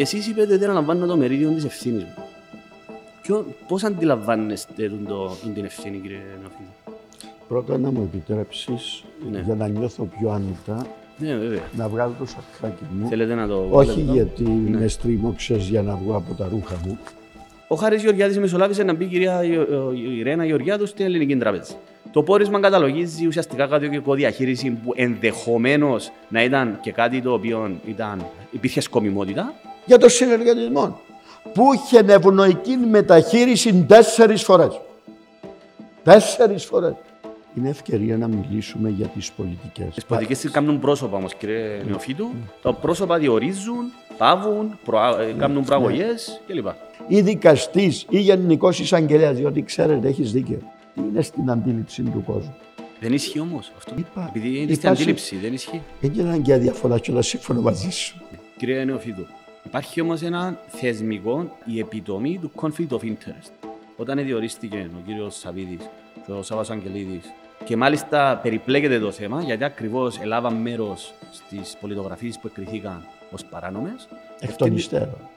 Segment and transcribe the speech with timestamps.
[0.00, 2.24] Εσείς είπετε ότι αναλαμβάνω το μερίδιο της ευθύνης μου.
[3.22, 6.68] Ποιο, πώς αντιλαμβάνεστε τον το, τον την ευθύνη, κύριε Νεοφίδη.
[7.48, 9.40] Πρώτα να μου επιτρέψεις, Ναι.
[9.40, 10.86] για να νιώθω πιο άνετα,
[11.18, 11.60] Ναι, βέβαια.
[11.76, 13.08] να βγάλω το σακάκι μου.
[13.08, 14.78] Θέλετε να το Όχι βάλετε εδώ; γιατί Ναι.
[14.78, 16.98] με στρίμωξες για να βγω από τα ρούχα μου.
[17.68, 21.74] Ο Χάρης Γεωργιάδης μεσολάβησε να μπει η κυρία Ιω- η Ιρένα Γεωργιάδου στην Ελληνική Τράπεζα.
[22.12, 28.26] Το πόρισμα καταλογίζει ουσιαστικά κάτι διαχείριση που ενδεχομένως να ήταν και κάτι το οποίο ήταν,
[28.50, 29.54] υπήρχε σκομιμότητα.
[29.90, 31.00] Για το συνεργατισμό.
[31.54, 34.80] Που είχε ευνοϊκή μεταχείριση τέσσερις φορές.
[36.04, 36.92] Τέσσερις φορές.
[37.56, 39.94] Είναι ευκαιρία να μιλήσουμε για τις πολιτικές.
[39.94, 42.30] Τις πολιτικές κάνουν πρόσωπα όμως, κύριε Νεοφίτου.
[42.62, 46.66] Τα πρόσωπα διορίζουν, πάβουν, προα- ε, κάνουν προαγωγές κλπ.
[47.08, 50.58] ή δικαστής ή γενικός εισαγγελέας, διότι ξέρετε, έχεις δίκιο.
[50.94, 52.54] Τι είναι στην αντίληψη του κόσμου.
[53.00, 53.94] Δεν ισχύει όμως αυτό.
[53.98, 55.82] Είπα, Επειδή είναι είπα στην σε- αντίληψη, δεν ισχύει.
[56.00, 58.16] Δεν είναι αναγκαία διαφορά και όλα σύμφωνο μαζί σου.
[58.56, 59.26] Κύριε Νεοφίτου,
[59.64, 63.68] υπάρχει όμως ένα θεσμικό, η επιτομή του conflict of interest.
[63.96, 65.88] Όταν διορίστηκε ο κύριος Σαββίδης
[66.26, 67.24] και ο Σάββας Αγγελίδης,
[67.64, 74.08] και μάλιστα περιπλέκεται το θέμα γιατί ακριβώς έλαβαν μέρος στις πολιτογραφίες που εκκριθήκαν ως παράνομες.
[74.40, 75.28] Εκ των υστέρων.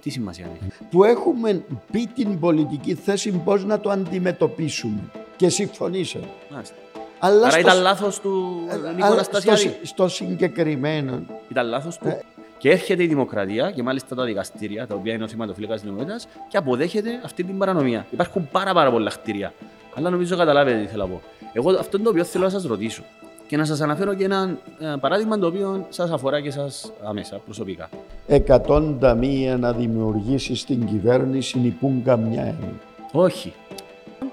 [0.00, 5.00] Τι σημασία έχει; Που έχουμε πει την πολιτική θέση πώς να το αντιμετωπίσουμε.
[5.36, 6.28] Και συμφωνήσαμε.
[6.52, 6.74] Μάλιστα.
[7.18, 9.60] Αλλά Άρα στο, ήταν λάθος του ε, Νίκο αλλά στο, Αναστασιάδη.
[9.60, 11.22] συ- στο συγκεκριμένο.
[11.50, 12.08] Ήταν λάθος του.
[12.08, 12.20] Ε.
[12.60, 16.20] Και έρχεται η δημοκρατία και μάλιστα τα δικαστήρια, τα οποία είναι ο θεματοφύλακας της δημοκρατία,
[16.48, 18.06] και αποδέχεται αυτή την παρανομία.
[18.10, 19.52] Υπάρχουν πάρα, πάρα πολλά κτίρια.
[19.94, 21.20] Αλλά νομίζω καταλάβετε τι θέλω να πω.
[21.52, 23.02] Εγώ αυτό είναι το οποίο θέλω να σας ρωτήσω.
[23.46, 26.70] Και να σας αναφέρω και ένα ε, παράδειγμα το οποίο σας αφορά και εσά
[27.04, 27.88] αμέσα προσωπικά.
[28.26, 32.80] Εκατόν ταμεία να δημιουργήσει την κυβέρνηση νυπούν καμιά έννοια.
[33.12, 33.52] Όχι.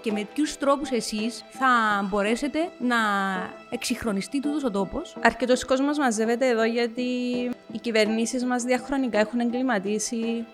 [0.02, 1.68] Και με ποιους τρόπους εσείς θα
[2.10, 2.96] μπορέσετε να
[3.70, 7.02] εξυγχρονιστεί τούτος ο τόπος; Αρκετός κόσμος μαζεύεται εδώ γιατί
[7.72, 10.46] οι κυβερνήσεις μας διαχρονικά έχουν εγκληματίσει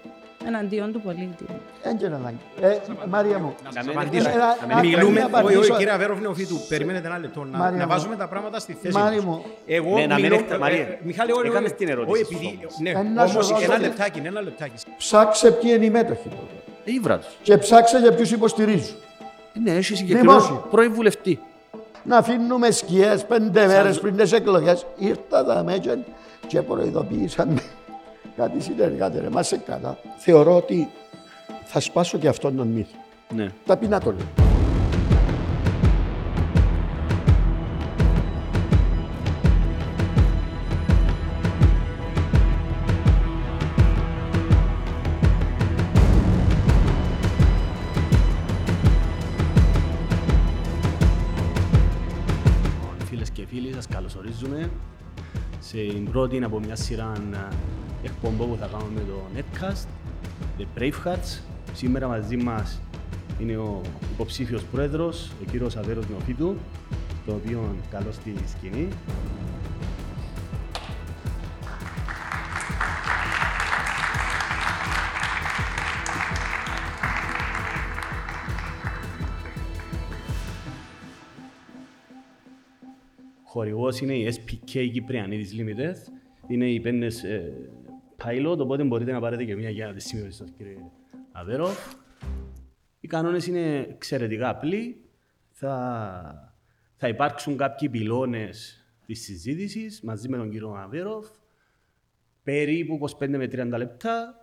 [0.48, 1.46] εναντίον του πολίτη.
[1.84, 2.38] Έγινε ανάγκη.
[2.62, 2.78] Ε,
[3.10, 4.30] Μάρια μου, Να μην απαντήσω.
[4.30, 5.60] Ε, ε, ε, Μιλούμε, να όχι, απαντήσω.
[5.60, 7.44] όχι, κύριε Αβέροφ Νεοφίτου, περιμένετε ένα λεπτό.
[7.44, 7.90] Να, Μάρια να μου.
[7.92, 9.26] βάζουμε τα πράγματα στη θέση Μάρια τους.
[9.26, 9.46] μου.
[9.66, 12.34] Εγώ Ναι, να μην μιλώ- έχετε- Μαρία, ε, Μιχάλη, όχι, έκανες όχι, την ερώτηση όχι,
[12.34, 12.78] σου επειδή, όμως.
[12.80, 14.74] ναι, Ε, να σου όμως δώσω ένα λε- λεπτάκι, ένα λεπτάκι.
[14.98, 16.30] ψάξε ποιοι είναι οι μέτοχοι.
[16.30, 16.92] τότε.
[16.92, 17.32] Ήβρας του.
[17.44, 18.96] Και ψάξε για ποιους υποστηρίζουν.
[19.64, 20.68] Ναι, έχει συγκεκριμένος Δημόσιο.
[20.72, 21.40] πρώην βουλευτή.
[22.04, 24.86] Να αφήνουμε σκιές πέντε μέρες πριν τις εκλογές.
[24.98, 26.00] Ήρθα τα μέτια
[26.48, 27.60] και προειδοποίησαν
[28.38, 29.20] κάτι συνεργάτε.
[29.20, 29.98] Ρε, μας σε καλά.
[30.18, 30.90] Θεωρώ ότι
[31.66, 32.98] θα σπάσω και αυτόν τον μύθο.
[33.36, 33.52] Ναι.
[33.66, 34.53] Ταπεινά το λέω.
[55.74, 57.56] Σε την πρώτη από μια σειρά ε,
[58.04, 59.88] εκπομπών που θα κάνουμε με το Netcast,
[60.58, 61.40] The Bravehearts.
[61.74, 62.82] Σήμερα μαζί μας
[63.40, 63.82] είναι ο
[64.14, 66.56] υποψήφιος πρόεδρος, ο κύριος Αβέρος Νεοφίτου,
[67.26, 68.88] το οποίο καλώ στη σκηνή.
[83.54, 85.96] Χορηγός είναι η SPK Κυπριανίδης Limited.
[86.48, 87.54] Είναι οι πέννες ε,
[88.24, 90.78] pilot, οπότε μπορείτε να πάρετε και μία για τις σημειώσεις σας, κύριε
[91.32, 91.70] Αβέρο.
[93.00, 95.06] Οι κανόνες είναι εξαιρετικά απλοί.
[95.52, 96.56] Θα,
[96.96, 101.28] θα υπάρξουν κάποιοι πυλώνες της συζήτησης μαζί με τον κύριο Αβέροφ.
[102.44, 104.36] Περίπου 25 με 30 λεπτά.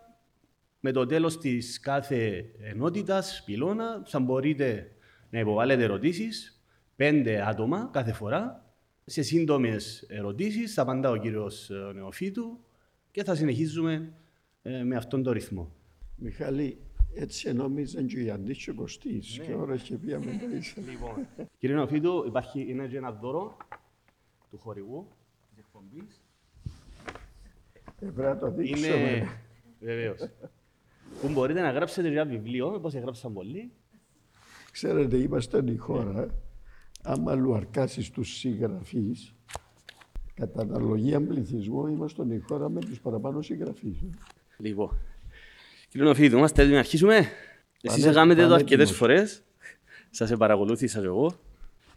[0.80, 4.92] Με το τέλος της κάθε ενότητας, πυλώνα, θα μπορείτε
[5.30, 6.64] να υποβάλλετε ερωτήσεις,
[6.96, 8.69] πέντε άτομα κάθε φορά.
[9.10, 12.58] Σε σύντομες ερωτήσεις θα απαντά ο κύριος ε, Νεοφίτου
[13.10, 14.12] και θα συνεχίζουμε
[14.62, 15.72] ε, με αυτόν τον ρυθμό.
[16.16, 16.78] Μιχάλη,
[17.14, 19.40] έτσι νόμιζαν και οι Αντίς και ο Κωστής.
[19.46, 20.80] Και ώρα και πήγαμε το ίσα.
[21.58, 23.56] Κύριε Νεοφίτου, υπάρχει είναι και ένα δώρο
[24.50, 25.08] του χορηγού
[25.48, 26.22] της εκπομπής.
[28.00, 28.86] Ε, Πρέπει να το δείξουμε.
[28.86, 29.28] Είναι,
[29.80, 30.18] βεβαίως,
[31.20, 33.72] που μπορείτε να γράψετε ένα βιβλίο, όπως έγραψαν πολλοί,
[34.72, 36.28] Ξέρετε, είμαστε η χώρα,
[37.02, 39.34] άμα λουαρκάσεις τους συγγραφείς,
[40.34, 43.96] κατά αναλογία πληθυσμού, είμαστε η χώρα με τους παραπάνω συγγραφείς.
[44.58, 44.98] Λοιπόν,
[45.88, 47.16] κύριε Νοφίδου, είμαστε έτοιμοι να αρχίσουμε.
[47.82, 48.96] Εσείς Πάνε- έκανατε το πάνε αρκετές έτοιμος.
[48.96, 49.42] φορές.
[50.10, 51.34] Σας παρακολούθησα και εγώ.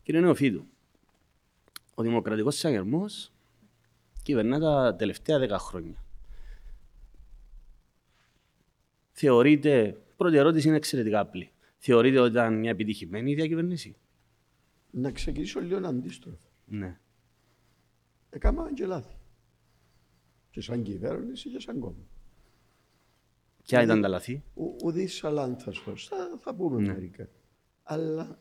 [0.03, 0.65] Κύριε Νεοφίδου,
[1.93, 3.31] ο Δημοκρατικός Συναγερμός
[4.23, 6.03] κυβερνά τα τελευταία δέκα χρόνια.
[9.11, 11.51] Θεωρείτε, πρώτη ερώτηση είναι εξαιρετικά απλή.
[11.77, 13.95] Θεωρείτε ότι ήταν μια επιτυχημένη η διακυβέρνηση;
[14.95, 16.47] Να ξεκινήσω λίγο αντίστροφα.
[16.65, 16.99] Ναι.
[18.29, 19.15] Έκαναμε και λάθη.
[20.49, 22.07] Και σαν κυβέρνηση και σαν κόμμα.
[23.63, 24.43] Ποια ήταν τα λαθή.
[24.53, 27.29] Ο, ο Δης Αλάνθαστος, θα, θα πούμε μερικά.
[27.83, 28.39] Αλλά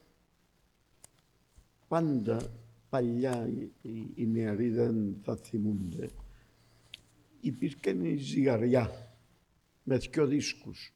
[1.89, 2.53] πάντα
[2.89, 6.11] παλιά οι, οι, οι νεαροί δεν θα θυμούνται.
[7.41, 9.17] Υπήρχε η ζυγαριά
[9.83, 10.95] με δυο δίσκους.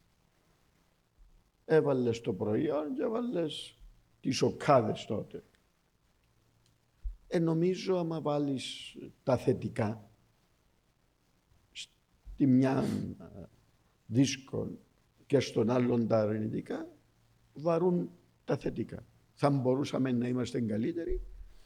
[1.64, 3.75] Έβαλες το προϊόν και έβαλες
[4.26, 5.44] τις οκάδες τότε.
[7.26, 10.10] Ε, νομίζω άμα βάλεις τα θετικά
[11.72, 12.84] στη μια
[13.20, 13.44] ε,
[14.06, 14.78] δίσκο
[15.26, 16.88] και στον άλλον τα αρνητικά,
[17.54, 18.10] βαρούν
[18.44, 19.06] τα θετικά.
[19.34, 21.22] Θα μπορούσαμε να είμαστε καλύτεροι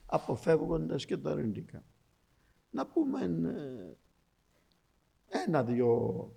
[0.06, 1.84] αποφεύγοντας και τα αρνητικά.
[2.70, 3.20] Να πούμε
[5.30, 6.32] ε, ένα-δυο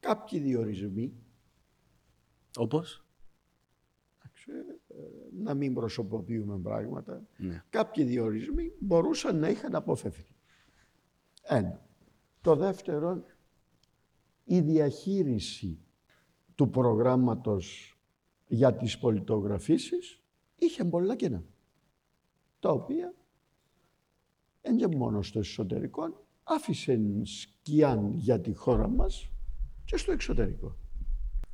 [0.00, 1.12] κάποιοι διορισμοί,
[2.56, 3.07] Όπως;
[5.38, 7.64] Εντάξει, ε, να μην προσωποποιούμε πράγματα, Ναι.
[7.70, 10.34] κάποιοι διορισμοί μπορούσαν να είχαν αποφευθεί.
[11.42, 11.86] Ένα.
[12.40, 13.24] Το δεύτερο,
[14.44, 15.78] η διαχείριση
[16.54, 17.96] του προγράμματος
[18.46, 20.22] για τις πολιτογραφήσεις
[20.54, 21.44] είχε πολλά κενά,
[22.60, 23.14] τα οποία
[24.60, 29.30] εν και μόνος στο εσωτερικό άφησε σκιάν για τη χώρα μας
[29.84, 30.76] και στο εξωτερικό.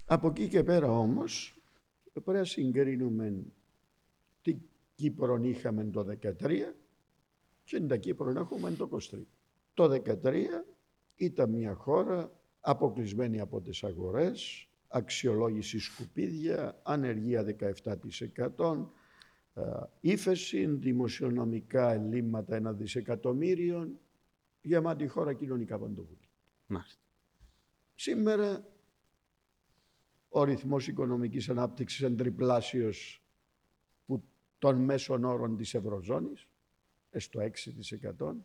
[0.04, 1.62] Από εκεί και πέρα όμως
[2.12, 3.44] πρέπει να συγκρίνουμε
[4.44, 4.58] τι
[4.94, 6.74] Κύπρο είχαμε το 2013
[7.64, 9.22] και την Κύπρο έχουμε το 23.
[9.74, 10.44] Το 2013
[11.14, 18.92] ήταν μια χώρα αποκλεισμένη από τις αγορές, αξιολόγηση σκουπίδια, ανεργία 17%,
[19.54, 19.62] ε,
[20.00, 23.98] ύφεση, δημοσιονομικά ελλείμματα ένα δισεκατομμύριο,
[24.60, 26.28] γεμάτη χώρα κοινωνικά παντοβούλια.
[26.66, 27.02] Μάλιστα.
[27.94, 28.66] Σήμερα
[30.28, 33.23] ο ρυθμός οικονομικής ανάπτυξης είναι τριπλάσιος που
[34.64, 36.48] των μέσων όρων της Ευρωζώνης,
[37.10, 38.36] ε, στο 6%,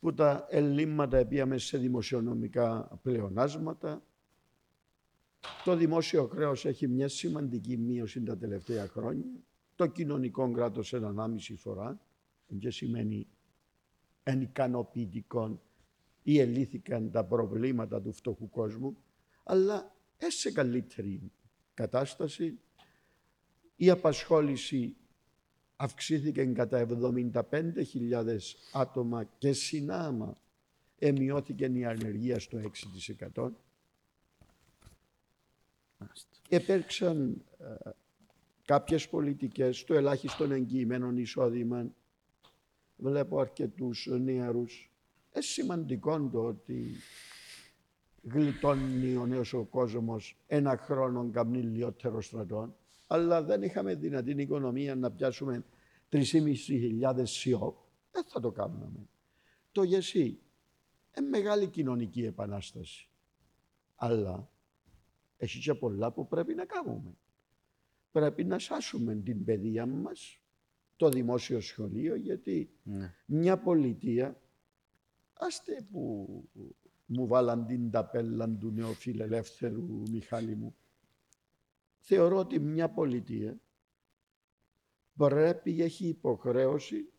[0.00, 4.02] που τα ελλείμματα πήγαμε σε δημοσιονομικά πλεονάσματα.
[5.64, 9.24] Το δημόσιο χρέος έχει μια σημαντική μείωση τα τελευταία χρόνια.
[9.74, 12.00] Το κοινωνικό κράτος έναν άμιση φορά,
[12.58, 13.26] και σημαίνει
[14.22, 15.60] εν ικανοποιητικών
[16.22, 18.96] ή ελύθηκαν τα προβλήματα του φτωχού κόσμου,
[19.42, 21.32] αλλά ε, σε καλύτερη
[21.74, 22.58] κατάσταση.
[23.76, 24.96] Η απασχόληση
[25.76, 26.86] αυξήθηκε κατά
[27.32, 28.36] 75.000
[28.72, 30.38] άτομα και συνάμα
[30.98, 32.58] εμειώθηκε η ανεργία στο
[33.34, 33.50] 6%.
[35.98, 36.36] Μάλιστα.
[36.48, 37.90] Επέρξαν ε,
[38.64, 41.86] κάποιες πολιτικές, το ελάχιστον εγγυημένων εισόδημα.
[42.96, 44.90] Βλέπω αρκετούς νεαρούς.
[45.32, 46.96] Ε, σημαντικό το ότι
[48.22, 52.74] γλιτώνει ο νέος ο κόσμος ένα χρόνο καμνή λιότερο στρατών,
[53.14, 55.64] αλλά δεν είχαμε δυνατή οικονομία να πιάσουμε
[56.10, 57.76] 3.500 σιόπ,
[58.10, 59.08] δεν θα το κάνουμε.
[59.72, 60.40] Το γεσί,
[61.10, 63.08] ε, μεγάλη κοινωνική επανάσταση.
[63.94, 64.50] Αλλά
[65.36, 67.16] έχει και πολλά που πρέπει να κάνουμε.
[68.12, 70.38] Πρέπει να σάσουμε την παιδεία μας,
[70.96, 73.14] το δημόσιο σχολείο, γιατί Ναι.
[73.26, 74.40] μια πολιτεία,
[75.32, 76.28] άστε που
[77.06, 80.74] μου βάλαν την ταπέλα του νεοφιλελεύθερου Μιχάλη μου,
[82.06, 83.60] θεωρώ ότι μια πολιτεία
[85.16, 87.12] πρέπει, έχει υποχρέωση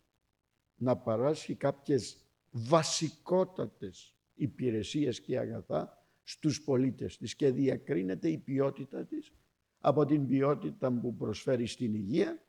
[0.76, 2.18] να παράσχει κάποιες
[2.52, 9.33] βασικότατες υπηρεσίες και αγαθά στους πολίτες της και διακρίνεται η ποιότητα της
[9.80, 12.44] από την ποιότητα που προσφέρει στην υγεία,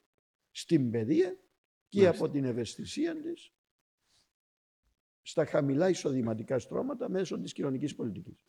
[0.50, 1.38] στην παιδεία
[1.88, 2.25] και Μάλιστα.
[2.25, 3.52] από την ευαισθησία της
[5.22, 8.46] στα χαμηλά εισοδηματικά στρώματα μέσω της κοινωνικής πολιτικής.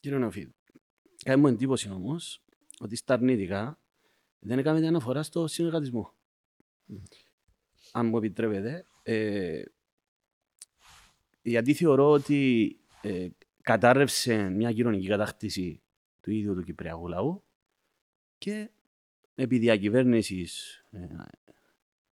[0.00, 0.54] Κύριε Νεοφίδου,
[1.24, 2.44] κάνει μου εντύπωση όμως
[2.82, 3.78] ότι στα αρνητικά
[4.38, 6.12] δεν έκαμε αναφορά στο συνεργατισμό.
[7.92, 8.86] Αν μου επιτρέπετε.
[9.02, 9.62] Ε,
[11.42, 13.28] γιατί θεωρώ ότι ε,
[13.62, 15.82] κατάρρευσε μια κοινωνική κατάκτηση
[16.20, 17.44] του ίδιου του Κυπριακού λαού
[18.38, 18.70] και
[19.34, 21.06] επί διακυβέρνησης ε,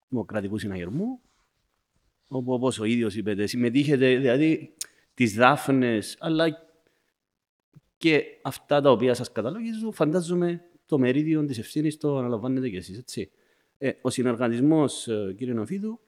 [0.10, 1.22] δημοκρατικού συναγερμού
[2.28, 4.74] όπου όπως ο ίδιος είπε, συμμετείχετε δηλαδή
[5.14, 6.69] τις δάφνες αλλά
[8.00, 12.98] και αυτά τα οποία σας καταλογίζω, φαντάζομαι το μερίδιο της ευθύνης το αναλαμβάνετε κι εσείς,
[12.98, 13.32] έτσι.
[13.78, 16.00] Ε, ο συνεργατισμός, ε, κύριε Νοφίδου,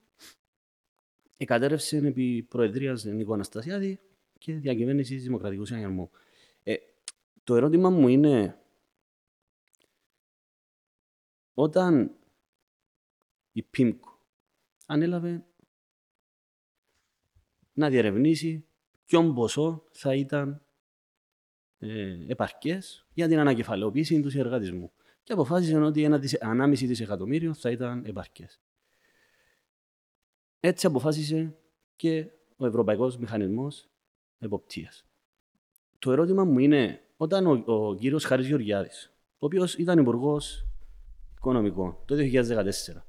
[1.38, 4.00] εκατέρευσε επί Προεδρίας Νίκο Αναστασιάδη
[4.38, 6.12] και διακυβέρνησης Δημοκρατικού Συναγερμού.
[6.64, 6.76] Ε,
[7.44, 8.62] το ερώτημα μου είναι,
[11.54, 12.16] όταν
[13.52, 14.20] η ΠΙΜΚΟ
[14.86, 15.46] ανέλαβε
[17.74, 18.66] να διερευνήσει
[19.06, 20.66] ποιον ποσό θα ήταν
[21.84, 24.92] ε, επαρκές για την ανακεφαλαιοποίηση του συνεργατισμού.
[25.24, 28.60] Και αποφάσισε ότι ένα δισε- 1,5 δισεκατομμύριο θα ήταν επαρκές.
[30.60, 31.56] Έτσι αποφάσισε
[31.96, 32.26] και
[32.58, 33.90] ο Ευρωπαϊκός Μηχανισμός
[34.40, 35.06] Εποπτείας.
[36.00, 40.66] Το ερώτημα μου είναι, όταν ο, ο κύριος Χάρης Γεωργιάδης, ο οποίος ήταν υπουργός
[41.36, 43.06] οικονομικών το 2014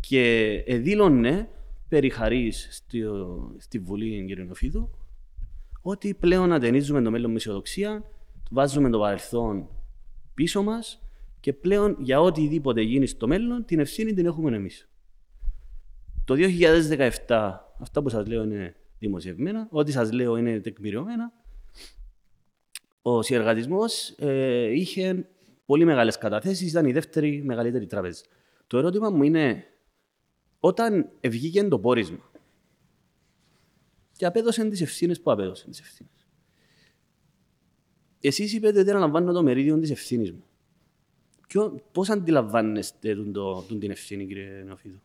[0.00, 1.48] και δήλωνε
[1.88, 3.02] περί χαρής στη,
[3.58, 4.54] στη Βουλή κ.
[5.84, 8.04] Νοφίδου ότι πλέον ατενίζουμε το μέλλον με αισιοδοξία,
[8.50, 9.68] βάζουμε το παρελθόν
[10.34, 11.02] πίσω μας
[11.40, 14.88] και πλέον για οτιδήποτε γίνει στο μέλλον την ευθύνη την έχουμε εμείς.
[16.24, 16.34] Το
[17.26, 21.32] 2017, αυτά που σας λέω είναι δημοσιευμένα, ό,τι σας λέω είναι τεκμηριωμένα,
[23.02, 25.28] ο συνεργατισμός ε, είχε
[25.66, 28.22] πολύ μεγάλες καταθέσεις, ήταν η δεύτερη μεγαλύτερη τράπεζα.
[28.66, 29.64] Το ερώτημα μου είναι,
[30.60, 32.32] όταν βγήκε το πόρισμα
[34.16, 36.26] και απέδωσε τις ευθύνες που απέδωσε τις ευθύνες,
[38.20, 40.44] εσείς είπετε ότι αναλαμβάνω το μερίδιο της ευθύνης μου.
[41.48, 45.00] Ποιο, πώς αντιλαμβάνεστε τον, το, τον την ευθύνη, κύριε Νεοφίδου;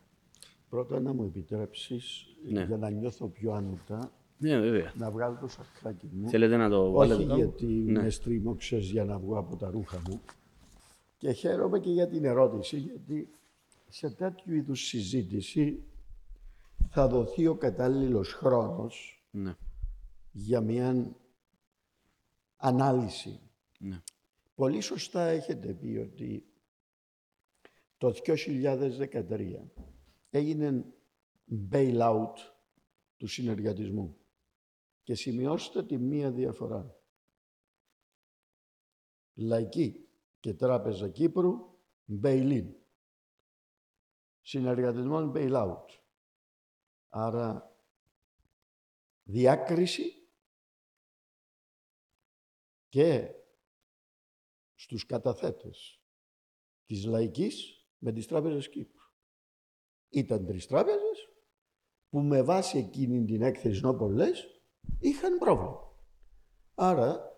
[0.68, 2.64] Πρώτα να μου επιτρέψεις, Ναι.
[2.64, 4.92] για να νιώθω πιο άνετα, Ναι, βέβαια.
[4.96, 6.28] να βγάλω το σακάκι μου.
[6.28, 8.02] Θέλετε να το βάλετε Όχι κάπου; γιατί Ναι.
[8.02, 10.20] με στρίμωξες για να βγω από τα ρούχα μου.
[11.18, 13.28] Και χαίρομαι και για την ερώτηση, γιατί
[13.88, 15.82] σε τέτοιου είδους συζήτηση
[16.92, 19.56] θα δοθεί ο κατάλληλος χρόνος Ναι.
[20.32, 21.16] για μια
[22.56, 23.40] ανάλυση.
[23.78, 24.02] Ναι.
[24.54, 26.44] Πολύ σωστά έχετε πει ότι
[27.98, 29.70] το 2013
[30.30, 30.84] έγινε
[31.70, 32.34] bailout
[33.16, 34.16] του συνεργατισμού.
[35.02, 36.94] Και σημειώστε τη μία διαφορά.
[39.34, 40.08] Λαϊκή
[40.40, 41.78] και Τράπεζα Κύπρου,
[42.22, 42.66] bail-in.
[44.40, 45.99] Συνεργατισμός bailout.
[47.12, 47.76] Άρα,
[49.22, 50.28] διάκριση
[52.88, 53.34] και
[54.74, 56.02] στους καταθέτες
[56.86, 59.08] της Λαϊκής με τις Τράπεζες Κύπρου.
[60.08, 61.28] Ήταν τρεις τράπεζες
[62.08, 64.62] που με βάση εκείνη την έκθεση όπως λες,
[64.98, 65.98] είχαν πρόβλημα.
[66.74, 67.30] Άρα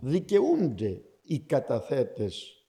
[0.00, 2.64] δικαιούνται οι καταθέτες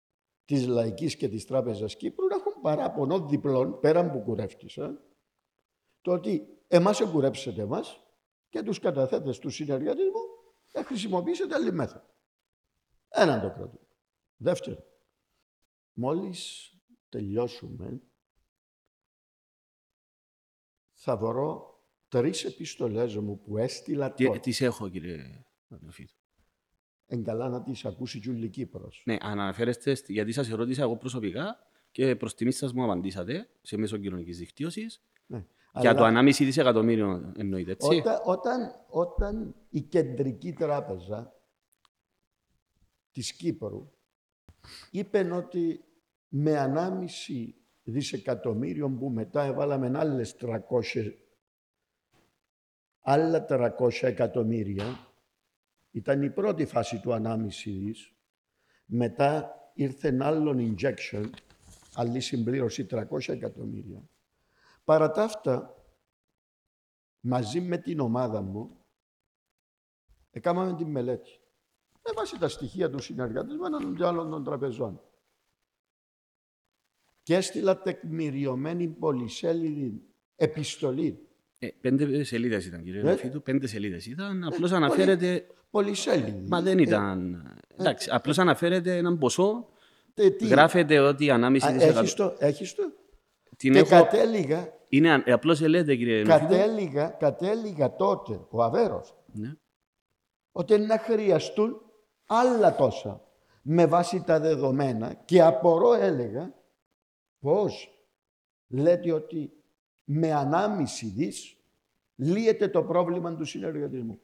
[0.46, 5.02] της Λαϊκής και της Τράπεζας Κύπρου να έχουν παράπονο διπλών, πέραν που κουρεύτησαν,
[6.02, 8.00] το ότι εμάς εγκουρέψετε εμάς
[8.50, 10.20] και τους καταθέτες του συνεργατισμού
[10.74, 12.06] να χρησιμοποιήσετε άλλη μέθοδο.
[13.10, 13.88] Έναν το κρατούμε.
[14.38, 14.84] Δεύτερο,
[15.94, 16.72] μόλις
[17.10, 18.02] τελειώσουμε,
[20.94, 21.70] θα βρω
[22.08, 24.40] τρεις επιστολές μου που έστειλα Τι, τότε.
[24.40, 26.14] τις έχω, κύριε Νεοφίδου.
[27.06, 29.04] Εν καλά να τις ακούσει και όλη η Κύπρος.
[29.06, 33.78] Ναι, αναφέρεστε, στη- γιατί σας ερώτησα εγώ προσωπικά και προς τιμή σας μου απαντήσατε σε
[33.78, 35.46] μέσο κοινωνικής δικτύωσης Ναι.
[35.80, 37.96] για Αλλά το 1,5 δισεκατομμύριο εννοείται, έτσι.
[37.96, 41.34] Όταν, όταν, όταν η κεντρική τράπεζα
[43.12, 43.92] της Κύπρου
[44.92, 45.84] είπε ότι
[46.28, 50.58] με 1,5 δισεκατομμύριο που μετά έβαλαμε άλλες 300,
[53.02, 55.08] άλλα 300 εκατομμύρια,
[55.92, 58.14] ήταν η πρώτη φάση του 1,5 δις,
[58.86, 61.30] μετά ήρθε ένα άλλον injection,
[61.96, 64.02] άλλη συμπλήρωση 300 εκατομμύρια.
[64.84, 65.76] Παρά τα αυτά,
[67.20, 68.78] μαζί με την ομάδα μου,
[70.32, 71.40] έκαναμε τη μελέτη.
[72.04, 75.02] Με βάση τα στοιχεία του συνεργατισμένων και άλλων των τραπεζών.
[77.24, 80.02] Και έστειλα τεκμηριωμένη πολυσέλιδη
[80.36, 81.28] επιστολή.
[81.60, 84.44] Ε, πέντε σελίδες ήταν, κύριε Ε; Νεοφίδου, πέντε σελίδες ήταν.
[84.44, 85.48] Απλώς πολύ- αναφέρεται...
[85.72, 86.48] Πολυσέλιδη.
[86.48, 87.44] Μα δεν ήταν...
[87.78, 89.71] Εντάξει, απλώς αναφέρεται έναν ποσό.
[90.14, 92.16] Ε, τι, Γράφεται ότι 1,5 α, έχεις δισεκατομμύριο.
[92.16, 92.84] το, έχεις το;
[93.58, 93.90] Την και έχω...
[93.90, 96.50] κατέληγα, Είναι, αν- ε, απλώς λέτε, κύριε Νεοφίδου.
[96.50, 99.54] κατέληγα, κατέληγα τότε, ο Αβέρος, Ναι.
[100.52, 101.82] ότι να χρειαστούν
[102.26, 103.22] άλλα τόσα
[103.62, 106.54] με βάση τα δεδομένα και απορώ έλεγα
[107.40, 107.90] πώς
[108.68, 109.54] λέτε ότι
[110.04, 111.56] με ανάμιση δις
[112.16, 114.20] λύεται το πρόβλημα του συνεργατισμού.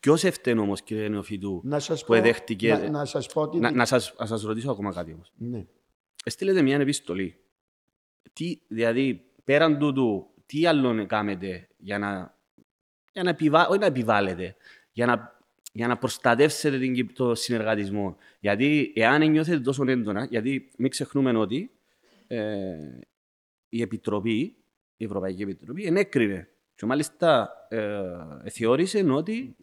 [0.00, 2.74] Ποιος έφταιγε όμως, κύριε Νεοφίδου, Να σας που πω, εδέχτηκε...
[2.74, 3.58] να, να σας πω ότι...
[3.58, 5.32] Να, να, σας, να σας ρωτήσω ακόμα κάτι όμως.
[5.36, 5.66] Ναι.
[6.24, 7.36] Στείλετε μια επιστολή.
[8.32, 12.38] Τι, δηλαδή, πέραν τούτου, τι άλλο κάνετε για να,
[13.12, 13.68] για να, επιβα...
[13.68, 14.56] όχι να επιβάλλετε,
[14.92, 15.40] για να,
[15.72, 18.16] για να προστατεύσετε την, Κυπ- το συνεργατισμό.
[18.40, 21.70] Γιατί εάν νιώθετε τόσο έντονα, γιατί μην ξεχνούμε ότι
[22.26, 22.98] ε,
[23.68, 24.56] η Επιτροπή,
[24.96, 26.46] η Ευρωπαϊκή Επιτροπή, ενέκρινε.
[26.82, 29.56] Και μάλιστα ε, θεώρησε ότι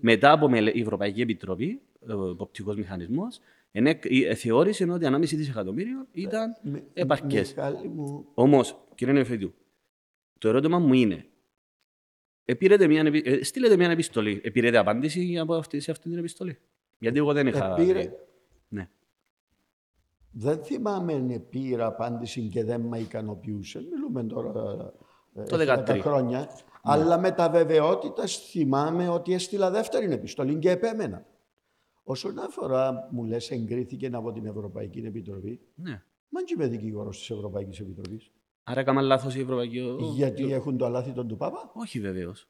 [0.00, 0.70] μετά από μελε...
[0.74, 3.38] η Ευρωπαϊκή Επιτροπή, ο εποπτικός μηχανισμός,
[3.72, 4.04] ενέκ...
[4.04, 7.54] ε, θεώρησε ότι 1,5 δισεκατομμύριο ήταν Με- επαρκές.
[7.54, 9.54] Μιχάλη μου, Όμως, κύριε Νεοφίδου,
[10.38, 11.24] το ερώτημα μου είναι,
[12.44, 14.40] επήρετε μια, επι- ε, στείλετε μια επιστολή.
[14.44, 16.58] Επήρετε απάντηση από αυτή, σε αυτή την επιστολή;
[16.98, 17.76] Γιατί εγώ δεν είχα...
[17.78, 18.12] επήρε,
[18.68, 18.88] Ναι.
[20.30, 23.80] δεν θυμάμαι αν πήρα απάντηση και δεν με ικανοποιούσε.
[23.90, 24.90] Μιλούμε τώρα ε,
[25.48, 25.98] Το έχει 13.
[26.00, 26.48] χρόνια.
[26.82, 31.26] Αλλά με τα βεβαιότητα θυμάμαι ότι έστειλα δεύτερη επιστολή και επέμενα.
[32.02, 36.02] Όσον αφορά, μου λες, εγκρίθηκε από την Ευρωπαϊκή Επιτροπή, Ναι.
[36.28, 38.30] μα και είμαι δικηγόρος της Ευρωπαϊκής Επιτροπής.
[38.64, 39.96] Άρα έκανα λάθος η Ευρωπαϊκή...
[40.14, 42.48] Γιατί έχουν το αλάθητο του Πάπα; Όχι βεβαίως.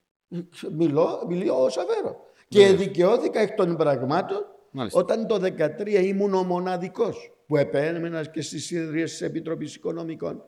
[0.77, 2.17] Μιλώ, μιλώ ως αβέρο.
[2.49, 4.39] Και δικαιώθηκα εκ των πραγμάτων
[4.71, 4.99] Μάλιστα.
[5.01, 10.43] όταν το 2013 ήμουν ο μοναδικός που επέμενας και στις συνεδρίες της Επιτροπής Οικονομικών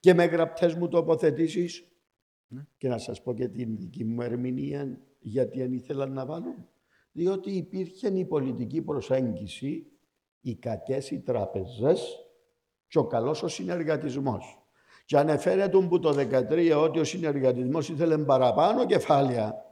[0.00, 1.88] και με γραπτές μου τοποθετήσεις
[2.76, 6.68] και να σας πω και την δική μου ερμηνεία γιατί αν ήθελαν να βάλουν.
[7.12, 9.86] Διότι υπήρχε η πολιτική προσέγγιση,
[10.40, 12.18] οι κακές οι τράπεζες
[12.88, 14.62] και ο καλός ο συνεργατισμός.
[15.04, 19.64] Και ανεφέρεται που το 2013 ότι ο συνεργατισμός ήθελε παραπάνω κεφάλαια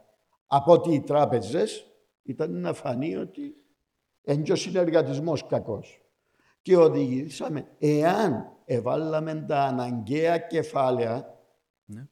[0.47, 1.85] από ότι οι τράπεζες,
[2.23, 3.55] ήταν να φανεί ότι
[4.23, 6.06] είναι και ο συνεργατισμός κακός.
[6.67, 11.39] Και οδηγήσαμε, εάν εβάλαμε τα αναγκαία κεφάλαια,
[11.85, 12.07] Ναι.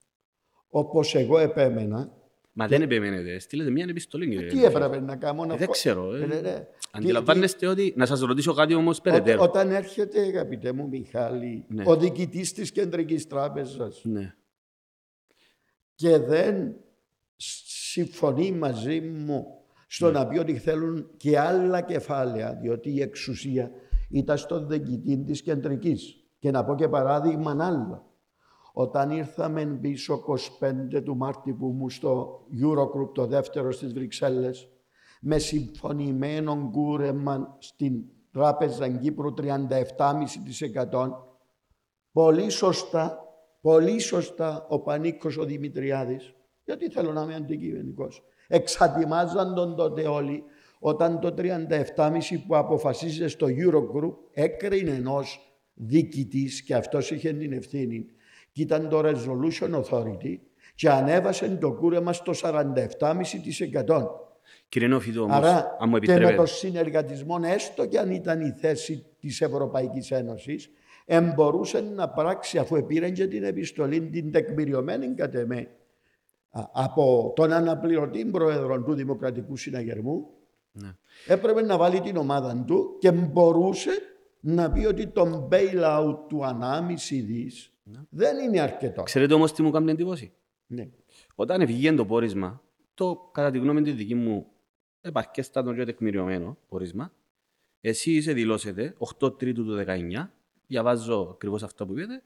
[0.69, 2.11] όπως εγώ επέμενα,
[2.57, 3.39] Μα δεν επιμένετε.
[3.39, 4.49] Στείλετε μια επιστολή, κύριε.
[4.49, 6.23] τι έπρεπε να κάνω, να Ε, δεν βγω- ξέρω, ε.
[6.23, 6.67] Ε, ναι, ναι.
[6.91, 7.93] Αντιλαμβάνεστε ότι...
[7.95, 9.41] Να σας ρωτήσω κάτι όμως Ό- περαιτέρω.
[9.41, 11.83] Όταν έρχεται, αγαπητέ μου Μιχάλη, Ναι.
[11.87, 14.35] ο διοικητής της Κεντρικής Τράπεζας Ναι.
[15.95, 16.75] και δεν
[17.35, 19.45] συμφωνεί μαζί μου
[19.87, 23.71] στο να πει ότι θέλουν και άλλα κεφάλαια, διότι η εξουσία
[24.09, 26.19] ήταν στον διοικητή της Κεντρικής.
[26.39, 28.05] Και να πω και παράδειγμα άλλο.
[28.73, 30.23] Όταν ήρθαμε πίσω
[30.93, 34.69] 25 του Μάρτη που ήμουν στο Eurogroup το δεύτερο στις Βρυξέλλες
[35.21, 41.11] με συμφωνημένο κούρεμα στην Τράπεζα Κύπρου 37,5%
[42.11, 43.19] πολύ σωστά,
[43.61, 50.43] πολύ σωστά ο Πανίκος ο Δημητριάδης, γιατί θέλω να είμαι αντικειμενικός, εξατιμάζαν τον τότε όλοι
[50.87, 51.49] όταν το 37,5
[52.47, 58.05] που αποφασίζεται στο Eurogroup έκρινε ενός διοικητής και αυτός είχε την ευθύνη
[58.51, 60.37] και ήταν το Resolution Authority
[60.75, 64.05] και ανέβασε το κούρεμα στο 47,5%.
[64.69, 66.35] Κύριε Νόφιτο, όμως, Άρα αν μου και με επιτρέπετε.
[66.35, 70.69] το συνεργατισμό, έστω και αν ήταν η θέση της Ευρωπαϊκής Ένωσης,
[71.05, 75.67] εμπορούσε να πράξει, αφού επήρε και την επιστολή, την τεκμηριωμένη κατ' εμέ,
[76.49, 80.29] α, από τον αναπληρωτή πρόεδρο του Δημοκρατικού Συναγερμού,
[80.77, 80.95] Ναι.
[81.27, 83.91] έπρεπε να βάλει την ομάδα του και μπορούσε
[84.39, 87.99] να πει ότι το bailout του 1,5 δις Ναι.
[88.09, 89.03] δεν είναι αρκετό.
[89.03, 90.33] Ξέρετε όμως τι μου κάνει εντύπωση;
[90.67, 90.89] Ναι.
[91.35, 92.61] Όταν βγήκε το πόρισμα,
[92.93, 94.45] το κατά τη γνώμη τη δική μου
[95.01, 97.11] επαρκέστατο και τεκμηριωμένο πόρισμα,
[97.81, 100.31] εσεί δηλώσετε 8 Τρίτου του 19,
[100.67, 102.23] διαβάζω ακριβώς αυτό που είπατε,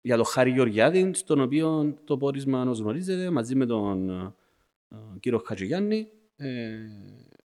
[0.00, 4.10] για τον Χάρη Γεωργιάδη, στον οποίο το πόρισμα, όπως γνωρίζετε, μαζί με τον
[4.90, 6.76] ε, κύριο Χατζηγιάννη, ε,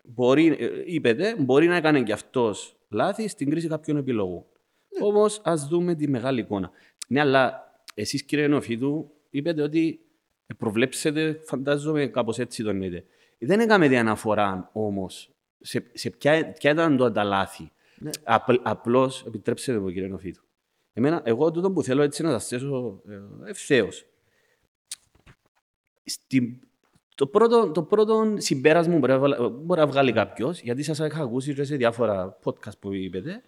[0.09, 4.45] μπορεί, ε, είπετε, μπορεί να έκανε και αυτός λάθης στην κρίση κάποιων επιλογών.
[4.89, 5.07] Ναι.
[5.07, 6.71] Όμως, ας δούμε τη μεγάλη εικόνα.
[7.09, 10.01] Ναι, αλλά εσείς, κύριε Νοφίδου, είπατε ότι
[10.57, 13.05] προβλέψετε, φαντάζομαι κάπως έτσι το εννοείτε.
[13.39, 17.71] Δεν έκαμε αναφορά όμως σε, σε ποια, ποια ήταν το τα λάθη.
[17.99, 18.11] Ναι.
[18.63, 20.43] Απλώς, επιτρέψτε μου, κύριε Νοφίδου.
[20.93, 23.03] Εμένα, εγώ τούτο που θέλω έτσι να σας θέσω
[23.47, 24.07] ευθέως.
[27.19, 30.99] Το πρώτο, το πρώτο συμπέρασμα που μπορεί να βγάλει- μπορεί να βγάλει κάποιος, γιατί σας
[30.99, 33.43] είχα ακούσει και σε διάφορα podcast που είπετε,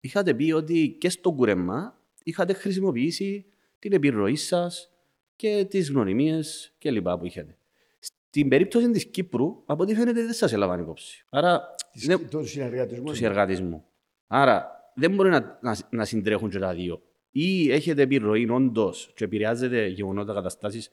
[0.00, 3.46] είχατε πει ότι και στο κούρεμα είχατε χρησιμοποιήσει
[3.78, 4.90] την επιρροή σας
[5.36, 7.08] και τις γνωριμίες κλπ.
[7.08, 7.56] που είχατε.
[7.98, 11.24] Στην περίπτωση της Κύπρου, από ό,τι φαίνεται, δεν σας έλαβαν υπόψη.
[11.30, 13.04] Άρα, Της- δεν- Του συνεργατισμού.
[13.04, 13.84] του συνεργατισμού.
[14.26, 17.02] Άρα, δεν μπορεί να, να, να συντρέχουν και τα δύο.
[17.30, 20.90] Ή έχετε επιρροή όντως και επηρεάζετε γεγονότα, καταστάσεις,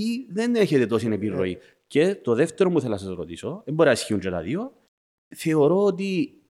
[0.00, 1.58] ή δεν έχετε τόση επιρροή.
[1.86, 4.72] Και το δεύτερο που θέλω να σας ρωτήσω, δεν μπορεί να ισχύουν και τα δύο,
[5.36, 6.40] θεωρώ ότι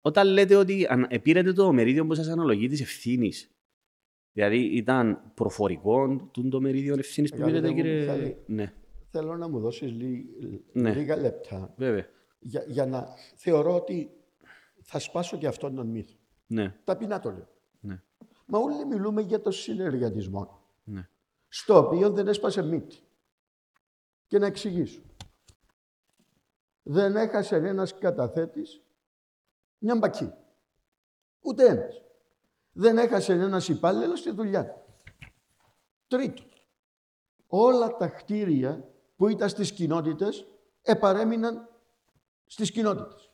[0.00, 3.50] όταν λέτε ότι αν- επήρετε το μερίδιο που σας αναλογεί της ευθύνης,
[4.32, 8.00] δηλαδή ήταν προφορικό τούτο το μερίδιο ευθύνης που Αγαπητέ πήρετε, μου, κύριε.
[8.00, 8.36] Μιχάλη.
[8.46, 8.72] Ναι,
[9.10, 10.26] Θέλω να μου δώσεις λί-
[10.72, 10.94] Ναι.
[10.94, 12.06] λίγα λεπτά βέβαια.
[12.38, 14.10] για, για να θεωρώ ότι
[14.82, 16.14] θα σπάσω και αυτόν τον μύθο.
[16.46, 17.48] Ναι, Ταπεινά το λέω.
[17.80, 18.02] ναι,
[18.46, 21.08] Μα όλοι μιλούμε για το συνεργατισμό, ναι.
[21.58, 22.96] Στο οποίο δεν έσπασε μύτη.
[24.26, 25.00] Και να εξηγήσω.
[26.82, 28.82] Δεν έχασε ένας καταθέτης
[29.78, 30.32] μια μπακή.
[31.40, 32.02] Ούτε ένας.
[32.72, 34.80] Δεν έχασε ένας υπάλληλος τη δουλειά του.
[36.06, 36.42] Τρίτο.
[37.46, 40.46] Όλα τα κτίρια που ήταν στις κοινότητες
[40.82, 41.68] επαρέμειναν
[42.46, 43.30] στις κοινότητες.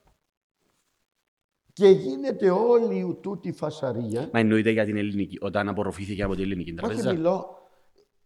[1.72, 6.70] Και γίνεται όλη τούτη φασαρία Μα εννοείται για την ελληνική, όταν απορροφήθηκε από την ελληνική
[6.70, 7.12] όχι τραπέζα.
[7.12, 7.61] μιλώ,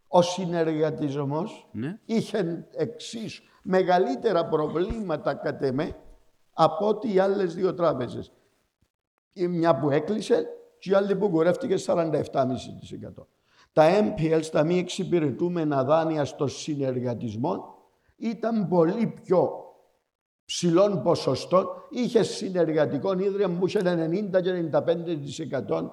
[0.07, 1.99] ο συνεργατισμός Ναι.
[2.05, 5.95] είχε εξίσου μεγαλύτερα προβλήματα κατ' εμέ
[6.53, 8.31] από ότι οι άλλες δύο τράπεζες.
[9.33, 10.45] Η μια που έκλεισε
[10.79, 13.27] και η άλλη που κουρεύτηκε 47,5%.
[13.73, 17.75] τα MPLs, τα μη εξυπηρετούμενα δάνεια στο συνεργατισμό,
[18.15, 19.51] ήταν πολύ πιο
[20.45, 21.67] ψηλών ποσοστών.
[21.89, 25.89] Είχε συνεργατικό ίδρυμα που είχε 90 και 95%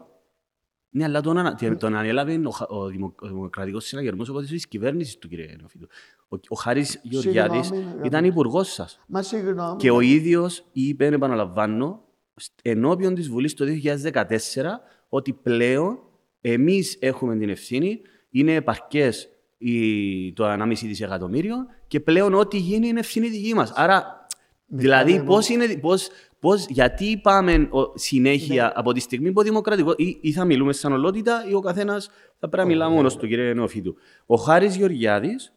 [0.96, 4.46] Ναι, αλλά τον, ανα- τε- τον ανέλαβε ο, Χα- ο, Δημο, ο Δημοκρατικός Συναγερμός οπότε
[4.46, 5.87] της κυβέρνησης του, κύριε Νεοφίτου.
[6.28, 8.98] Ο, ο Χάρης Γεωργιάδης Συγγνώμη, ήταν υπουργός σας.
[9.07, 9.76] Μα συγγνώμη.
[9.76, 12.02] Και ο ίδιος είπε, επαναλαμβάνω,
[12.35, 15.98] στ- ενώπιον της Βουλής το 2014, ότι πλέον
[16.40, 19.28] εμείς έχουμε την ευθύνη, είναι επαρκές
[19.59, 23.72] η, το 1,5 δισεκατομμύριο και πλέον ό,τι γίνει είναι ευθύνη δική μας.
[23.74, 24.26] Άρα,
[24.66, 25.24] δηλαδή, μου.
[25.24, 26.09] πώς είναι, πώς,
[26.44, 30.72] πώς, γιατί πάμε ο- συνέχεια από τη στιγμή που ο Δημοκρατικό, ή, ή θα μιλούμε
[30.72, 32.07] σαν ολότητα, ή ο καθένας
[32.38, 33.94] θα πρέπει να μιλά μόνος του, κύριε Νεοφίτου.
[34.26, 35.52] Ο Χάρης Γεωργιάδης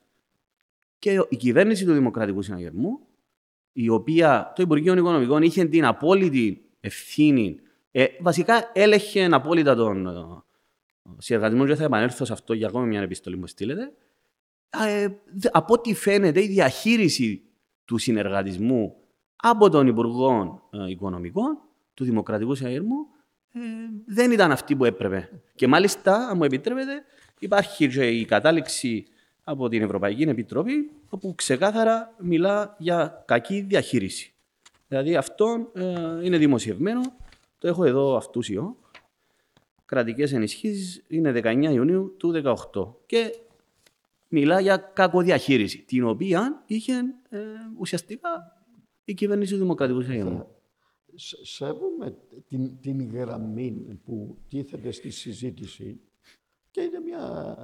[0.99, 2.99] και η κυβέρνηση του Δημοκρατικού Συναγερμού
[3.71, 7.59] η οποία το Υπουργείο Οικονομικών είχε την απόλυτη ευθύνη,
[7.91, 10.11] ε, βασικά έλεγχε απόλυτα τον ε,
[11.17, 13.91] συνεργατισμό και θα επανέλθω σε αυτό για ακόμη μια επιστολή που στείλετε.
[14.87, 17.41] Ε, δε- από ό,τι φαίνεται η διαχείριση
[17.85, 18.95] του συνεργατισμού
[19.37, 21.57] από τον Υπουργό ε, Οικονομικών
[21.93, 23.07] του Δημοκρατικού Συναγερμού
[23.53, 23.59] ε,
[24.05, 25.41] δεν ήταν αυτή που έπρεπε.
[25.55, 27.03] Και μάλιστα, αν μου επιτρέπετε,
[27.39, 29.05] υπάρχει και η κατάληξη
[29.43, 34.33] από την Ευρωπαϊκή Επιτροπή, όπου ξεκάθαρα μιλά για κακή διαχείριση.
[34.87, 37.01] Δηλαδή αυτό ε, είναι δημοσιευμένο,
[37.57, 38.77] το έχω εδώ αυτούσιο.
[39.85, 42.41] Κρατικές ενισχύσεις είναι 19 Ιουνίου του
[42.73, 43.35] 2018 και
[44.27, 46.93] μιλά για κακοδιαχείριση, την οποία είχε
[47.29, 47.39] ε,
[47.77, 48.56] ουσιαστικά
[49.07, 50.47] η κυβέρνηση του Δημοκρατικού Συναγερμού.
[51.15, 52.17] Σ- Σέβομαι
[52.47, 56.01] την, την γραμμή που τίθεται στη συζήτηση
[56.71, 57.55] και είναι μια,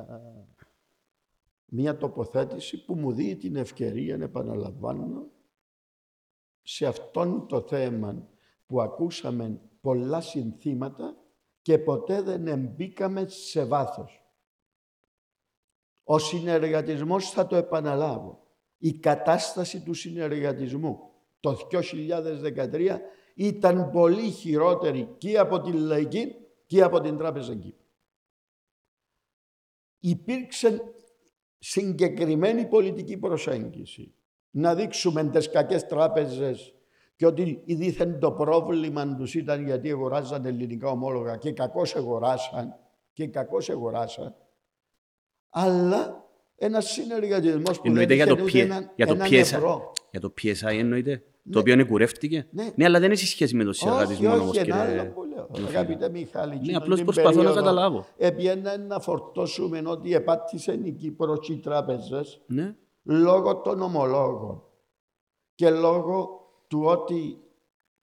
[1.65, 5.31] μια τοποθέτηση που μου δίνει την ευκαιρία να επαναλαμβάνω
[6.61, 8.27] σε αυτόν το θέμα
[8.65, 11.17] που ακούσαμε πολλά συνθήματα
[11.61, 14.25] και ποτέ δεν εμπίκαμε σε βάθος.
[16.03, 18.47] Ο συνεργατισμός θα το επαναλάβω.
[18.77, 21.12] Η κατάσταση του συνεργατισμού
[21.43, 22.97] το 2013
[23.35, 27.85] ήταν πολύ χειρότερη και από την Λαϊκή και από την Τράπεζα Κύπρου.
[29.99, 30.93] Υπήρξε
[31.59, 34.13] συγκεκριμένη πολιτική προσέγγιση.
[34.49, 36.73] Να δείξουμε τις κακές τράπεζες
[37.15, 42.75] και ότι δίθεν το πρόβλημα τους ήταν γιατί αγοράζαν ελληνικά ομόλογα και κακώς αγοράσαν
[43.13, 44.35] και κακώς αγοράσαν
[45.49, 48.59] αλλά ένας συνεργατισμός που Εννοείται δεν για είχε το, ούτε πι...
[48.59, 49.33] έναν, για το έναν PSI.
[49.33, 49.91] ευρώ.
[50.11, 51.23] Για το PSI εννοείται.
[51.51, 52.47] Το οποίο είναι κουρεύτηκε.
[52.75, 52.85] Ναι.
[52.85, 54.99] αλλά δεν έχει σχέση με το Όχι, συνεργατισμό όχι, όμως, ένα κύριε.
[54.99, 55.47] άλλο που λέω.
[55.57, 55.77] Νεοφίλη.
[55.77, 58.05] Αγαπητέ Μιχάλη, εκείνη απλώς την προσπαθώ να περίοδο καταλάβω.
[58.17, 62.75] Επιένα να φορτώσουμε ότι επάτησε η Κύπρος και οι τράπεζες Ναι.
[63.03, 64.61] λόγω των ομολόγων
[65.55, 66.29] και λόγω
[66.67, 67.37] του ότι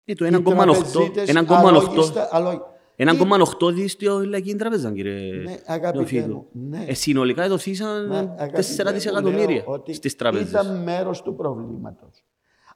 [0.05, 2.61] Ε, το οι 1,8 τραπεζίτες 1,8 αλόγιστα- αλόγι-
[2.97, 6.35] 1,8 δις στη Λαϊκή Τράπεζα, κύριε Ναι, αγαπητέ Νεοφίλου.
[6.35, 6.85] μου, ναι.
[6.89, 10.49] Ε, συνολικά δοθήσαν Μα, αγαπητέ 4 μου, δισεκατομμύρια λέω ότι στις τράπεζες.
[10.51, 12.25] Ήταν μέρος του προβλήματος.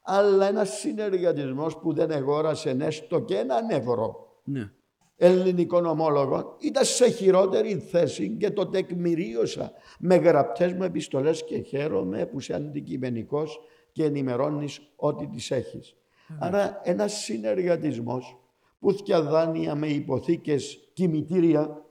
[0.06, 4.70] Αλλά ένας συνεργατισμός που δεν αγόρασε έστω και έναν ευρώ Ναι.
[5.16, 12.26] ελληνικών ομόλογων ήταν σε χειρότερη θέση και το τεκμηρίωσα με γραπτές μου επιστολές και χαίρομαι
[12.26, 13.60] που είσαι αντικειμενικός
[13.92, 15.96] και ενημερώνεις ό,τι τις έχεις.
[16.38, 18.38] Άρα ένας συνεργατισμός
[18.78, 21.84] που θια δάνεια με υποθήκες κημητήρια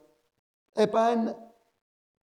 [0.74, 1.36] επάνε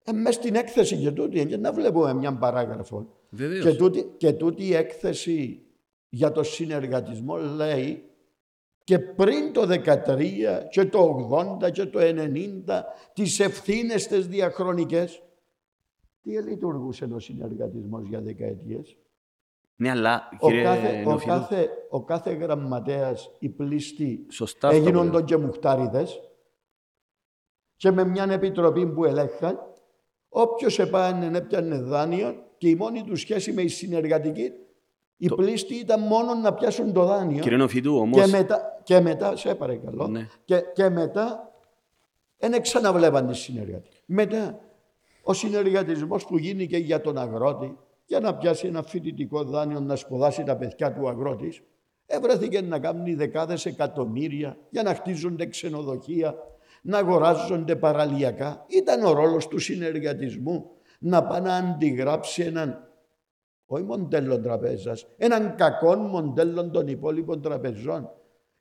[0.04, 3.08] ε, μες στην έκθεση και τούτη, και να βλέπουμε μια παράγραφο.
[3.30, 3.66] Βεβαίως.
[3.66, 5.64] Και τούτη, και τούτη η έκθεση
[6.10, 8.04] για το συνεργατισμό λέει
[8.84, 11.30] και πριν το 13 και το
[11.62, 12.82] 80 και το 90
[13.14, 15.24] τις ευθύνες τις διαχρονικές.
[16.22, 18.98] Τι λειτουργούσε ο συνεργατισμός για δεκαετίες;
[19.76, 24.80] Ναι, αλλά Ο κύριε κάθε, ο, Νεοφίλου, κάθε, ο κάθε γραμματέας, οι πλήστοι, Σωστά αυτό
[24.80, 25.18] που έγιναν λέτε.
[25.18, 26.20] τον και μουχτάριδες
[27.76, 29.60] και με μια επιτροπή που ελέγχαν,
[30.30, 34.52] όποιος επάνε έπιανε δάνειο και η μόνη του σχέση με η συνεργατική,
[35.22, 39.36] οι πλήστοι ήταν μόνο να πιάσουν το δάνειο Κύριε Νεοφίτου, όμως, και μετά, και μετά,
[39.36, 40.28] σε παρακαλώ, Ναι.
[40.46, 41.52] και, και μετά
[42.38, 43.98] δεν ξαναβλέπαν τη συνεργατική.
[44.06, 44.60] Μετά,
[45.24, 50.44] ο συνεργατισμός που γίνηκε για τον αγρότη, για να πιάσει ένα φοιτητικό δάνειο να σπουδάσει
[50.44, 51.62] τα παιδιά του αγρότης,
[52.06, 56.36] έβρεθηκε να κάνουν δεκάδες εκατομμύρια για να χτίζονται ξενοδοχεία,
[56.82, 58.66] να αγοράζονται παραλιακά.
[58.68, 62.89] Ήταν ο ρόλος του συνεργατισμού να πάει να αντιγράψει έναν
[63.72, 68.10] όχι μοντέλο τραπέζας, έναν κακό μοντέλο των υπόλοιπων τραπεζών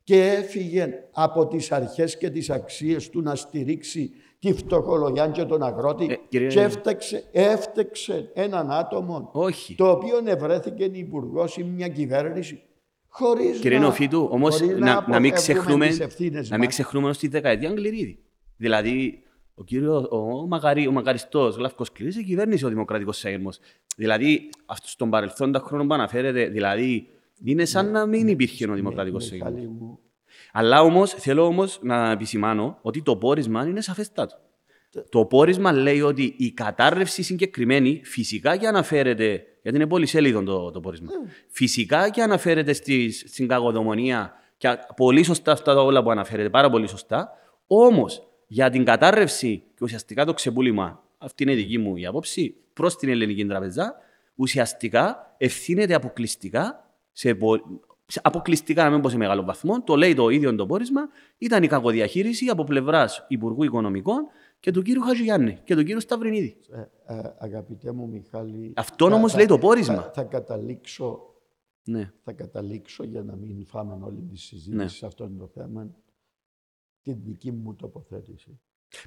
[0.03, 5.63] και έφυγε από τις αρχές και τις αξίες του να στηρίξει τη φτωχολογιά και τον
[5.63, 9.75] αγρότη Ε, κύριε- και έφταξε, έφταξε έναν άτομο όχι.
[9.75, 12.63] το οποίο ευρέθηκε υπουργός ή μια κυβέρνηση
[13.09, 16.65] χωρίς Κύριε να, Νεοφίτου, όμως χωρίς να, να μην αποφεύγουμε ξεχνούμε, τις ευθύνες να μην
[16.65, 16.75] μας.
[16.75, 18.19] ξεχνούμε στη δεκαετία Αγγλυρίδη.
[18.57, 19.23] Δηλαδή,
[19.59, 23.59] Ο κύριος, ο, Μακαρί, ο μακαριστός Γλαύκος Κλής κυβέρνησε ο Δημοκρατικός Σέγερμος.
[23.97, 27.09] Δηλαδή, αυτός στον παρελθόντα χρόνο που αναφέρεται, δηλαδή,
[27.45, 29.53] είναι σαν να μην υπήρχε ο Δημοκρατικός Σέγερμος.
[29.53, 29.99] Μιχάλη μου,
[30.53, 34.37] Αλλά όμως, θέλω όμως να επισημάνω ότι το πόρισμα είναι σαφέστατο.
[35.09, 40.71] Το πόρισμα λέει ότι η κατάρρευση συγκεκριμένη φυσικά και αναφέρεται, γιατί είναι πολύ σελίδων το,
[40.71, 41.09] το πόρισμα,
[41.49, 46.51] φυσικά και αναφέρεται στις, στην κακοδομονία και α- πολύ σωστά αυτά τα όλα που αναφέρεται,
[46.51, 47.31] πάρα πολύ σωστά,
[47.67, 52.55] όμως για την κατάρρευση και ουσιαστικά το ξεπούλημα, αυτή είναι η δική μου η άποψη,
[52.73, 53.95] προς την Ελληνική Τραπεζά,
[54.35, 57.61] ουσιαστικά ευθύνεται αποκλειστικά σε, πο-
[58.07, 61.09] σε- αποκλειστικά, να μην πω σε μεγάλο βαθμό, το λέει το ίδιο το πόρισμα,
[61.39, 64.27] ήταν η κακοδιαχείριση από πλευράς Υπουργού Οικονομικών
[64.61, 66.57] και του κύριου Χατζηγιάννη και του κύριου Σταυρινίδη.
[66.73, 66.81] ε,
[67.15, 68.73] ε, αγαπητέ μου Μιχάλη...
[68.77, 69.95] Αυτόν θα- όμως θα- λέει το πόρισμα.
[70.03, 71.21] Θα, θα καταλήξω
[71.85, 72.13] Ναι.
[72.25, 74.89] θα καταλήξω για να μην φάμε όλη τη συζήτηση Ναι.
[74.89, 75.91] σε αυτό το θέμα
[77.15, 78.61] την δική μου τοποθέτηση.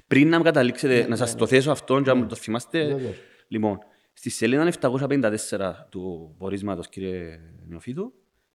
[0.06, 2.26] Πριν να καταλήξετε, Ναι, να σας ναι, το θέσω αυτό, για να Ναι.
[2.26, 2.86] το θυμάστε.
[2.86, 3.16] Βεβαίως.
[3.48, 3.78] Λοιπόν,
[4.12, 8.12] στη σελίδα 754 του πορίσματος, κύριε Νεοφίδου,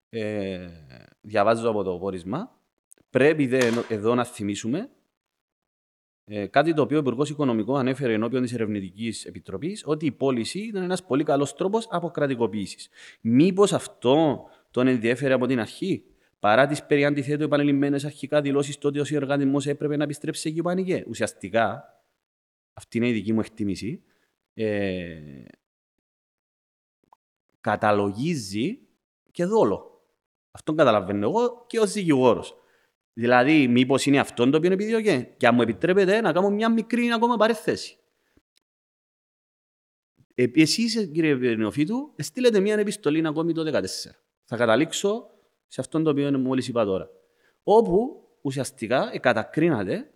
[0.10, 0.68] ε,
[1.22, 2.60] διαβάζω από το πόρισμα,
[3.10, 4.90] πρέπει δε ενο- εδώ να θυμίσουμε
[6.30, 10.60] ε, κάτι το οποίο ο Υπουργός Οικονομικών ανέφερε ενώπιον της Ερευνητικής Επιτροπής, ότι η πώληση
[10.60, 12.90] ήταν ένας πολύ καλός τρόπος αποκρατικοποίησης.
[13.22, 16.04] Μήπως αυτό τον ενδιέφερε από την αρχή,
[16.40, 20.62] παρά τις περί αντιθέτω επανειλημμένες αρχικά δηλώσεις τότε ότι ο οργανισμό έπρεπε να επιστρέψει εκεί
[20.62, 21.04] που άνοιγε.
[21.08, 21.84] Ουσιαστικά,
[22.74, 24.04] αυτή είναι η δική μου εκτίμηση,
[24.54, 25.44] ε,
[27.62, 28.80] καταλογίζει
[29.32, 30.02] και δόλο.
[30.52, 32.56] Αυτό καταλαβαίνω εγώ και ως δικηγόρος.
[33.14, 35.34] Δηλαδή, μήπως είναι αυτό το οποίο επιδιώκε.
[35.38, 37.98] Και αν μου επιτρέπετε να κάνω μια μικρή ακόμα παρέθεση.
[40.36, 43.82] Ε, Εσείς, κύριε Νεοφίτου, στείλετε μια επιστολή ακόμη το 2014.
[44.44, 45.37] Θα καταλήξω
[45.68, 47.10] σε αυτό το οποίο μόλις είπα τώρα.
[47.64, 50.12] Όπου ουσιαστικά κατακρίνατε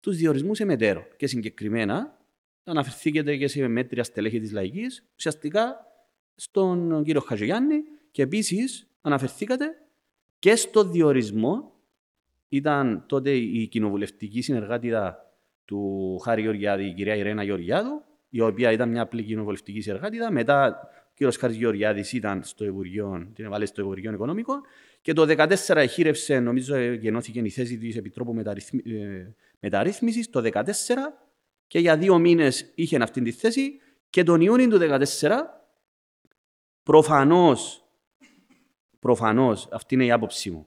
[0.00, 1.06] τους διορισμούς εμετέρω.
[1.16, 2.18] Και συγκεκριμένα
[2.64, 5.86] αναφερθήκατε και σε μέτρια στελέχη της λαϊκής, ουσιαστικά
[6.34, 9.66] στον κύριο Χατζηγιάννη και επίσης αναφερθήκατε
[10.38, 11.72] και στο διορισμό
[12.48, 15.34] ήταν τότε η κοινοβουλευτική συνεργάτηδα
[15.64, 20.30] του Χάρη Γεωργιάδη, η κυρία Ιρένα Γεωργιάδου, η οποία ήταν μια απλή κοινοβουλευτική συνεργάτηδα.
[20.30, 24.60] Μετά ο κύριος Χάρης Γεωργιάδης ήταν στο Υπουργείο, την έβαλε στο Υπουργείο Οικονομικών.
[25.00, 28.82] Και το 2014 εχείρευσε, νομίζω, ε, γεννώθηκε η θέση της Επιτρόπου Μεταρρυθμι...
[28.84, 30.64] ε, Μεταρρύθμισης το 2014
[31.66, 33.80] και για δύο μήνες είχε αυτή τη θέση.
[34.10, 34.78] Και τον Ιούνιο του
[35.20, 35.30] 2014
[36.82, 37.84] προφανώς,
[38.98, 40.66] προφανώς, αυτή είναι η άποψή μου,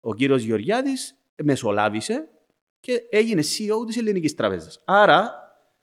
[0.00, 2.28] ο κύριος Γεωργιάδης μεσολάβησε
[2.80, 4.82] και έγινε CEO της Ελληνικής Τραπέζας.
[4.84, 5.32] Άρα,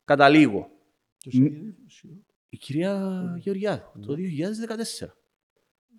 [0.05, 0.71] καταλήγω,
[1.21, 2.05] Ποιος είναι αυτός;
[2.53, 4.15] Η κυρία Γεωργιάδη το
[5.01, 5.07] 2014.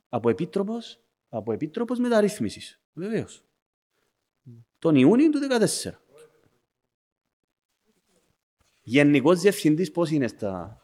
[0.09, 2.81] Από επίτροπος, από επίτροπος μεταρρύθμισης.
[2.93, 3.45] Βεβαίως.
[4.79, 6.01] Τον Ιούνιο του 2014.
[8.83, 10.81] Γενικός διευθυντής πώς είναι στα...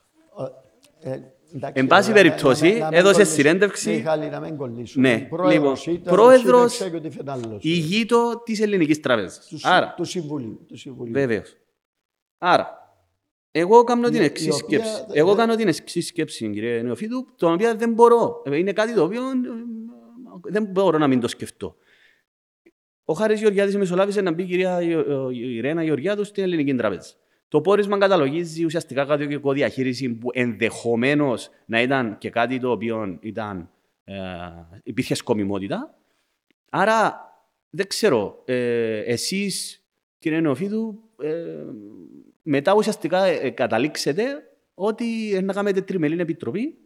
[1.01, 1.11] Ε,
[1.55, 3.43] εντάξει, Εν πάση να- περιπτώσει, να- να μην έδωσε κολλήσουμε.
[3.43, 5.09] συνέντευξη- Μιχάλη, να μην κολλήσουμε.
[5.15, 7.65] Ναι, Πρόεδρος λοιπόν, ήταν, πρόεδρος σύνταξε και τι φαινάλλος.
[7.65, 9.47] ηγείτο της Ελληνικής Τραπέζας.
[9.49, 10.65] Του, Άρα, του Συμβουλίου.
[10.69, 11.13] Του Συμβουλίου.
[11.13, 11.57] Βεβαίως.
[12.39, 12.78] Άρα,
[13.51, 14.93] εγώ κάνω την Η- εξής η οποία σκέψη.
[15.07, 18.43] δεν- Εγώ δεν- κάνω την εξής σκέψη, κύριε Νεοφίτου, το οποίο δεν μπορώ.
[18.45, 19.33] Ε, Είναι κάτι το οποίο ε,
[20.43, 21.77] δεν μπορώ να μην το σκεφτώ.
[23.05, 27.11] Ο Χάρης Γεωργιάδης μεσολάβησε να μπει η κυρία Ιω- η Ιρένα Γεωργιάδου στην Ελληνική Τράπεζα.
[27.49, 33.71] Το πόρισμα καταλογίζει ουσιαστικά κάτι διαχείριση που ενδεχομένως να ήταν και κάτι το οποίο ήταν,
[34.05, 34.15] ε,
[34.83, 35.99] υπήρχε σκομιμότητα.
[36.71, 37.21] Άρα
[37.71, 39.83] δεν ξέρω, ε, εσείς
[40.19, 41.31] κύριε Νεοφίδου, ε,
[42.49, 44.25] μετά ουσιαστικά ε, καταλήξετε
[44.75, 46.79] ότι ε, να κάνετε τριμελή επιτροπή,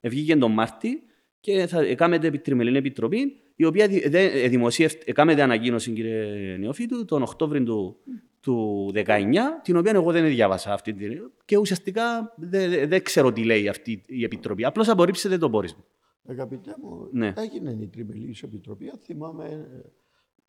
[0.00, 1.02] βγήκε τον Μάρτι
[1.40, 7.04] και θα κάνετε τριμελή επιτροπή, η οποία δη- δε- ε, δημοσιεύετε, κάνετε ανακοίνωση κύριε Νεοφύτου
[7.04, 7.96] τον Οκτώβριο του,
[8.40, 11.30] του 19, την οποία εγώ δεν διάβασα αυτή την.
[11.44, 14.64] και ουσιαστικά δεν δε- δεν ξέρω τι λέει αυτή η επιτροπή.
[14.64, 15.84] Απλώς απορρίψετε το πόρισμα.
[16.28, 17.32] Αγαπητέ μου, Ναι.
[17.36, 18.88] έγινε η τριμελής επιτροπή.
[18.88, 19.80] αν Θυμάμαι, ε,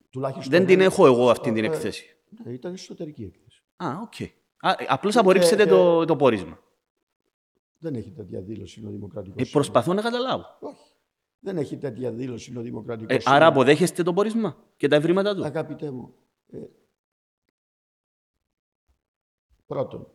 [0.10, 0.52] τουλάχιστον...
[0.52, 2.16] Δεν την ε, έχω εγώ αυτή την ε, εκθέση.
[2.46, 3.53] ναι, ήταν εσωτερική έκθεση.
[3.76, 4.22] Α, οκ.
[4.60, 6.60] Α, Απλώς απορρίψετε ε, το, το πόρισμα.
[7.78, 10.44] Δεν έχει τέτοια δήλωση ο Δημοκρατικός Ε, προσπαθώ να καταλάβω.
[10.58, 10.80] Σύλλογος.
[10.80, 10.92] Όχι.
[11.40, 13.42] Δεν έχει τέτοια δήλωση ο Δημοκρατικός Ε, Σύλλογος.
[13.42, 16.14] άρα αποδέχεστε το πόρισμα και τα ευρήματα του; Αγαπητέ μου,
[16.52, 16.58] ε,
[19.66, 20.08] πρώτον,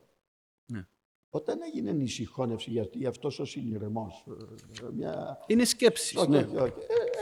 [0.66, 0.86] Ναι.
[1.30, 4.26] όταν έγινε η συγχώνευση, γιατί αυτός ο συνειρμός,
[4.82, 6.16] ε, μια, Είναι σκέψεις.
[6.16, 6.38] όχι, ναι.
[6.38, 6.72] όχι, όχι,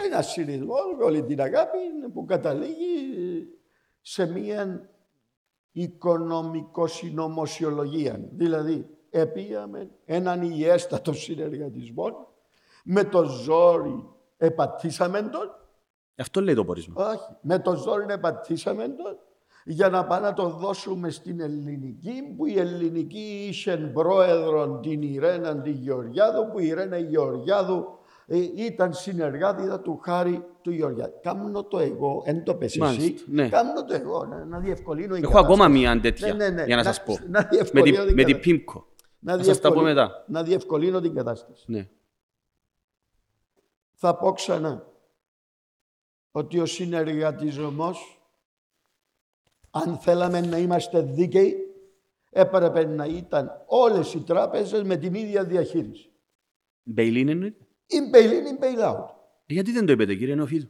[0.00, 1.78] ε, ένα συνειρμό με όλη την αγάπη
[2.12, 3.46] που καταλήγει
[4.00, 4.90] σε μια
[5.76, 8.20] οικονομικο-συνωμοσιολογία.
[8.30, 12.28] Δηλαδή, επίαμε έναν υγιέστατο συνεργατισμό,
[12.84, 15.50] με το ζόρι επατήσαμε τον,
[16.16, 17.06] Αυτό λέει το πόρισμα.
[17.06, 19.18] όχι, με το ζόρι επατήσαμε τον,
[19.64, 25.60] για να πάμε να το δώσουμε στην ελληνική, που η ελληνική είχε πρόεδρο την Ιρένα
[25.60, 27.80] τη Γεωργιάδου, που η Ιρένα Γεωργιάδου ε,
[28.56, 31.12] ήταν συνεργάτηδα του Χάρη του Γεωργιάδου.
[31.22, 33.48] Κάμνω το εγώ, εν το πες εσύ, Μάλιστα, ναι.
[33.48, 35.44] κάμνω το εγώ, να, να διευκολύνω η Έχω κατάσταση.
[35.52, 36.64] ακόμα μία τέτοια Ναι, ναι, ναι.
[36.64, 37.12] για να Να- σας πω.
[37.28, 38.40] να Με την, διευκολύνω την με την κατάσταση.
[38.56, 38.86] Πίμκο.
[39.18, 40.24] Να Θα σας τα πω διευκολύνω- μετά.
[40.28, 41.64] Να διευκολύνω την κατάσταση.
[41.66, 41.88] Ναι.
[43.92, 44.86] Θα πω ξανά
[46.30, 48.20] ότι ο συνεργατισμός,
[49.70, 51.56] αν θέλαμε να είμαστε δίκαιοι,
[52.30, 56.10] έπρεπε να ήταν όλες οι τράπεζες με την ίδια διαχείριση.
[56.82, 57.65] Μπέιλιν εννοείται.
[57.86, 59.04] Η bail-in, η bail-out.
[59.46, 60.68] Ε, Γιατί δεν το είπετε κύριε Νεοφίδου.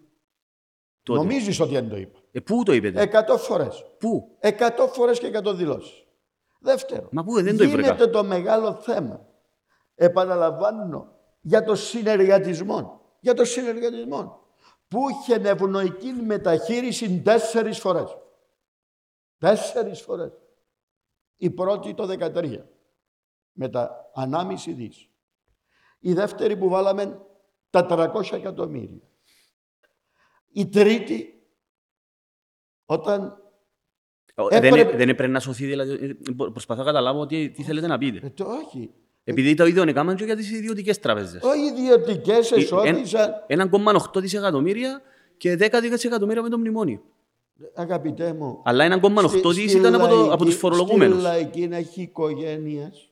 [1.02, 1.18] Τότε.
[1.18, 2.18] Νομίζεις ότι δεν το είπα.
[2.32, 3.84] Ε, πού το είπετε; Εκατό φορές.
[3.98, 6.04] Πού; Εκατό φορές και εκατό δηλώσεις.
[6.60, 8.10] Δεύτερο, Μα πού, δεν το γίνεται ήβρεκα.
[8.10, 9.26] το μεγάλο θέμα.
[9.94, 13.00] Επαναλαμβάνω, για το συνεργατισμό.
[13.20, 14.40] Για το συνεργατισμό.
[14.88, 18.16] Που είχε ευνοϊκή μεταχείριση τέσσερις φορές.
[19.38, 20.32] Τέσσερις φορές.
[21.36, 22.64] Η πρώτη το 13.
[23.52, 25.08] Με τα ανάμιση δις.
[26.06, 27.20] Η δεύτερη που βάλαμε
[27.70, 29.00] τα 300 εκατομμύρια.
[30.52, 31.42] Η τρίτη
[32.84, 33.40] όταν
[34.50, 35.92] Ε, δεν, έπρεπε- δεν έπρεπε να σωθεί, δηλαδή.
[35.92, 38.26] ε, Προσπαθώ να καταλάβω τι, τι θέλετε να πείτε.
[38.26, 38.90] Ε, το όχι.
[39.24, 41.42] Επειδή το ίδιο έκαναν και για τις ιδιωτικές τράπεζες.
[41.42, 43.32] Οι ιδιωτικές εσώδησαν.
[43.46, 45.02] 1,8 δισεκατομμύρια
[45.36, 47.02] και 10 δισεκατομμύρια με το μνημόνιο.
[47.74, 48.60] Αγαπητέ μου.
[48.64, 51.14] Αλλά 1,8 στη- δις στη ήταν από, το, από λαϊκή- τους φορολογούμενους.
[51.14, 53.10] Στη λαϊκή έχει οικογένειες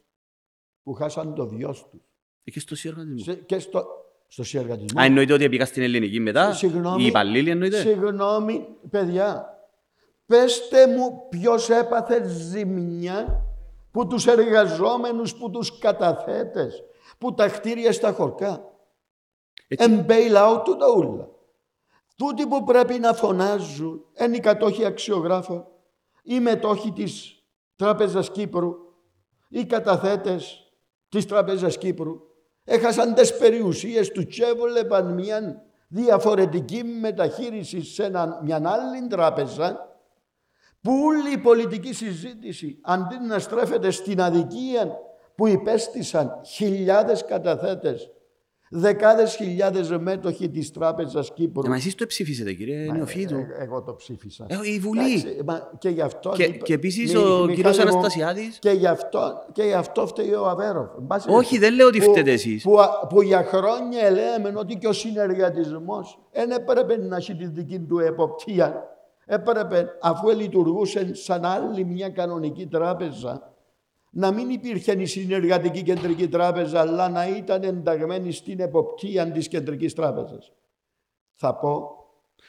[0.82, 2.00] που χάσαν το βιό τους.
[2.44, 3.34] Ε, Και στο συνεργατισμό.
[3.34, 3.84] Και στο,
[4.28, 5.00] στο συνεργατισμό.
[5.00, 9.48] Α, εννοείται ότι πήγα στην ελληνική μετά; Συγγνώμη, Οι υπαλλήλοι εννοείται; Συγγνώμη, παιδιά.
[10.26, 13.44] Πεστε μου ποιος έπαθε ζημιά
[13.90, 16.82] που τους εργαζόμενους, που τους καταθέτες,
[17.18, 18.72] που τα κτίρια στα χωρκά.
[19.68, 19.90] Έτσι.
[19.90, 21.28] Εν bail out του τα ούλα.
[22.16, 25.66] Τούτοι που πρέπει να φωνάζουν, εν οι κατόχοι αξιογράφων,
[26.22, 27.42] οι μετόχοι της
[27.76, 28.74] Τράπεζας Κύπρου,
[29.48, 30.72] οι καταθέτες
[31.08, 32.20] της Τράπεζας Κύπρου,
[32.64, 39.88] έχασαν τις περιουσίες του και έβλεπαν μια διαφορετική μεταχείριση σε ένα- μια άλλη τράπεζα,
[40.80, 44.98] που όλη η πολιτική συζήτηση αντί να στρέφεται στην αδικία
[45.34, 48.10] που υπέστησαν χιλιάδες καταθέτες,
[48.76, 51.66] δεκάδες χιλιάδες μέτοχοι της Τράπεζας Κύπρου.
[51.66, 53.34] Ε, Μα εσείς το ψηφίσετε κύριε Νεοφίδου.
[53.36, 54.46] Ε, εγώ το ψήφισα.
[54.48, 55.00] Ε, η Βουλή.
[55.12, 56.30] Εντάξει, μα και γι' αυτό...
[56.36, 58.58] Και- είπα- και επίσης Μι- ο Μιχάλη κύριος μου, Αναστασιάδης.
[58.58, 60.88] Και γι' αυτό, και γι' αυτό φταίει ο Αβέροφ.
[60.98, 61.58] Εν πάση Όχι, περιπτώσει.
[61.58, 62.62] δεν λέω ότι Που- φταίτε εσείς.
[62.62, 67.46] Που, α- που για χρόνια λέμε ότι και ο συνεργατισμός δεν έπρεπε να έχει τη
[67.46, 68.88] δική του εποπτεία.
[69.26, 73.53] Έπρεπε, αφού λειτουργούσε σαν άλλη μια κανονική τράπεζα,
[74.16, 79.94] να μην υπήρχε η συνεργατική κεντρική τράπεζα, αλλά να ήταν ενταγμένη στην εποπτεία της κεντρικής
[79.94, 80.52] τράπεζας.
[81.32, 81.88] Θα πω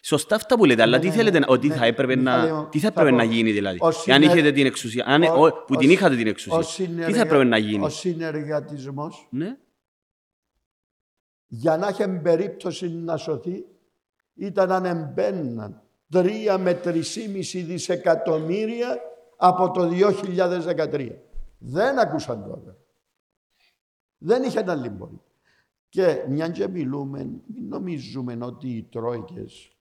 [0.02, 1.76] Σωστά αυτά που λέτε, αλλά Ναι, τι ναι, θέλετε, να- ναι, ότι ναι.
[1.76, 3.16] θα έπρεπε Μιχάλη να, μου, τι θα θα έπρεπε πω.
[3.16, 5.90] να γίνει δηλαδή; Ο Αν συνε- είχετε την εξουσία, αν, Ο- ο- που ο την
[5.90, 9.58] συ- είχατε την ο εξουσία, τι συνεργα- θα έπρεπε να γίνει; Ο συνεργατισμός Ναι.
[11.48, 13.66] για να έχει περίπτωση να σωθεί
[14.36, 19.00] ήταν αν εμπαίναν 3 με 3,5 δισεκατομμύρια
[19.38, 21.16] από το 2013.
[21.68, 22.78] Δεν ακούσαν τώρα.
[24.18, 25.22] Δεν είχε ένα λίμπορι.
[25.90, 29.72] Και μια και μιλούμε, μην νομίζουμε ότι οι Τρόικες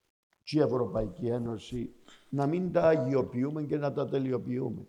[0.42, 1.94] και η Ευρωπαϊκή Ένωση
[2.28, 4.86] να μην τα αγιοποιούμε και να τα τελειοποιούμε.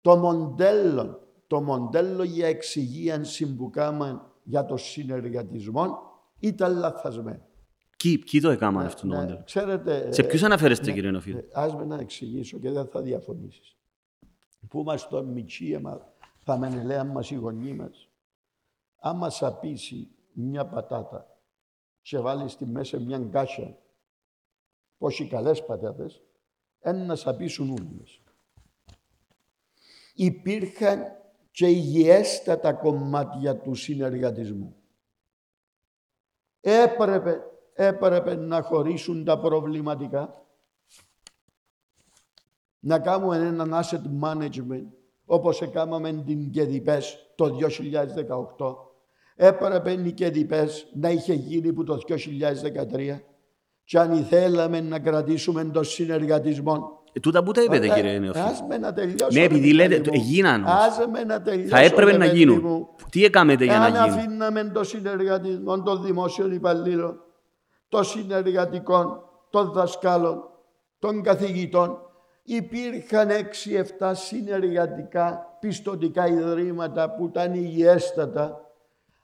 [0.00, 5.98] Το μοντέλο, το μοντέλο για εξυγίανση που κάναμε για το συνεργατισμό
[6.38, 7.46] ήταν λαθασμένο.
[7.96, 9.42] Ποιοι, ποιοι το έκαναν αυτό το Ναι, μοντέλο.
[9.44, 11.38] Ξέρετε, Σε ποιους αναφέρεστε ναι, κύριε Νοφίδου.
[11.38, 13.76] ε, Ας με να εξηγήσω και δεν θα διαφωνήσεις.
[14.68, 16.12] Που είμαστε μητσί, έμα-
[16.44, 18.08] θα με λέαν μας οι γονείς μας.
[18.98, 21.26] Άμα σαπίσει μια πατάτα
[22.02, 23.78] και βάλει στη μέσα μια γκάσια,
[24.98, 26.22] πόσοι καλές πατάτες,
[26.80, 28.20] ένα να σαπίσουν όλες.
[30.14, 31.02] Υπήρχαν
[31.50, 34.76] και υγιέστατα κομμάτια του συνεργατισμού.
[36.60, 37.40] Έπρεπε,
[37.74, 40.44] έπρεπε να χωρίσουν τα προβληματικά,
[42.84, 44.86] να κάνουμε έναν asset management,
[45.24, 47.56] όπως έκαναμε την ΚΕΔΙΠΕΣ το
[48.58, 48.74] 2018.
[49.36, 53.20] Έπρεπε η ΚΕΔΙΠΕΣ να είχε γίνει από το 2013
[53.84, 57.00] και αν ήθελαμε να κρατήσουμε τον συνεργατισμό.
[57.12, 58.44] Ε, τούτα που τα είπετε Αλλά, κύριε Νεοφίδου.
[58.44, 59.26] Ας με να τελειώσω.
[59.32, 60.02] Ναι, ρε επειδή παιδί λέτε, μου.
[60.02, 60.72] το- έγιναν όμως.
[60.86, 61.68] Άσε με να τελειώσω.
[61.76, 62.60] Θα έπρεπε ρε να παιδί γίνουν.
[62.64, 62.88] μου.
[63.10, 67.20] Τι έκαμετε για Εάν να γίνουν; αφήναμε το συνεργατισμό των δημόσιων υπαλλήλων,
[67.88, 69.20] των συνεργατικών,
[69.50, 70.42] των δασκάλων,
[70.98, 71.98] των καθηγητών,
[72.42, 73.28] υπήρχαν
[73.98, 78.70] 6-7 συνεργατικά πιστοτικά ιδρύματα που ήταν υγιέστατα.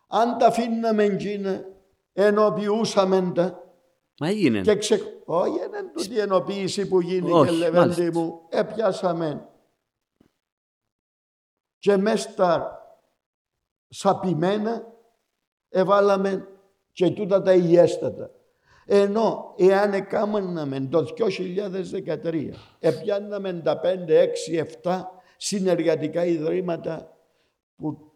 [0.09, 1.64] Αν τα αφήναμε εκείνα,
[2.12, 3.62] ενοποιούσαμε τα
[4.21, 4.61] Μα έγινε.
[4.61, 5.23] Και ξε...
[5.25, 8.11] Όχι, είναι τούτη η ενοποίηση που γίνει Όχι, και λεβέντη μάλιστα.
[8.12, 8.47] μου.
[8.49, 9.49] Έπιασαμε
[11.79, 12.83] και μες στα
[13.89, 14.93] σαπημένα
[15.69, 16.49] εβάλαμε
[16.93, 18.31] και τούτα τα υγιέστατα.
[18.91, 21.07] Ενώ εάν έκαναμε το
[22.22, 23.86] 2013, επιάνναμε τα 5,
[24.53, 25.01] 6, 7
[25.36, 27.16] συνεργατικά ιδρύματα
[27.76, 28.12] που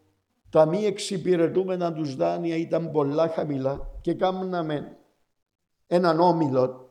[0.51, 4.97] τα μη εξυπηρετούμενα τους δάνεια ήταν πολλά χαμηλά και κάναμε
[5.87, 6.91] έναν όμιλο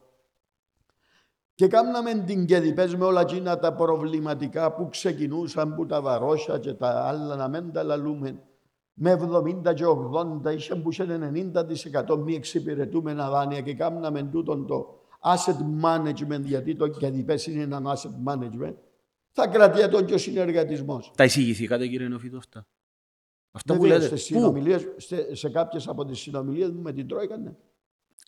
[1.56, 6.74] και κάναμε την κεδιπές με όλα εκείνα τα προβληματικά που ξεκινούσαν που τα βαρόσια και
[6.74, 8.44] τα άλλα να μην τα λαλούμε
[8.94, 9.20] με
[9.66, 9.84] 70 και
[10.46, 11.06] 80 είχε που είχε
[12.08, 17.82] 90% μη εξυπηρετούμενα δάνεια και κάναμε τούτον το asset management γιατί το κεδιπές είναι ένα
[17.96, 18.74] asset management
[19.32, 21.12] θα κρατιέτον και ο συνεργατισμός.
[21.16, 22.68] Τα εισηγηθήκατε κύριε Νεοφίτο αυτά;
[23.52, 24.16] Αυτά που Βέβαια, λέτε.
[24.18, 27.54] στις Πού; συνομιλίες, σε, σε κάποιες από τις συνομιλίες μου με την Τρόικα, ναι.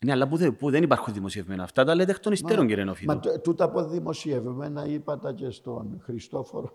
[0.04, 1.62] Ναι, αλλά που, δεν- που δεν υπάρχουν δημοσιευμένα.
[1.62, 3.18] Αυτά τα λέτε εκ των υστέρων κύριε Μα Νεοφίτο.
[3.18, 6.72] τ- τούτα από δημοσιεύμενα είπα τα και στον Χριστόφορο.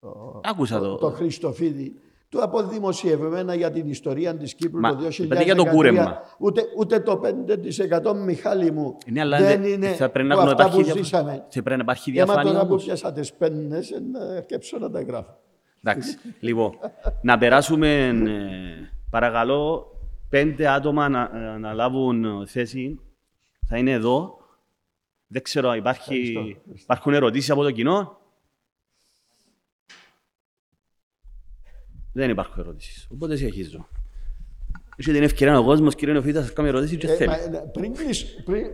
[0.00, 0.96] Το, Άκουσα το, το.
[0.96, 2.00] το Χριστοφίδη.
[2.32, 5.18] Του από δημοσιευμένα για την ιστορία της Κύπρου Μα, το 2013.
[5.24, 6.22] είπατε για το κούρεμα.
[6.38, 10.40] Ούτε, ούτε το 5% Μιχάλη μου Ναι, αλλά δεν δεν- είναι θα πρέπει να που
[10.40, 11.30] αυτά υπάρχει που διαφα- ζήσαμε.
[11.48, 12.84] Θα πρέπει να υπάρχει Έμα διαφάνεια τώρα που όμως.
[12.84, 15.38] πιάσα τις πέννες, ε, να αρκέψω να τα γράφω.
[15.84, 16.18] Εντάξει.
[16.40, 16.72] λοιπόν,
[17.22, 18.12] να περάσουμε, ε,
[19.10, 19.86] παρακαλώ,
[20.28, 23.00] πέντε άτομα να, ε, να λάβουν θέση.
[23.66, 24.36] Θα είναι εδώ.
[25.26, 26.34] Δεν ξέρω, αν υπάρχει,
[26.82, 28.16] υπάρχουν ερωτήσεις από το κοινό.
[32.12, 33.08] Δεν υπάρχουν ερωτήσεις.
[33.12, 33.88] Οπότε συνεχίζω.
[34.96, 37.28] Έχει την ευκαιρία ο κόσμος, κύριε Νεοφίτα, να σας κάνει ερωτήσεις και Ε, θέλει.
[37.30, 38.66] μα, ε, πριν, κλεισ- πριν,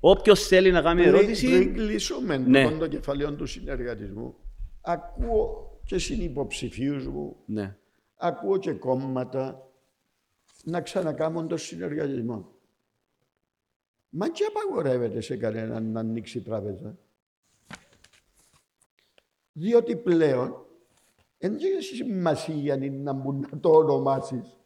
[0.00, 2.64] Όποιος θέλει να κάνει πριν, ερώτηση, πριν κλείσουμε Ναι.
[2.64, 2.78] ναι.
[2.78, 4.34] το κεφαλαίο του συνεργατισμού,
[4.80, 7.76] ακούω και συνυποψηφίους μου ναι.
[8.16, 9.68] ακούω και κόμματα
[10.64, 12.48] να ξανακάμουν το συνεργατισμό.
[14.08, 16.98] Μα και απαγορεύεται σε κανέναν να ανοίξει τράπεζα.
[19.52, 20.63] Διότι πλέον
[21.38, 24.58] δεν έχει σημασία είναι να μπουν να το ονομάσεις.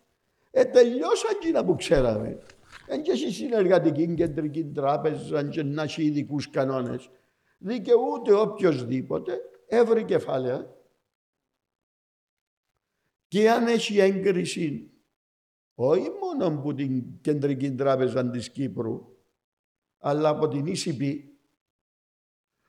[0.50, 2.38] Ε, τελειώσαν εκείνα που ξέραμε.
[2.86, 7.10] Δεν έχει συνεργατική κεντρική τράπεζα και να έχει ειδικούς κανόνες.
[7.58, 10.76] Δικαιούται οποιοδήποτε έβρει κεφάλαια
[13.28, 14.90] και αν έχει έγκριση
[15.80, 19.16] όχι μόνο από την Κεντρική Τράπεζα της Κύπρου,
[19.98, 21.18] αλλά από την ECB,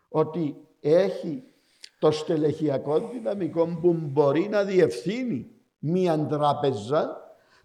[0.07, 1.43] ότι έχει
[1.99, 5.47] το στελεχειακό δυναμικό που μπορεί να διευθύνει
[5.79, 7.17] μία τράπεζα,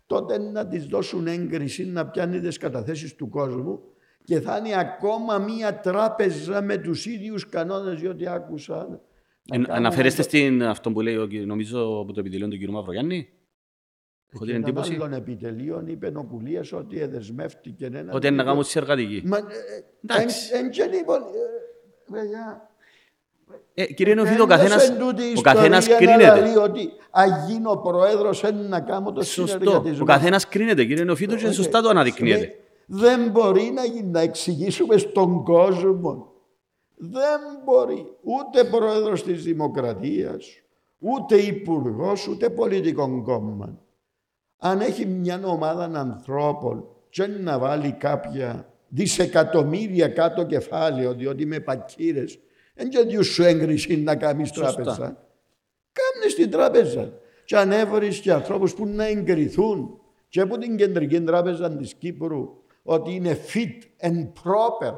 [0.06, 3.80] τότε να της δώσουν έγκριση να πιάνει τις καταθέσεις του κόσμου
[4.24, 8.74] και θα είναι ακόμα μία τράπεζα με τους ίδιους κανόνες, διότι άκουσα...
[8.74, 12.48] να Εν- κάνουν Αναφέρεστε το- στην αυτό που λέει, ο κυ- νομίζω, από το επιτελείο
[12.48, 12.68] του κ.
[12.68, 13.28] Μαυρογιάννη.
[14.34, 18.10] Έχω την Έναν εντύπωση άλλον επιτελείων είπε ο Κουλίας ότι εδεσμεύτηκε έναν...
[18.12, 19.22] ότι είναι να κάνουν συνεργατική.
[19.24, 19.42] Μα, ε,
[20.04, 20.50] Εντάξει.
[20.54, 21.20] εν- εν και λοιπόν,
[23.48, 26.26] ε, παιδιά, Ε, κύριε Νεοφίδο, ο τέλειωσε καθένας, τούτη η ο καθένας ιστορία να λέει
[26.26, 26.58] κρίνεται.
[26.60, 29.46] ότι αγίνω πρόεδρος είναι να κάνω το Σωστό.
[29.58, 29.98] συνεργατισμό.
[30.02, 32.54] Ο καθένας κρίνεται, κύριε Νεοφίδο, και σωστά το αναδεικνύεται.
[32.86, 36.32] Δεν μπορεί να, γι- να εξηγήσουμε στον κόσμο.
[36.96, 40.46] Δεν μπορεί ούτε πρόεδρος της Δημοκρατίας,
[40.98, 43.78] ούτε υπουργός, ούτε πολιτικό κόμμα.
[44.58, 52.38] Αν έχει μια ομάδα ανθρώπων και να βάλει κάποια δισεκατομμύρια κάτω κεφάλαιο, διότι με πακύρες,
[52.74, 54.72] δεν και διούς σου έγκριση να κάνεις Σωστά.
[54.74, 55.26] τράπεζα.
[55.92, 57.12] Κάμνες την τράπεζα.
[57.44, 59.98] Και αν έβρεις και ανθρώπους που να εγκριθούν
[60.28, 64.92] και από την Κεντρική Τράπεζα της Κύπρου ότι είναι fit and proper,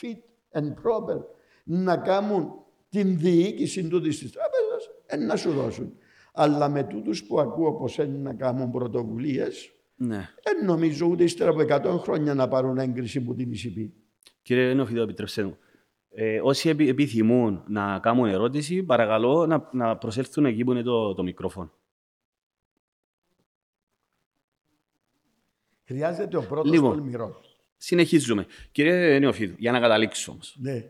[0.00, 0.18] fit
[0.60, 1.20] and proper,
[1.64, 2.52] να κάνουν
[2.88, 5.92] την διοίκηση του της τράπεζας, ε, να σου δώσουν.
[6.32, 10.28] Αλλά με τούτους που ακούω πως είναι να κάνουν πρωτοβουλίες, Ναι.
[10.42, 13.90] δεν νομίζω ούτε ύστερα από 100 χρόνια να πάρουν έγκριση που την ECB.
[14.42, 15.56] Κύριε Νεοφίδο, επιτρέψτε μου.
[16.14, 21.14] Ε, όσοι επι- επιθυμούν να κάνουν ερώτηση, παρακαλώ να, να προσέλθουν εκεί που είναι το,
[21.14, 21.72] το μικρόφωνο.
[25.84, 26.90] Χρειάζεται ο πρώτος Λοιπόν.
[26.96, 27.56] τολμηρός.
[27.76, 28.46] Συνεχίζουμε.
[28.72, 30.56] Κύριε Νεοφίδο, για να καταλήξω όμως.
[30.58, 30.84] Ναι.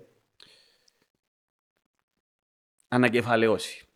[2.88, 3.86] Ανακεφαλαιώσει.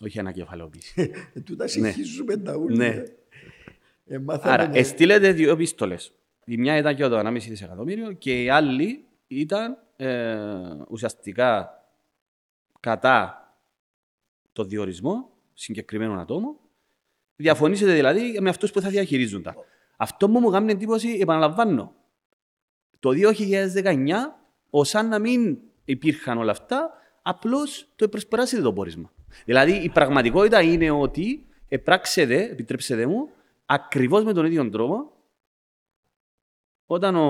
[0.00, 1.10] Όχι ανακεφαλαιοποίηση.
[1.34, 2.76] Ε, Τούτα συγχύζουμε τα ούλια.
[2.88, 3.02] Ναι.
[4.06, 5.96] Ε, μάθαμε Άρα, να- εστείλετε δύο επίστολε.
[6.44, 10.46] Η μια ήταν για το 1,5 δισεκατομμύριο και η άλλη ήταν ε,
[10.88, 11.70] ουσιαστικά
[12.80, 13.44] κατά
[14.52, 16.56] το διορισμό συγκεκριμένων ατόμων.
[17.36, 19.54] Διαφωνήσετε δηλαδή με αυτούς που θα διαχειρίζουν τα.
[19.96, 21.94] Αυτό που μου κάνει εντύπωση, επαναλαμβάνω,
[22.98, 24.08] το 2019,
[24.70, 26.90] ω αν να μην υπήρχαν όλα αυτά,
[27.22, 29.12] απλώς το προσπεράσετε το πόρισμα.
[29.44, 33.28] Δηλαδή η πραγματικότητα είναι ότι επράξετε, επιτρέψτε μου,
[33.66, 35.12] ακριβώς με τον ίδιο τρόπο
[36.92, 37.26] όταν ο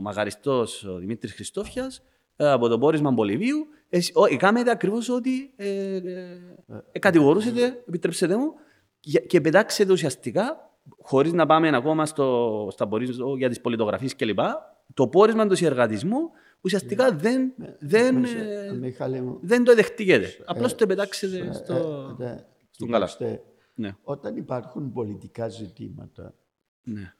[0.00, 2.02] μαγαριστός ο Δημήτρης Χριστόφιας
[2.36, 6.00] ε, από το πόρισμα Μπολιβίου εσύ- ο- έκαμετε ακριβώς ότι ε, ε,
[6.92, 8.52] ε, κατηγορούσετε, επιτρέψτε μου,
[9.00, 14.38] για- και πετάξετε ουσιαστικά, χωρίς να πάμε ακόμα στο, στα πορίσματα για τις πολιτογραφίες κλπ.
[14.94, 16.18] Το πόρισμα του συνεργατισμού
[16.60, 20.28] ουσιαστικά δεν, δεν, Μιχα- ε, Μιχάλη μου, δεν το δεχτήκετε.
[20.44, 21.74] Απλώς ε, το πετάξετε ε, στο...
[22.20, 23.06] ε, ναι, στον καλά.
[23.06, 23.42] κοιτάξτε,
[23.74, 26.34] Ναι, Όταν υπάρχουν πολιτικά ζητήματα,
[26.82, 27.14] ναι.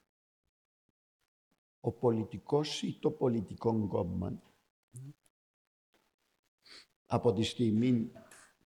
[1.85, 4.43] Ο πολιτικός ή το πολιτικό κόμμα
[7.07, 8.13] από τη στιγμή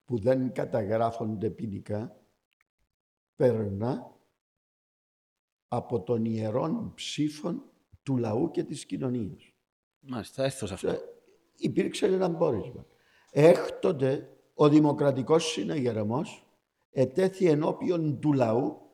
[0.04, 2.16] που δεν καταγράφονται ποινικά
[3.36, 4.16] περνά
[5.68, 7.62] από τον ιερών ψήφων
[8.02, 9.52] του λαού και της κοινωνίας.
[10.00, 10.88] Μάλιστα, θα έρθω σε αυτό.
[10.88, 11.00] Ε,
[11.56, 12.86] Υπήρξε ένα πόρισμα.
[13.30, 16.46] Έκτοτε ο Δημοκρατικός Συναγερμός
[16.90, 18.87] ετέθη ενώπιον του λαού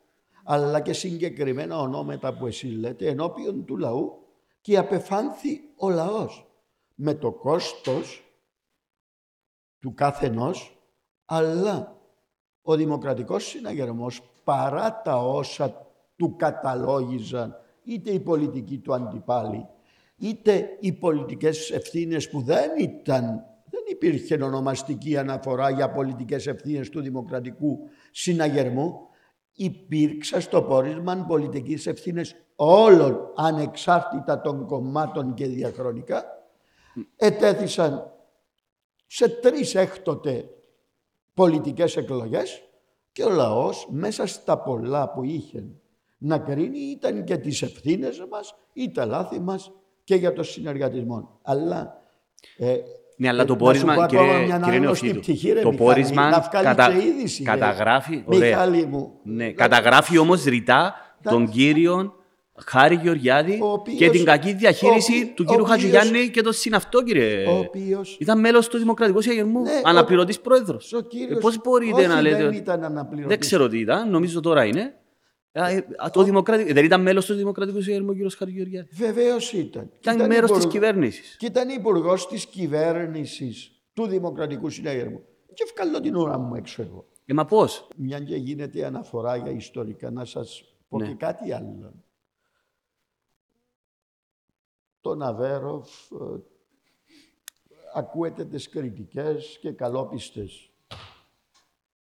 [0.45, 4.19] αλλά και συγκεκριμένα ονόματα που εσύ λέτε ενώπιον του λαού
[4.61, 6.47] και απεφάνθη ο λαός
[6.95, 8.23] με το κόστος
[9.81, 10.79] του καθενός
[11.25, 11.97] αλλά
[12.63, 15.87] ο Δημοκρατικός Συναγερμός παρά τα όσα
[16.17, 19.67] του καταλόγιζαν είτε οι πολιτικοί του αντιπάλοι
[20.17, 23.25] είτε οι πολιτικές ευθύνες που δεν ήταν,
[23.71, 27.79] δεν υπήρχε ονομαστική αναφορά για πολιτικές ευθύνες του Δημοκρατικού
[28.11, 29.09] Συναγερμού,
[29.55, 36.25] υπήρξε στο πόρισμα πολιτικής ευθύνες όλων ανεξάρτητα των κομμάτων και διαχρονικά,
[37.17, 38.13] ετέθησαν
[39.07, 40.51] σε τρεις έκτοτε
[41.35, 42.63] πολιτικές εκλογές
[43.13, 45.65] και ο λαός μέσα στα πολλά που είχε
[46.19, 49.73] να κρίνει ήταν και τις ευθύνες μας ή τα λάθη μας
[50.05, 51.39] και για το συνεργατισμό.
[51.43, 52.03] Αλλά
[52.57, 52.79] ε,
[53.17, 55.53] Ναι, αλλά ε, το να σου πόρισμα, πω ακόμα κύριε, μια κύριε άγνωστη Νεοφίτου, πτυχή,
[55.53, 57.51] ρε, το Μιχάλη, πόρισμα να βγάλεις κατα- και είδηση, ρε.
[57.51, 58.49] καταγράφει, ωραία.
[58.49, 62.13] Μιχάλη μου, Ναι, να- καταγράφει όμως ρητά τον κύριο
[62.67, 66.29] Χάρη Γεωργιάδη Ο οποίος- και την κακή διαχείριση ο οποί- του κύριου ο οποίος- Χατζηγιάννη
[66.31, 67.45] και το συναυτό, κύριε.
[67.47, 70.93] ο οποίος Ήταν μέλος του Δημοκρατικού Συναγερμού, Ναι, ο- αναπληρωτής πρόεδρος.
[70.93, 72.37] ο κύριος- Ε, πώς μπορείτε όχι, να λέτε...
[72.37, 73.27] δεν ότι- ήταν αναπληρωτής.
[73.29, 74.95] Δεν ξέρω τι ήταν, νομίζω τώρα είναι.
[75.57, 75.83] Ε, ε,
[76.13, 78.89] το Δημοκρατικό- Δεν ήταν μέλος του Δημοκρατικού Συναγερμού ο κύριος Χάρη Γεωργιάδη.
[78.93, 79.91] Βεβαίως ήταν.
[80.01, 81.37] Ήταν μέρος της υπουργό- κυβέρνησης.
[81.37, 85.23] Και ήταν υπουργός της κυβέρνησης του Δημοκρατικού Συναγερμού.
[85.55, 87.07] Και βγάλω την ώρα μου έξω εγώ.
[87.27, 91.07] Ε, μα πώς; Μια και γίνεται αναφορά για ιστορικά, να σας πω Ναι.
[91.09, 91.95] και κάτι άλλο.
[95.01, 96.17] Τον Αβέροφ ε,
[97.95, 100.71] ακούετε τις κριτικές και καλόπιστες.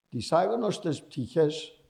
[0.09, 1.80] Τις άγνωστες πτυχές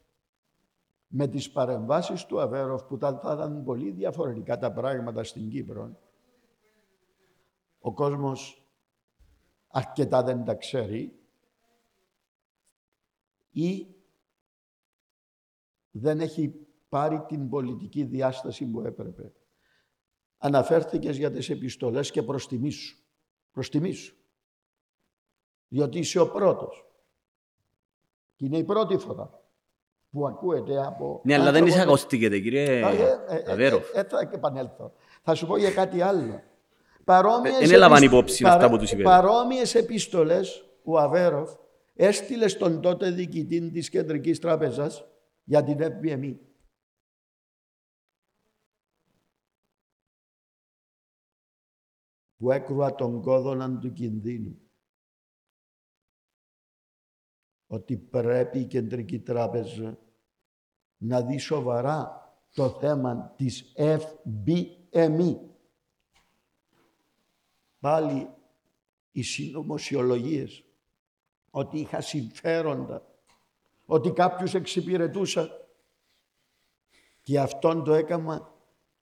[1.14, 6.00] με τις παρεμβάσεις του Αβέροφ που θα θα ήταν πολύ διαφορετικά τα πράγματα στην Κύπρο.
[7.80, 8.66] Ο κόσμος
[9.68, 11.20] αρκετά δεν τα ξέρει
[13.52, 13.88] ή
[15.92, 19.34] δεν έχει πάρει την πολιτική διάσταση που έπρεπε.
[20.38, 23.04] Αναφέρθηκες για τις επιστολές και προς τιμής σου.
[23.52, 24.16] Προς τιμής σου.
[25.68, 26.86] Διότι είσαι ο πρώτος.
[28.36, 29.41] Και είναι η πρώτη φορά
[30.12, 31.22] που ακούεται από...
[31.24, 33.96] Ναι, αλλά δεν άνθρωπο- εισακωστήκετε, κύριε Α, ε, ε, ε, Αβέροφ.
[33.96, 34.94] ε, ε, θα επανέλθω.
[35.24, 36.42] Θα σου πω για κάτι άλλο.
[37.04, 39.04] Παρόμοιες Ε, δεν έλαβαν επισ- υπόψη αυτά που τους είπε.
[39.04, 41.52] Παρόμοιες επιστολές ο Αβέροφ
[41.94, 45.06] έστειλε στον τότε διοικητή της Κεντρικής Τράπεζας
[45.44, 46.36] για την FBME.
[52.38, 54.71] που έκρουα τον κόδωνα του κινδύνου.
[57.72, 59.98] Ότι πρέπει η Κεντρική Τράπεζα
[60.98, 65.36] να δει σοβαρά το θέμα της FBME.
[67.80, 68.30] Πάλι
[69.12, 70.64] οι συνωμοσιολογίες
[71.50, 73.06] ότι είχα συμφέροντα,
[73.86, 75.50] ότι κάποιους εξυπηρετούσα
[77.22, 78.54] και αυτόν το έκανα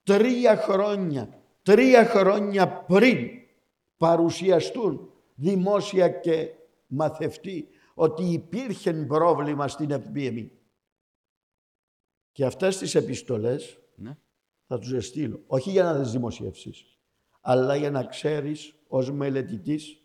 [0.04, 3.30] τρία χρόνια, τρία χρόνια πριν
[3.98, 6.54] παρουσιαστούν δημόσια και
[6.88, 7.70] μαθευτεί
[8.02, 10.50] ότι υπήρχε πρόβλημα στην FBME.
[12.32, 14.18] Και αυτές τις επιστολές Ναι.
[14.68, 15.44] θα τους εστείλω.
[15.48, 17.00] Όχι για να τις δημοσιεύσεις,
[17.42, 19.98] αλλά για να ξέρεις ως μελετητής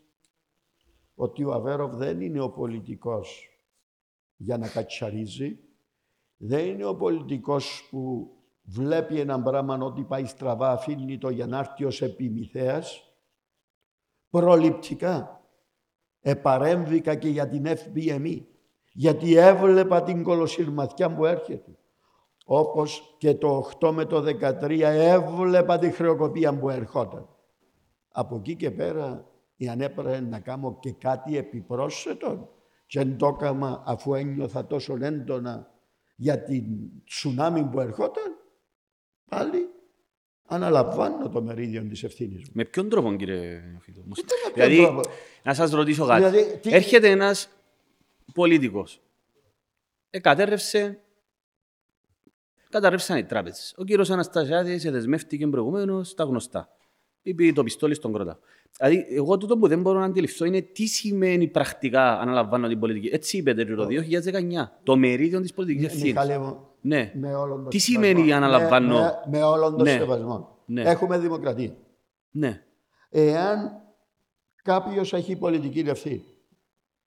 [1.14, 3.48] ότι ο Αβέροφ δεν είναι ο πολιτικός
[4.36, 5.58] για να κατσαρίζει,
[6.36, 8.30] δεν είναι ο πολιτικός που
[8.62, 13.14] βλέπει έναν πράγμα ότι πάει στραβά, αφήνει το για να έρθει ως επιμηθέας.
[14.30, 15.43] Προληπτικά
[16.26, 18.42] επαρέμβηκα και για την FBME,
[18.92, 21.78] γιατί έβλεπα την κολοσυρμαθιά που έρχεται.
[22.44, 27.28] Όπως και το 8 με το 13 έβλεπα τη χρεοκοπία που ερχόταν.
[28.12, 32.48] Από εκεί και πέρα, εάν έπρεπε να κάνω και κάτι επιπρόσθετο
[32.86, 35.70] και δεν το έκανα αφού ένιωθα τόσο έντονα
[36.16, 36.64] για την
[37.04, 38.36] τσουνάμι που ερχόταν,
[39.28, 39.73] πάλι
[40.46, 42.50] αναλαμβάνω το μερίδιο της ευθύνης μου.
[42.52, 44.00] Με ποιον τρόπο, κύριε Νεοφίτου.
[44.06, 45.08] μου- Είτε με ποιον Δηλαδή, τρόπο.
[45.42, 46.24] να σας ρωτήσω κάτι.
[46.24, 47.48] Δηλαδή, τι- Έρχεται ένας
[48.34, 49.00] πολίτικος.
[50.10, 50.98] Εκατέρρευσε
[52.70, 53.74] Καταρρεύσαν οι τράπεζες.
[53.76, 56.68] Ο κύριος Αναστασιάδης δεσμεύτηκε προηγουμένως τα γνωστά.
[57.26, 58.38] Είπε το πιστόλι στον κρότα.
[58.78, 63.08] Δηλαδή, εγώ τούτο που δεν μπορώ να αντιληφθώ είναι τι σημαίνει πρακτικά αναλαμβάνω την πολιτική.
[63.14, 64.70] Έτσι είπε το 2019.
[64.82, 66.08] Το μερίδιο της πολιτικής ευθύνη.
[66.12, 67.12] Μιχάλη μου, Ναι.
[67.14, 68.06] με όλον τον Τι σεβασμό.
[68.14, 68.94] σημαίνει αναλαμβάνω.
[68.98, 69.00] Με,
[69.30, 69.90] με, με όλον τον Ναι.
[69.90, 70.58] σεβασμό.
[70.66, 70.82] Ναι.
[70.82, 71.74] Έχουμε δημοκρατία.
[72.30, 72.62] Ναι.
[73.10, 73.70] Εάν
[74.62, 76.24] κάποιος έχει πολιτική ευθύνη,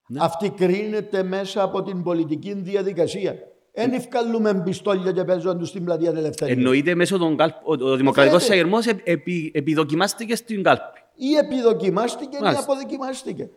[0.08, 0.20] Ναι.
[0.22, 3.36] αυτή κρίνεται μέσα από την πολιτική διαδικασία.
[3.76, 6.58] Δεν ευκαλούμε πιστόλια και παίζουν τους στην πλατεία της Ελευθερίας.
[6.58, 7.54] Εννοείται μέσω των κάλπ...
[7.64, 8.68] Ο, ο Δημοκρατικός Φαίνεται.
[8.68, 11.00] Αγερμό επι, επιδοκιμάστηκε στην κάλπη.
[11.16, 12.64] Ή επιδοκιμάστηκε ή Μάλιστα.
[12.64, 13.50] αποδοκιμάστηκε.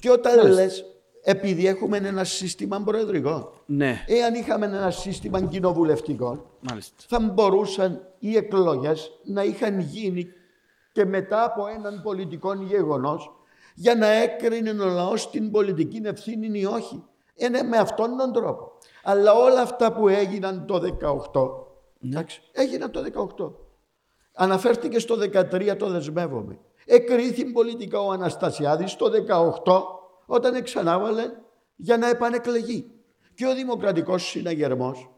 [0.00, 0.84] Και όταν λες,
[1.22, 6.94] επειδή έχουμε ένα σύστημα προεδρικό, Ναι, εάν είχαμε ένα σύστημα κοινοβουλευτικό, μάλιστα.
[7.08, 10.26] θα μπορούσαν οι εκλογές να είχαν γίνει
[10.92, 13.30] και μετά από έναν πολιτικό γεγονός
[13.74, 17.02] για να έκρινε ο λαός την πολιτική ευθύνη ή όχι.
[17.36, 18.72] Είναι με αυτόν τον τρόπο.
[19.04, 20.80] Αλλά όλα αυτά που έγιναν το
[22.02, 23.00] 18, εντάξει, έγιναν το
[23.36, 23.52] 18.
[24.34, 26.58] Αναφέρθηκε στο 13 το δεσμεύομαι.
[26.86, 29.06] Εκρίθη πολιτικά ο Αναστασιάδης το
[29.64, 29.82] 18
[30.26, 31.30] όταν εξανάβαλε
[31.76, 32.90] για να επανεκλεγεί.
[33.34, 35.10] Και ο Δημοκρατικός Συναγερμός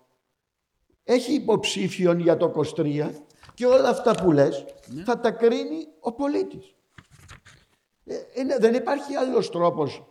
[1.05, 3.11] έχει υποψήφιον για το 23
[3.55, 4.65] και όλα αυτά που λες
[5.05, 6.75] θα τα κρίνει ο πολίτης.
[8.05, 10.05] Ε, είναι- δεν υπάρχει άλλος τρόπος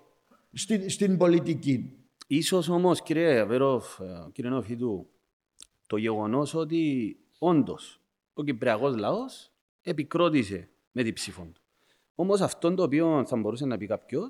[0.54, 2.05] στην, στην πολιτική.
[2.28, 5.10] Ίσως όμως, κύριε Αβέροφ, ε, κύριε Νοφίτου,
[5.88, 8.02] το γεγονός ότι όντως
[8.34, 9.52] ο Κυπριακός λαός
[9.82, 11.62] επικρότησε με την ψήφο του.
[12.16, 14.28] Όμως αυτό το οποίο θα μπορούσε να πει κάποιο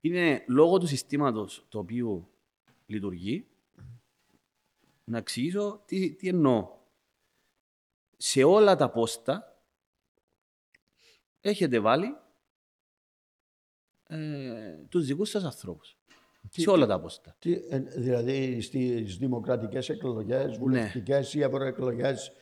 [0.00, 2.28] είναι λόγω του συστήματος το οποίο
[2.86, 3.46] λειτουργεί.
[5.04, 6.68] Να εξηγήσω τι, τι εννοώ.
[8.16, 9.62] Σε όλα τα πόστα
[11.40, 12.16] έχετε βάλει
[14.06, 15.96] ε, τους δικούς σας ανθρώπους.
[16.50, 17.36] Σε όλα τα πόστα.
[17.38, 19.94] Τι, ε, δηλαδή στις δημοκρατικές Ναι.
[19.94, 22.32] εκλογές, βουλευτικές ή ευρωεκλογές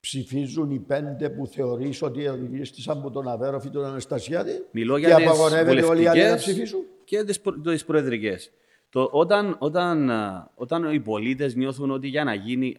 [0.00, 5.06] ψηφίζουν οι πέντε που θεωρείς ότι οδηγήστησαν από τον Αβέροφ ή τον Αναστασιάδη Μιλώ και
[5.06, 8.50] για τις απαγορεύεται όλοι οι άλλοι να βουλευτικές ψηφίσουν; και τις, προ- τις προεδρικές.
[8.90, 12.76] Το, όταν, όταν, α, όταν οι πολίτες νιώθουν ότι για να γίνει...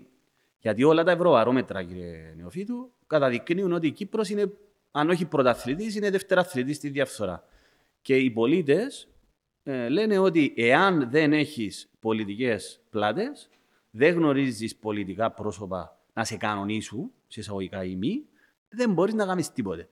[0.60, 4.52] Γιατί όλα τα ευρωβαρόμετρα, κύριε Νεοφίτου, καταδεικνύουν ότι η Κύπρος είναι,
[4.92, 7.44] αν όχι πρωταθλητής, είναι δευτεραθλητής στη διαφθορά.
[8.02, 9.08] Και οι πολίτες
[9.64, 13.50] ε, λένε ότι εάν δεν έχεις πολιτικές πλάτες,
[13.90, 18.26] δεν γνωρίζεις πολιτικά πρόσωπα να σε κανονίσουν, σε εισαγωγικά ή μη,
[18.70, 19.88] δεν μπορείς να κάνεις τίποτε.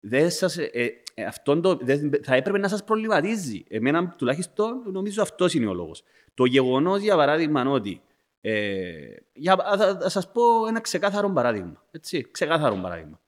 [0.00, 0.70] Δεν σας, ε,
[1.14, 3.64] ε, αυτόν το, δεν, θα έπρεπε να σας προβληματίζει.
[3.68, 6.02] Εμένα τουλάχιστον νομίζω αυτός είναι ο λόγος.
[6.34, 8.00] Το γεγονός, για παράδειγμα, ότι
[8.40, 11.84] ε, για, θα, θα σας πω ένα ξεκάθαρο παράδειγμα.
[11.90, 13.20] Έτσι, ξεκάθαρο παράδειγμα.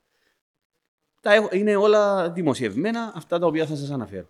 [1.21, 4.29] Τα έχω- είναι όλα δημοσιευμένα αυτά τα οποία θα σας αναφέρω.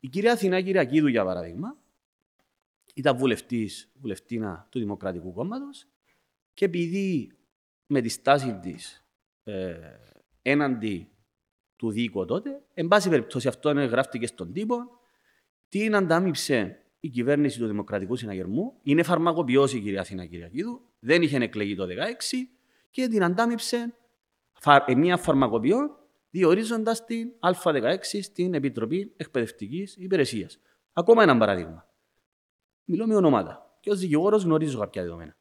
[0.00, 1.76] Η κυρία Αθηνά Κυριακίδου, για παράδειγμα,
[2.94, 5.86] ήταν βουλευτής, βουλευτήνα του Δημοκρατικού Κόμματος
[6.54, 7.32] και επειδή
[7.86, 9.04] με τη στάση της
[9.44, 9.74] ε,
[10.42, 11.08] έναντι
[11.76, 14.76] του δίκου τότε, εν πάση περιπτώσει αυτό είναι- γράφτηκε στον τύπο,
[15.68, 21.36] την αντάμυψε η κυβέρνηση του Δημοκρατικού Συναγερμού, είναι φαρμακοποιός η κυρία Αθηνά Κυριακίδου, δεν είχε
[21.36, 22.48] εκλεγεί το 2016
[22.90, 23.94] και την αντάμυψε
[24.52, 26.05] φα- ε, μία φαρμακοποιό
[26.36, 30.58] διορίζοντας την Α16 στην Επιτροπή Εκπαιδευτικής Υπηρεσίας.
[30.92, 31.88] Ακόμα ένα παράδειγμα.
[32.84, 33.78] Μιλώ με ονόματα.
[33.80, 35.36] Και ως δικηγόρος γνωρίζω κάποια δεδομένα.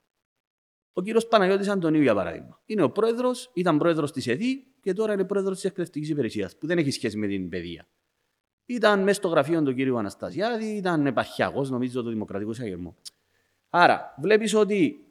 [0.93, 2.61] Ο κύριος Παναγιώτης Αντωνίου, για παράδειγμα.
[2.65, 6.67] Είναι ο πρόεδρος, ήταν πρόεδρος της ΕΔΗ και τώρα είναι πρόεδρος της Εκπαιδευτικής Υπηρεσίας, που
[6.67, 7.87] δεν έχει σχέση με την παιδεία.
[8.65, 12.95] Ήταν μέσα στο γραφείο του κύριου Αναστασιάδη, ήταν επαρχιακό, νομίζω, του Δημοκρατικού Εισαγερμού.
[13.69, 15.05] Άρα, βλέπεις ότι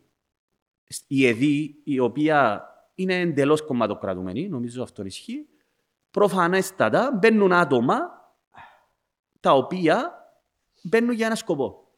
[1.07, 5.49] η ΕΔΗ, η οποία είναι εντελώς κομματοκρατουμένη, νομίζω αυτό ισχύει,
[6.15, 7.99] προφανέστατα μπαίνουν άτομα
[9.41, 10.12] τα οποία
[10.83, 11.93] μπαίνουν για ένα σκοπό.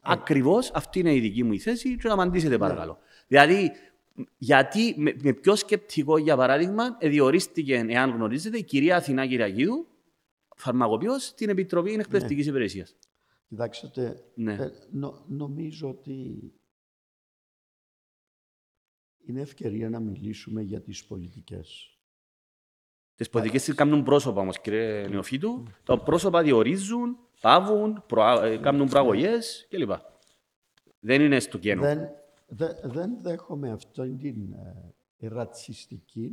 [0.00, 2.98] Ακριβώς αυτή είναι η δική μου η θέση και να απαντήσετε παρακαλώ.
[3.26, 3.72] Δηλαδή,
[4.38, 9.86] γιατί με, με πιο σκεπτικό, για παράδειγμα, διορίστηκε, εάν γνωρίζετε, η κυρία Αθηνά Κυριακίδου,
[10.56, 12.96] φαρμακοποιός, στην Επιτροπή Εκπαιδευτικής Υπηρεσίας.
[13.48, 14.52] Κοιτάξτε, Ναι.
[14.54, 16.52] ε, νο- νομίζω ότι
[19.26, 21.97] είναι ευκαιρία να μιλήσουμε για τις πολιτικές.
[23.18, 25.62] Τις πολιτικέ τι κάνουν πρόσωπα όμως, κύριε Νεοφίτου.
[25.84, 28.44] Τα πρόσωπα διορίζουν, πάβουν, προα...
[28.44, 29.90] ε, κάνουν προαγωγές κλπ.
[31.00, 31.82] Δεν είναι στο κενό.
[31.82, 32.08] Δεν,
[32.46, 34.52] δε- δεν δέχομαι αυτή την
[35.18, 36.30] ε, ρατσιστική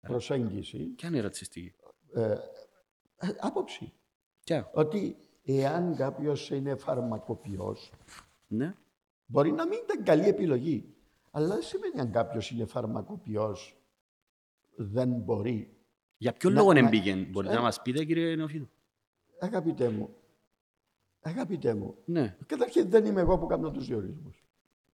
[0.00, 1.74] προσέγγιση, Ποια είναι η ρατσιστική;
[2.14, 2.34] ε,
[3.40, 3.92] άποψη,
[4.44, 7.92] Ποια; ότι εάν κάποιος είναι φαρμακοποιός,
[8.46, 8.74] Ναι.
[9.26, 10.94] μπορεί να μην ήταν καλή επιλογή,
[11.30, 13.76] αλλά δεν σημαίνει αν κάποιος είναι φαρμακοποιός,
[14.76, 15.70] δεν μπορεί.
[16.16, 17.56] Για ποιο Να- λόγο να- δεν πήγαινε, μπορείτε Ε.
[17.56, 18.68] να μας πείτε κύριε Νεοφίδου.
[19.40, 20.08] Αγαπητέ μου,
[21.20, 22.36] αγαπητέ μου, Ναι.
[22.46, 24.44] καταρχήν δεν είμαι εγώ που κάνω τους διορισμούς.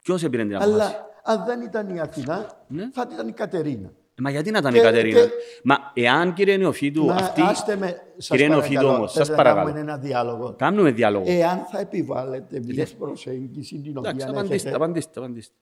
[0.02, 2.90] Ποιος έπαιρνε την απόφαση; Αλλά αν δεν ήταν η Αθηνά, Ναι.
[2.92, 3.88] θα ήταν η Κατερίνα.
[4.14, 5.30] Ε, Μα γιατί να ήταν Και- η Κατερίνα; και-
[5.64, 7.40] Μα εάν κύριε Νεοφίδου, Μα αυτή...
[7.42, 9.64] άστε με, σας Κύριε Νεοφίδου παρακαλώ, όμως, θες σας να παρακαλώ.
[9.66, 10.54] κάνουμε ένα διάλογο.
[10.58, 11.24] Κάνουμε διάλογο.
[11.28, 15.54] Εάν θα επιβάλλετε μια προσέγγιση την Εντάξει, οποία απαντήστε, έχετε, απαντήστε, απαντήστε.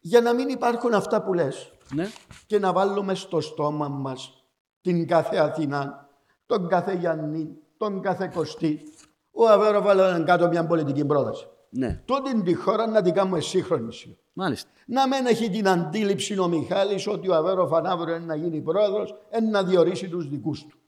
[0.00, 2.06] για να μην υπάρχουν αυτά που λες Ναι.
[2.46, 4.44] και να βάλουμε στο στόμα μας
[4.80, 6.08] την κάθε Αθηνά,
[6.46, 8.82] τον κάθε Γιάννη, τον κάθε Κωστή.
[9.30, 11.46] Ο Αβέρο βάλε κάτω μια πολιτική πρόταση.
[11.68, 12.02] Ναι.
[12.04, 13.96] Τότε τη χώρα να την κάνουμε σύγχρονη.
[14.32, 14.70] Μάλιστα.
[14.86, 19.14] Να μην έχει την αντίληψη ο Μιχάλης ότι ο Αβέρο Φανάβρο είναι να γίνει πρόεδρος,
[19.38, 20.78] είναι να διορίσει τους δικούς του.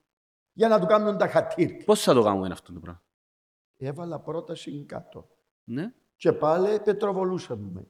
[0.53, 1.85] Για να του κάνουν τα χατήρια.
[1.85, 3.03] Πώς θα το κάνουμε αυτό το πράγμα;
[3.77, 5.29] Έβαλα πρόταση κάτω.
[5.65, 5.93] Ναι.
[6.17, 7.87] Και πάλι πετροβολούσαμε.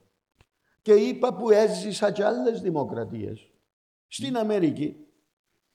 [0.84, 3.48] Και είπα που έζησα και άλλες δημοκρατίες.
[4.08, 4.96] Στην Αμερική,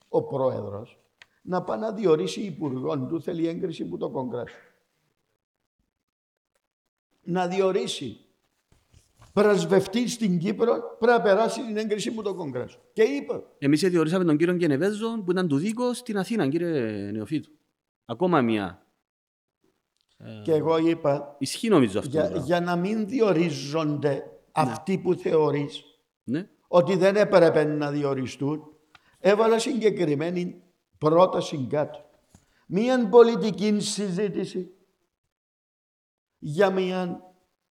[0.08, 0.98] ο πρόεδρος
[1.42, 4.54] να πάει να διορίσει υπουργόν του θέλει έγκριση που το κογκρέσο.
[7.22, 8.20] Να διορίσει
[9.32, 12.78] πρεσβευτή στην Κύπρο πρέπει να περάσει την έγκριση που το κογκρέσο.
[12.92, 17.50] Και είπα, Εμείς διορίσαμε τον κύριο Κενεβέζο που ήταν του δίκο στην Αθήνα, κύριε Νεοφίδου.
[18.04, 18.86] Ακόμα μία.
[20.44, 22.10] και εγώ είπα, Ισχύει νομίζω αυτό.
[22.10, 22.46] το για, πράγμα.
[22.46, 25.84] για να μην διορίζονται αυτοί που θεωρείς
[26.24, 26.48] Ναι.
[26.68, 28.62] ότι δεν έπρεπε να διοριστούν,
[29.18, 30.62] έβαλα συγκεκριμένη
[30.98, 32.04] πρόταση κάτω.
[32.66, 34.70] Μία πολιτική συζήτηση
[36.38, 37.20] για μία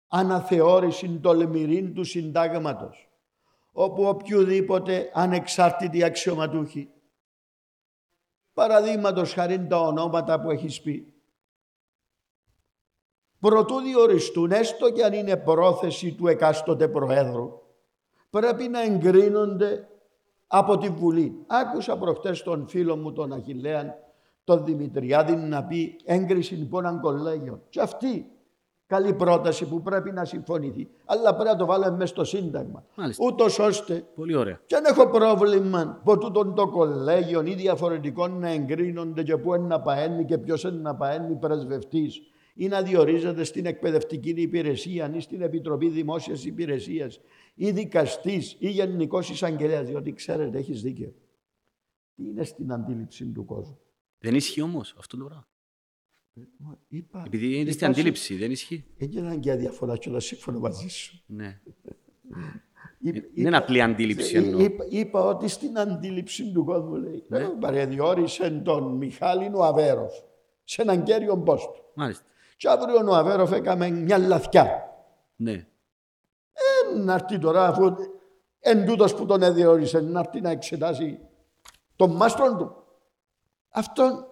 [0.09, 3.11] αναθεώρηση τολμηρή του συντάγματος,
[3.73, 6.89] όπου οποιοδήποτε ανεξάρτητη αξιωματούχη,
[8.53, 11.13] παραδείγματος χάρη τα ονόματα που έχεις πει,
[13.49, 17.61] προτού διοριστούν, έστω και αν είναι πρόθεση του εκάστοτε Προέδρου,
[18.31, 19.89] πρέπει να εγκρίνονται
[20.47, 21.45] από τη Βουλή.
[21.47, 23.99] Άκουσα προχτές τον φίλο μου τον Αχιλέα,
[24.45, 27.63] τον Δημητριάδη, να πει έγκριση λοιπόν έναν κολέγιο.
[27.69, 28.27] Και αυτή
[28.87, 30.89] καλή πρόταση που πρέπει να συμφωνηθεί.
[31.05, 32.85] Αλλά πρέπει να το βάλουμε μέσα στο Σύνταγμα.
[32.97, 33.25] Μάλιστα.
[33.27, 34.61] Ούτως ώστε Πολύ ωραία.
[34.67, 39.67] και αν έχω πρόβλημα που τούτον το κολέγιο ή διαφορετικών να εγκρίνονται και πού είναι
[39.67, 42.23] να παένει και ποιος είναι να παένει πρεσβευτής
[42.55, 47.21] ή να διορίζεται στην εκπαιδευτική υπηρεσία ή στην Επιτροπή Δημόσιας Υπηρεσίας
[47.55, 49.87] ή δικαστής ή γενικός εισαγγελέας.
[49.89, 51.15] Διότι ξέρετε, έχεις δίκιο.
[52.15, 53.79] Τι είναι στην αντίληψη του κόσμου;
[54.19, 55.47] Δεν ισχύει όμως αυτό το πράγμα.
[56.57, 58.85] Μα Είπα, Επειδή είναι είπα στην αντίληψη, δεν ισχύει.
[58.99, 61.23] Έγιναν και διαφορά και όλα σύμφωνα μαζί σου.
[61.27, 61.61] Ναι.
[62.99, 64.61] Είπα- Ε, Είναι απλή αντίληψη Ε, εννοώ.
[64.61, 67.25] Είπα, είπα ότι στην αντίληψη του κόσμου λέει.
[67.29, 67.49] Ναι.
[67.49, 70.13] Παρεδιόρισε τον Μιχάλη ο Αβέροφ
[70.65, 71.75] σε έναν κέριο πόστο.
[71.95, 72.25] Μάλιστα.
[72.63, 74.95] Και αύριο ο Αβέροφ έκαμε μια λαθιά.
[75.37, 75.53] Ναι.
[75.53, 77.97] Ε, να έρθει τώρα αφού
[78.59, 81.21] εν τούτος που τον εδιόρισε να έρθει να εξετάσει
[81.97, 82.85] τον μάστρον του.
[83.69, 84.29] Αυτό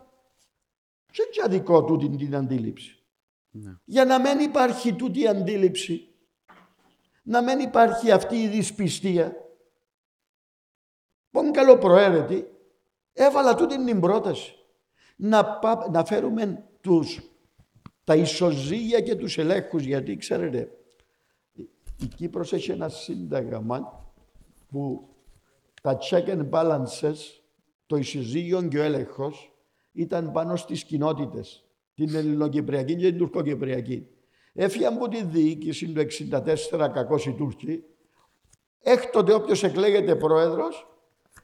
[1.13, 3.03] και για δικό του την, την αντίληψη.
[3.51, 3.77] ναι.
[3.85, 6.09] Για να μην υπάρχει τούτη η αντίληψη,
[7.23, 9.37] να μην υπάρχει αυτή η δυσπιστία,
[11.31, 12.53] πόν καλοπροαίρετη,
[13.13, 14.55] έβαλα τούτη την πρόταση.
[15.17, 17.31] Να, πά- να φέρουμε τους,
[18.11, 20.71] τα ισοζύγια και τους ελέγχους, γιατί ξέρετε,
[21.97, 24.05] η Κύπρος έχει ένα σύνταγμα
[24.69, 25.09] που
[25.83, 27.15] τα check and balances,
[27.87, 29.53] το ισοζύγιο και ο έλεγχος
[29.93, 34.07] ήταν πάνω στις κοινότητες, την Ελληνοκυπριακή και την Τουρκοκυπριακή.
[34.53, 37.85] Έφυγαν από τη διοίκηση του 64 κακός οι Τούρκοι.
[38.81, 40.87] Έκτοτε όποιος εκλέγεται πρόεδρος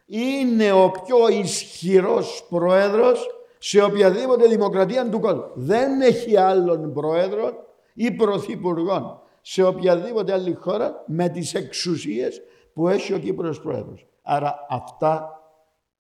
[0.07, 5.45] είναι ο πιο ισχυρός πρόεδρος σε οποιαδήποτε δημοκρατία του κόσμου.
[5.55, 7.53] Δεν έχει άλλον πρόεδρο
[7.95, 12.43] ή πρωθυπουργό σε οποιαδήποτε άλλη χώρα με τις εξουσίες
[12.73, 14.07] που έχει ο Κύπρος πρόεδρος.
[14.23, 15.41] Άρα αυτά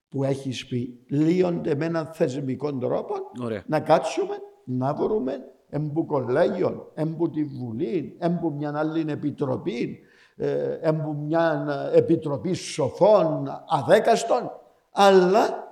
[0.08, 3.62] που έχεις πει λύονται με έναν θεσμικό τρόπο Ωραία.
[3.66, 4.34] να κάτσουμε,
[4.64, 5.38] να βρούμε
[5.68, 9.98] εμπου κολέγιο, εμπου τη Βουλή, εμπου μια άλλη επιτροπή,
[10.36, 14.50] ε, εμπου μια επιτροπή σοφών, αδέκαστων,
[14.92, 15.65] αλλά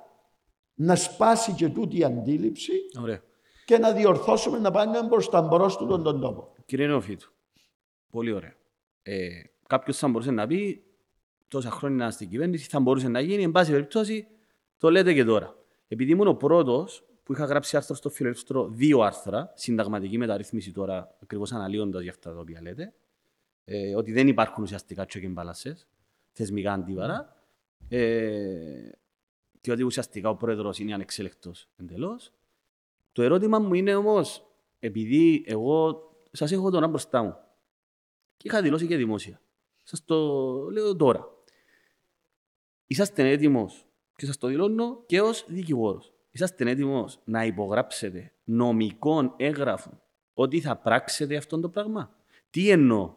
[0.75, 3.23] να σπάσει και τούτη η αντίληψη Ωραία.
[3.65, 6.53] και να διορθώσουμε να πάνε προς τα μπρος του τον, τον τόπο.
[6.67, 7.33] Κύριε Νεοφίτου,
[8.11, 8.55] πολύ ωραία.
[9.03, 9.29] Ε,
[9.67, 10.85] Κάποιος θα μπορούσε να πει
[11.49, 13.43] τόσα χρόνια στην κυβέρνηση θα μπορούσε να γίνει.
[13.43, 14.27] Εν πάση περιπτώσει,
[14.79, 15.57] το λέτε και τώρα.
[15.89, 21.17] Επειδή ήμουν ο πρώτος που είχα γράψει άρθρο στο φιλελεύθερο, δύο άρθρα, συνταγματική μεταρρύθμιση τώρα,
[21.23, 22.95] ακριβώς αναλύοντας για αυτά τα οποία λέτε,
[23.65, 25.77] ε, ότι δεν υπάρχουν ουσιαστικά check and balances,
[26.33, 27.37] θεσμικά αντίβαρα,
[27.89, 28.91] ε,
[29.65, 32.33] και ότι ουσιαστικά ο πρόεδρος είναι ανεξέλεκτος εντελώς.
[33.13, 34.47] Το ερώτημα μου είναι όμως,
[34.79, 37.37] επειδή εγώ σας έχω τον μπροστά μου
[38.37, 39.41] και είχα δηλώσει και δημόσια.
[39.83, 40.17] Σας το
[40.71, 41.29] λέω τώρα.
[42.87, 43.87] είσαστε έτοιμος,
[44.17, 50.01] και σας το δηλώνω και ως δικηγόρος, είσαστε έτοιμος να υπογράψετε νομικών έγγραφων
[50.35, 52.17] ότι θα πράξετε αυτό το πράγμα;
[52.51, 53.15] Τι εννοώ;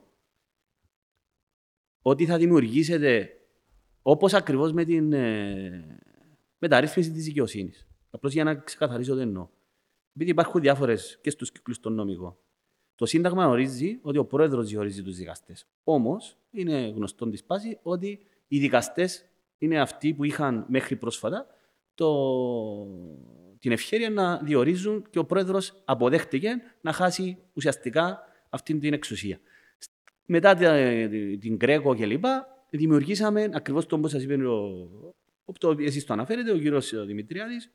[2.01, 3.29] Ότι θα δημιουργήσετε,
[4.01, 6.01] όπως ακριβώς με την ε,
[6.57, 7.87] μεταρρύθμιση της δικαιοσύνης.
[8.09, 9.47] Απλώς για να ξεκαθαρίσω τι εννοώ.
[10.15, 12.37] Επειδή υπάρχουν διάφορες και στους κύκλους των νομικών.
[12.95, 15.67] Το Σύνταγμα ορίζει ότι ο πρόεδρος διορίζει τους δικαστές.
[15.83, 19.25] Όμως, είναι γνωστό της πάσης ότι οι δικαστές
[19.57, 21.47] είναι αυτοί που είχαν μέχρι πρόσφατα
[21.95, 22.07] το...
[23.59, 26.49] την ευχαίρεια να διορίζουν και ο πρόεδρος αποδέχτηκε
[26.81, 29.39] να χάσει ουσιαστικά αυτή την εξουσία.
[30.25, 30.55] Μετά
[31.39, 32.25] την Κρέκο κλπ.
[32.69, 35.15] δημιουργήσαμε ακριβώς το όπω σας είπε ο.
[35.59, 37.71] Το, εσείς το αναφέρετε, ο κύριος Δημητριάδης,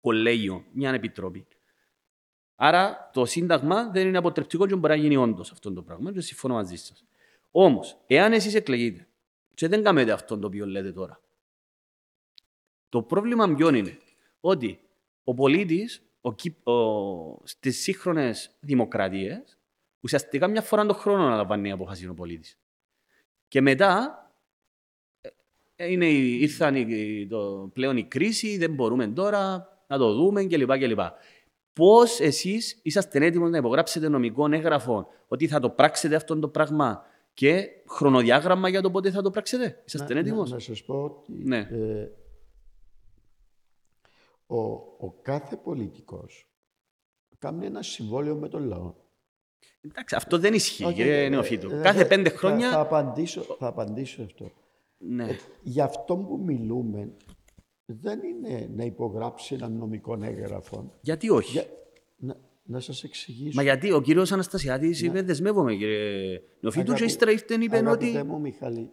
[0.00, 1.46] κολέγιο, μια επιτροπή.
[2.54, 6.12] Άρα το Σύνταγμα δεν είναι αποτρεπτικό και μπορεί να γίνει όντως αυτό το πράγμα.
[6.12, 7.04] Και συμφωνώ μαζί σας.
[7.50, 9.08] Όμως, εάν εσείς εκλεγείτε
[9.54, 11.20] και δεν κάνετε αυτό το οποίο λέτε τώρα,
[12.88, 13.98] το πρόβλημα ποιο είναι;
[14.40, 14.80] Ότι
[15.24, 16.02] ο πολίτης
[17.42, 19.58] στις σύγχρονες δημοκρατίες
[20.00, 22.58] ουσιαστικά μια φορά το χρόνο να λαμβάνει αποφάση ο πολίτης.
[23.48, 24.25] Και μετά ε, ε,
[25.76, 26.74] είναι, ήρθαν
[27.28, 31.00] το, πλέον η κρίση, δεν μπορούμε τώρα να το δούμε κλπ.
[31.72, 37.02] Πώς εσείς είσαστε έτοιμοι να υπογράψετε νομικό έγγραφο ότι θα το πράξετε αυτό το πράγμα
[37.34, 40.36] και χρονοδιάγραμμα για το πότε θα το πράξετε; Είσαστε έτοιμοι.
[40.36, 41.58] Να, να σας πω ότι ναι.
[41.58, 42.10] ε,
[44.46, 44.60] ο,
[44.98, 46.48] ο κάθε πολιτικός
[47.38, 48.94] κάνει ένα συμβόλαιο με τον λαό.
[49.80, 51.70] Εντάξει, αυτό δεν ισχύει, okay, κύριε ε, Νεοφίτου.
[51.70, 52.68] Ε, κάθε πέντε χρόνια.
[52.68, 54.52] Θα, θα, απαντήσω, θα απαντήσω αυτό.
[54.98, 55.24] Ναι.
[55.24, 57.12] Ε, για αυτό που μιλούμε,
[57.84, 60.92] δεν είναι να υπογράψει ένα νομικό έγγραφο.
[61.00, 61.66] Γιατί όχι; Για...
[62.16, 63.52] Να, να σας εξηγήσω.
[63.54, 65.08] Μα γιατί ο κύριος Αναστασιάδης ναι.
[65.08, 67.86] είπε δεσμεύομαι, κύριε Νοφίτου, και ύστερα ήρθε είπε ότι.
[67.88, 68.90] Αγαπητέ μου, Μιχαλή,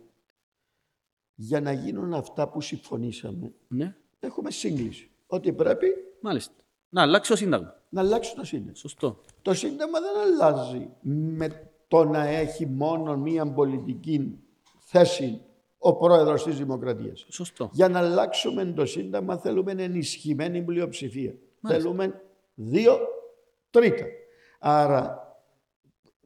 [1.35, 3.95] για να γίνουν αυτά που συμφωνήσαμε, ναι.
[4.19, 5.09] έχουμε σύγκληση.
[5.27, 5.87] Ότι πρέπει.
[6.21, 6.53] Μάλιστα.
[6.89, 7.81] Να αλλάξει το Σύνταγμα.
[7.89, 8.73] Να αλλάξει το Σύνταγμα.
[8.75, 9.19] Σωστό.
[9.41, 10.89] Το Σύνταγμα δεν αλλάζει
[11.37, 14.39] με το να έχει μόνο μία πολιτική
[14.79, 15.41] θέση
[15.85, 17.25] ο πρόεδρος της Δημοκρατίας.
[17.29, 17.69] Σωστό.
[17.73, 21.33] Για να αλλάξουμε το Σύνταγμα θέλουμε ενισχυμένη πλειοψηφία.
[21.67, 22.21] Θέλουμε
[22.55, 22.97] δύο
[23.69, 24.05] τρίτα.
[24.59, 25.17] Άρα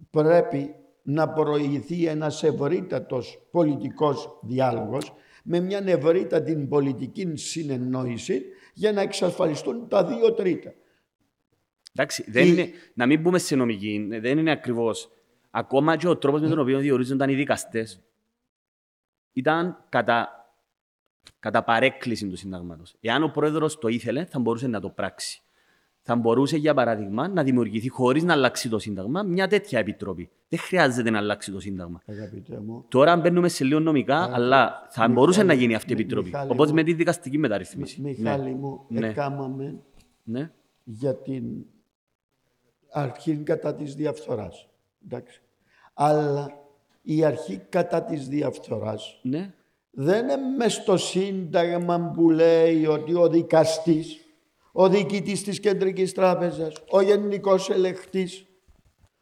[0.10, 8.42] πρέπει να προηγηθεί ένας ευρύτατος πολιτικός διάλογος με μια ευρύτατη πολιτική συνεννόηση
[8.74, 10.74] για να εξασφαλιστούν τα δύο τρίτα.
[11.94, 15.12] Εντάξει, δεν είναι, να μην πούμε σε νομική, δεν είναι ακριβώς.
[15.50, 18.02] Ακόμα και ο τρόπος με τον οποίο διορίζονταν οι δικαστές
[19.38, 20.30] ήταν κατά,
[21.40, 22.96] κατά παρέκκληση του συντάγματος.
[23.02, 25.42] Εάν ο πρόεδρος το ήθελε, θα μπορούσε να το πράξει.
[26.02, 30.30] Θα μπορούσε, για παράδειγμα, να δημιουργηθεί χωρίς να αλλάξει το Σύνταγμα μια τέτοια επιτροπή.
[30.50, 32.02] Δεν χρειάζεται να αλλάξει το Σύνταγμα.
[32.66, 32.86] Μου.
[32.88, 36.32] Τώρα μπαίνουμε σε λίγο νομικά, αλλά θα μπορούσε να γίνει αυτή η επιτροπή.
[36.48, 38.02] Οπότε με τη δικαστική μεταρρύθμιση.
[38.02, 38.56] Μιχάλη ναι.
[38.56, 39.08] μου, ναι.
[39.08, 39.80] εκάμαμε
[40.24, 40.52] ναι.
[40.84, 41.66] για την
[42.92, 44.68] αρχή κατά της διαφθοράς.
[45.94, 46.67] Αλλά
[47.10, 49.54] η αρχή κατά της διαφθοράς ναι.
[49.92, 54.18] δεν είναι μες στο σύνταγμα που λέει ότι ο δικαστής,
[54.72, 58.46] ο διοικητής της Κεντρικής Τράπεζας, ο γενικός ελεκτής,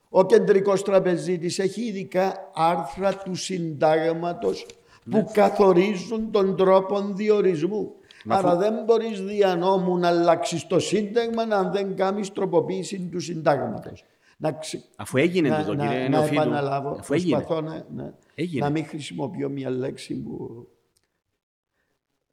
[0.09, 4.65] ο κεντρικός τραπεζίτης έχει ειδικά άρθρα του συντάγματος
[5.09, 5.25] που ναι.
[5.31, 7.91] καθορίζουν τον τρόπο διορισμού.
[8.27, 14.03] Άρα δεν μπορείς δια νόμου να αλλάξεις το σύνταγμα αν δεν κάνεις τροποποίηση του συντάγματος.
[14.37, 14.83] Να ξε...
[14.95, 17.35] Αφού έγινε να, το, να, κύριε να, επαναλάβω, Αφού έγινε.
[17.35, 18.13] προσπαθώ να, να,
[18.59, 20.67] να μην χρησιμοποιώ μια λέξη που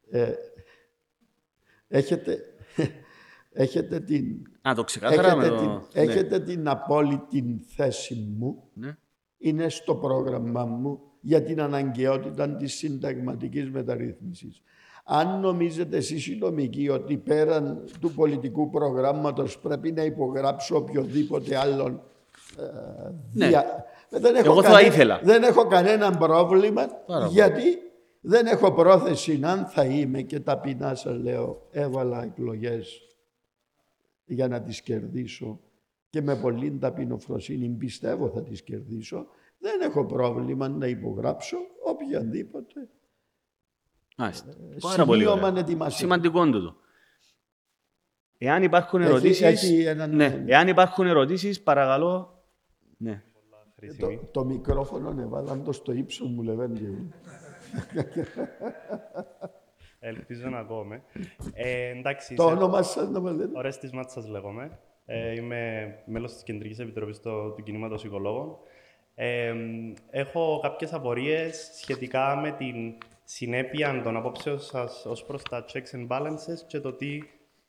[0.09, 0.33] ε,
[1.87, 2.39] έχετε,
[3.51, 4.47] έχετε την...
[4.61, 5.79] Α, το έχετε, την, ναι.
[5.93, 8.69] έχετε την απόλυτη θέση μου.
[8.73, 8.97] Ναι.
[9.37, 14.61] Είναι στο πρόγραμμά μου για την αναγκαιότητα της συνταγματικής μεταρρύθμισης.
[15.03, 22.01] Αν νομίζετε εσείς οι νομικοί ότι πέραν του πολιτικού προγράμματος πρέπει να υπογράψω οποιοδήποτε άλλον
[22.57, 22.63] ε,
[23.33, 23.47] ναι.
[23.47, 23.85] δια...
[24.09, 24.73] δεν, έχω Εγώ κανέ...
[24.75, 25.19] θα ήθελα.
[25.23, 26.87] δεν έχω κανένα πρόβλημα
[27.29, 27.63] γιατί
[28.21, 33.01] δεν έχω πρόθεση αν θα είμαι και ταπεινά σας λέω έβαλα εκλογές
[34.25, 35.59] για να τις κερδίσω
[36.09, 39.25] και με πολύ ταπεινοφροσύνη πιστεύω θα τις κερδίσω
[39.59, 42.89] δεν έχω πρόβλημα να υπογράψω οποιαδήποτε Μάλιστα.
[42.89, 43.02] Ε,
[44.81, 45.89] Πάρα πολύ ωραία.
[45.89, 46.75] Σημαντικό τούτο.
[48.37, 50.15] Εάν υπάρχουν ερωτήσεις, έναν...
[50.15, 50.43] ναι.
[50.47, 52.43] Εάν υπάρχουν ερωτήσεις, παρακαλώ.
[52.97, 53.23] Ναι.
[53.99, 57.13] Το, το μικρόφωνο έβαλαν το στο ύψος μου, Λεβέντη.
[59.99, 61.03] Ελπίζω να ακούμε.
[61.53, 63.57] Ε, εντάξει, το όνομα σας να μας λέτε.
[63.57, 64.79] Ορέστης Μάτσας λέγομαι.
[65.05, 68.57] Ε, είμαι μέλος της Κεντρικής Επιτροπής του, του Κινήματος Οικολόγων.
[69.15, 69.53] Ε,
[70.09, 76.07] έχω κάποιες απορίες σχετικά με την συνέπεια των απόψεων σας ως προς τα checks and
[76.07, 77.19] balances και το τι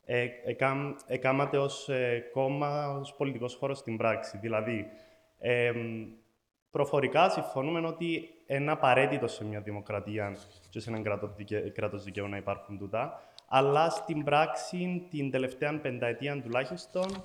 [0.05, 4.37] ε, εκάμ- εκάματε ως ε, κόμμα, ως πολιτικός χώρος στην πράξη.
[4.37, 4.85] Δηλαδή,
[5.39, 5.71] ε,
[6.71, 10.35] προφορικά συμφωνούμε ότι είναι απαραίτητο σε μια δημοκρατία
[10.69, 11.59] και σε έναν κράτος δικαι...
[11.59, 17.23] κράτος δικαίου να υπάρχουν τούτα, αλλά στην πράξη την τελευταία πενταετία τουλάχιστον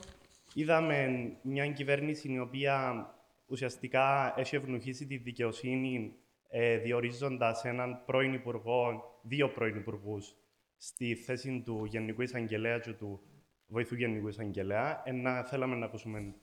[0.55, 3.07] είδαμε μια κυβέρνηση η οποία
[3.47, 6.12] ουσιαστικά έχει ευνουχίσει τη δικαιοσύνη
[6.53, 10.36] ε, διορίζοντας έναν πρώην υπουργό, δύο πρώην υπουργούς
[10.76, 13.20] στη θέση του Γενικού Εισαγγελέα και του
[13.66, 15.03] βοηθού Γενικού Εισαγγελέα.
[15.05, 16.34] Ένα, θέλαμε να ακούσουμε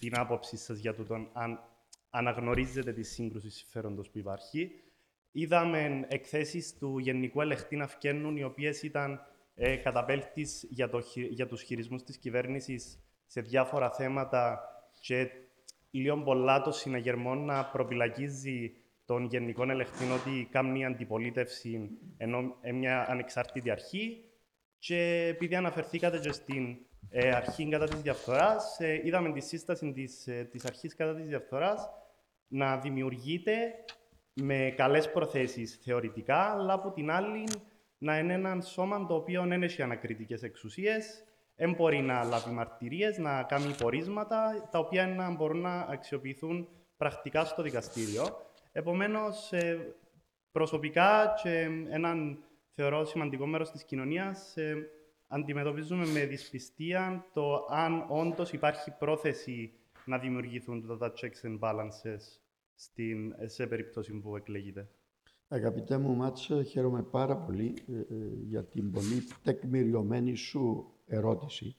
[0.00, 1.60] την άποψή σας για τούτον, αν
[2.10, 4.70] αναγνωρίζετε τη σύγκρουση συμφέροντος που υπάρχει.
[5.32, 9.20] Είδαμε εκθέσεις του Γενικού Ελεκτή να φκαίνουν, οι οποίες ήταν
[9.54, 14.60] ε, καταπέλτης για, το, χει- για τους χειρισμούς της κυβέρνησης σε διάφορα θέματα
[15.00, 15.30] και
[15.90, 18.72] λίγο πολλά το συναγερμό να προπυλακίζει
[19.10, 24.24] τον Γενικό Ελεκτή ότι κάνει αντιπολίτευση ενώ ε, μια ανεξάρτητη αρχή
[24.78, 26.76] και επειδή αναφερθήκατε και στην
[27.08, 31.26] ε, αρχή κατά της διαφθοράς, ε, είδαμε τη σύσταση της, ε, της αρχής κατά της
[31.26, 31.88] διαφθοράς
[32.48, 33.52] να δημιουργείται
[34.32, 37.44] με καλές προθέσεις θεωρητικά, αλλά από την άλλη
[37.98, 41.24] να είναι ένα σώμα το οποίο δεν έχει ανακριτικές εξουσίες,
[41.56, 47.44] δεν μπορεί να λάβει μαρτυρίες, να κάνει πορίσματα, τα οποία να μπορούν να αξιοποιηθούν πρακτικά
[47.44, 48.48] στο δικαστήριο.
[48.72, 49.94] Επομένως, ε,
[50.52, 52.44] προσωπικά και έναν
[52.74, 54.88] θεωρώ σημαντικό μέρος της κοινωνίας, ε,
[55.26, 59.72] αντιμετωπίζουμε με δυσπιστία το αν όντως υπάρχει πρόθεση
[60.04, 62.40] να δημιουργηθούν αυτά τα checks and balances
[62.74, 64.88] στην, σε περίπτωση που εκλέγεται.
[65.48, 68.04] Αγαπητέ μου Μάτσε, χαίρομαι πάρα πολύ ε, ε,
[68.48, 71.76] για την πολύ τεκμηριωμένη σου ερώτηση.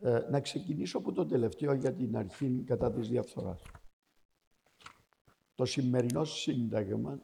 [0.00, 3.62] Ε, να ξεκινήσω από το τελευταίο για την αρχή κατά της διαφθοράς.
[5.54, 7.20] Το σημερινό σύνταγμα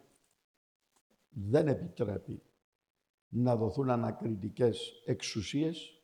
[1.29, 2.43] δεν επιτρέπει
[3.29, 6.03] να δοθούν ανακριτικές εξουσίες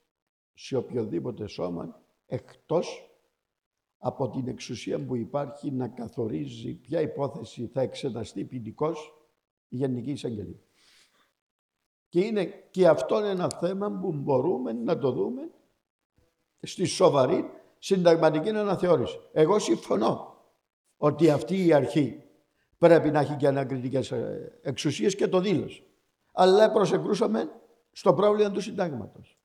[0.55, 3.09] σε οποιοδήποτε σώμα εκτός
[3.99, 8.93] από την εξουσία που υπάρχει να καθορίζει ποια υπόθεση θα εξεταστεί ποινικώ
[9.69, 10.61] η Γενική Εισαγγελία.
[12.09, 15.51] Και είναι και αυτό ένα θέμα που μπορούμε να το δούμε
[16.61, 17.45] στη σοβαρή
[17.79, 19.19] συνταγματική αναθεώρηση.
[19.33, 20.34] Εγώ συμφωνώ
[20.97, 22.23] ότι αυτή η αρχή
[22.79, 25.83] πρέπει να έχει και ανακριτικές ε, εξουσίες και το δήλωσε.
[26.33, 27.51] Αλλά προσεκρούσαμε
[27.93, 29.39] στο πρόβλημα του συντάγματος.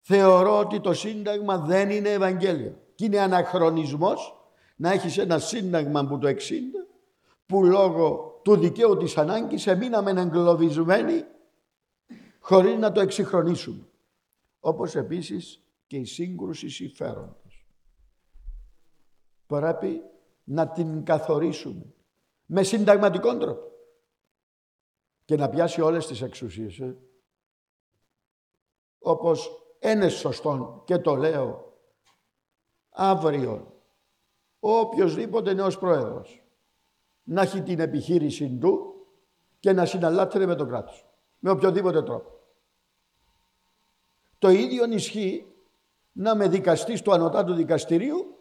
[0.00, 2.80] Θεωρώ ότι το σύνταγμα δεν είναι Ευαγγέλιο.
[2.94, 4.38] Και είναι αναχρονισμός
[4.76, 6.34] να έχεις ένα σύνταγμα που το 60
[7.46, 11.24] που λόγω του δικαίου της ανάγκης εμείναμε εγκλωβισμένοι
[12.38, 13.88] χωρίς να το εξυγχρονίσουμε.
[14.60, 17.66] Όπως επίσης και η σύγκρουση συμφέροντος.
[19.46, 20.02] Πρέπει
[20.50, 21.94] να την καθορίσουμε
[22.46, 23.68] με συνταγματικό τρόπο
[25.24, 26.78] και να πιάσει όλες τις εξουσίες.
[26.78, 26.96] Ε.
[28.98, 31.78] Όπως είναι σωστό και το λέω
[32.90, 33.72] αύριο
[34.60, 36.42] ο οποιοδήποτε νέος πρόεδρος
[37.22, 38.94] να έχει την επιχείρηση του
[39.60, 41.06] και να συναλλάσσεται με τον κράτος.
[41.38, 42.30] Με οποιοδήποτε τρόπο.
[44.38, 45.52] Το ίδιο ισχύει
[46.12, 48.37] να με δικαστής του ανωτάτου δικαστηρίου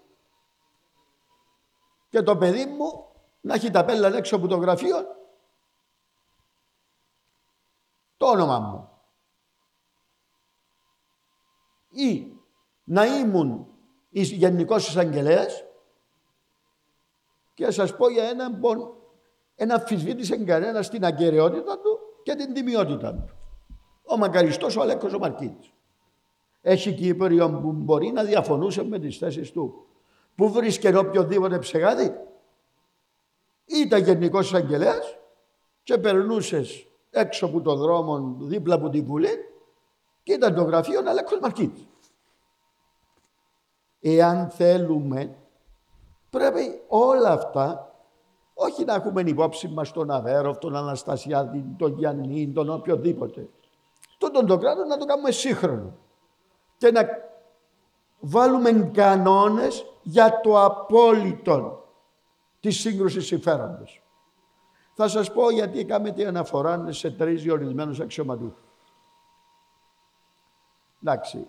[2.09, 3.05] και το παιδί μου
[3.41, 4.95] να έχει τα πέλα έξω από το γραφείο
[8.17, 8.89] το όνομα μου.
[11.89, 12.31] Ή
[12.83, 13.67] να ήμουν
[14.09, 15.63] γενικός εισαγγελέας
[17.53, 18.95] και να σας πω για έναν που
[19.55, 23.29] ένα αμφισβήτησε κανένας στην αγκαιρεότητα του και την τιμιότητα του.
[24.03, 25.71] Ο μακαριστός ο Αλέκος ο Μαρκίδης.
[26.61, 29.86] Έχει Κύπριο που μπορεί να διαφωνούσε με τις θέσεις του.
[30.37, 32.15] Πού βρίσκεται οποιοδήποτε ψεγάδι.
[33.65, 35.17] Ήταν γενικός εισαγγελέας
[35.83, 39.29] και περνούσες έξω από το δρόμο δίπλα από την Βουλή
[40.23, 41.87] και ήταν το γραφείο Αλέκος Μαρκίδης.
[43.99, 45.35] Εάν θέλουμε,
[46.29, 47.95] πρέπει όλα αυτά,
[48.53, 53.49] όχι να έχουμε υπόψη μας τον Αβέροφ, τον Αναστασιάδη, τον Γιάννη, τον οποιοδήποτε.
[54.17, 55.97] Τούτον το κράτο να το κάνουμε σύγχρονο
[56.77, 57.07] και να
[58.19, 61.85] βάλουμε κανόνες για το απόλυτο
[62.59, 64.01] της σύγκρουσης συμφέροντος.
[64.93, 68.61] Θα σας πω γιατί κάνετε αναφορά σε τρεις διορισμένους αξιωματούχους.
[71.01, 71.47] Εντάξει,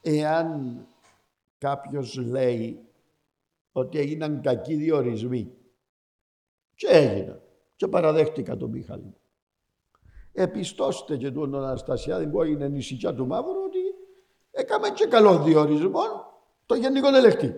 [0.00, 0.76] εάν
[1.58, 2.88] κάποιος λέει
[3.72, 5.54] ότι έγιναν κακοί διορισμοί
[6.74, 7.40] και έγιναν
[7.76, 9.16] και παραδέχτηκα τον Μιχάλη.
[10.32, 13.71] Επιστώστε και τον Αναστασιάδη που έγινε νησικιά του Μαύρου ότι
[14.72, 16.00] έκαμε και καλό διορισμό
[16.66, 17.54] το γενικό ελεκτή.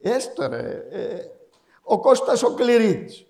[0.00, 0.86] Έστω ρε.
[0.90, 1.24] Ε,
[1.82, 3.26] Ο Κώστας ο Κληρίδης.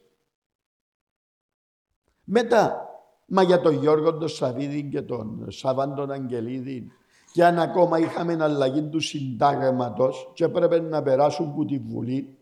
[2.24, 2.88] Μετά,
[3.26, 6.92] μα για τον Γιώργο τον Σαββίδη και τον Σαββάν τον Αγγελίδη
[7.32, 12.38] και αν ακόμα είχαμε αλλαγή του συντάγματος και έπρεπε να περάσουν από τη Βουλή,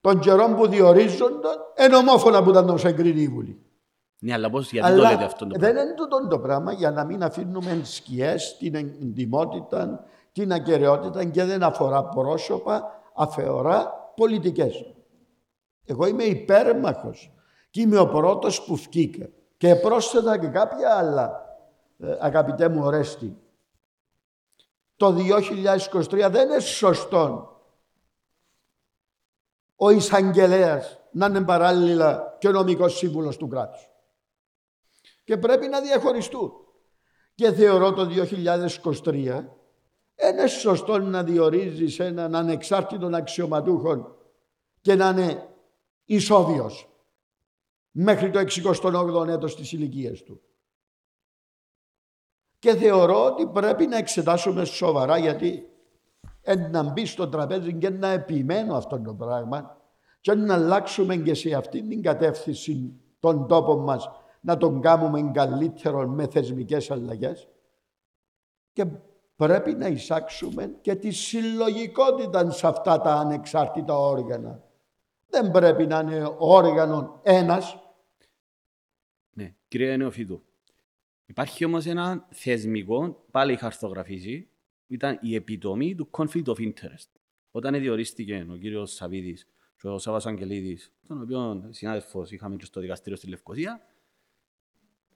[0.00, 3.69] των καιρών που διορίζονταν, εν ομόφωνα που ήταν τον εγκρίνει η Βουλή.
[4.22, 6.90] Ναι, αλλά πώς, γιατί το λέτε αυτό το δεν πράγμα; είναι τούτο το πράγμα για
[6.90, 14.84] να μην αφήνουμε σκιές, την εντυμότητα, την ακαιρεότητα και δεν αφορά πρόσωπα, αφορά πολιτικές.
[15.84, 17.32] Εγώ είμαι υπέρμαχος
[17.70, 19.28] και είμαι ο πρώτος που φκήκα.
[19.56, 21.56] Και πρόσθετα και κάποια άλλα,
[21.98, 23.36] ε, αγαπητέ μου Ορέστη.
[24.96, 27.50] Το 2023 δεν είναι σωστό
[29.76, 33.89] ο εισαγγελέας να είναι παράλληλα και ο νομικός σύμβουλος του κράτους.
[35.30, 36.52] Και πρέπει να διαχωριστούν.
[37.34, 38.08] Και θεωρώ το
[39.04, 39.14] 2023
[40.16, 44.16] είναι σωστό να διορίζεις έναν ανεξάρτητο αξιωματούχο
[44.80, 45.48] και να είναι
[46.04, 46.88] ισόβιος
[47.90, 50.40] μέχρι το 68ο έτος της ηλικίας του.
[52.58, 55.68] Και θεωρώ ότι πρέπει να εξετάσουμε σοβαρά γιατί
[56.42, 59.76] εν να μπει στο τραπέζι και να επιμένω αυτό το πράγμα
[60.20, 64.10] και να αλλάξουμε και σε αυτή την κατεύθυνση των τόπων μας
[64.40, 67.48] να τον κάνουμε καλύτερο με θεσμικές αλλαγές
[68.72, 68.86] και
[69.36, 74.62] πρέπει να εισάξουμε και τη συλλογικότητα σε αυτά τα ανεξάρτητα όργανα.
[75.28, 77.78] Δεν πρέπει να είναι όργανο ένας,
[79.30, 80.42] Ναι, κύριε Νεοφίδου.
[81.26, 84.48] Υπάρχει όμως ένα θεσμικό, πάλι χαρτογραφίζει,
[84.86, 87.08] ήταν η επιτομή του conflict of interest.
[87.50, 89.46] Όταν διορίστηκε ο κύριος Σαββίδης
[89.80, 93.80] και ο Σάββας Αγγελίδης, τον οποίο συνάδελφος είχαμε και στο δικαστήριο στη Λευκοσία,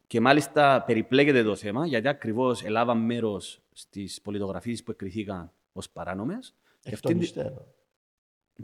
[0.07, 6.55] και μάλιστα περιπλέκεται το θέμα, γιατί ακριβώς έλαβαν μέρος στις πολιτογραφίες που εκκριθήκαν ως παράνομες.
[6.81, 7.65] Και εκ αυτή των τη- υστέρων.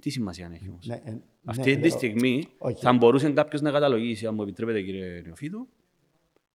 [0.01, 2.83] τι σημασία έχει όμως; Ναι, ε, ναι, Αυτή τη λέω, στιγμή όχι.
[2.83, 5.69] θα μπορούσε κάποιος να καταλογίσει, αν μου επιτρέπετε κύριε Νεοφίδου,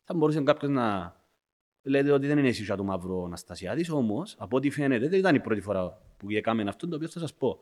[0.03, 1.15] θα μπορούσε κάποιος να
[1.81, 5.39] λέτε ότι δεν είναι εσύ του μαύρου Αναστασιάδης, όμως από ό,τι φαίνεται δεν ήταν η
[5.39, 7.59] πρώτη φορά που έκαμε αυτό το οποίο θα σας πω.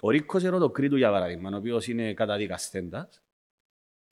[0.00, 3.22] Ο Ρίκος Ερωτοκρίτου για παράδειγμα, ο οποίος είναι καταδικαστέντας,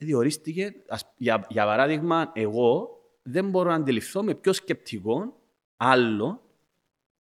[0.05, 2.89] διορίστηκε, ας- για, για παράδειγμα, εγώ
[3.23, 5.37] δεν μπορώ να αντιληφθώ με πιο σκεπτικό
[5.77, 6.43] άλλο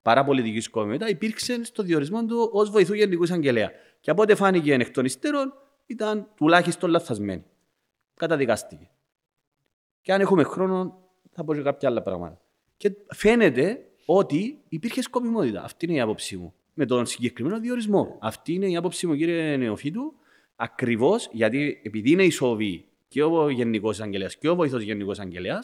[0.02, 3.70] παρά πολιτική σκοπιμότητα υπήρξε στο διορισμό του ως βοηθού Γενικού Εισαγγελέα.
[4.00, 5.52] Και από ό,τι φάνηκε εκ των υστέρων,
[5.86, 7.44] ήταν τουλάχιστον λαθασμένη.
[8.14, 8.90] Καταδικάστηκε.
[10.00, 12.40] Και αν έχουμε χρόνο, θα πω και κάποια άλλα πράγματα.
[12.76, 15.62] Και φαίνεται ότι υπήρχε σκοπιμότητα.
[15.62, 16.54] Αυτή είναι η άποψή μου.
[16.74, 18.16] Με τον συγκεκριμένο διορισμό.
[18.20, 20.14] Αυτή είναι η άποψή μου, κύριε Νεοφίτου.
[20.62, 25.58] Ακριβώς γιατί επειδή είναι ισόβοι και ο Γενικός Εισαγγελέα και ο βοηθός Γενικός Εισαγγελέα,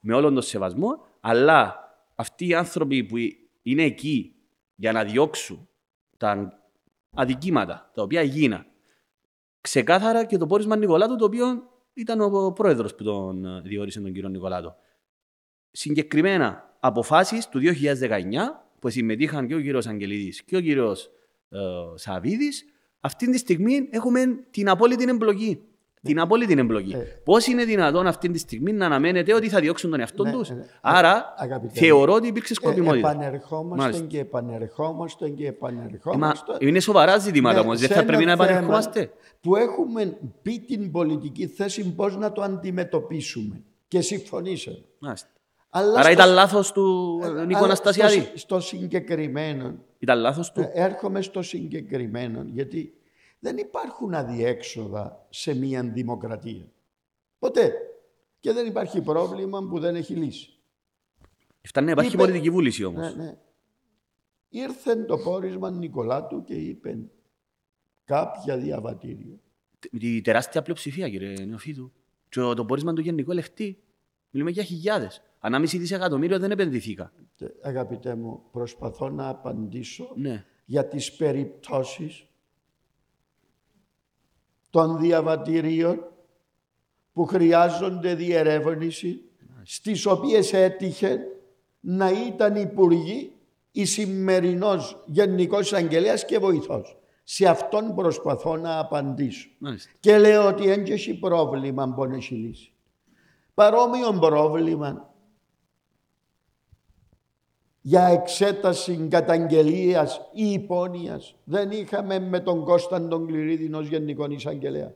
[0.00, 1.76] με όλον τον σεβασμό, αλλά
[2.14, 3.16] αυτοί οι άνθρωποι που
[3.62, 4.34] είναι εκεί
[4.74, 5.68] για να διώξουν
[6.16, 6.58] τα
[7.14, 8.66] αδικήματα τα οποία γίναν,
[9.60, 11.46] ξεκάθαρα και το πόρισμα Νικολάτου, το οποίο
[11.94, 14.74] ήταν ο πρόεδρος που τον ε, διόρισε τον κύριο Νικολάτου.
[15.70, 18.20] Συγκεκριμένα αποφάσεις του 2019
[18.78, 21.10] που συμμετείχαν και ο κύριος Αγγελίδης και ο κύριος
[21.48, 21.58] ε,
[21.94, 22.71] Σαββίδης,
[23.04, 25.60] αυτή τη στιγμή έχουμε την απόλυτη εμπλοκή.
[26.02, 26.92] Την απόλυτη εμπλοκή.
[26.92, 26.98] Ε.
[27.24, 30.50] Πώς είναι δυνατόν αυτή τη στιγμή να αναμένεται ότι θα διώξουν τον εαυτό Ναι, τους;
[30.50, 30.64] ναι.
[30.80, 33.10] Άρα Αγαπητέ θεωρώ ότι υπήρξε Ε, σκοπιμότητα.
[33.10, 34.04] επανερχόμαστε Μάλιστα.
[34.06, 36.52] και επανερχόμαστε και Ε, επανερχόμαστε.
[36.52, 37.78] Μα είναι σοβαρά ζητήματα Ναι, όμως.
[37.78, 39.10] Δεν σε θα ένα πρέπει να θέμα επανερχόμαστε.
[39.40, 43.62] Που έχουμε πει την πολιτική θέση πώς να το αντιμετωπίσουμε.
[43.88, 44.84] Και συμφωνήσαμε.
[44.98, 45.28] Μάλιστα.
[45.74, 48.20] Αλλά Άρα στο- ήταν λάθος του ε, Νίκο αλλά Αναστασιάδη.
[48.20, 50.60] Στο, στο συγκεκριμένο, Ήταν λάθος του.
[50.60, 52.94] ε, έρχομαι στο συγκεκριμένο, γιατί
[53.38, 56.64] δεν υπάρχουν αδιέξοδα σε μια δημοκρατία.
[57.38, 57.72] Ποτέ.
[58.40, 60.56] Και δεν υπάρχει πρόβλημα που δεν έχει λύση.
[61.62, 63.14] Φτάνει να υπάρχει είπε- πολιτική βούληση όμως.
[63.16, 63.36] Ναι, ναι.
[64.48, 66.98] Ήρθε το πόρισμα Νικολάτου και είπε
[68.04, 69.36] κάποια διαβατήρια.
[69.90, 71.92] Η τεράστια πλειοψηφία, κύριε Νεοφίδου.
[72.28, 73.82] Και το το πόρισμα του γενικού λεφτή.
[74.30, 75.22] Μιλούμε για χιλιάδες.
[75.44, 77.12] Ανάμιση δισεκατομμύριο δεν επενδυθήκα.
[77.34, 80.44] Και, Αγαπητέ μου, προσπαθώ να απαντήσω Ναι.
[80.64, 82.26] για τις περιπτώσεις
[84.70, 86.12] των διαβατηρίων
[87.12, 89.22] που χρειάζονται διερεύνηση,
[89.62, 91.18] στις οποίες έτυχε
[91.80, 93.32] να ήταν υπουργοί
[93.72, 96.96] η σημερινός Γενικός Αγγελέας και βοηθός.
[97.24, 99.48] Σε αυτόν προσπαθώ να απαντήσω.
[99.58, 99.90] Μάλιστα.
[100.00, 102.72] Και λέω ότι δεν έχει πρόβλημα που να έχει λύση.
[103.54, 105.11] Παρόμοιο πρόβλημα
[107.82, 114.94] για εξέταση καταγγελίας ή υπόνοιας δεν είχαμε με τον Κώσταν τον Κληρίδη ως Γενικό Εισαγγελέα.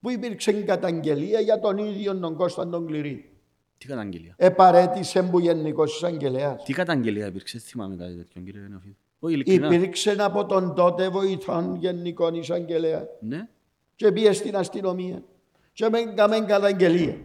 [0.00, 3.32] Που υπήρξε καταγγελία για τον ίδιο τον Κώσταν τον Κληρίδη.
[3.78, 6.64] Τι καταγγελία; Επαρέτησε που Γενικός Εισαγγελέας.
[6.64, 8.94] Τι καταγγελία υπήρξε, δεν θυμάμαι κάτι τέτοιο, κύριε Νεοφίδου.
[9.18, 9.66] Όχι, ειλικρινά.
[9.74, 13.48] Υπήρξε από τον τότε βοηθόν γενικών εισαγγελέα Ναι.
[13.96, 15.22] και πήγε στην αστυνομία
[15.72, 17.16] και με έκαμε καταγγελία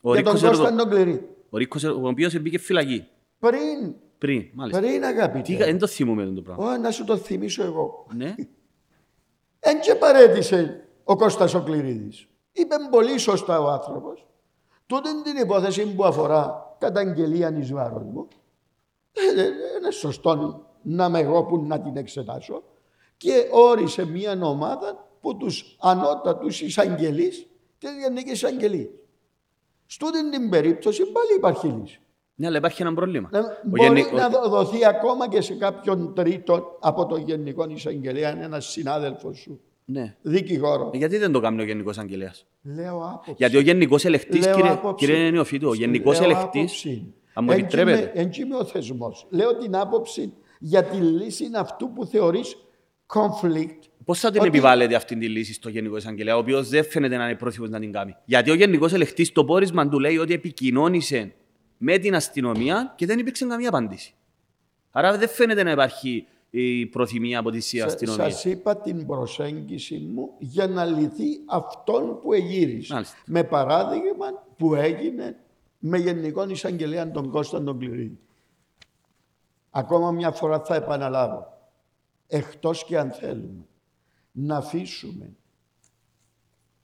[0.00, 1.28] Ο για τον Ρίκος, Κώστα ο, τον Κληρή.
[1.50, 3.06] ο Ρίκος, ο οποίος μπήκε φυλακή.
[3.48, 4.80] Πριν, Πριν, μάλιστα.
[4.80, 5.56] πριν Τι, αγαπητέ.
[5.56, 6.66] δεν το θυμούμαι το πράγμα.
[6.66, 8.06] Ω, να σου το θυμίσω εγώ.
[8.14, 8.34] Ναι.
[9.68, 12.28] Εν και παρέτησε ο Κώστας ο Κληρίδης.
[12.52, 14.26] Είπε πολύ σωστά ο άνθρωπος.
[14.86, 18.28] Τούτη την υπόθεση που αφορά καταγγελία εις βάρος μου,
[19.12, 19.44] ε, ε,
[19.78, 22.62] είναι σωστό να με εγώ που να την εξετάσω
[23.16, 27.46] και όρισε μια ομάδα που τους ανώτατους εισαγγελείς
[27.78, 28.90] της Γενικής Εισαγγελίας.
[29.86, 32.01] Στούτην την περίπτωση πάλι υπάρχει λύση.
[32.42, 33.28] Ναι, αλλά υπάρχει ένα πρόβλημα.
[33.32, 37.20] Να, Ο μπορεί γενι- να ο- δο- δοθεί ακόμα και σε κάποιον τρίτον από τον
[37.26, 40.16] Γενικό Εισαγγελέα, ένας συνάδελφος σου, Ναι.
[40.22, 40.90] δικηγόρο.
[40.94, 42.46] Ε, Γιατί δεν το κάνει ο Γενικός Αγγελέας.
[42.62, 43.34] Λέω άποψη.
[43.36, 45.06] Γιατί ο Γενικός Ελεκτής, Λέω κύριε, άποψη.
[45.06, 47.14] κύριε Νεοφίτου, ο Γενικός Λέω Ελεκτής, άποψη.
[47.34, 49.26] αν μου Εν επιτρέπετε, είμαι- Εν κι είμαι ο θεσμός.
[49.30, 52.56] Λέω την άποψη για τη λύση αυτού που θεωρείς
[53.14, 53.78] conflict.
[54.04, 57.16] Πώς θα την Ότι- επιβάλλετε αυτή τη λύση στο Γενικό Εισαγγελέα, ο οποίος δεν φαίνεται
[57.16, 60.32] να είναι πρόθυμος να την κάνει; Γιατί ο Γενικός Ελεκτής στο πόρισμα του λέει ότι
[60.32, 61.32] επικοινώνησε
[61.84, 64.14] με την αστυνομία και δεν υπήρξε καμία απάντηση.
[64.90, 68.30] Άρα δεν φαίνεται να υπάρχει η προθυμία από τη αστυνομία.
[68.30, 72.92] Σας είπα την προσέγγιση μου για να λυθεί αυτόν που εγύρισε.
[72.92, 73.16] Μάλιστα.
[73.26, 74.26] Με παράδειγμα
[74.56, 75.36] που έγινε
[75.78, 78.18] με Γενικών Εισαγγελέα τον Κώστα τον Κληρίδη.
[79.70, 81.46] Ακόμα μια φορά θα επαναλάβω.
[82.26, 83.66] Εκτός και αν θέλουμε
[84.32, 85.30] να αφήσουμε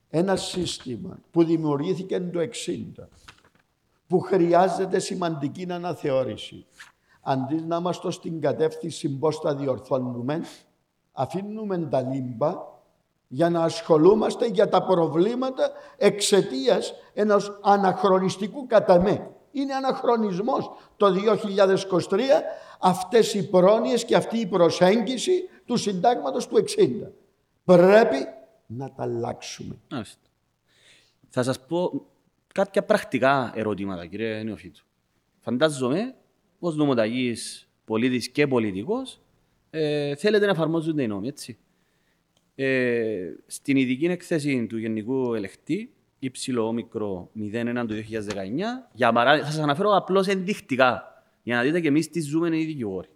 [0.09, 3.07] ένα σύστημα που δημιουργήθηκε το 60
[4.09, 6.65] που χρειάζεται σημαντική αναθεώρηση.
[7.21, 10.41] Αντί να είμαστε στην κατεύθυνση πώς τα διορθώνουμε,
[11.11, 12.53] αφήνουμε τα λίμπα
[13.27, 19.31] για να ασχολούμαστε για τα προβλήματα εξαιτίας ενός αναχρονιστικού καταμέ.
[19.51, 22.19] Είναι αναχρονισμός το 2023
[22.79, 27.11] αυτές οι πρόνοιες και αυτή η προσέγγιση του συντάγματος του 60.
[27.63, 28.27] Πρέπει
[28.65, 29.75] να τα αλλάξουμε.
[29.91, 30.19] Μάλιστα.
[31.29, 32.05] Θα σας πω
[32.53, 34.83] κάποια πρακτικά ερωτήματα, κύριε Νεοφίτου.
[35.39, 36.15] Φαντάζομαι,
[36.59, 39.21] ως νομοταγής πολίτης και πολιτικός,
[39.69, 41.57] ε, θέλετε να εφαρμόζονται οι νόμοι, έτσι.
[42.55, 49.53] Ε, στην ειδική έκθεση του Γενικού Ελεκτή, υψηλό μικρό 01 του 2019, για παράδειγμα, θα
[49.53, 53.07] σας αναφέρω απλώς ενδεικτικά, για να δείτε και εμείς τι ζούμε οι δικηγόροι.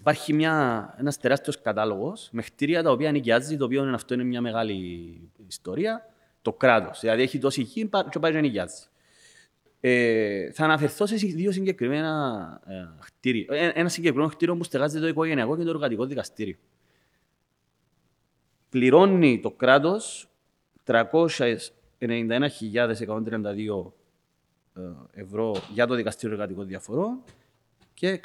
[0.00, 4.24] Υπάρχει μια, ένας τεράστιος κατάλογος με κτίρια τα οποία νοικιάζει, το οποίο είναι, αυτό είναι
[4.24, 6.13] μια μεγάλη ιστορία,
[6.44, 7.00] το κράτος.
[7.00, 8.82] Δηλαδή έχει τόση γη και πάει και νοικιάζει.
[9.80, 13.46] Ε, θα αναφερθώ σε δύο συγκεκριμένα ε, κτίρια.
[13.48, 16.56] Ε, ένα συγκεκριμένο κτίριο που στεγάζεται το οικογενειακό και το εργατικό δικαστήριο.
[18.68, 20.28] Πληρώνει το κράτος
[20.86, 21.12] 391.132
[24.76, 24.80] ε,
[25.12, 27.22] ευρώ για το δικαστήριο εργατικών διαφορών
[27.94, 28.20] και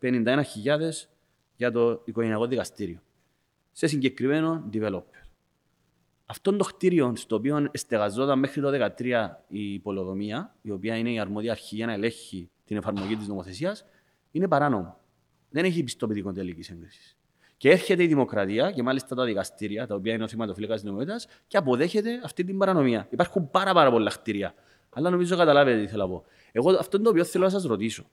[0.00, 0.42] 651.000
[1.56, 2.98] για το οικογενειακό δικαστήριο
[3.72, 5.23] σε συγκεκριμένο developer.
[6.26, 11.18] Αυτό το κτίριο στο οποίο στεγαζόταν μέχρι το 2013 η υπολογομία, η οποία είναι η
[11.18, 13.84] αρμόδια αρχή για να ελέγχει την εφαρμογή της νομοθεσίας,
[14.30, 14.98] είναι παράνομο.
[15.50, 17.16] Δεν έχει πιστοποιητικό τελικής έγκρισης.
[17.56, 21.26] Και έρχεται η δημοκρατία και μάλιστα τα δικαστήρια, τα οποία είναι ο θεματοφύλακας της νομιμότητας,
[21.46, 23.06] και αποδέχεται αυτή την παρανομία.
[23.10, 24.54] Υπάρχουν πάρα, πάρα πολλά κτίρια.
[24.90, 26.24] Αλλά νομίζω καταλάβετε τι θέλω να πω.
[26.52, 28.04] Εγώ αυτό είναι το οποίο θέλω να σας ρωτήσω.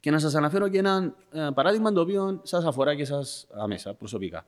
[0.00, 3.94] Και να σας αναφέρω και ένα ε, παράδειγμα το οποίο σας αφορά και σας άμεσα
[3.94, 4.46] προσωπικά.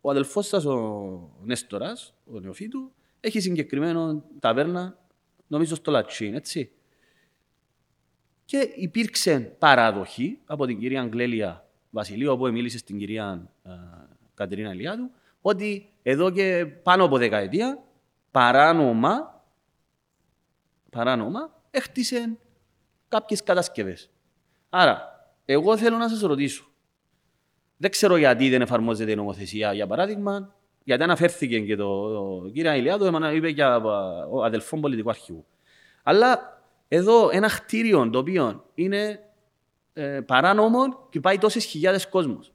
[0.00, 4.98] Ο αδελφός σας, ο Νέστορας, ο Νεοφίτου, έχει συγκεκριμένο ταβέρνα,
[5.46, 6.72] νομίζω στο Λατσίν, έτσι.
[8.44, 13.70] Και υπήρξε παράδοχη από την κυρία Αγγλέλια Βασιλείου, όπου μίλησε στην κυρία ε,
[14.34, 15.10] Κατερίνα Λιάδου,
[15.40, 17.82] ότι εδώ και πάνω από δεκαετία
[18.30, 19.44] παράνομα,
[20.90, 22.38] παράνομα έχτισε
[23.08, 24.10] κάποιες κατασκευές.
[24.70, 25.02] Άρα,
[25.44, 26.69] εγώ θέλω να σας ρωτήσω,
[27.80, 30.54] δεν ξέρω γιατί δεν εφαρμόζεται η νομοθεσία, για παράδειγμα,
[30.84, 32.12] γιατί αναφέρθηκε και το,
[32.42, 33.76] το κύριο Ηλιάδου, εμένα είπε για
[34.30, 35.44] ο αδελφό πολιτικού αρχηγού.
[36.02, 39.20] Αλλά εδώ ένα κτίριο το οποίο είναι
[39.92, 42.52] ε, παράνομο και πάει τόσες χιλιάδες κόσμος.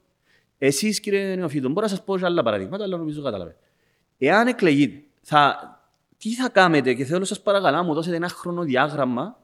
[0.58, 3.64] Εσείς, κύριε Νεοφίτο, μπορώ να σας πω και άλλα παραδείγματα, αλλά νομίζω καταλαβαίνετε.
[4.18, 5.70] Εάν εκλεγείτε, θα,
[6.16, 9.38] τι θα κάνετε; Και θέλω σας παρακαλώ να μου δώσετε ένα χρονοδιάγραμμα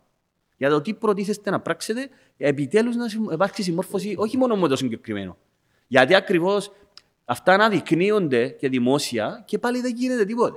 [0.57, 4.77] για το τι προτίθεστε να πράξετε, επιτέλους να συμ- υπάρξει συμμόρφωση όχι μόνο με το
[4.77, 5.37] συγκεκριμένο.
[5.93, 6.73] Γιατί ακριβώς
[7.25, 10.57] αυτά αναδεικνύονται και δημόσια και πάλι δεν γίνεται τίποτε.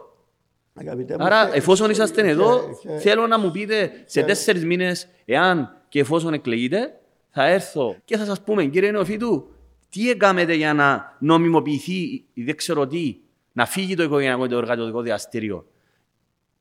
[0.73, 4.19] Αγαπητέ μου, Άρα, χε- εφόσον χε- είσαστε χε- εδώ, χε- θέλω να μου πείτε σε
[4.19, 6.99] χε- τέσσερις μήνες, εάν και εφόσον εκλεγείτε,
[7.29, 9.47] θα έρθω και θα σας πούμε, κύριε Νεοφίτου,
[9.89, 13.17] τι έκαμετε για να νομιμοποιηθεί ή δεν ξέρω τι,
[13.51, 15.67] να φύγει το οικογενειακό και το εργατικό δικαστήριο,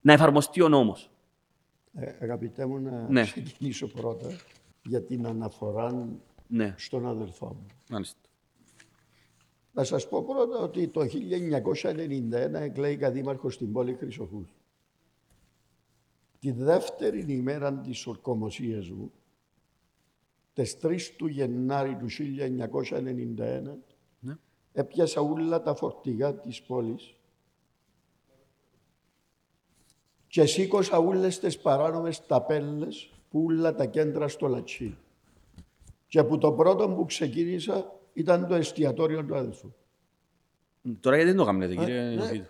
[0.01, 1.10] να εφαρμοστεί ο νόμος.
[1.94, 3.22] Ε, αγαπητέ μου, να Ναι.
[3.22, 4.26] ξεκινήσω πρώτα
[4.82, 6.09] για την αναφορά
[6.46, 7.66] Ναι, στον αδελφό μου.
[7.90, 8.18] μάλιστα.
[9.74, 14.48] Να σας πω πρώτα ότι το 1991 εκλέγηκα δήμαρχος στην πόλη Χρυσοχούς.
[16.38, 19.12] Τη δεύτερη ημέρα της ορκομοσίας μου,
[20.52, 23.78] τις 3 του Γενάρη του 1991,
[24.20, 24.36] Ναι.
[24.72, 27.14] έπιασα όλα τα φορτηγά της πόλης
[30.26, 34.96] και σήκωσα όλες τις παράνομες ταπέλες που όλα τα κέντρα στο Λατσί.
[36.06, 39.72] Και που το πρώτο που ξεκίνησα ήταν το εστιατόριο του αδελφού.
[41.00, 42.14] Τώρα γιατί δεν το κάνετε, κύριε ναι.
[42.14, 42.48] Νεοφίτου.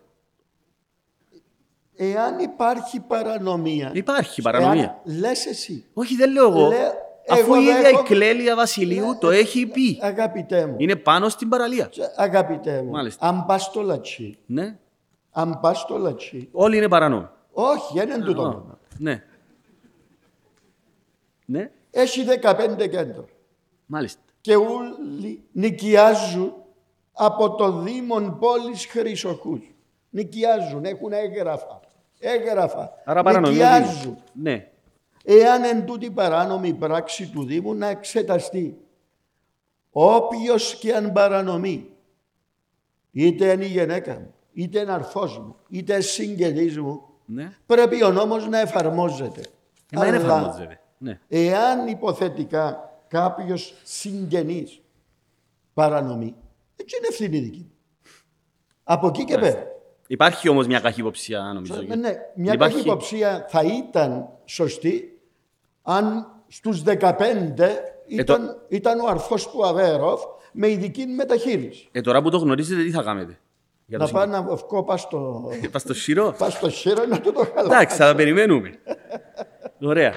[1.97, 3.91] Εάν υπάρχει παρανομία.
[3.95, 5.03] Υπάρχει παρανομία.
[5.07, 5.85] Εάν λες εσύ.
[5.95, 6.69] Όχι, δεν λέω εγώ.
[6.69, 6.93] Λέω,
[7.29, 9.99] Αφού εγώ η ίδια η δέχομαι- Κλέλια Βασιλείου το έχει πει.
[10.01, 10.75] Αγαπητέ μου.
[10.79, 11.91] Είναι πάνω στην παραλία.
[12.17, 12.91] Αγαπητέ μου.
[12.91, 13.27] Μάλιστα.
[13.29, 14.39] Αν πας στο λατσί.
[14.47, 14.79] Ναι.
[15.31, 16.49] Αν πας στο λατσί.
[16.53, 17.29] Όλοι είναι παρανόμοι.
[17.53, 18.79] Όχι, δεν είναι τούτο.
[18.99, 19.25] Ναι.
[21.47, 23.25] Ναι, Έχει 15 κέντρα.
[23.87, 24.21] μάλιστα.
[24.45, 26.55] Και όλοι νοικιάζουν
[27.13, 29.75] από το Δήμον πόλης Χρυσοχούς.
[30.11, 31.81] Νοικιάζουν, έχουν έγγραφα.
[32.19, 32.93] Έγγραφα.
[33.05, 33.79] Άρα παρανομία.
[33.79, 34.19] Νοικιάζουν.
[34.33, 34.69] Ναι.
[35.25, 38.79] Εάν εν τούτη παράνομη πράξη του Δήμου να εξεταστεί.
[39.91, 41.91] Όποιος και αν παρανομεί,
[43.11, 47.57] είτε είναι η γυναίκα μου, είτε είναι αρφός μου, είτε συγγενής μου, Ναι.
[47.67, 49.41] πρέπει ο νόμος να εφαρμόζεται.
[49.91, 50.81] Ε, μα είναι Αλλά εφαρμόζεται.
[50.99, 51.19] Ναι.
[51.29, 54.81] Εάν υποθετικά κάποιος συγγενής
[55.75, 56.35] παρανομεί,
[56.77, 57.73] έτσι είναι ευθύνη δική μου.
[58.85, 59.67] Από εκεί και πέρα.
[60.07, 61.83] Υπάρχει όμως μια καχυποψία, νομίζω.
[61.87, 65.19] Ναι, ναι, μια Υπάρχει- καχυποψία θα ήταν σωστή
[65.83, 70.23] αν στους 15 ήταν, ήταν ο αρθός του Αβέροφ
[70.53, 71.89] με ειδική μεταχείριση.
[71.93, 73.39] Ε, τώρα που το γνωρίζετε, τι θα κάνετε.
[73.87, 75.71] Για το Να πάω να βγω πας στο, σύγκριμα.
[75.73, 76.35] Πας στο σειρό.
[76.39, 77.75] πας στο χείρο να του το χαλάσω.
[77.75, 78.79] Εντάξει, θα τα περιμένουμε.
[79.81, 80.15] Ωραία.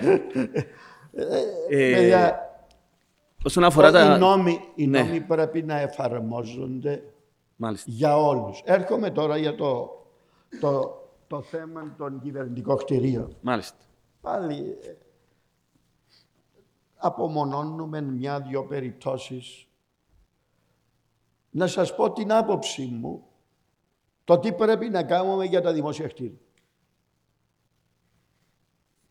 [1.70, 2.47] Ε, Παιδιά,
[3.48, 4.16] όσον αφορά τα...
[4.16, 5.02] οι νόμοι, οι Ναι.
[5.02, 7.04] νόμοι πρέπει να εφαρμόζονται
[7.56, 7.92] Μάλιστα.
[7.92, 8.62] για όλους.
[8.66, 9.90] Έρχομαι τώρα για το,
[10.60, 13.36] το, το θέμα των κυβερνητικών κτηρίων.
[13.42, 13.78] Μάλιστα.
[14.22, 14.96] Πάλι ε,
[16.96, 19.68] απομονώνουμε μια-δυο περιπτώσεις.
[21.50, 23.24] Να σας πω την άποψή μου,
[24.24, 26.38] το τι πρέπει να κάνουμε για τα δημόσια κτίρια.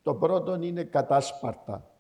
[0.03, 1.91] Το πρώτο είναι κατάσπαρτα.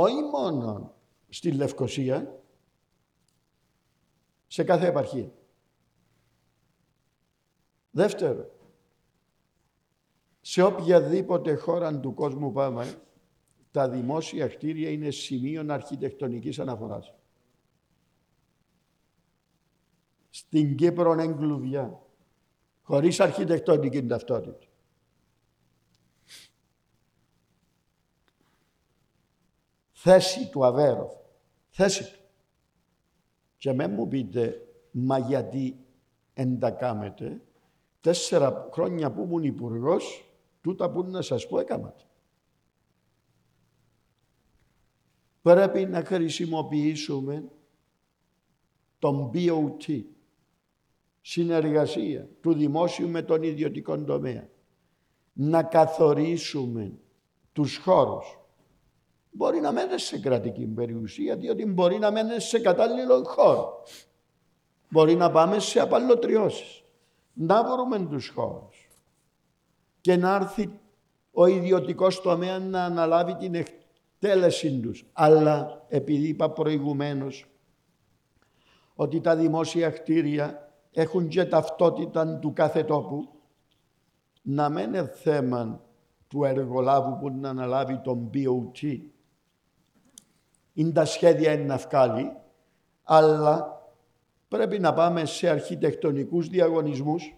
[0.00, 0.94] Όχι μόνο
[1.28, 2.42] στη Λευκοσία,
[4.46, 5.30] σε κάθε επαρχία.
[7.90, 8.50] Δεύτερο,
[10.40, 13.02] σε οποιαδήποτε χώρα του κόσμου πάμε,
[13.70, 17.14] τα δημόσια κτίρια είναι σημείο αρχιτεκτονικής αναφοράς.
[20.30, 22.02] Στην Κύπρο είναι εγκλουβιά,
[22.82, 24.67] χωρίς αρχιτεκτονική ταυτότητα.
[30.00, 31.12] Θέση του Αβέροφ,
[31.68, 32.18] θέση του.
[33.56, 35.78] Και με μου πείτε, μα γιατί
[36.34, 37.42] εν τα κάμετε,
[38.00, 40.24] τέσσερα χρόνια που ήμουν υπουργός,
[40.60, 41.94] τούτα που να σας πω έκανα.
[45.42, 47.48] Πρέπει να χρησιμοποιήσουμε
[48.98, 50.04] τον BOT,
[51.20, 54.48] συνεργασία του δημόσιου με τον ιδιωτικό τομέα.
[55.32, 56.98] Να καθορίσουμε
[57.52, 58.38] τους χώρους.
[59.38, 63.82] Μπορεί να μένεις σε κρατική περιουσία, διότι μπορεί να μένεις σε κατάλληλο χώρο.
[64.88, 66.82] Μπορεί να πάμε σε απαλλοτριώσεις.
[67.32, 68.88] Να βρούμε τους χώρους
[70.00, 70.80] και να έρθει
[71.32, 75.06] ο ιδιωτικός τομέα να αναλάβει την εκτέλεση τους.
[75.12, 77.46] Αλλά επειδή είπα προηγουμένως
[78.94, 83.28] ότι τα δημόσια κτίρια έχουν και ταυτότητα του κάθε τόπου,
[84.42, 85.80] να μην είναι θέμα
[86.28, 89.00] του εργολάβου που να αναλάβει τον BOT.
[90.78, 92.32] Είναι τα σχέδια είναι να βγάλει,
[93.02, 93.82] αλλά
[94.48, 97.36] πρέπει να πάμε σε αρχιτεκτονικούς διαγωνισμούς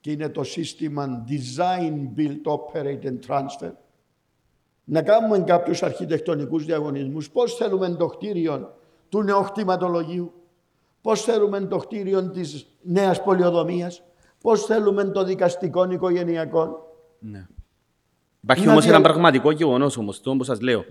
[0.00, 3.72] και είναι το σύστημα Design, Build, Operate and Transfer.
[4.84, 7.30] Να κάνουμε κάποιους αρχιτεκτονικούς διαγωνισμούς.
[7.30, 8.74] Πώς θέλουμε το κτίριο
[9.08, 10.32] του νεοκτηματολογίου,
[11.00, 14.02] πώς θέλουμε το κτίριο της νέας πολιοδομίας,
[14.40, 16.96] πώς θέλουμε το δικαστικό οικογενειακό.
[17.18, 17.46] Ναι.
[18.44, 20.84] Υπάρχει Να όμως δια- ένα πραγματικό γεγονός όμως, το όπω σας λέω.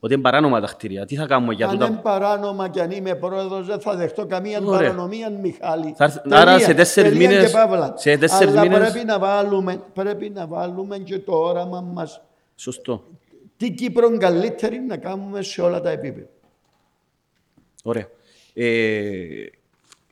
[0.00, 1.04] Ότι είναι παράνομα τα κτίρια.
[1.04, 1.86] Τι θα κάνουμε για Αν τούτα.
[1.86, 4.78] είναι παράνομα και αν είμαι πρόεδρος δεν θα δεχτώ καμία Ωραία.
[4.90, 5.94] παρανομία, Μιχάλη.
[5.96, 6.38] Θα έρθει- Τελεία.
[6.40, 7.92] άρα σε τέσσερις Τελεία μήνες- και παύλα.
[7.96, 12.20] σε τέσσερις Αλλά μήνες- πρέπει, να βάλουμε, πρέπει να βάλουμε και το όραμα μας.
[12.56, 13.04] Σωστό.
[13.56, 16.26] Τι Κύπρο καλύτερη να κάνουμε σε όλα τα επίπεδα.
[17.84, 18.06] Ωραία.
[18.54, 18.64] Ε,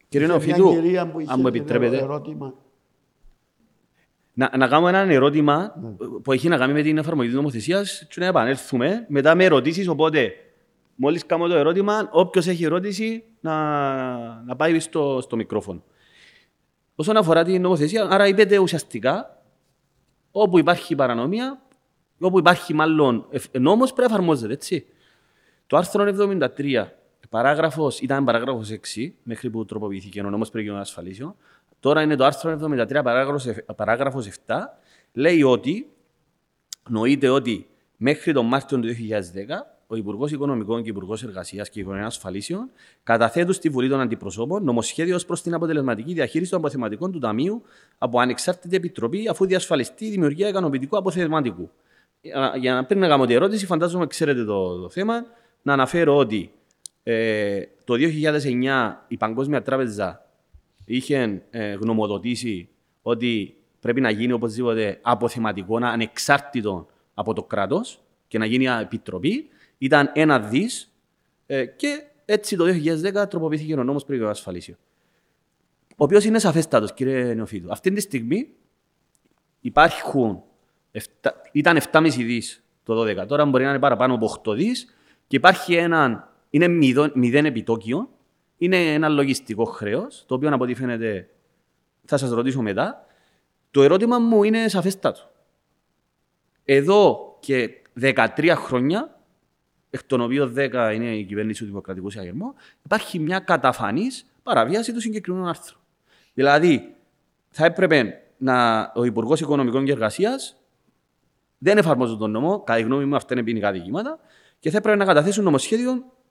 [0.08, 2.54] κύριε Μια Νεοφίτου, κυρία που είχε αν μου και επιτρέπετε, ερώτημα.
[4.34, 5.74] Να, να κάνουμε ένα ερώτημα
[6.22, 9.88] που έχει να κάνει με την εφαρμογή της νομοθεσίας και να επανέλθουμε μετά με ερωτήσεις,
[9.88, 10.32] οπότε
[10.94, 15.82] μόλις κάνω το ερώτημα, όποιος έχει ερώτηση να, να πάει στο, στο μικρόφωνο.
[16.94, 19.42] Όσον αφορά την νομοθεσία, άρα είπετε ουσιαστικά
[20.30, 21.62] όπου υπάρχει παρανομία,
[22.20, 24.86] όπου υπάρχει μάλλον εφ- νόμος πρέπει να εφαρμόζεται, έτσι.
[25.66, 26.04] Το άρθρο
[26.56, 26.84] 73,
[27.28, 31.36] παράγραφος, ήταν παράγραφος 6, μέχρι που τροποποιήθηκε ο νόμος περί ασφαλίσεων.
[31.82, 34.54] Τώρα είναι το άρθρο 73, παράγραφος, εφ- παράγραφος 7,
[35.12, 35.88] λέει ότι,
[36.88, 42.08] νοείται ότι μέχρι τον Μάρτιο του 2010, ο Υπουργός Οικονομικών και Υπουργός Εργασίας και Οικονομικών
[42.08, 42.70] Ασφαλίσεων
[43.02, 47.62] καταθέτουν στη Βουλή των Αντιπροσώπων νομοσχέδιο προς την αποτελεσματική διαχείριση των αποθεματικών του Ταμείου
[47.98, 51.70] από ανεξάρτητη επιτροπή, αφού διασφαλιστεί η δημιουργία ικανοποιητικού αποθεματικού.
[52.20, 55.24] Για- Για να πριν να κάνω την ερώτηση, φαντάζομαι ξέρετε το, το θέμα,
[55.62, 56.52] να αναφέρω ότι
[57.02, 60.26] ε, το 2009 η Παγκόσμια Τράπεζα
[60.84, 62.68] είχε ε, γνωμοδοτήσει
[63.02, 69.48] ότι πρέπει να γίνει οπωσδήποτε αποθεματικό, ανεξάρτητο από το κράτος και να γίνει επιτροπή.
[69.78, 70.92] Ήταν ένα δις
[71.46, 72.64] ε, και έτσι το
[73.22, 74.78] 2010 τροποποιήθηκε ο νόμος περί ασφαλίσεων.
[75.90, 77.72] Ο οποίος είναι σαφέστατος, κύριε Νεοφίτου.
[77.72, 78.48] Αυτή τη στιγμή
[79.60, 80.42] υπάρχουν,
[80.90, 84.94] εφτά- ήταν 7,5 δις το 12, τώρα μπορεί να είναι παραπάνω από 8 δις
[85.26, 88.08] και υπάρχει ένα, είναι μηδέν, μηδέν επιτόκιο,
[88.64, 91.28] είναι ένα λογιστικό χρέος, το οποίο από ό,τι φαίνεται
[92.04, 93.06] θα σας ρωτήσω μετά.
[93.70, 95.20] Το ερώτημα μου είναι σαφέστατο.
[96.64, 97.70] Εδώ και
[98.00, 99.20] 13 χρόνια,
[99.90, 105.00] εκ των οποίων 10 είναι η κυβέρνηση του Δημοκρατικού Συναγερμού, υπάρχει μια καταφανής παραβίαση του
[105.00, 105.78] συγκεκριμένου άρθρου.
[106.34, 106.94] Δηλαδή,
[107.48, 110.56] θα έπρεπε να, ο Υπουργός Οικονομικών και Εργασίας
[111.58, 114.18] δεν εφαρμόζουν τον νόμο, κατά τη γνώμη μου αυτά είναι ποινικά δικήματα,
[114.58, 116.21] και θα έπρεπε να καταθέσουν νομοσχέδιο ε,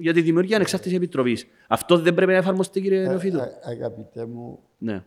[0.00, 1.46] για τη δημιουργία ανεξάρτητης επιτροπής.
[1.68, 3.40] Αυτό δεν πρέπει να εφαρμοστεί, κύριε Νεοφίτου.
[3.40, 5.04] Α- Αγαπητέ μου, Ναι.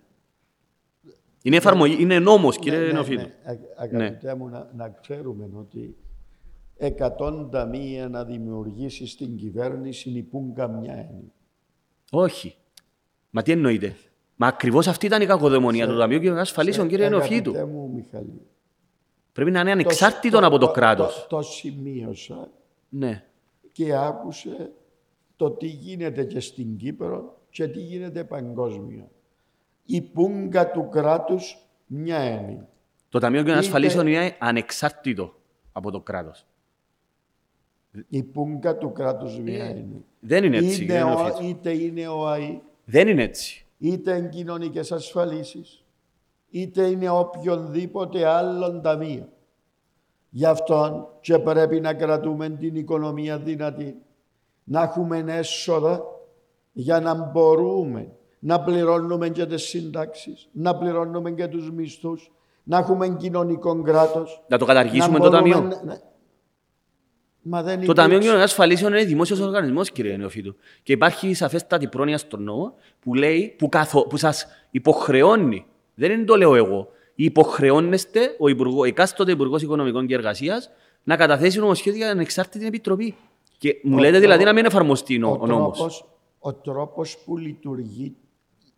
[1.42, 3.22] Είναι εφαρμογή, είναι νόμος, κύριε ναι, ναι, Νεοφίτου.
[3.22, 3.52] ναι.
[3.52, 5.96] Α- Αγαπητέ μου, να, να ξέρουμε ότι
[6.78, 11.32] εκατόν ταμεία να δημιουργήσεις στην κυβέρνηση νυπούν καμιά έννοια.
[12.12, 12.56] Όχι.
[13.30, 13.96] Μα τι εννοείτε;
[14.36, 17.50] Μα ακριβώς αυτή ήταν η κακοδαιμονία του Ταμείου Κοινωνικών Ασφαλίσεων, κύριε Νεοφίτου.
[17.52, 18.42] Αγαπητέ μου, Μιχαλή.
[19.32, 21.26] Πρέπει να είναι ανεξάρτητο από το κράτος.
[21.30, 22.50] Το, το σημείωσα
[22.90, 23.24] Ναι.
[23.74, 24.72] Και άκουσε
[25.36, 29.10] το τι γίνεται και στην Κύπρο και τι γίνεται παγκόσμια.
[29.86, 32.68] Η πούγκα του κράτους μια έννοια.
[33.10, 35.34] Το Ταμείο Κοινωνικών Είτε- Ασφαλίσεων είναι ανεξάρτητο
[35.72, 36.46] από το κράτος.
[38.08, 40.02] Η πούγκα του κράτους μια έννοια.
[40.20, 41.44] Δεν είναι έτσι, Είτε, κύριε ο, Νεοφίτου.
[41.48, 43.66] είτε είναι ο ΑΗ, Δεν είναι έτσι.
[43.78, 45.84] είτε είναι κοινωνικές ασφαλίσεις,
[46.50, 49.30] είτε είναι οποιονδήποτε άλλον ταμείο.
[50.36, 53.96] Γι' αυτό και πρέπει να κρατούμε την οικονομία δυνατή,
[54.64, 56.02] να έχουμε έσοδα
[56.72, 62.32] για να μπορούμε να πληρώνουμε και τις συντάξεις, να πληρώνουμε και τους μισθούς,
[62.64, 64.44] να έχουμε κοινωνικό κράτος.
[64.48, 65.70] Να το καταργήσουμε να το μπορούμε Ταμείο.
[65.70, 66.02] να- να-
[67.46, 70.56] Μα δεν Το Ταμείο υπήρξε- Κοινωνικών Ασφαλίσεων είναι δημόσιος οργανισμός, κύριε Νεοφίτου.
[70.84, 75.66] Και υπάρχει σαφέστατη πρόνοια στον νόμο που λέει, που, καθο, που σας υποχρεώνει.
[75.96, 76.88] Δεν είναι το λέω εγώ.
[77.16, 80.70] Υποχρεώνεστε ο, υπουργό, εκάστοτε Υπουργός Οικονομικών και Εργασίας
[81.04, 83.16] να καταθέσει νομοσχέδιο για ανεξάρτητη επιτροπή.
[83.58, 85.78] Και μου Ο λέτε τρόπο- δηλαδή να μην εφαρμοστεί ο, ο, ο νόμος.
[85.78, 86.06] τρόπος,
[86.40, 88.16] ο τρόπος που λειτουργεί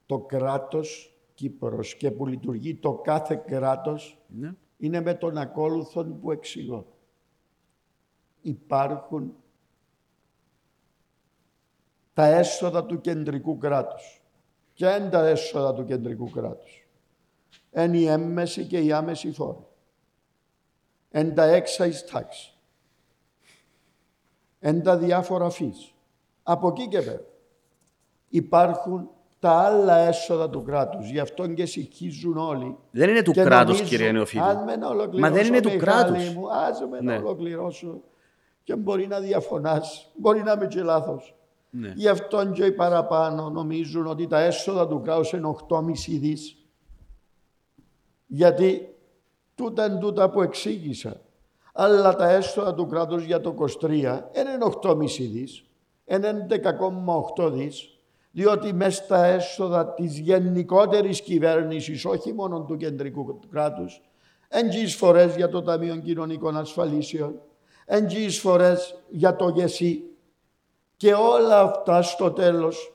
[0.05, 4.51] το κράτος Κύπρος και που λειτουργεί το κάθε κράτος Ναι.
[4.77, 6.85] είναι με τον ακόλουθο που εξηγώ.
[8.41, 9.33] Υπάρχουν
[12.13, 14.21] τα έσοδα του κεντρικού κράτους.
[14.73, 16.84] Ποια είναι τα έσοδα του κεντρικού κράτους.
[17.77, 19.65] Είναι η έμμεση και η άμεση φόρη.
[21.13, 22.53] Είναι τα excise tax.
[24.59, 25.93] Είναι τα διάφορα fees.
[26.43, 27.21] Από εκεί και πέρα.
[28.29, 31.09] Υπάρχουν τα άλλα έσοδα του κράτους.
[31.09, 32.77] Γι' αυτό και συγχύζουν όλοι.
[32.91, 34.43] Δεν είναι του Και κράτους, νομίζω- κύριε Νεοφίτου.
[34.43, 36.33] Αν με να ολοκληρώσω, Μα δεν είναι του Μιχάλη κράτους.
[36.33, 37.13] Μου, άσε με Ναι.
[37.13, 38.01] να ολοκληρώσω.
[38.63, 41.35] Και μπορεί να διαφωνάς, μπορεί να είμαι και λάθος.
[41.69, 41.93] Ναι.
[41.95, 46.64] Γι' αυτό και οι παραπάνω νομίζουν ότι τα έσοδα του κράτους είναι 8,5 δις.
[48.25, 48.95] Γιατί
[49.55, 51.21] τούτα είναι τούτα που εξήγησα.
[51.73, 55.65] Αλλά τα έσοδα του κράτους για το 23 δεν είναι 8,5 δις,
[56.05, 56.47] είναι
[57.37, 57.89] 11,8 δις.
[58.31, 64.01] Διότι μέσα στα έσοδα της γενικότερης κυβέρνησης, όχι μόνο του κεντρικού κράτους,
[64.47, 67.41] εν και εισφορές για το Ταμείο Κοινωνικών Ασφαλίσεων,
[67.85, 70.03] εν και εισφορές για το ΓΕΣΥ
[70.97, 72.93] και όλα αυτά στο τέλος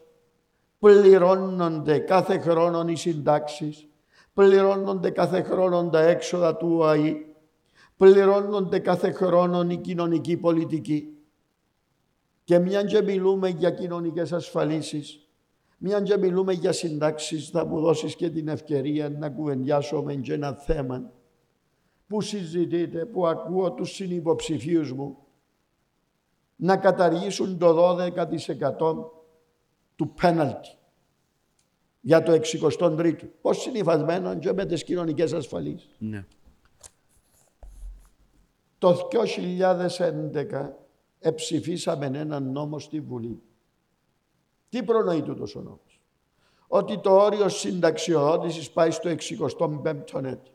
[0.78, 3.86] πληρώνονται κάθε χρόνο οι συντάξεις,
[4.34, 7.16] πληρώνονται κάθε χρόνο τα έξοδα του ΟΑΗ,
[7.96, 11.14] πληρώνονται κάθε χρόνο η κοινωνική πολιτική.
[12.44, 15.24] Και μια και μιλούμε για κοινωνικές ασφαλίσεις,
[15.82, 20.52] Μια και μιλούμε για συντάξεις, θα μου δώσεις και την ευκαιρία να κουβεντιάσουμε και ένα
[20.52, 21.12] θέμα
[22.06, 25.18] που συζητείτε, που ακούω τους συνυποψηφίους μου
[26.56, 29.12] να καταργήσουν το 12%
[29.96, 30.79] του πέναλτι
[32.00, 33.14] για το 63ο.
[33.40, 35.96] Πώς συνειφασμένο και με τις κοινωνικές ασφαλίσεις.
[35.98, 36.24] Ναι.
[38.78, 40.70] Το 2011
[41.18, 43.42] εψηφίσαμε έναν νόμο στη Βουλή.
[44.68, 46.00] Τι προνοεί τούτος ο νόμος;
[46.68, 50.52] Ότι το όριο συνταξιοδότησης πάει στο 65ο έτος.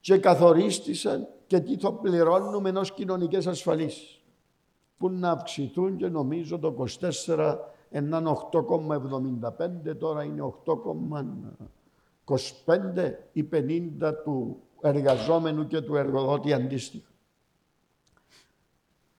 [0.00, 4.22] Και καθορίστησαν και τι θα πληρώνουμε ως κοινωνικές ασφαλίσεις.
[4.96, 7.58] Που να αυξηθούν και νομίζω το 24
[7.92, 10.54] έναν 8,75 τώρα είναι
[12.26, 17.10] 8,25 ή 50 του εργαζόμενου και του εργοδότη αντίστοιχα.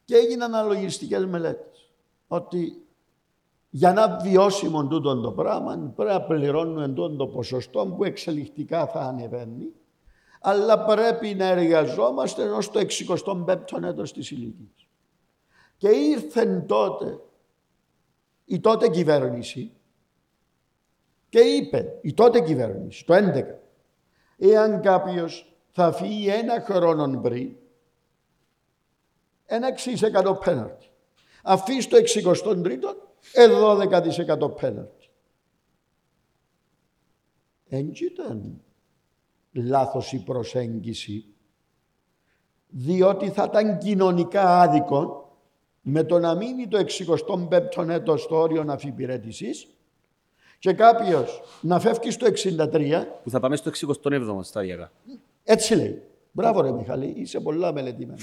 [0.06, 1.90] Και έγιναν αναλογιστικές μελέτες
[2.28, 2.86] ότι
[3.70, 9.00] για να βιώσιμο τούτο το πράγμα πρέπει να πληρώνουμε τούτο το ποσοστό που εξελιχτικά θα
[9.00, 9.74] ανεβαίνει
[10.45, 14.88] αλλά πρέπει να εργαζόμαστε ως το 65ο έτος της ηλικίας.
[15.78, 17.20] Και ήρθε τότε
[18.45, 19.72] η τότε κυβέρνηση
[21.30, 23.44] και είπε η τότε κυβέρνηση το 11
[24.38, 27.56] εάν κάποιος θα φύγει ένα χρόνο πριν
[29.45, 29.68] ένα
[30.36, 30.88] 6% πέναρτη.
[31.44, 32.95] Αφήσει το 63ο,
[33.34, 33.78] εδώ
[34.48, 35.10] 12% πέναρτη.
[37.68, 38.61] Δεν ήταν
[39.52, 41.26] λάθος η προσέγγιση,
[42.68, 45.23] διότι θα ήταν κοινωνικά άδικο
[45.85, 46.85] με το να μείνει το
[47.76, 49.68] 65ο έτος στο όριο αφιπηρέτησης
[50.60, 53.05] και κάποιος να φεύγει στο 63.
[53.23, 54.91] Που θα πάμε στο 67ο στάδια.
[55.43, 56.01] Έτσι λέει.
[56.31, 58.18] Μπράβο ρε Μιχαλή, είσαι πολλά μελετημένο.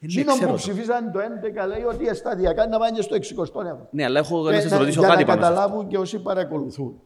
[0.00, 1.18] Εκείνο που ψηφίσαν το
[1.64, 3.76] 11 λέει ότι σταδιακά να πάνε στο 60ο.
[3.90, 5.24] Ναι, αλλά έχω να σα ρωτήσω κάτι πάνω.
[5.24, 7.00] Για να καταλάβουν και όσοι παρακολουθούν.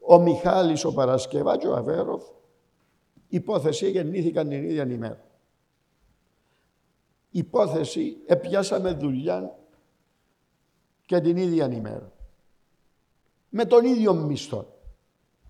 [0.00, 2.22] Ο Μιχάλης, ο Παρασκευά και ο Αβέροφ,
[3.28, 5.20] υπόθεση γεννήθηκαν την ίδια ημέρα.
[7.38, 9.58] Υπόθεση, επιάσαμε δουλειά
[11.06, 12.12] και την ίδια ημέρα.
[13.48, 14.66] Με τον ίδιο μισθό.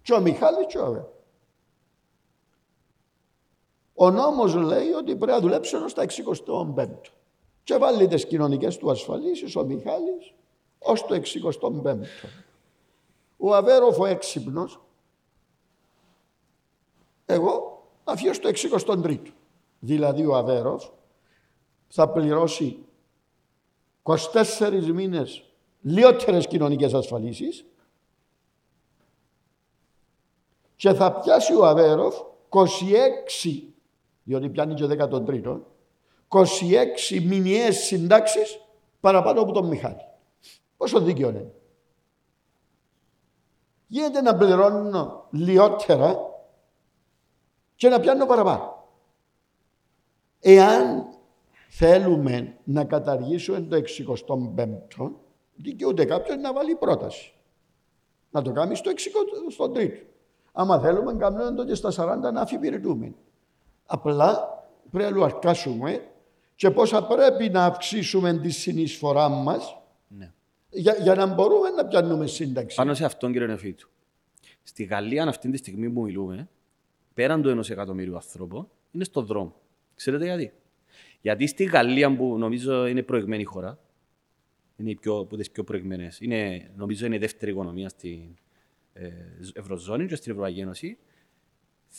[0.03, 1.09] Και ο Μιχάλης και ο Αβέροφ.
[3.95, 6.89] Ο νόμος λέει ότι πρέπει να δουλέψει ως τα 65.
[7.63, 10.35] Και βάλει τις κοινωνικές του ασφαλίσεις ο Μιχάλης
[10.79, 11.99] ως το 65.
[13.37, 14.81] Ο Αβέροφ ο έξυπνος,
[17.27, 19.21] εγώ αφιώ στο 63.
[19.79, 20.85] Δηλαδή ο Αβέροφ
[21.89, 22.85] θα πληρώσει
[24.03, 25.43] 24 μήνες
[25.81, 27.65] λιότερες κοινωνικές ασφαλίσεις
[30.77, 32.15] και θα πιάσει ο Αβέροφ
[32.49, 33.63] 26
[34.23, 35.61] διότι πιάνει και 13ο,
[36.29, 38.61] 26 μηνιαίες συντάξεις
[39.01, 40.07] παραπάνω από τον Μιχάλη.
[40.77, 41.53] Πόσο δίκαιο είναι.
[43.87, 46.17] Γίνεται να πληρώνω λιότερα
[47.75, 48.87] και να πιάνω παραπάνω.
[50.41, 51.07] Εάν
[51.69, 55.11] θέλουμε να καταργήσουμε το 65ο,
[55.57, 57.33] δικαιούται κάποιο να βάλει πρόταση.
[58.31, 59.91] Να το κάνει στο 63ο.
[60.53, 61.91] Άμα θέλουμε, κάνουμε το και στα
[62.29, 63.15] 40 να αφιπηρετούμε.
[63.87, 64.49] Απλά
[64.91, 66.09] πρέπει να λουαρκάσουμε
[66.55, 69.77] και πόσα πρέπει να αυξήσουμε τη συνεισφορά μας
[70.09, 70.33] ναι.
[70.71, 72.77] για, για να μπορούμε να πιάνουμε σύνταξη.
[72.77, 73.89] Πάνω σε αυτόν, κύριε Νεφίτου.
[74.63, 76.49] Στη Γαλλία, αυτή τη στιγμή που μιλούμε,
[77.15, 79.55] πέραν του ενός εκατομμύριου ανθρώπων, είναι στον δρόμο.
[79.95, 80.53] Ξέρετε γιατί;
[81.21, 83.79] Γιατί στη Γαλλία, που νομίζω είναι προηγμένη χώρα,
[84.77, 86.21] είναι πιο, από τις πιο προηγμένες,
[86.77, 88.37] νομίζω είναι η δεύτερη οικονομία στην
[88.93, 89.09] ε,
[89.53, 90.99] Ευρωζώνη και στην Ευρωπαϊκή Ένωση,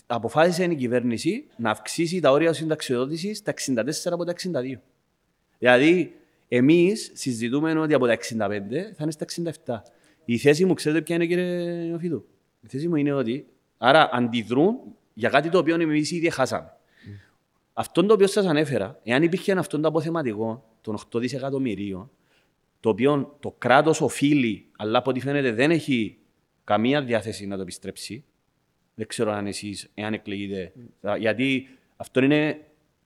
[0.07, 4.79] αποφάσισε η κυβέρνηση να αυξήσει τα όρια συνταξιοδότησης στα 64 από τα 62.
[5.57, 6.13] Δηλαδή,
[6.47, 8.17] εμείς συζητούμε ότι από τα 65
[8.95, 9.25] θα είναι στα
[9.65, 9.81] 67.
[10.25, 12.27] Η θέση μου, ξέρετε ποια είναι, κύριε Νεοφίδου.
[12.61, 13.45] Η θέση μου είναι ότι
[13.77, 14.77] άρα αντιδρούν
[15.13, 16.73] για κάτι το οποίο εμείς ήδη χάσαμε.
[17.79, 17.81] Mm.
[17.81, 22.11] Αυτό το οποίο σας ανέφερα, εάν υπήρχε αυτό το αποθεματικό των 8 δισεκατομμυρίων,
[22.79, 26.17] το οποίο το κράτος οφείλει, αλλά από ό,τι φαίνεται δεν έχει
[26.63, 28.23] καμία διάθεση να το επιστρέψει,
[28.95, 30.73] δεν ξέρω αν εσείς, εάν εκλεγείτε.
[31.01, 31.15] Mm.
[31.19, 32.63] Γιατί αυτό είναι.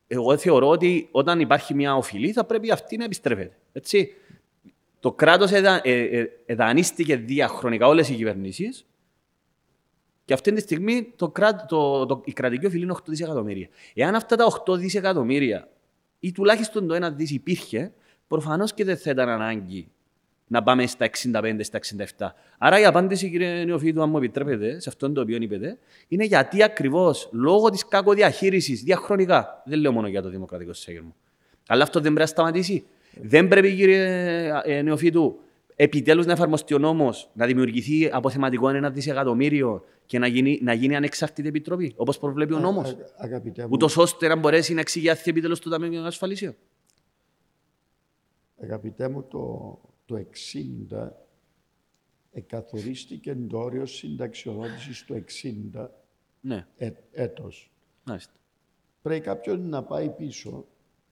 [0.07, 3.57] Εγώ θεωρώ ότι όταν υπάρχει μια οφειλή θα πρέπει αυτή να επιστρέφεται.
[3.71, 4.13] Έτσι.
[4.99, 8.85] Το κράτος εδα, ε, ε, εδανίστηκε διαχρονικά όλες οι κυβερνήσεις
[10.25, 13.67] και αυτή τη στιγμή το κράτο, το, το, η κρατική οφειλή είναι 8 δισεκατομμύρια.
[13.93, 15.67] Εάν αυτά τα 8 δισεκατομμύρια
[16.19, 17.93] ή τουλάχιστον το ένα δις υπήρχε,
[18.27, 19.87] προφανώς και δεν θα ήταν ανάγκη
[20.47, 21.79] να πάμε στα 65, στα
[22.17, 22.27] 67.
[22.57, 25.77] Άρα η απάντηση, κύριε Νεοφίτου, αν μου επιτρέπετε, σε αυτό το οποίο είπετε,
[26.07, 31.15] είναι γιατί ακριβώς λόγω της κακοδιαχείρισης διαχρονικά, δεν λέω μόνο για το Δημοκρατικό Σύγκριμο,
[31.67, 32.85] αλλά αυτό δεν πρέπει να σταματήσει.
[33.21, 35.39] Δεν πρέπει, κύριε ε, Νεοφίτου,
[35.75, 40.95] επιτέλους να εφαρμοστεί ο νόμος, να δημιουργηθεί αποθεματικό ένα δισεκατομμύριο και να γίνει, να γίνει
[40.95, 42.89] ανεξάρτητη επιτροπή, όπως προβλέπει ο νόμος.
[42.91, 46.55] Α- Αγαπητέ μου, Ούτως ώστε να μπορέσει να εξηγιαθεί επιτέλους το Ταμείο Ασφαλίσεων.
[48.61, 51.11] αγαπητέ μου το, το 60
[52.31, 55.89] εκαθορίστηκε το όριο συνταξιοδότησης το 60
[56.41, 57.71] Ναι, έ, έτος.
[58.03, 58.31] μάλιστα.
[59.01, 60.65] Πρέπει κάποιος να πάει πίσω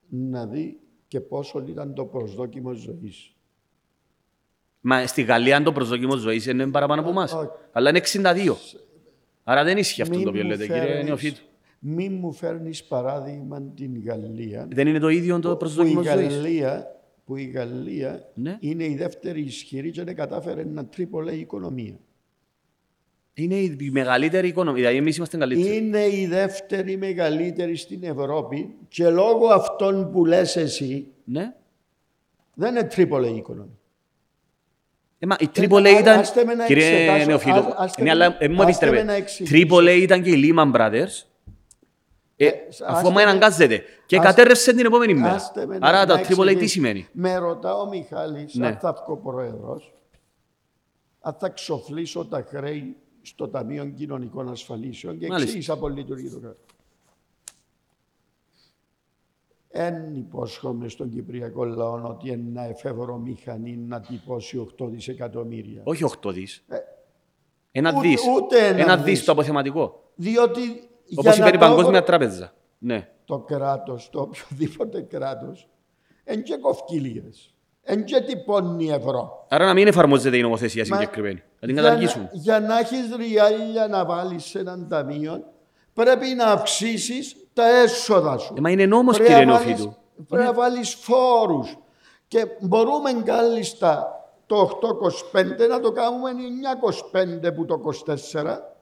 [0.08, 0.78] να δει
[1.08, 3.31] και πόσο ήταν το προσδόκιμο ζωής.
[4.84, 7.32] Μα στη Γαλλία το προσδοκίμο ζωής είναι παραπάνω από εμάς.
[7.32, 7.48] όχι.
[7.72, 8.56] Αλλά είναι 62.
[9.44, 11.40] Άρα δεν ισχύει αυτό Μην το οποίο μου λέτε, κύριε φέρνεις- Νεοφίτου.
[11.78, 14.68] Μην μου φέρνεις παράδειγμα την Γαλλία.
[14.70, 16.34] Δεν είναι το ίδιο το που η προσδοκίμο ζωής.
[16.34, 18.56] Γαλλία, που η Γαλλία Ναι.
[18.60, 21.98] είναι η δεύτερη ισχυρή και δεν κατάφερε να τρίπολε η οικονομία.
[23.34, 24.78] Είναι η μεγαλύτερη οικονομία.
[24.80, 25.76] Δηλαδή εμείς είμαστε καλύτεροι.
[25.76, 31.54] Είναι η δεύτερη μεγαλύτερη στην Ευρώπη και λόγω αυτών που λες εσύ Ναι.
[32.54, 33.76] δεν είναι τρίπολε η οικονομία.
[35.22, 36.18] Ε, μα η Τρίπολε α- ήταν.
[36.18, 38.54] άστε με να Κύριε εξετάσω, Νεοφίτο, α- άστε ναι, με- αλλά ε, μου άστε με
[38.56, 39.14] να επιστρέπετε.
[39.14, 39.54] εξηγήσω.
[39.54, 41.22] Τρίπολε ήταν και οι Lehman Brothers.
[42.36, 43.82] Ε, άστε αφού με με- αναγκάζεται.
[44.06, 45.34] Και άστε- κατέρευσε την επόμενη μέρα.
[45.34, 46.74] Άστε με να- Άρα να το Τρίπολε τι εξηγήσω.
[46.74, 48.66] σημαίνει; Με ρωτά ο Μιχάλης, Ναι.
[48.66, 49.92] αν θα βγω πρόεδρος,
[51.20, 55.42] αν θα ξοφλήσω τα χρέη στο Ταμείο Κοινωνικών Ασφαλίσεων και Μάλιστα.
[55.42, 56.71] εξήγησα πολύ λειτουργεί το κράτος.
[59.74, 65.80] Εν υπόσχομαι στον Κυπριακό λαό ότι ένα εφεύρω μηχανή να τυπώσει 8 δισεκατομμύρια.
[65.84, 66.64] Όχι 8 δις.
[67.70, 68.20] Ένα Ε, ούτε- δις.
[68.36, 69.04] ούτε ένα Ένα δις.
[69.04, 70.02] δις το αποθεματικό.
[70.14, 70.60] Διότι
[71.16, 72.52] Όπως για είπε η να το Παγκόσμια βρω- Τράπεζα.
[72.78, 73.08] Ναι.
[73.24, 75.68] το κράτος, το οποιοδήποτε κράτος,
[76.24, 79.46] εν και κοφκυλίες, εν και τυπώνει ευρώ.
[79.48, 81.42] Άρα να μην εφαρμόζεται η νομοθεσία Μα συγκεκριμένη.
[81.60, 82.28] Να την για καταργήσουμε.
[82.32, 85.44] Για να έχεις ριάλια να βάλεις σε έναν ταμείο,
[85.92, 88.54] πρέπει να αυξήσεις τα έσοδα σου.
[88.56, 89.96] Ε, μα είναι νόμος, Πρέπει κύριε να βάλεις- Νεοφίτου.
[90.28, 91.76] Πρέπει να βάλεις φόρους.
[92.28, 98.74] Και μπορούμε κάλλιστα το 825 να το κάνουμε 925 που το 24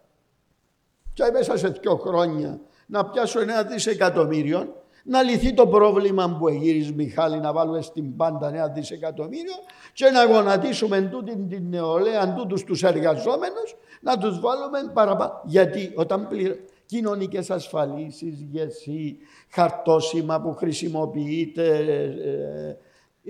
[1.13, 4.75] και μέσα σε δύο χρόνια να πιάσω ένα δισεκατομμύριο
[5.05, 9.55] να λυθεί το πρόβλημα που εγείρεις Μιχάλη να βάλουμε στην πάντα ένα δισεκατομμύριο
[9.93, 15.41] και να γονατίσουμε τούτη την νεολαία, τούτους τους εργαζόμενους, να τους βάλουμε παραπάνω.
[15.45, 16.55] Γιατί όταν πληρω...
[16.91, 19.17] κοινωνικές ασφαλίσεις, γεσί,
[19.51, 22.77] χαρτόσημα που χρησιμοποιείτε ε,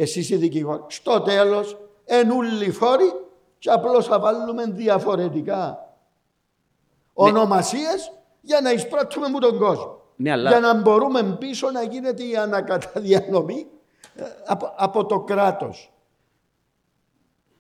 [0.02, 3.12] εσείς οι δικηγόροι, στο τέλος ενούλοι φόροι
[3.58, 5.94] και απλώς θα βάλουμε διαφορετικά
[7.12, 10.00] ονομασίες για να εισπράττουμε μου τον κόσμο.
[10.16, 13.66] Ναι, αλλά- Για να μπορούμε πίσω να γίνεται η ανακαταδιανομή
[14.14, 15.92] ε, από, από το κράτος.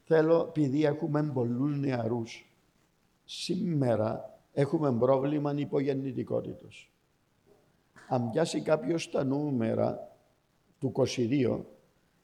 [0.04, 2.52] Θέλω, επειδή έχουμε πολλούς νεαρούς,
[3.24, 6.90] σήμερα έχουμε πρόβλημα υπογεννητικότητος.
[8.08, 10.16] Αν πιάσει κάποιος τα νούμερα
[10.78, 11.64] του 22,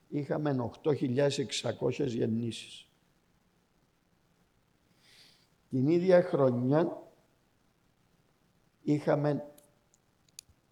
[0.09, 2.89] είχαμε 8.600 γεννήσεις.
[5.69, 7.03] Την ίδια χρονιά
[8.82, 9.53] είχαμε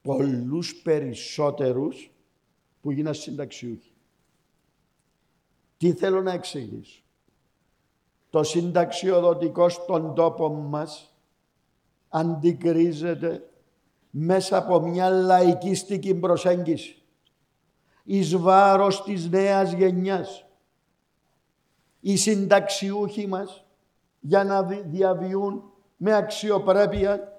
[0.02, 2.10] πολλούς περισσότερους
[2.80, 3.92] που γίναν συνταξιούχοι.
[5.76, 7.02] Τι θέλω να εξηγήσω;
[8.30, 11.13] Το συνταξιοδοτικό στον τόπο μας
[12.16, 13.42] αντικρίζεται
[14.10, 17.02] μέσα από μια λαϊκίστικη προσέγγιση
[18.04, 20.46] εις βάρος της νέας γενιάς.
[22.00, 23.64] Οι συνταξιούχοι μας
[24.20, 25.62] για να δι- διαβιούν
[25.96, 27.38] με αξιοπρέπεια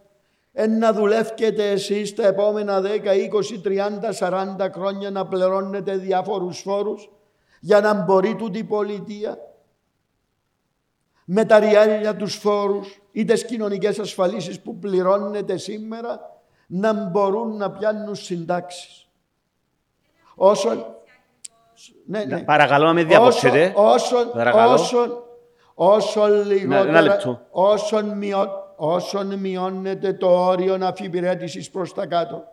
[0.52, 7.10] εν να δουλεύετε εσείς τα επόμενα 10, 20, 30, 40 χρόνια να πληρώνετε διάφορους φόρους
[7.60, 9.38] για να μπορεί τούτη η πολιτεία
[11.26, 17.72] με τα ριάλια τους φόρους ή τις κοινωνικές ασφαλίσεις που πληρώνετε σήμερα να μπορούν να
[17.72, 19.08] πιάνουν συντάξεις.
[20.36, 20.86] Όσον...
[22.06, 22.44] Ναι, ναι.
[22.44, 23.74] Παρακαλώ να με διακόψετε.
[23.76, 24.74] Όσον, Παρακαλώ.
[24.74, 25.24] όσον,
[25.74, 27.42] όσον ένα λιγότερα, λεπτό.
[27.50, 32.44] όσον, μειώ, όσον μειώνεται το όριο αφιπηρέτησης προς τα κάτω,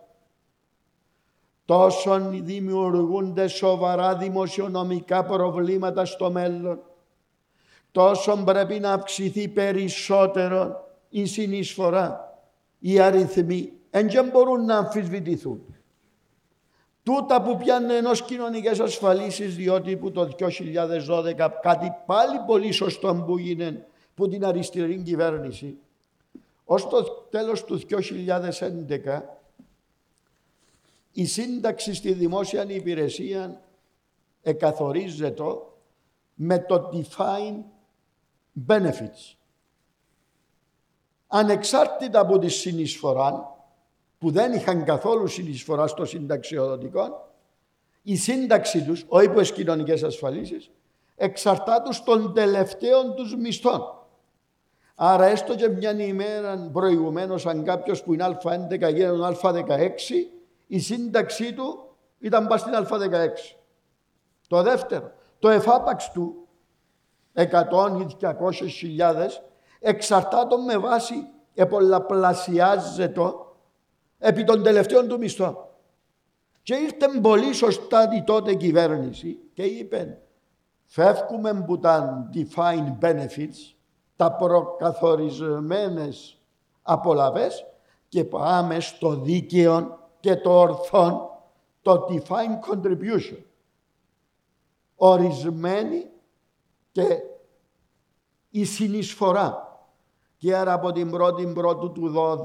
[1.64, 6.82] τόσον δημιουργούνται σοβαρά δημοσιονομικά προβλήματα στο μέλλον,
[7.92, 12.38] τόσο πρέπει να αυξηθεί περισσότερο η συνεισφορά,
[12.78, 15.76] οι αριθμοί, εν και μπορούν να αμφισβητηθούν.
[17.02, 23.36] Τούτα που πιάνε ενός κοινωνικές ασφαλίσεις, διότι που το 2012 κάτι πάλι πολύ σωστό που
[23.38, 25.76] έγινε που την αριστερή κυβέρνηση,
[26.64, 29.22] ως το τέλος του 2011
[31.12, 33.60] η σύνταξη στη δημόσια υπηρεσία
[34.42, 35.44] εκαθορίζεται
[36.34, 37.62] με το defined
[38.68, 39.36] benefits.
[41.26, 43.56] Ανεξάρτητα από τη συνεισφορά,
[44.18, 47.30] που δεν είχαν καθόλου συνεισφορά στο συνταξιοδοτικό,
[48.02, 50.70] η σύνταξη τους, όχι από τις κοινωνικές ασφαλίσεις,
[51.16, 53.82] εξαρτάται των τελευταίων τους μισθών.
[54.94, 59.90] Άρα έστω και μια ημέρα προηγουμένως, αν κάποιος που είναι Α11 γίνεται Α16,
[60.66, 63.56] η σύνταξή του ήταν πας στην Α16.
[64.48, 66.41] Το δεύτερο, το εφάπαξ του
[67.34, 67.46] 100
[68.00, 68.32] ή 200
[68.68, 69.42] χιλιάδες
[69.80, 71.14] εξαρτάται με βάση
[71.54, 73.32] επολαπλασιάζεται
[74.18, 75.56] επί των τελευταίων του μισθών.
[76.62, 80.18] Και ήρθε πολύ σωστά η τότε κυβέρνηση και είπε
[80.84, 83.74] φεύγουμε από τα defined benefits,
[84.16, 86.40] τα προκαθορισμένες
[86.82, 87.66] απολαβές
[88.08, 91.20] και πάμε στο δίκαιο και το ορθόν,
[91.82, 93.38] το defined contribution.
[94.96, 96.11] Ορισμένη
[96.92, 97.22] και
[98.50, 99.66] η συνεισφορά.
[100.36, 102.42] Και άρα από την πρώτη πρώτου του 12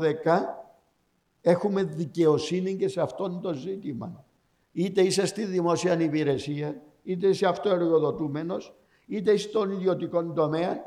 [1.42, 4.26] έχουμε δικαιοσύνη και σε αυτόν το ζήτημα.
[4.72, 8.76] Είτε είσαι στη δημόσια υπηρεσία, είτε είσαι αυτοεργοδοτούμενος,
[9.06, 10.78] είτε είσαι στον ιδιωτικό τομέα,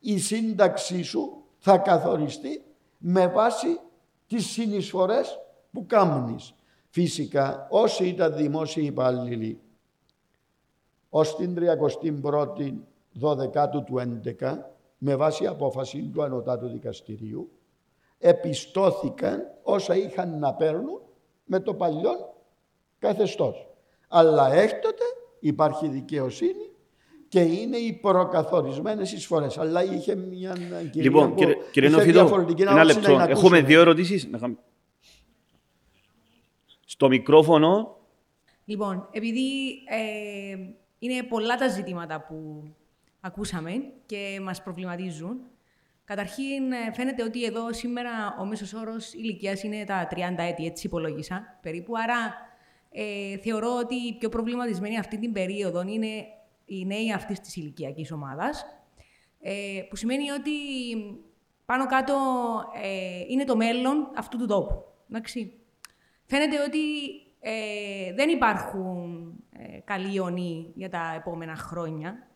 [0.00, 2.64] η σύνταξή σου θα καθοριστεί
[2.98, 3.80] με βάση
[4.26, 5.38] τις συνεισφορές
[5.72, 6.54] που κάνεις.
[6.88, 9.60] Φυσικά, όσοι ήταν δημόσιοι υπάλληλοι
[11.08, 12.72] ως την 31η
[13.20, 13.98] 12 του
[14.38, 14.56] 11,
[14.98, 17.50] με βάση απόφαση του Ανωτάτου Δικαστηρίου,
[18.18, 21.00] επιστώθηκαν όσα είχαν να παίρνουν
[21.44, 22.34] με το παλιό
[22.98, 23.66] καθεστώς.
[24.08, 25.04] Αλλά έκτοτε
[25.40, 26.70] υπάρχει δικαιοσύνη
[27.28, 29.58] και είναι οι προκαθορισμένες εισφορές.
[29.58, 30.52] Αλλά είχε μια
[30.90, 33.00] κυρία Λοιπόν, που κύριε, κύριε είχε Νοφίδο, διαφορετική ένα άποψη λεπτό.
[33.16, 33.60] να την Έχουμε ακούσουμε.
[33.60, 34.26] δύο ερωτήσεις.
[34.26, 34.62] Να κάνουμε-
[36.86, 37.96] Στο μικρόφωνο,
[38.64, 40.56] Λοιπόν, επειδή ε,
[40.98, 42.62] είναι πολλά τα ζητήματα που
[43.20, 43.70] ακούσαμε
[44.06, 45.40] και μας προβληματίζουν,
[46.04, 50.86] καταρχήν ε, φαίνεται ότι εδώ σήμερα ο μέσος όρος ηλικίας είναι τα 30 έτη, έτσι
[50.86, 52.34] υπολόγισα περίπου, άρα
[52.90, 56.26] ε, θεωρώ ότι οι πιο προβληματισμένοι αυτή την περίοδο είναι
[56.64, 58.66] οι νέοι αυτής της ηλικιακής ομάδας,
[59.40, 60.50] ε, που σημαίνει ότι
[61.64, 62.14] πάνω κάτω
[62.82, 64.84] ε, είναι το μέλλον αυτού του τόπου.
[65.10, 65.52] Εντάξει.
[66.24, 66.78] Φαίνεται ότι
[67.40, 72.27] ε, δεν υπάρχουν ε, καλοί ιονοί για τα επόμενα χρόνια.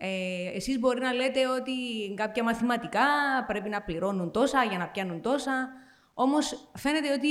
[0.00, 1.72] Ε, εσείς μπορεί να λέτε ότι
[2.14, 3.06] κάποια μαθηματικά
[3.46, 5.68] πρέπει να πληρώνουν τόσα για να πιάνουν τόσα,
[6.14, 7.28] όμως φαίνεται ότι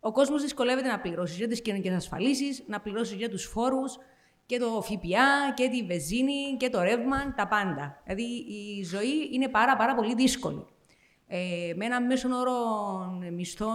[0.00, 3.98] ο κόσμος δυσκολεύεται να πληρώσει για τις κοινωνικές ασφαλίσεις, να πληρώσει για τους φόρους
[4.46, 8.02] και το ΦΠΑ και τη βεζίνη και το ρεύμα, τα πάντα.
[8.04, 8.22] Δηλαδή
[8.78, 10.66] η ζωή είναι πάρα πάρα πολύ δύσκολη.
[11.26, 12.54] Ε, με ένα μέσον όρο
[13.32, 13.70] μισθό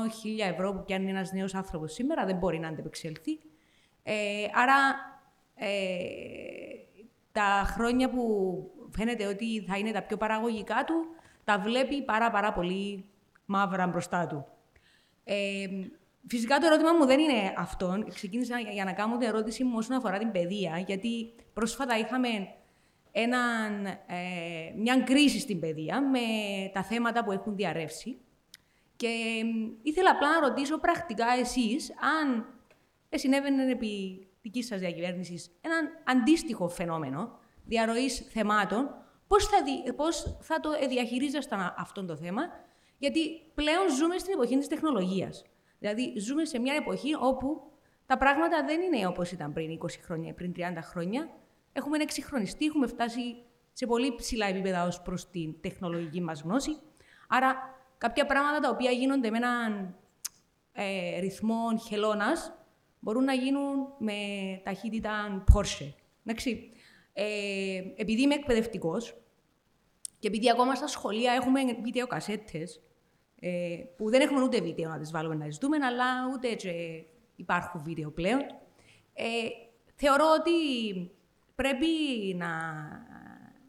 [0.48, 3.40] 1000 ευρώ που πιάνει ένας νέος άνθρωπος σήμερα δεν μπορεί να αντεπεξελθεί.
[4.04, 4.14] Ε,
[4.54, 4.76] άρα
[5.56, 5.68] ε,
[7.38, 8.24] τα χρόνια που
[8.98, 10.94] φαίνεται ότι θα είναι τα πιο παραγωγικά του,
[11.44, 13.06] τα βλέπει πάρα πάρα πολύ
[13.46, 14.46] μαύρα μπροστά του.
[15.24, 15.36] Ε,
[16.28, 18.04] φυσικά το ερώτημα μου δεν είναι αυτό.
[18.14, 22.28] Ξεκίνησα για- για να κάνω την ερώτηση μου όσον αφορά την παιδεία, γιατί πρόσφατα είχαμε
[23.12, 26.20] έναν, ε, μια κρίση στην παιδεία με
[26.74, 28.18] τα θέματα που έχουν διαρρεύσει.
[28.96, 29.08] Και
[29.44, 31.92] μ, ήθελα απλά να ρωτήσω πρακτικά εσείς
[32.22, 32.46] αν
[33.10, 38.90] ε, συνέβαινε επί δικής σας διακυβέρνησης έναν αντίστοιχο φαινόμενο διαρροής θεμάτων,
[39.28, 42.42] πώς θα, δι- πώς θα το διαχειρίζασταν α- αυτό το θέμα,
[42.98, 43.20] γιατί
[43.54, 45.44] πλέον ζούμε στην εποχή της τεχνολογίας.
[45.80, 47.72] Δηλαδή, ζούμε σε μια εποχή όπου
[48.06, 51.30] τα πράγματα δεν είναι όπως ήταν πριν 20 χρόνια, πριν 30 χρόνια.
[51.74, 53.36] Έχουμε εξυγχρονιστεί, έχουμε φτάσει
[53.74, 56.72] σε πολύ ψηλά επίπεδα ως προς την τεχνολογική μας γνώση.
[57.28, 57.56] Άρα,
[57.98, 59.96] κάποια πράγματα τα οποία γίνονται με έναν
[60.74, 62.52] ε, ρυθμό χελώνας
[63.00, 64.14] μπορούν να γίνουν με
[64.64, 65.94] ταχύτητα Porsche.
[66.26, 66.72] Εντάξει.
[67.14, 69.18] Ε, επειδή είμαι εκπαιδευτικός
[70.20, 72.82] και επειδή ακόμα στα σχολεία έχουμε βίντεο κασέτες,
[73.40, 77.04] ε, που δεν έχουμε ούτε βίντεο να τις βάλουμε να τις δούμε, αλλά ούτε και
[77.36, 78.40] υπάρχουν βίντεο πλέον,
[79.14, 79.26] ε,
[79.96, 80.52] θεωρώ ότι
[81.56, 81.88] πρέπει
[82.36, 82.50] να,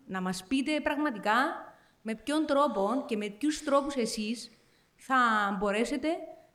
[0.07, 1.35] να μας πείτε πραγματικά
[2.03, 4.51] με ποιον τρόπο και με ποιους τρόπους εσείς
[4.97, 5.17] θα
[5.59, 6.09] μπορέσετε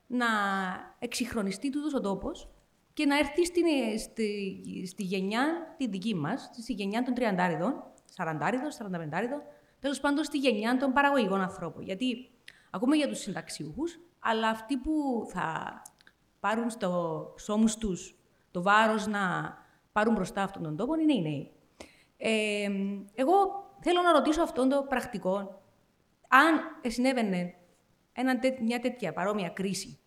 [0.08, 0.28] να
[1.00, 2.53] εξυγχρονιστεί τούτος ο τόπος
[2.94, 3.66] και να έρθει στην,
[4.00, 7.22] στη, στη γενιά τη δική μας, στη γενιά των 30
[8.16, 9.42] 40 45
[9.80, 11.84] τέλος πάντων στη γενιά των παραγωγικών ανθρώπων.
[11.84, 12.32] Γιατί
[12.70, 15.82] ακούμε για τους συνταξιούχους, αλλά αυτοί που θα
[16.40, 18.16] πάρουν στο σώμους τους
[18.52, 19.54] το βάρος να
[19.92, 21.52] πάρουν μπροστά αυτόν τον τόπο είναι οι νέοι.
[22.18, 22.70] Ε,
[23.16, 23.34] εγώ
[23.80, 25.62] θέλω να ρωτήσω αυτόν το πρακτικό,
[26.28, 27.56] αν συνέβαινε
[28.14, 30.00] ένα, τέ- μια τέτοια παρόμοια κρίση,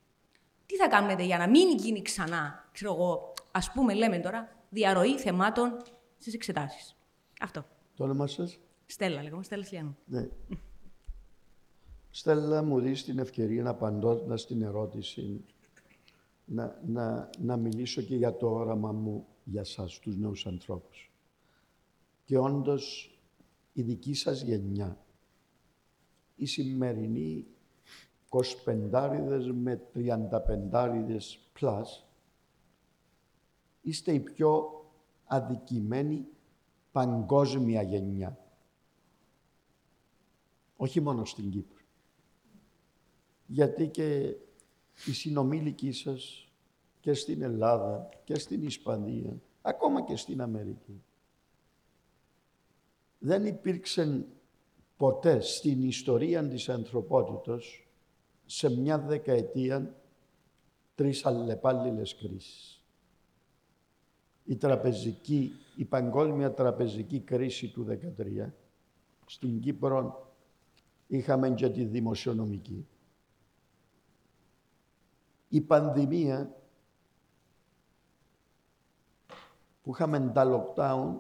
[0.67, 5.19] τι θα κάνετε για να μην γίνει ξανά, ξέρω εγώ, ας πούμε, λέμε τώρα, διαρροή
[5.19, 5.77] θεμάτων
[6.19, 6.97] στις εξετάσεις.
[7.41, 7.65] Αυτό.
[7.97, 9.97] Το όνομα σας; Στέλλα, λέγομαι, Στέλλα Σιλιανού.
[10.07, 10.29] Ναι.
[12.11, 15.45] Στέλλα, μου δεις την ευκαιρία απαντώντας την ερώτηση
[16.45, 21.11] να, να, να μιλήσω και για το όραμα μου για σας, τους νέους ανθρώπους.
[22.25, 23.11] Και όντως
[23.73, 25.05] η δική σας γενιά,
[26.37, 27.47] η σημερινή
[28.29, 31.19] 25 με 35
[31.61, 31.83] plus,
[33.81, 34.85] είστε η πιο
[35.25, 36.27] αδικημένη
[36.93, 38.39] παγκόσμια γενιά.
[40.77, 41.85] Όχι μόνο στην Κύπρο.
[43.47, 44.37] Γιατί και
[45.07, 46.49] οι συνομήλικοι σας
[47.01, 51.03] και στην Ελλάδα και στην Ισπανία, ακόμα και στην Αμερική,
[53.19, 54.27] δεν υπήρξε
[54.97, 57.86] ποτέ στην ιστορία της ανθρωπότητος
[58.47, 59.95] σε μια δεκαετία
[60.95, 62.81] τρεις αλλεπάλληλες κρίσεις.
[64.45, 68.53] Η τραπεζική, η παγκόσμια τραπεζική κρίση του 2013,
[69.27, 70.27] στην Κύπρο
[71.07, 72.87] είχαμε και τη δημοσιονομική.
[75.49, 76.57] Η πανδημία
[79.83, 80.45] που είχαμε τα
[80.75, 81.15] lockdown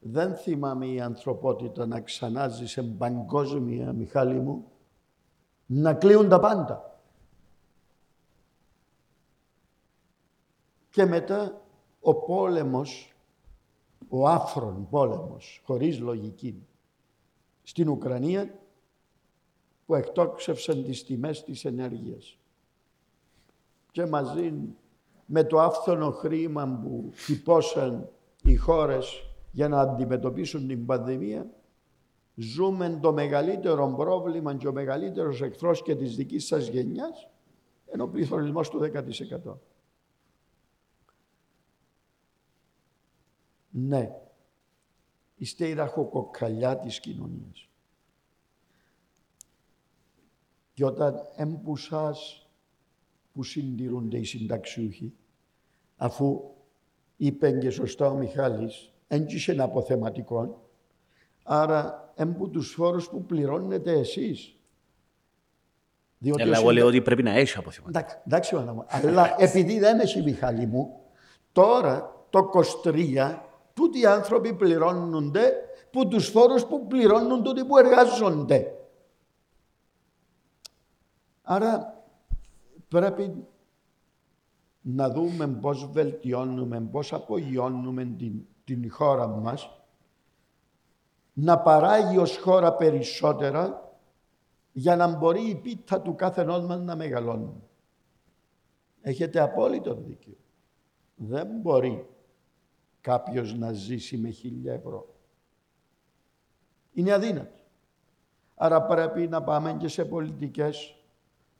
[0.00, 4.71] δεν θυμάμαι η ανθρωπότητα να ξανάζει σε παγκόσμια, Μιχάλη μου,
[5.74, 7.00] να κλείουν τα πάντα.
[10.90, 11.62] Και μετά
[12.00, 13.14] ο πόλεμος,
[14.08, 16.66] ο άφρον πόλεμος, χωρίς λογική,
[17.62, 18.58] στην Ουκρανία,
[19.86, 22.38] που εκτόξευσαν τις τιμές της ενέργειας.
[23.90, 24.54] Και μαζί
[25.26, 28.08] με το άφθονο χρήμα που χυπώσαν
[28.42, 31.50] οι χώρες για να αντιμετωπίσουν την πανδημία,
[32.34, 37.28] ζούμε το μεγαλύτερο πρόβλημα και ο μεγαλύτερος εχθρός και της δικής σας γενιάς,
[37.86, 39.58] ενώ ο πληθωρισμός του 10%.
[43.70, 44.10] Ναι,
[45.36, 47.68] είστε η ραχοκοκαλιά της κοινωνίας.
[50.72, 52.48] Και όταν έμπουσας
[53.32, 55.14] που συντηρούνται οι συνταξιούχοι,
[55.96, 56.54] αφού
[57.16, 60.61] είπε και σωστά ο Μιχάλης, έντυχε ένα αποθεματικό,
[61.42, 64.56] άρα έμπου τους φόρους που πληρώνετε εσείς.
[66.18, 67.98] Διότι Αλλά εγώ λέω ότι πρέπει να έχεις αποθεματικό.
[67.98, 68.84] Εντάξει, εντάξει μου.
[68.88, 71.00] Αλλά επειδή δεν έχει Μιχάλη μου,
[71.52, 72.50] τώρα το
[72.84, 73.38] 23
[73.74, 75.52] τούτοι οι άνθρωποι πληρώνονται
[75.90, 78.74] που τους φόρους που πληρώνουν τούτοι που εργάζονται.
[81.42, 82.04] Άρα
[82.88, 83.46] πρέπει
[84.80, 89.81] να δούμε πώς βελτιώνουμε, πώς απογειώνουμε την, την χώρα μας,
[91.32, 93.92] να παράγει ως χώρα περισσότερα
[94.72, 97.62] για να μπορεί η πίτα του κάθε μας να μεγαλώνει.
[99.00, 100.36] Έχετε απόλυτο δίκιο.
[101.14, 102.06] Δεν μπορεί
[103.00, 105.14] κάποιος να ζήσει με χίλια ευρώ.
[106.92, 107.60] Είναι αδύνατο.
[108.54, 110.96] Άρα πρέπει να πάμε και σε πολιτικές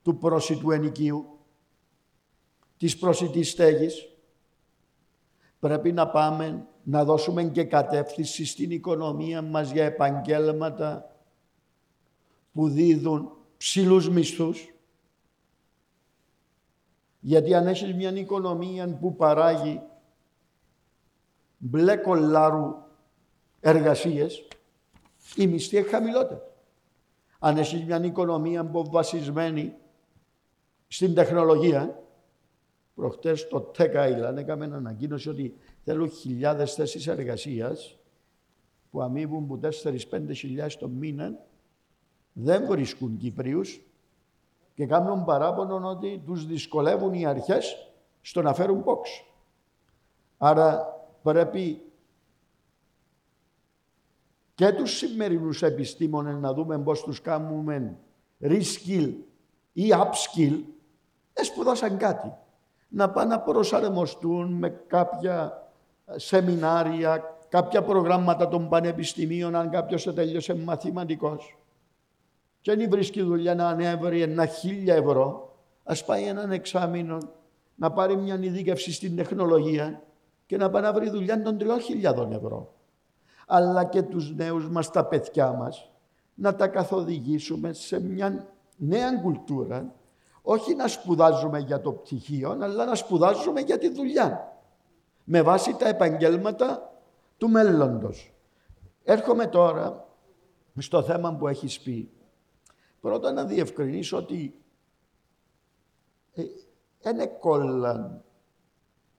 [0.02, 1.38] του πρόσιτου ενοικίου,
[2.76, 4.08] της προσιτής στέγης.
[5.58, 11.16] Πρέπει να πάμε να δώσουμε και κατεύθυνση στην οικονομία μας για επαγγέλματα
[12.52, 14.74] που δίδουν ψηλούς μισθούς.
[17.20, 19.80] Γιατί αν έχεις μια οικονομία που παράγει
[21.58, 22.74] μπλε κολάρου
[23.60, 24.48] εργασίες,
[25.36, 26.40] η μισθή είναι χαμηλότερη.
[27.38, 29.74] Αν έχεις μια οικονομία που βασισμένη
[30.88, 32.02] στην τεχνολογία,
[32.94, 37.96] προχτές το Tech Island έκαμε ανακοίνωση ότι θέλουν χιλιάδες θέσεις εργασίας
[38.90, 41.38] που αμείβουν που 4-5 χιλιάδες το μήνα
[42.32, 43.80] δεν βρίσκουν Κυπρίους
[44.74, 49.24] και κάνουν παράπονο ότι τους δυσκολεύουν οι αρχές στο να φέρουν πόξ.
[50.38, 50.86] Άρα
[51.22, 51.82] πρέπει
[54.54, 57.98] και τους σημερινούς επιστήμονες να δούμε πώς τους κάνουμε
[58.40, 59.14] reskill
[59.72, 60.60] ή upskill,
[61.32, 62.32] σπουδάσαν κάτι.
[62.88, 65.62] Να πάνε να προσαρμοστούν με κάποια
[66.16, 71.58] σεμινάρια, κάποια προγράμματα των πανεπιστημίων, αν κάποιος τελειώσε μαθηματικός.
[72.60, 77.18] Και αν βρίσκει δουλειά να ανέβρει ένα χίλια ευρώ, ας πάει έναν εξάμεινο
[77.74, 80.02] να πάρει μια ειδίκευση στην τεχνολογία
[80.46, 82.74] και να πάει να βρει δουλειά των τριών χιλιάδων ευρώ.
[83.46, 85.90] Αλλά και τους νέους μας, τα παιδιά μας,
[86.34, 88.46] να τα καθοδηγήσουμε σε μια
[88.76, 89.94] νέα κουλτούρα,
[90.42, 94.51] όχι να σπουδάζουμε για το πτυχίο, αλλά να σπουδάζουμε για τη δουλειά
[95.24, 96.92] με βάση τα επαγγέλματα
[97.36, 98.32] του μέλλοντος.
[99.04, 100.08] Έρχομαι τώρα
[100.78, 102.10] στο θέμα που έχεις πει.
[103.00, 104.62] Πρώτα να διευκρινίσω ότι
[107.00, 108.24] δεν ε, κόλλαν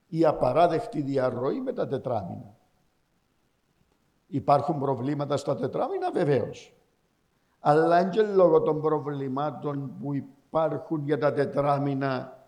[0.07, 2.55] η απαράδεκτη διαρροή με τα τετράμινα.
[4.27, 6.73] Υπάρχουν προβλήματα στα τετράμινα βεβαίως.
[7.59, 12.43] Αλλά και λόγω των προβλημάτων που υπάρχουν για τα τετράμινα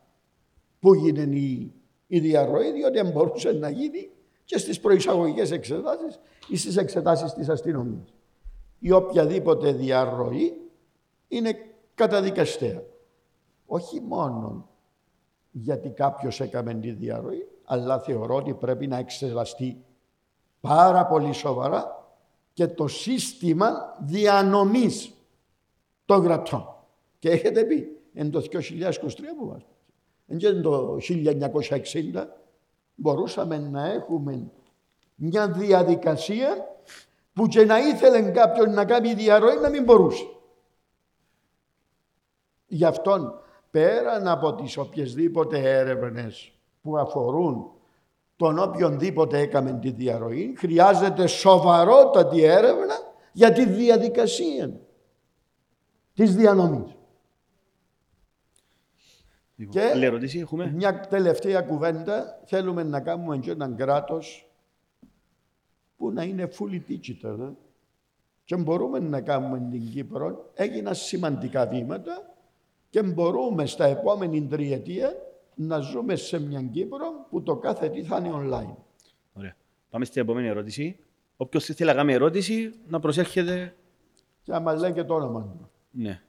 [0.80, 1.74] που γίνεται η
[2.08, 4.10] η διαρροή, διότι αν μπορούσε να γίνει
[4.46, 8.14] και στις προεισαγωγικές εξετάσεις ή στις εξετάσεις της αστυνομίας.
[8.80, 10.62] Η οποιαδήποτε διαρροή
[11.28, 11.56] είναι
[11.96, 12.84] καταδικαστέα.
[13.66, 14.70] Όχι μόνο
[15.52, 19.84] γιατί κάποιος έκαμε τη διαρροή, αλλά θεωρώ ότι πρέπει να εξεταστεί
[20.62, 22.10] πάρα πολύ σοβαρά
[22.54, 25.14] και το σύστημα διανομής
[26.06, 26.76] των κρατών.
[27.20, 28.56] Και έχετε πει, εν το 2023
[29.38, 29.66] που μας
[30.28, 32.28] εν το 1960
[32.96, 34.52] μπορούσαμε να έχουμε
[35.16, 36.48] μια διαδικασία
[37.34, 40.26] που και να ήθελε κάποιον να κάνει διαρροή να μην μπορούσε.
[42.68, 43.40] Γι' αυτόν
[43.72, 47.72] πέραν από τις οποιασδήποτε έρευνες που αφορούν
[48.36, 52.96] τον οποιονδήποτε έκαμε τη διαρροή, χρειάζεται σοβαρότατη έρευνα
[53.32, 54.80] για τη διαδικασία
[56.14, 56.95] της διανομής.
[59.56, 60.72] Λοιπόν, Και άλλη ερώτηση έχουμε.
[60.72, 64.50] μια τελευταία κουβέντα, θέλουμε να κάνουμε και έναν κράτος
[65.98, 67.40] που να είναι fully digital.
[67.40, 67.50] ε.
[68.44, 72.34] Και μπορούμε να κάνουμε την Κύπρο, έγιναν σημαντικά βήματα
[72.90, 75.14] και μπορούμε στα επόμενη τριετία
[75.56, 78.76] να ζούμε σε μια Κύπρο που το κάθε τι θα είναι online.
[79.34, 79.56] Ωραία.
[79.90, 81.00] Πάμε στην επόμενη ερώτηση.
[81.38, 83.76] Όποιος θέλει να κάνει ερώτηση, να προσέρχεται.
[84.44, 85.70] Και άμα λέει και το όνομα του.
[85.92, 86.22] Ναι.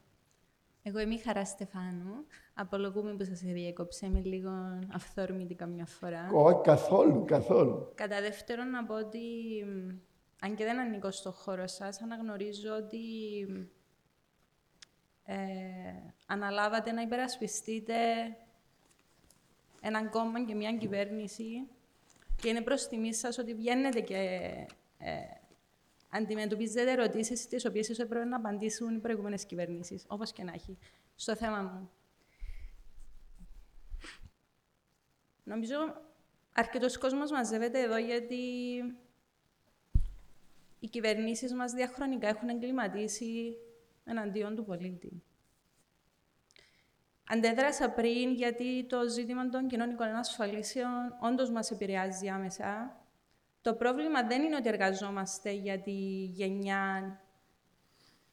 [0.83, 2.25] Εγώ είμαι η Χαρά Στεφάνου.
[2.59, 4.07] Απολογούμε που σας διέκοψα.
[4.07, 4.51] Είμαι λίγο
[4.93, 6.31] αυθόρμητη καμιά φορά.
[6.33, 7.93] Όχι, καθόλου, καθόλου.
[7.95, 9.19] Κατά δεύτερον, να πω ότι
[9.67, 9.89] μ,
[10.41, 12.99] αν και δεν ανήκω στο χώρο σας, αναγνωρίζω ότι
[13.49, 13.55] μ,
[15.25, 15.37] ε,
[16.27, 17.95] αναλάβατε να υπερασπιστείτε
[19.81, 21.69] έναν κόμμα και μια κυβέρνηση
[22.43, 24.17] και είναι προς τιμή σας ότι βγαίνετε και
[24.99, 25.15] ε,
[26.09, 30.79] αντιμετωπίζετε ερωτήσεις τις οποίες ίσως έπρεπε να απαντήσουν οι προηγούμενες κυβερνήσεις, όπως και να έχει.
[31.15, 31.91] Στο θέμα μου.
[35.47, 35.77] Νομίζω
[36.53, 38.35] αρκετός κόσμος μαζεύεται εδώ γιατί
[40.79, 43.57] οι κυβερνήσεις μας διαχρονικά έχουν εγκληματίσει
[44.05, 45.23] εναντίον του πολίτη.
[47.29, 53.01] Αντέδρασα πριν γιατί το ζήτημα των κοινωνικών ασφαλίσεων όντως μας επηρεάζει άμεσα.
[53.63, 57.21] Το πρόβλημα δεν είναι ότι εργαζόμαστε για τη γενιά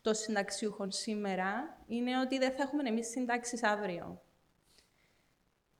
[0.02, 4.22] των συνταξιούχων σήμερα, είναι ότι δεν θα έχουμε εμείς συντάξεις αύριο.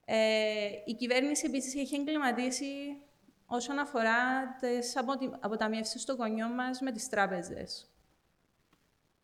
[0.04, 3.02] Ε, η κυβέρνηση επίσης έχει εγκληματίσει
[3.46, 7.88] όσον αφορά τις αποτι- αποταμιεύσεις των γονιών μας με τις τράπεζες.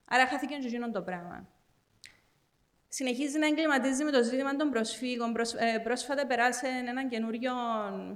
[0.05, 1.49] Άρα χάθηκε και εκείνο το πράγμα.
[2.89, 5.33] Συνεχίζει να εγκληματίζει με το ζήτημα των προσφύγων.
[5.33, 7.53] Προσ, ε, πρόσφατα περάσε ένα καινούριο,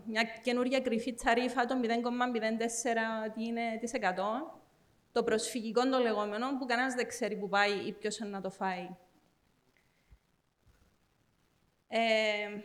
[0.07, 4.61] μια καινούρια κρυφή τσαρίφα, το 0,04 ότι είναι της 100.
[5.12, 8.51] Το προσφυγικό το λεγόμενο, που κανένας δεν ξέρει που πάει ή ποιος είναι να το
[8.51, 8.89] φάει.
[11.97, 12.62] Ε,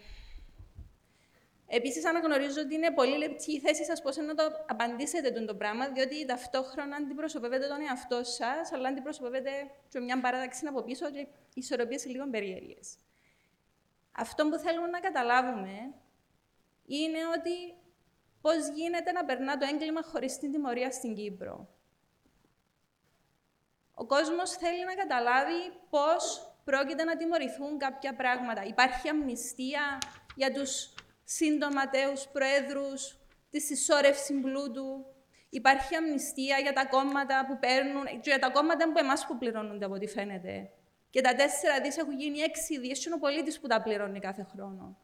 [1.71, 5.55] Επίσης, αναγνωρίζω ότι είναι πολύ λεπτή η θέση σας πώς να το απαντήσετε τον το
[5.55, 9.51] πράγμα, διότι ταυτόχρονα αντιπροσωπεύετε τον εαυτό σας, αλλά αντιπροσωπεύετε
[9.89, 12.97] και μια παράταξη από πίσω και ισορροπίες λίγο περίεργες.
[14.11, 15.93] Αυτό που θέλουμε να καταλάβουμε
[16.85, 17.75] είναι ότι
[18.41, 21.69] πώς γίνεται να περνά το έγκλημα χωρίς την τιμωρία στην Κύπρο.
[23.93, 28.63] Ο κόσμος θέλει να καταλάβει πώς πρόκειται να τιμωρηθούν κάποια πράγματα.
[28.63, 29.97] Υπάρχει αμνηστία
[30.35, 30.93] για τους
[31.23, 33.17] συντοματέους προέδρους
[33.49, 35.05] της συσσόρευσης πλούτου.
[35.49, 39.85] Υπάρχει αμνηστία για τα κόμματα που παίρνουν, και για τα κόμματα που εμάς που πληρώνονται
[39.85, 40.69] από ό,τι φαίνεται.
[41.09, 44.47] Και τα τέσσερα δις έχουν γίνει έξι δις, είναι ο πολίτης που τα πληρώνει κάθε
[44.51, 44.97] χρόνο.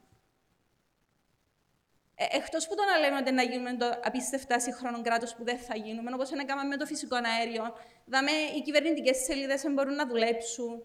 [2.15, 5.57] Ε, Εκτός που το να λέμε ότι να γίνουμε το απίστευτα σύγχρονο κράτος που δεν
[5.57, 7.63] θα γίνουμε, όπως είναι κάναμε με το φυσικό αέριο,
[8.05, 10.83] δάμε οι κυβερνητικές σελίδες δεν μπορούν να δουλέψουν.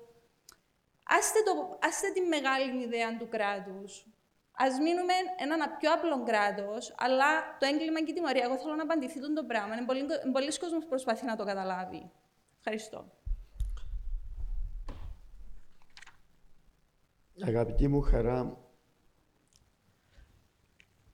[1.19, 4.07] Άστε, το, άστε τη μεγάλη ιδέα του κράτους.
[4.53, 8.45] Α μείνουμε έναν πιο απλό κράτος, αλλά το έγκλημα και η τιμωρία.
[8.45, 9.74] Εγώ θέλω να απαντηθεί τον το πράγμα.
[9.74, 12.11] Είναι πολλοί, πολλοί κόσμοι που προσπαθεί να το καταλάβει.
[12.59, 13.12] Ευχαριστώ.
[17.47, 18.57] Αγαπητή μου χαρά,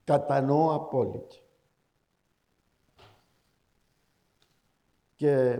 [0.05, 1.37] κατανοώ απόλυτα.
[5.15, 5.59] Και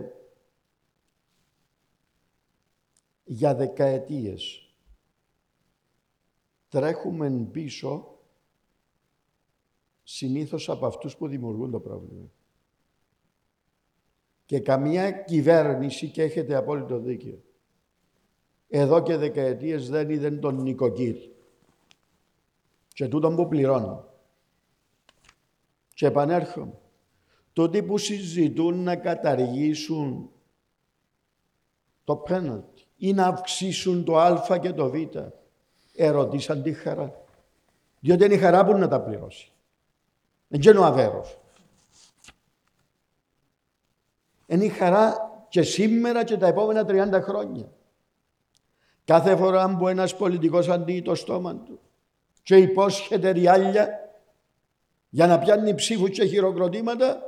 [3.27, 4.71] για δεκαετίες
[6.69, 8.19] τρέχουμε πίσω
[10.03, 12.31] συνήθως από αυτούς που δημιουργούν το πρόβλημα.
[14.45, 17.43] Και καμία κυβέρνηση, και έχετε απόλυτο δίκιο,
[18.67, 21.35] εδώ και δεκαετίες δεν είδε τον νοικοκύρη.
[22.87, 24.05] Και τούτον που πληρώνω.
[25.93, 26.79] Και επανέρχομαι.
[27.53, 30.31] Τούτοι που συζητούν να καταργήσουν
[32.03, 34.95] το πέναλτι ή να αυξήσουν το α και το β,
[35.95, 37.25] ερωτήσαν τη χαρά.
[37.99, 39.51] Διότι είναι η χαρά που να τα πληρώσει.
[40.47, 41.29] Δεν είναι ο Αβέροφ.
[44.45, 47.71] Είναι η χαρά και σήμερα και τα επόμενα 30 χρόνια.
[49.05, 51.79] Κάθε φορά που ένας πολιτικός αντί το στόμα του
[52.43, 53.89] και υπόσχεται ριάλια
[55.09, 57.21] για να πιάνει ψήφους και χειροκροτήματα,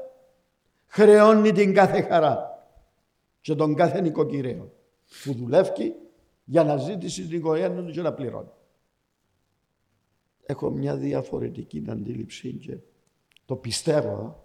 [0.88, 2.64] χρεώνει την κάθε χαρά
[3.41, 4.72] και τον κάθε νοικοκυρέο
[5.23, 5.95] που δουλεύει
[6.45, 8.52] για να ζήσει την οικογένεια του και να πληρώνει.
[10.45, 12.77] Έχω μια διαφορετική αντίληψη και
[13.45, 14.44] το πιστεύω.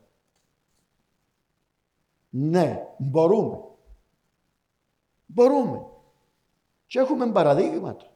[2.30, 3.58] Ναι, μπορούμε.
[5.26, 5.86] Μπορούμε.
[6.86, 8.12] Και έχουμε παραδείγματα.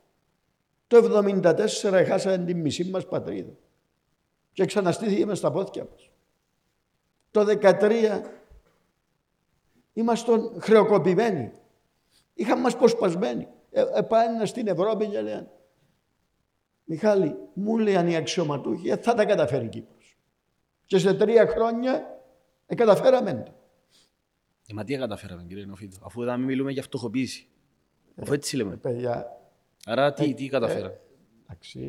[0.87, 0.99] Το
[1.45, 3.53] 1974 χάσαμε τη μισή μας πατρίδα
[4.53, 6.11] και ξαναστήθηκε μες στα πόδια μας.
[7.31, 8.21] Το 2013
[9.93, 11.53] ήμασταν χρεοκοπημένοι.
[12.39, 13.49] Είχαμε μας προσπασμένοι.
[13.71, 13.85] Ε,
[14.41, 15.51] ε, στην Ευρώπη και λένε
[16.85, 20.19] Μιχάλη, μου λένε οι αξιωματούχοι, ε, θα τα καταφέρει η Κύπρος.
[20.85, 22.23] Και σε τρία χρόνια
[22.67, 23.53] ε, καταφέραμε το.
[24.69, 27.49] Ε, μα τι καταφέραμε κύριε Νοφίτο, αφού δεν μιλούμε για φτωχοποίηση.
[28.17, 28.73] Αφού έτσι λέμε.
[28.73, 29.27] Ε, παιδιά,
[29.87, 31.01] Άρα τι, τι καταφέραμε;
[31.43, 31.81] εντάξει,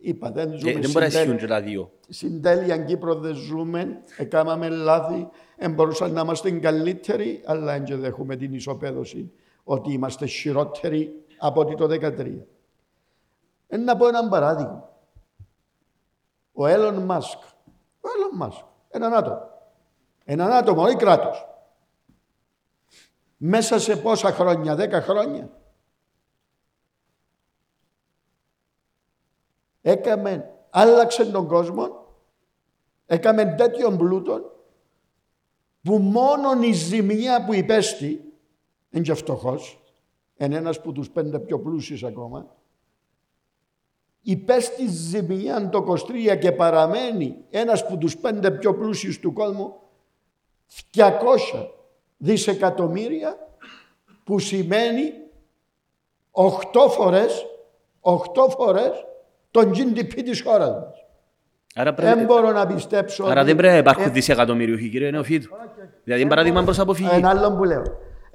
[0.00, 1.20] είπα, δεν Ε, ζούμε δεν μπορεί να συντέλεια.
[1.20, 1.92] ισχύουν και τα δύο.
[2.08, 8.36] Στην τέλεια Κύπρο δεν ζούμε, έκαναμε λάθη, δεν μπορούσαν να είμαστε καλύτεροι, αλλά δεν έχουμε
[8.36, 9.32] την ισοπαίδωση
[9.64, 12.46] ότι είμαστε χειρότεροι από ότι το 2013.
[13.66, 14.92] Ε, να πω ένα παράδειγμα.
[16.52, 17.42] Ο Έλλον Μάσκ.
[18.00, 18.64] Ο Έλλον Μάσκ.
[18.88, 19.52] Έναν άτομο.
[20.24, 21.48] Έναν άτομο, όχι κράτος.
[23.36, 25.50] Μέσα σε πόσα χρόνια, δέκα χρόνια.
[29.80, 32.06] Έκαμε, άλλαξε τον κόσμο,
[33.06, 34.54] έκαμε τέτοιον πλούτο
[35.82, 38.33] που μόνον η ζημιά που υπέστη,
[38.94, 39.80] είναι και φτωχός,
[40.36, 42.46] είναι ένας που τους πέντε πιο πλούσιους ακόμα,
[44.22, 45.84] υπέστη ζημιά το
[46.32, 49.74] 23 και παραμένει ένας που τους πέντε πιο πλούσιους του κόσμου
[50.90, 51.02] 200
[52.16, 53.36] δισεκατομμύρια
[54.24, 55.12] που σημαίνει
[56.30, 57.46] 8 φορές
[58.00, 59.04] 8 φορές
[59.50, 61.04] τον GDP της χώρας μας.
[61.74, 65.10] Άρα, Δεν πρέπει, μπορώ να πιστέψω άρα ότι- δεν πρέπει να υπάρχουν Ε, δισεκατομμυριούχοι κύριε
[65.10, 65.48] Νοφίτο.
[66.04, 67.08] Δηλαδή παράδειγμα προς αποφυγή.
[67.12, 67.82] Ένα άλλο που λέω.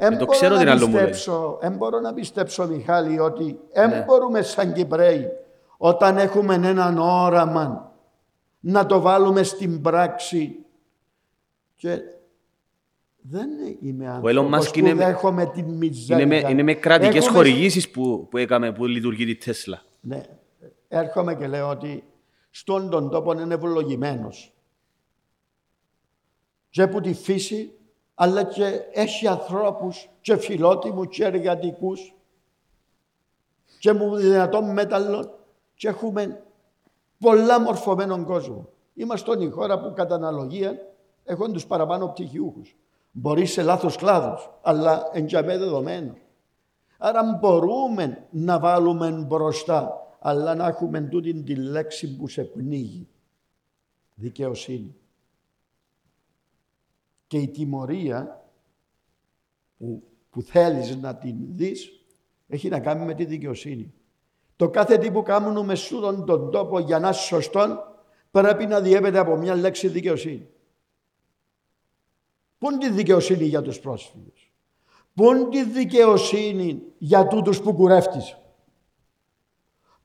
[0.01, 1.05] Εν το μπορώ ξέρω να τι άλλο μου λέει.
[1.05, 3.59] πιστέψω, εν μπορώ να πιστέψω, Μιχάλη, ότι Ναι.
[3.71, 5.27] εν μπορούμε σαν Κυπρέοι,
[5.77, 7.93] όταν έχουμε έναν όραμα,
[8.59, 10.55] να το βάλουμε στην πράξη.
[11.75, 11.99] Και
[13.21, 13.49] δεν
[13.81, 16.25] είμαι άνθρωπος Musk που είναι με- δέχομαι την μιζέρια.
[16.25, 19.81] Είναι με, είναι με κρατικές Έχουμε- χορηγήσεις που, που έκαμε που λειτουργεί τη Τέσλα.
[19.99, 20.21] Ναι.
[20.87, 22.03] Έρχομαι και λέω ότι
[22.49, 24.53] στον τον τόπο είναι ευλογημένος.
[26.69, 27.71] Και από τη φύση,
[28.21, 32.15] αλλά και έχει ανθρώπους και φιλότιμους και εργατικούς
[33.79, 35.39] και μου δυνατόν μέταλλο
[35.73, 36.43] και έχουμε
[37.19, 38.69] πολλά μορφωμένον κόσμο.
[38.93, 40.79] Είμαστε η χώρα που κατά αναλογία
[41.23, 42.75] έχουν τους παραπάνω πτυχιούχους.
[43.11, 46.15] Μπορεί σε λάθος κλάδους, αλλά εντιαμέ δεδομένο.
[46.97, 53.07] Άρα μπορούμε να βάλουμε μπροστά, αλλά να έχουμε τούτη τη λέξη που σε πνίγει.
[54.15, 54.98] Δικαιοσύνη.
[57.29, 58.43] Και η τιμωρία
[59.77, 62.05] που, που θέλεις να την δεις,
[62.47, 63.93] έχει να κάνει με τη δικαιοσύνη.
[64.55, 67.79] Το κάθε τι που κάνουμε σούτον τον τόπο για να είναι σωστόν,
[68.31, 70.49] πρέπει να διέπεται από μια λέξη δικαιοσύνη.
[72.57, 74.51] Πού είναι τη δικαιοσύνη για τους πρόσφυγες;
[75.13, 78.41] Πού είναι τη δικαιοσύνη για τούτους που κουρεύτησα.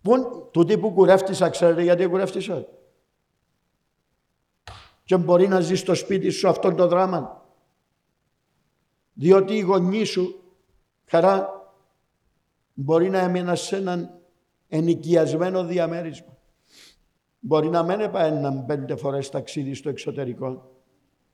[0.02, 2.66] Πού είναι τούτοι που κουρεύτησα, ξέρετε γιατί κουρεύτησα;
[5.04, 7.42] Και μπορεί να ζεις στο σπίτι σου αυτόν το δράμα.
[9.12, 10.42] Διότι οι γονείς σου,
[11.04, 11.48] χαρά,
[12.74, 14.20] μπορεί να έμειναν σε έναν
[14.68, 16.36] ενοικιασμένο διαμέρισμα.
[17.40, 20.72] Μπορεί να μην έπαιρναν πέντε φορές ταξίδι στο εξωτερικό.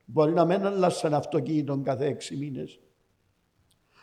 [0.05, 2.80] Μπορεί να μην αλλάσαν αυτοκίνητο κάθε έξι μήνες.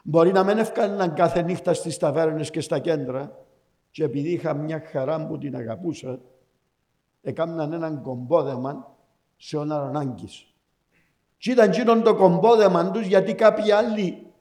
[0.03, 3.45] Μπορεί να μην έφκαναν κάθε νύχτα στις ταβέρνες και στα κέντρα
[3.91, 6.19] και επειδή είχα μια χαρά που την αγαπούσα,
[7.21, 8.96] έκαναν έναν κομπόδεμα
[9.37, 10.45] σε όναρο ανάγκης.
[11.37, 14.31] Και ήταν εκείνον το κομπόδεμα τους γιατί κάποιοι άλλοι,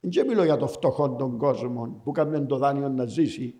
[0.00, 3.54] δεν μιλώ για το φτωχό των κόσμων που έκαναν το δάνειο να ζήσει,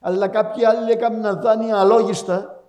[0.00, 2.64] αλλά κάποιοι άλλοι έκαναν δάνεια αλόγιστα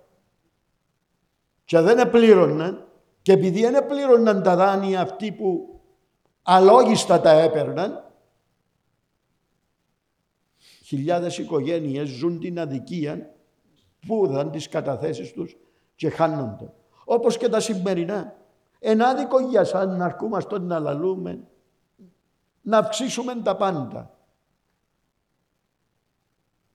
[1.64, 2.86] και δεν επλήρωναν
[3.22, 5.80] και επειδή δεν επλήρωναν τα δάνεια αυτοί που
[6.42, 8.12] αλόγιστα τα έπαιρναν,
[10.84, 13.34] χιλιάδες οικογένειες ζουν την αδικία
[14.06, 15.56] που δαν τις καταθέσεις τους
[15.94, 16.72] και χάνονται.
[17.10, 18.36] Όπως και τα σημερινά.
[18.78, 21.46] Εν άδικο για σαν να αρκούμαστε να λαλούμε,
[22.62, 24.18] να αυξήσουμε τα πάντα.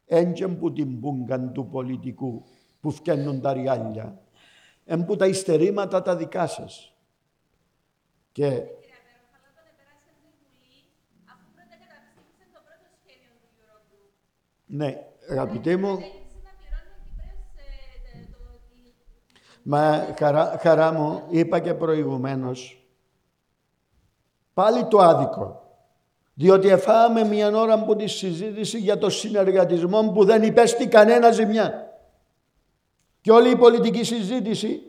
[0.05, 2.45] Έντια που την μπούγκαν του πολιτικού
[2.79, 4.21] που φτιάχνουν τα ριάλια.
[4.85, 6.93] Εμπού τα υστερήματα τα δικά σας.
[8.31, 8.63] Και
[14.65, 15.99] Ναι, αγαπητοί μου,
[19.63, 22.87] μα χαρά, χαρά μου, είπα και προηγουμένως,
[24.53, 25.61] πάλι το άδικο.
[26.33, 31.93] Διότι εφάμε μια ώρα από τη συζήτηση για το συνεργατισμό που δεν υπέστη κανένα ζημιά.
[33.21, 34.81] Και όλη η πολιτική συζήτηση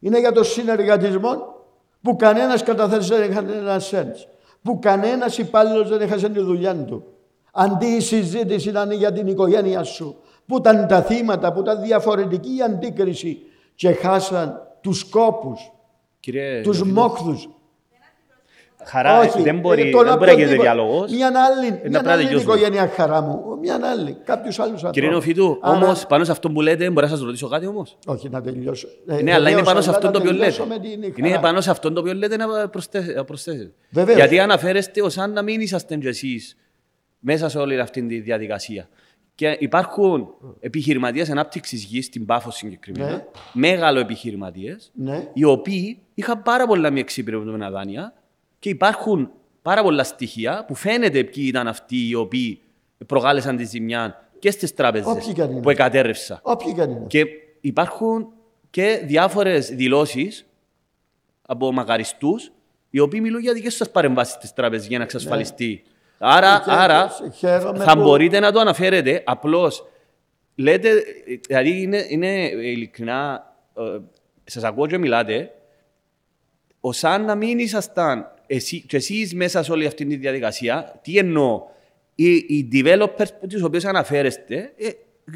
[0.00, 1.54] είναι για το συνεργατισμό
[2.02, 4.28] που κανένας καταθέσεις δεν έχασε ένα σέντς.
[4.62, 7.04] Που κανένας υπάλληλος δεν έχασε τη δουλειά του.
[7.52, 10.16] Αντί η συζήτηση να είναι για την οικογένεια σου.
[10.46, 13.42] Που ήταν τα θύματα, που ήταν διαφορετική η αντίκριση
[13.74, 15.72] και χάσαν τους κόπους,
[16.20, 17.48] Κύριε τους Νεοφίλου, μόχθους.
[18.84, 20.74] Χαρά, Όχι, δεν μπορεί, ε, το δεν να μπορεί να πω γίνεται τίποτα.
[20.74, 21.12] διάλογος.
[21.12, 22.54] Μια άλλη, να μια πρέπει να άλλη τελειώσουμε.
[22.54, 23.40] οικογένεια χαρά μου.
[23.60, 24.16] Μια άλλη.
[24.24, 24.92] Κάποιους άλλους ανθρώπους.
[24.94, 28.28] Κύριε Νεοφίτου, όμως πάνω σε αυτό που λέτε, μπορεί να σας ρωτήσω κάτι όμως; Όχι,
[28.28, 28.88] να τελειώσω.
[29.06, 30.44] Ε, Ναι, αλλά είναι βεβαίως, πάνω σε αλλά αυτό να το οποίο λέτε.
[30.44, 31.40] τελειώσω με την Είναι χαρά.
[31.40, 33.72] πάνω σε αυτό το οποίο λέτε να προσθέ- να προσθέσετε.
[33.90, 34.18] Βεβαίως.
[34.18, 36.56] Γιατί αναφέρεστε ως αν να μην είσαστε κι εσείς
[37.18, 38.88] μέσα σε όλη αυτή τη διαδικασία.
[39.34, 40.28] Και υπάρχουν
[40.60, 43.24] επιχειρηματίες ανάπτυξης γης στην Πάφο συγκεκριμένα, Ναι.
[43.52, 45.28] μέγαλο επιχειρηματίες, Ναι.
[45.32, 48.14] οι οποίοι είχαν πάρα πολλά μη εξυπηρετούμενα δάνεια
[48.58, 49.30] και υπάρχουν
[49.62, 52.60] πάρα πολλά στοιχεία που φαίνεται ποιοι ήταν αυτοί οι οποίοι
[53.06, 55.60] προκάλεσαν τη ζημιά και στις τράπεζες Όποιοι κι αν είναι.
[55.60, 56.40] που εκατέρρευσα.
[56.42, 57.06] Όποιοι και αν είναι.
[57.06, 57.24] Και
[57.60, 58.28] υπάρχουν
[58.70, 60.46] και διάφορες δηλώσεις
[61.42, 62.52] από μακαριστούς,
[62.90, 65.82] οι οποίοι μιλούν για δικές σα παρεμβάσεις στις τράπεζες για να εξασφαλιστεί.
[66.24, 69.22] Άρα, Και- άρα και χαίρομαι θα που- μπορείτε να το αναφέρετε.
[69.26, 69.86] Απλώς
[70.54, 70.90] λέτε,
[71.46, 73.98] δηλαδή είναι, είναι ειλικρινά, ε,
[74.44, 75.50] σας ακούω και μιλάτε,
[76.80, 81.18] ω αν να μην ήσασταν εσύ, και εσείς μέσα σε όλη αυτή τη διαδικασία, τι
[81.18, 81.62] εννοώ,
[82.14, 84.88] οι, οι developers που τους οποίους αναφέρεστε, ε,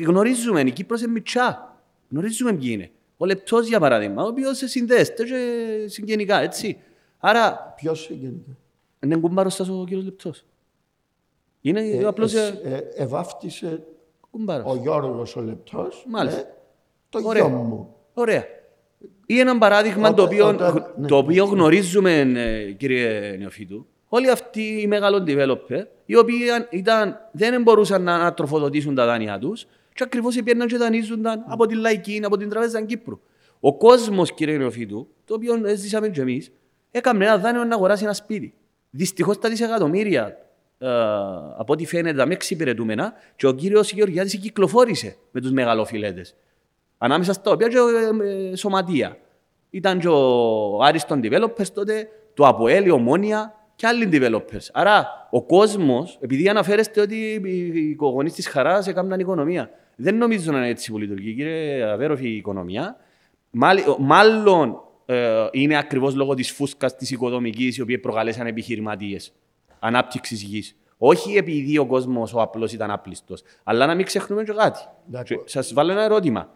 [0.04, 1.76] γνωρίζουμε, η Κύπρος είναι μητσά,
[2.10, 2.90] γνωρίζουμε ποιοι είναι.
[3.16, 5.34] Ο Λεπτός, για παράδειγμα, ο οποίος συνδέεται και
[5.88, 6.78] συγγενικά, έτσι.
[7.18, 8.56] Άρα, Ποιος συγγενικά;
[9.04, 10.44] είναι κουμπάρος σας ο κύριος Λεπτός.
[11.68, 13.82] Είναι Ε, απλώς ε, ε, ε, ευάφτισε
[14.30, 14.72] κουμπάρος.
[14.72, 16.40] ο Γιώργος ο Λεπτός Μάλιστα.
[16.40, 16.44] ε,
[17.08, 17.46] το Ωραία.
[17.46, 17.94] γιο μου.
[18.14, 18.44] Ωραία.
[19.26, 21.06] Ή ένα παράδειγμα Όταν- το, οποίο, όταν- ναι.
[21.06, 27.16] το οποίο γνωρίζουμε, ε, κύριε Νεοφίτου, όλοι αυτοί οι μεγάλοι developer, οι οποίοι ήταν- ήταν,
[27.32, 31.78] δεν μπορούσαν να, να τροφοδοτήσουν τα δάνεια τους, και ακριβώς πήγαιναν και δανείζονταν από την
[31.78, 33.20] Λαϊκή, από την Τραπέζα Κύπρου.
[33.60, 36.52] Ο κόσμος, κύριε Νεοφίτου, το οποίο έζησαμε κι εμείς,
[36.90, 38.54] έκαμε ένα δάνειο να αγοράσει ένα σπίτι.
[38.90, 40.45] Δυστυχώς τα δισεκατομμύρια,
[40.78, 40.88] ε,
[41.56, 46.34] από ό,τι φαίνεται, τα με εξυπηρετούμενα, και ο κύριος Γεωργιάδης κυκλοφόρησε με τους μεγαλοφιλέτες.
[46.98, 49.16] Ανάμεσα στα οποία και ε, ε, σωματεία.
[49.70, 54.66] Ήταν και ο Άριστον Developers τότε, το Αποέλ, η Ομόνια και άλλοι developers.
[54.72, 59.70] Άρα ο κόσμος, επειδή αναφέρεστε ότι οι οικογονείς της χαράς έκαναν οικονομία.
[59.96, 62.96] Δεν νομίζω να είναι έτσι που λειτουργεί, κύριε Αβέροφη, η οικονομία.
[63.50, 69.32] Μάλλον, μάλλον ε, είναι ακριβώς λόγω της φούσκας της οικοδομικής, οι οποίοι προκαλέσαν επιχειρηματίες
[69.78, 70.76] ανάπτυξης γης.
[70.98, 74.80] Όχι επειδή ο κόσμος ο απλός ήταν άπλιστος, αλλά να μην ξεχνούμε και κάτι.
[75.12, 75.42] D'accord.
[75.44, 76.50] Σας βάλω ένα ερώτημα.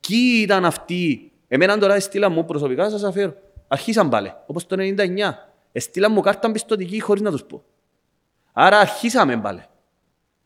[0.00, 3.34] Ποιοι ήταν αυτοί, εμένα τώρα στείλαν μου προσωπικά να σας αφέρω.
[3.68, 5.32] Αρχίσαν πάλι, όπως το 99.
[5.72, 7.62] Στείλαν μου κάρτα πιστοτική χωρίς να τους πω.
[8.52, 9.62] Άρα αρχίσαμε πάλι.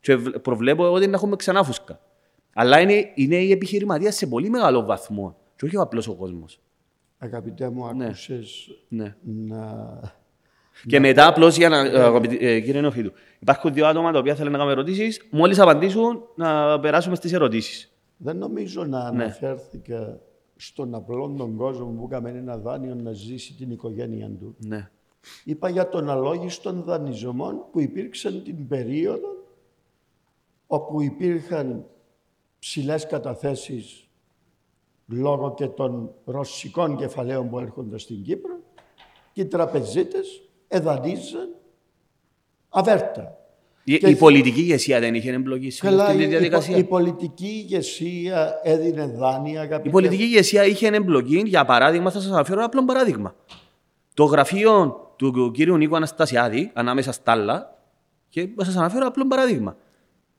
[0.00, 2.00] Και βλ- προβλέπω ότι να έχουμε ξανά φούσκα.
[2.54, 5.36] Αλλά είναι, είναι η επιχειρηματία σε πολύ μεγάλο βαθμό.
[5.56, 6.60] Και όχι ο απλός ο κόσμος.
[7.18, 8.04] Αγαπητέ μου, Ναι.
[8.04, 9.16] άκουσες Ναι.
[9.22, 9.58] να...
[10.86, 11.78] Και μετά, απλώς για να.
[11.78, 15.26] ε, αγαπητοί- ε, κύριε Νεοφίτου, υπάρχουν δύο άτομα τα οποία θέλουν να κάνουν ερωτήσεις.
[15.30, 17.92] Μόλις απαντήσουν, να περάσουμε στις ερωτήσεις.
[18.16, 19.22] Δεν νομίζω να Ναι.
[19.22, 20.20] αναφέρθηκα
[20.56, 24.54] στον απλό τον κόσμο που έκαμε ένα δάνειο να ζήσει την οικογένεια του.
[24.58, 24.90] Ναι.
[25.44, 29.28] Είπα για τον αλόγιστον δανεισμών που υπήρξαν την περίοδο
[30.66, 31.84] όπου υπήρχαν
[32.58, 34.08] ψηλές καταθέσεις
[35.06, 38.58] λόγω και των ρωσικών κεφαλαίων που έρχονται στην Κύπρο
[39.32, 40.42] και οι τραπεζίτες
[40.72, 41.48] εδανείζαν
[42.68, 43.34] αβέρτα.
[43.84, 46.84] Η, Και- η πολιτική ηγεσία δεν είχε εμπλοκή σε Καλά, αυτή τη η, διαδικασία; η
[46.84, 49.60] πολιτική ηγεσία έδινε δάνεια.
[49.60, 53.34] αγαπητέ Η πολιτική ηγεσία είχε εμπλοκή, για παράδειγμα, θα σας αναφέρω ένα απλό παράδειγμα.
[54.14, 57.78] Το γραφείο του κύριου Νίκο Αναστασιάδη, ανάμεσα στα άλλα,
[58.28, 59.76] και θα σας αναφέρω απλό παράδειγμα.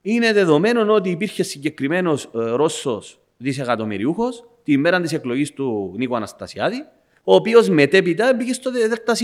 [0.01, 6.85] Είναι δεδομένο ότι υπήρχε συγκεκριμένος Ρώσος δισεκατομμυριούχος τη μέρα της εκλογής του Νίκο Αναστασιάδη,
[7.23, 9.21] ο οποίος μετέπειτα μπήκε στο ΔΣ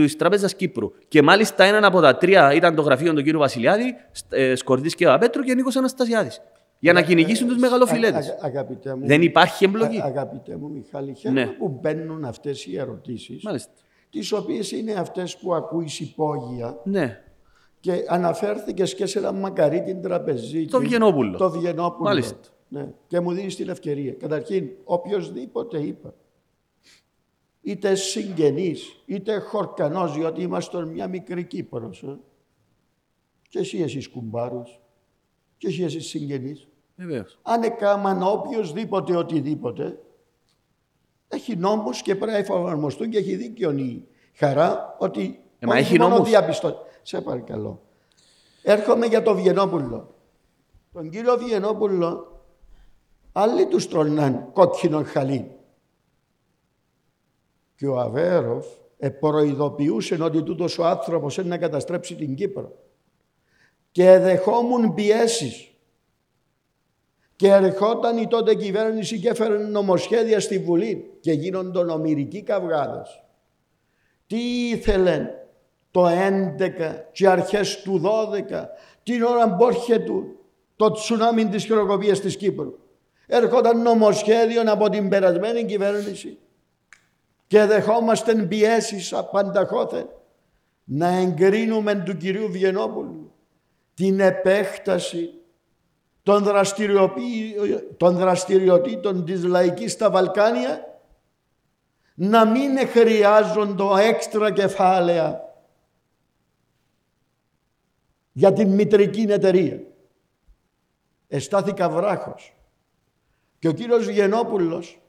[0.00, 0.90] της Τράπεζας Κύπρου.
[1.08, 3.94] Και μάλιστα έναν από τα τρία ήταν το γραφείο του κύριου Βασιλιάδη,
[4.28, 6.40] ε, Σκορδής και Πέτρου και Νίκος Αναστασιάδης.
[6.78, 8.16] Για να κυνηγήσουν τους μεγαλοφιλέτε.
[8.16, 9.98] Α- α- αγαπητέ μου, Δεν υπάρχει εμπλοκή.
[10.00, 11.50] α- αγαπητέ μου Μιχάλη, χαίρομαι Ναι.
[11.50, 13.70] που μπαίνουν αυτές οι ερωτήσεις, Μάλιστα.
[14.10, 17.20] τις οποίες είναι αυτές που ακούεις υπόγεια Ναι.
[17.80, 20.70] και αναφέρθηκες και σε ένα μακαρί την τραπεζίτη.
[20.70, 21.36] Το Βιενόπουλο.
[21.38, 22.08] Το Βιενόπουλο.
[22.08, 22.36] Μάλιστα.
[22.68, 22.86] Ναι.
[23.06, 24.12] Και μου δίνεις την ευκαιρία.
[24.12, 26.14] Καταρχήν, οποιοδήποτε είπα,
[27.62, 32.02] είτε συγγενής, είτε χορκανός, διότι είμαστε μια μικρή Κύπρος.
[32.02, 32.18] Ε.
[33.48, 34.80] Και εσύ εσείς κουμπάρους,
[35.58, 36.68] και εσύ εσείς συγγενείς.
[36.96, 37.38] Βεβαίως.
[37.42, 39.98] Αν έκαναν οποιοδήποτε οτιδήποτε,
[41.28, 45.82] έχει νόμους και πρέπει να εφαρμοστούν και έχει δίκιο η χαρά ότι Ε, μα όχι
[45.82, 46.28] έχει μόνο νόμους.
[46.28, 47.82] διαπιστώ- Σε παρακαλώ.
[48.62, 50.14] Έρχομαι για το Βιενόπουλο.
[50.92, 52.40] Τον κύριο Βιενόπουλο,
[53.32, 55.50] άλλοι τους τρώναν κόκκινο χαλί.
[57.82, 58.66] Και ο Αβέροφ
[59.20, 62.72] προειδοποιούσε ότι τούτος ο άνθρωπος είναι να καταστρέψει την Κύπρο.
[63.90, 65.70] Και δεχόμουν πιέσεις.
[67.36, 73.22] Και ερχόταν η τότε κυβέρνηση και έφερε νομοσχέδια στη Βουλή και γίνονταν ομυρικοί καυγάδες.
[74.26, 75.28] Τι ήθελεν
[75.90, 78.68] το 11 και αρχές του 12,
[79.02, 80.12] την ώρα που έρχεται
[80.76, 82.78] το τσουνάμι της χειροκοπίας της Κύπρου.
[83.26, 86.38] Έρχονταν νομοσχέδιο από την περασμένη κυβέρνηση
[87.52, 90.08] και δεχόμαστε πιέσεις απανταχώθεν
[90.84, 93.32] να εγκρίνουμε του κυρίου Βιενόπουλου
[93.94, 95.30] την επέκταση
[96.22, 97.56] των, δραστηριοποιη-
[97.96, 101.00] των δραστηριοτήτων της λαϊκής στα Βαλκάνια
[102.14, 105.40] να μην χρειάζονται έξτρα κεφάλαια
[108.32, 109.80] για την μητρική εταιρεία.
[111.28, 112.54] Εστάθηκα βράχος.
[113.58, 115.00] Και ο κύριος Γενόπουλος,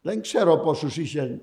[0.00, 1.40] δεν ξέρω πόσους είχε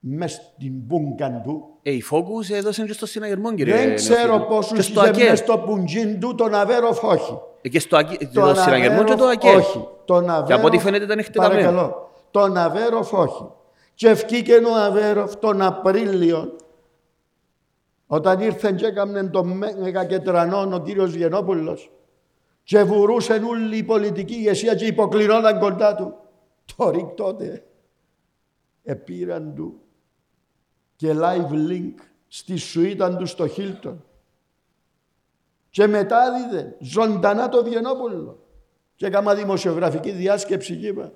[0.00, 3.74] μες στην μπούγκαν του, Ε, η Focus έδωσε και στο συναγερμό, κύριε.
[3.76, 4.40] δεν ξέρω Νεοφίλου.
[4.48, 5.28] Και πόσους στο είχε ΑΚΕ.
[5.28, 7.38] μες στο πουντζίν του, τον Αβέροφ όχι.
[7.62, 8.26] Ε, Και στο ΑΚΕ.
[8.26, 9.48] Το Τον συναγερμό και το Αβέροφ ΑΚΕ.
[9.56, 9.86] Όχι.
[10.04, 11.60] Τον Και Αβέροφ, από ό,τι φαίνεται ήταν εκτεταμένο.
[11.60, 12.10] Παρακαλώ.
[12.30, 13.44] Τον Αβέροφ όχι.
[13.94, 16.56] Και ευκήκε ο Αβέροφ τον Απρίλιο
[18.06, 19.48] όταν ήρθε και έκαμνε τον
[19.80, 21.90] Μέγα Κετρανόν ο κύριος Γενόπουλος
[22.62, 26.14] και βουρούσε όλη η πολιτική ηγεσία και υποκλεινόταν κοντά του.
[26.76, 27.64] Το ΡΙΚ τότε
[28.82, 29.80] επήραν του
[31.00, 31.94] και live link
[32.28, 34.04] στη σουίτα του στο Χίλτον
[35.70, 38.38] και μετάδιδε ζωντανά το Βιενόπουλο.
[38.94, 41.12] Και έκανα δημοσιογραφική διάσκεψη και είπα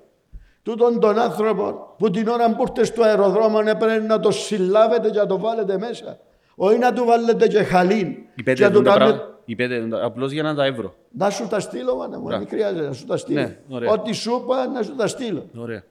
[0.63, 5.17] τούτον τον άνθρωπο που την ώρα που ήρθες στο αεροδρόμιο έπρεπε να το συλλάβετε και
[5.17, 6.19] να το βάλετε μέσα.
[6.55, 8.07] Όχι να του βάλετε και χαλίν.
[8.35, 9.11] Είπετε και να του τα κάνετε...
[9.11, 9.39] πράγματα.
[9.45, 10.95] Είπετε τα- απλώς για να τα εύρω.
[11.11, 12.39] Να σου τα στείλω, μάνα μου, Μπράβο.
[12.39, 13.41] δεν χρειάζεται να σου τα στείλω.
[13.41, 13.91] Ναι, ωραία.
[13.91, 15.45] Ό,τι σου είπα να σου τα στείλω.
[15.57, 15.83] Ωραία.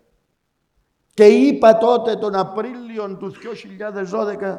[1.14, 3.32] Και είπα τότε τον Απρίλιο του
[4.40, 4.58] 2012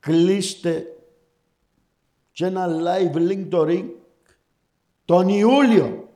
[0.00, 0.86] κλείστε
[2.32, 3.90] και ένα live link το ring
[5.04, 6.08] τον Ιούλιο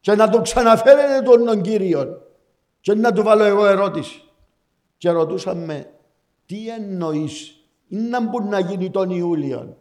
[0.00, 2.22] και να το ξαναφέρετε τον τον κύριο
[2.80, 4.22] και να του βάλω εγώ ερώτηση.
[4.96, 5.90] Και ρωτούσαμε
[6.46, 7.56] τι εννοείς
[7.88, 9.76] είναι να μπορεί να γίνει τον Ιούλιο.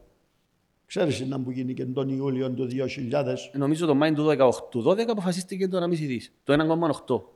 [0.86, 2.68] Ξέρεις είναι να που γίνει και τον Ιούλιο του
[3.12, 6.34] 2000 Ε, Νομίζω το Μάιν του 18 του 12 αποφασίστηκε το 1,5 δις.
[6.44, 6.53] Το
[7.07, 7.35] 1,8.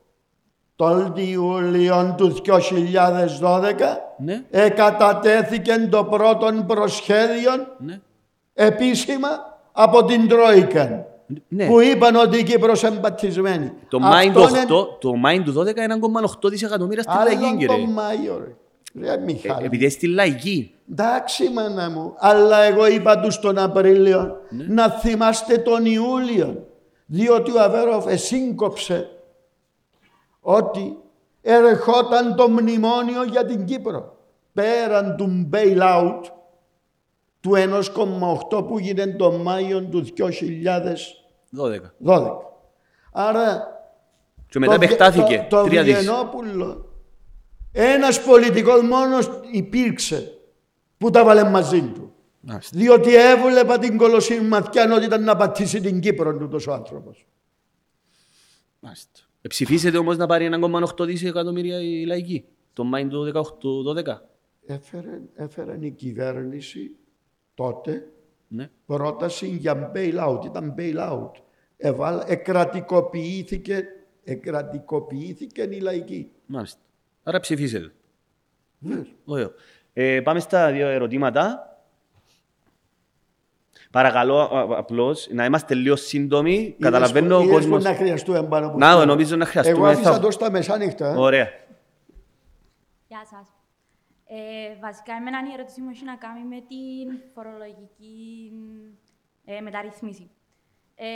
[0.80, 3.72] Τον Ιούλιο τους 2012
[4.18, 8.00] Ναι, εκατατέθηκε το πρώτο προσχέδιο ναι.
[8.54, 9.28] επίσημα
[9.72, 11.04] από την Τρόικα
[11.48, 11.66] Ναι.
[11.66, 13.72] που είπαν ότι η Κύπρος εμπατισμένη.
[13.88, 15.64] Το Μάιν του, Αυτό είναι 8, το Μάιν του 12
[16.44, 17.86] 1,8 δισεκατομμύρια στην άλλο λαϊκή, το κύριε.
[17.92, 18.54] Μάιο ρε.
[19.06, 19.64] Ρε Ε, Μιχάλη.
[19.64, 20.74] Επειδή είναι στη λαϊκή.
[20.92, 24.64] Εντάξει μάνα μου, αλλά εγώ είπα τους τον Απρίλιο Ναι.
[24.68, 26.64] να θυμάστε τον Ιούλιο
[27.06, 29.08] διότι ο Αβέροφ εσύγκοψε
[30.40, 30.96] ότι
[31.42, 34.16] ερχόταν το μνημόνιο για την Κύπρο
[34.52, 36.20] πέραν του bailout
[37.40, 37.52] του
[38.50, 40.20] 1,8 που γίνεται το Μάιο του 2012.
[42.06, 42.30] 12.
[43.12, 43.66] Άρα
[44.48, 45.46] Και μετά το, επεκτάθηκε.
[45.50, 45.94] το, το Τρία δις.
[45.98, 46.90] Βιενόπουλο
[47.72, 50.38] ένας πολιτικός μόνος υπήρξε
[50.98, 52.12] που τα βάλε μαζί του.
[52.40, 52.78] Μάλιστα.
[52.78, 57.26] Διότι έβλεπα την κολοσσή ματιά ότι ήταν να πατήσει την Κύπρο του τόσο άνθρωπος.
[58.80, 59.20] Μάλιστα.
[59.42, 60.48] Ε, Ψηφίσετε όμως να πάρει
[60.98, 62.44] 1,8 δισεκατομμύρια η λαϊκή.
[62.72, 64.02] Το Μάιν του 18 του 12.
[64.66, 66.90] Έφερε, έφερε η κυβέρνηση
[67.54, 68.08] τότε
[68.48, 68.70] Ναι.
[68.86, 70.40] πρόταση για bailout.
[70.44, 71.30] Ήταν bailout.
[71.76, 73.84] Εβάλ, εκρατικοποιήθηκε,
[74.24, 76.30] εκρατικοποιήθηκε η λαϊκή.
[76.46, 76.80] Μάλιστα.
[77.22, 77.92] Άρα ψηφίσετε.
[78.78, 79.02] Ναι.
[79.24, 79.52] Ωραίο.
[79.92, 81.69] Ε, πάμε στα δύο ερωτήματα.
[83.90, 84.42] Παρακαλώ
[84.76, 86.76] απλώς να είμαστε λίγο σύντομοι.
[86.80, 87.78] Καταλαβαίνω ο Είδες που κόσμο.
[87.90, 89.04] να χρειαστούμε πάνω από Να, αυτό.
[89.06, 89.76] νομίζω να χρειαστούμε.
[89.78, 91.12] Εγώ άφησα Θα- το στα μεσάνυχτα.
[91.12, 91.16] ε.
[91.16, 91.48] Ωραία.
[93.08, 93.48] Γεια σας.
[94.26, 98.52] Ε, βασικά, εμένα η ερώτησή μου έχει να κάνει με την φορολογική
[99.44, 100.30] ε, μεταρρύθμιση.
[100.94, 101.06] Ε,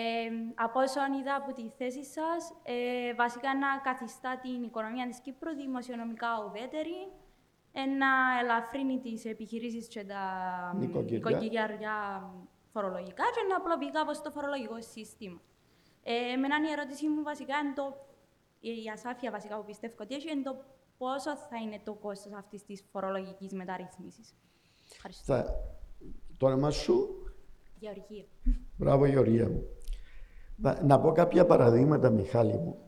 [0.54, 5.54] από όσον είδα από τη θέση σας, ε, βασικά να καθιστά την οικονομία της Κύπρου
[5.54, 6.98] δημοσιονομικά ουδέτερη,
[7.72, 8.10] ε, να
[8.42, 10.22] ελαφρύνει τις επιχειρήσεις και τα
[10.74, 11.20] μ, Νοικοκυριά.
[12.74, 15.40] Νοικοκυριά φορολογικά και να απλοποιεί κάπως το φορολογικό σύστημα.
[16.02, 17.86] Ε, εμένα η ερώτηση μου βασικά είναι το,
[18.60, 20.56] η ασάφεια βασικά που πιστεύω ότι έχει είναι το
[20.98, 24.34] πόσο θα είναι το κόστος αυτής της φορολογικής μεταρρύθμισης.
[24.92, 25.24] Ευχαριστώ.
[25.24, 25.44] Θα...
[26.38, 26.94] Το όνομα σου,
[27.78, 28.24] Γεωργία.
[28.76, 29.62] μπράβο Γεωργία μου.
[30.56, 32.78] Να, να πω κάποια παραδείγματα, Μιχάλη μου.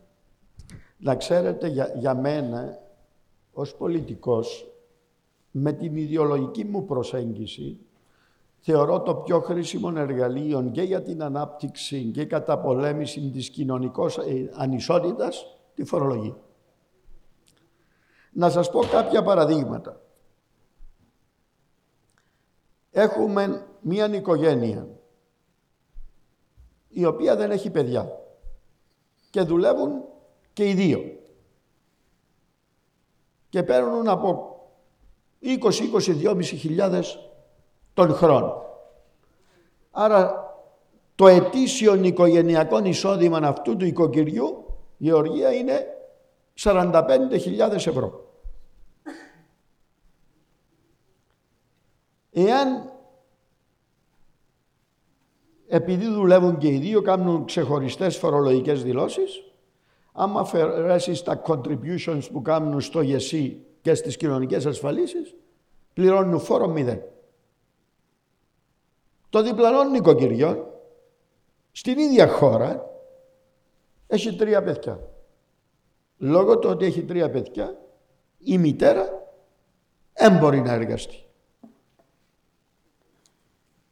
[0.99, 2.79] Να ξέρετε, για, για μένα,
[3.53, 4.71] ως πολιτικός,
[5.51, 7.86] με την ιδεολογική μου προσέγγιση,
[8.69, 15.59] θεωρώ το πιο χρήσιμο εργαλείο και για την ανάπτυξη και καταπολέμηση της κοινωνικής ε, ανισότητας,
[15.75, 16.37] τη φορολογία.
[18.33, 20.01] Να σας πω κάποια παραδείγματα.
[22.91, 24.89] Έχουμε μία οικογένεια
[26.89, 28.19] η οποία δεν έχει παιδιά
[29.31, 30.03] και δουλεύουν
[30.53, 31.01] και οι δύο
[33.49, 34.61] και παίρνουν από
[35.43, 37.19] 20-22.500 χιλιάδες
[37.97, 38.65] τον χρόνο.
[39.91, 40.45] Άρα
[41.15, 44.65] το ετήσιο οικογενειακό εισόδημα αυτού του οικοκυριού,
[44.97, 45.87] η οργία είναι
[46.61, 48.31] 45.000 ευρώ.
[52.31, 52.93] Εάν
[55.69, 59.43] επειδή δουλεύουν και οι δύο, κάνουν ξεχωριστές φορολογικές δηλώσεις,
[60.13, 65.35] άμα αφαιρέσεις τα contributions που κάνουν στο ΓΕΣΥ και στις κοινωνικές ασφαλίσεις,
[65.93, 67.03] πληρώνουν φόρο μηδέν.
[69.37, 70.81] Το διπλανό νοικοκυριό,
[71.73, 72.91] στην ίδια χώρα,
[74.07, 75.09] έχει τρία παιδιά.
[76.17, 77.79] Λόγω του ότι έχει τρία παιδιά,
[78.39, 79.33] η μητέρα
[80.13, 81.27] δεν μπορεί να εργαστεί.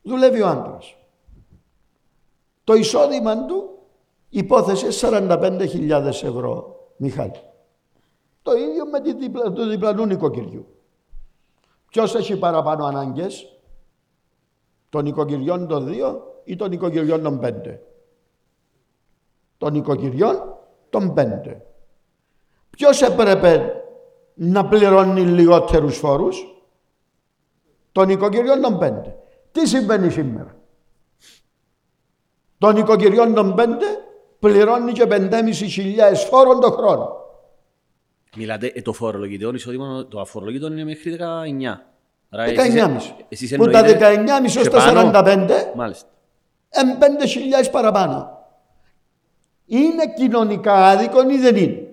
[0.02, 0.96] Δουλεύει ο άντρας.
[2.64, 3.78] Το εισόδημα του
[4.28, 7.40] υπόθεσε 45.000 ευρώ, Μιχάλη.
[8.42, 10.66] Το ίδιο με τη διπλα, το διπλανού νοικοκυριού.
[11.88, 13.53] Ποιος έχει παραπάνω ανάγκες,
[14.94, 17.82] των νοικοκυριών των δύο ή των νοικοκυριών των πέντε;
[19.58, 20.58] Των νοικοκυριών
[20.90, 21.66] των πέντε.
[22.70, 23.82] Ποιος έπρεπε
[24.34, 26.44] να πληρώνει λιγότερους φόρους,
[27.92, 29.16] των νοικοκυριών των πέντε.
[29.52, 30.56] Τι συμβαίνει σήμερα;
[32.58, 33.86] Των οικοκυριών των πέντε
[34.38, 37.16] πληρώνει και 5.500 φόρων το χρόνο.
[38.36, 41.93] Μιλάτε, ε, το φορολογητικό εισόδημα, το αφορολογητό είναι μέχρι 19.
[42.34, 43.24] Άρα 19,5.
[43.28, 45.10] εσείς Που τα εννοείτε 19,5 ως και τα πάνω.
[45.12, 46.08] 45 Μάλιστα.
[46.68, 46.98] εν
[47.64, 48.38] 5.000 παραπάνω.
[49.66, 51.86] Είναι κοινωνικά άδικο ή δεν είναι;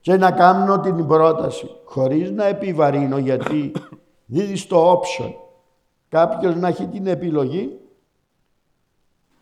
[0.00, 3.72] Και να κάνω την πρόταση χωρίς να επιβαρύνω γιατί
[4.32, 5.32] δίδει το option
[6.08, 7.78] κάποιος να έχει την επιλογή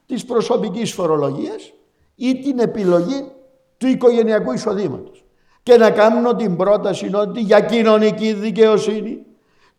[0.06, 1.72] της προσωπικής φορολογίας
[2.14, 3.32] ή την επιλογή
[3.76, 5.24] του οικογενειακού εισοδήματος.
[5.62, 9.24] Και να κάνω την πρόταση ότι για κοινωνική δικαιοσύνη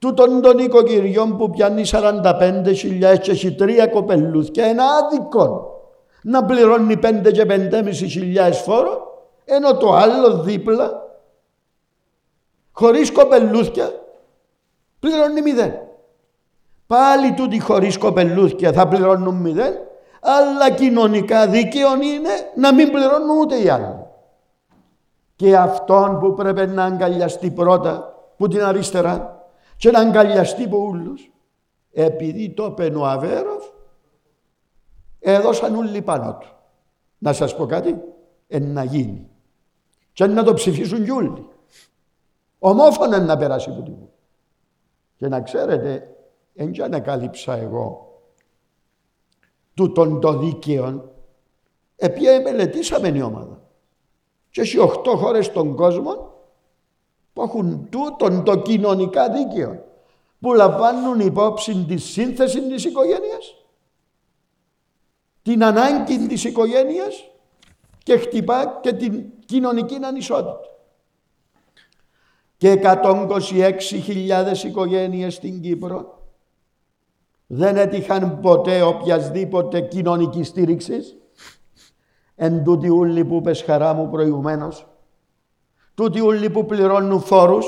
[0.01, 5.75] τούτων των οικοκυριών που πιάνει 45.000 και έχει τρία κοπελούθια είναι άδικο
[6.23, 10.91] να πληρώνει 5 και 5.500 φόρο ενώ το άλλο δίπλα
[12.71, 13.91] χωρίς κοπελούθια
[14.99, 15.73] πληρώνει μηδέν.
[16.87, 19.73] Πάλι τούτοι χωρίς κοπελούθια θα πληρώνουν μηδέν
[20.21, 24.05] αλλά κοινωνικά δίκαιο είναι να μην πληρώνουν ούτε οι άλλοι.
[25.35, 29.40] Και αυτόν που πρέπει να αγκαλιαστεί πρώτα που την αριστερά
[29.81, 31.31] και να αγκαλιαστεί από όλους
[31.91, 33.65] επειδή το είπε ο Αβέροφ
[35.19, 36.47] έδωσαν όλοι πάνω του.
[37.17, 38.01] Να σας πω κάτι,
[38.47, 39.29] εν να γίνει.
[40.13, 41.47] Και να το ψηφίσουν κι όλοι.
[42.59, 43.95] Ομόφωνα να περάσει από την
[45.15, 46.15] Και να ξέρετε,
[46.53, 48.21] δεν και ανακάλυψα εγώ
[49.73, 51.11] τούτων των δίκαιων,
[51.95, 53.61] επειδή μελετήσαμε η ομάδα.
[54.49, 56.30] Και έχει οχτώ χώρες στον κόσμο
[57.33, 59.85] που έχουν τούτον το κοινωνικά δίκαιο
[60.39, 63.55] που λαμβάνουν υπόψη τη σύνθεση της οικογένειας,
[65.41, 67.31] την ανάγκη της οικογένειας
[68.03, 70.59] και χτυπά και την κοινωνική ανισότητα.
[72.57, 76.19] Και 126.000 οικογένειες στην Κύπρο
[77.47, 81.15] δεν έτυχαν ποτέ οποιασδήποτε κοινωνικής στήριξης.
[82.35, 84.90] Εν τούτη ούλοι που είπες χαρά μου προηγουμένως,
[86.01, 87.65] τούτοι ούλοι που πληρώνουν φόρους,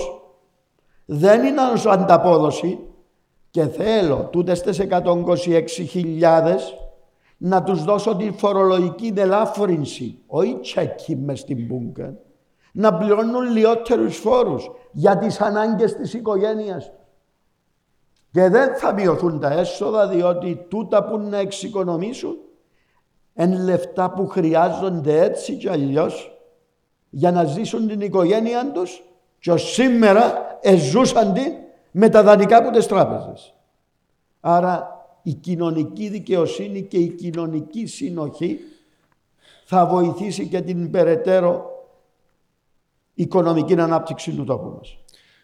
[1.06, 2.80] δεν είναι ως ανταπόδοση.
[3.50, 6.56] Και θέλω τούτες τις 126.000
[7.38, 12.16] να τους δώσω τη φορολογική ελάφρυνση, όχι τσέκι μες στην μπούγκα,
[12.74, 16.92] να πληρώνουν λιότερους φόρους για τις ανάγκες της οικογένειας.
[18.32, 22.36] Και δεν θα μειωθούν τα έσοδα διότι τούτα που να εξοικονομήσουν
[23.34, 26.33] εν λεφτά που χρειάζονται έτσι και αλλιώς
[27.16, 29.04] για να ζήσουν την οικογένειά τους
[29.40, 31.54] και ως σήμερα εζούσαν την
[31.92, 33.54] με τα δανεικά από τις τράπεζες.
[34.40, 38.60] Άρα η κοινωνική δικαιοσύνη και η κοινωνική συνοχή
[39.66, 41.72] θα βοηθήσει και την περαιτέρω
[43.14, 44.98] οικονομική ανάπτυξη του τόπου μας.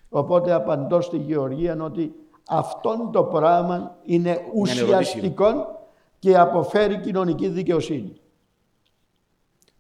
[0.09, 2.13] Οπότε απαντώ στη Γεωργία ότι
[2.47, 4.51] αυτό το πράγμα είναι ερώτηση.
[4.83, 5.79] ουσιαστικό
[6.19, 8.13] και αποφέρει κοινωνική δικαιοσύνη.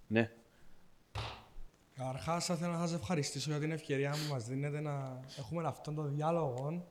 [0.07, 0.31] Ναι.
[1.99, 5.95] Καταρχάς, θα ήθελα να σας ευχαριστήσω για την ευκαιρία που μας δίνετε να έχουμε αυτόν
[5.95, 6.85] τον διάλογο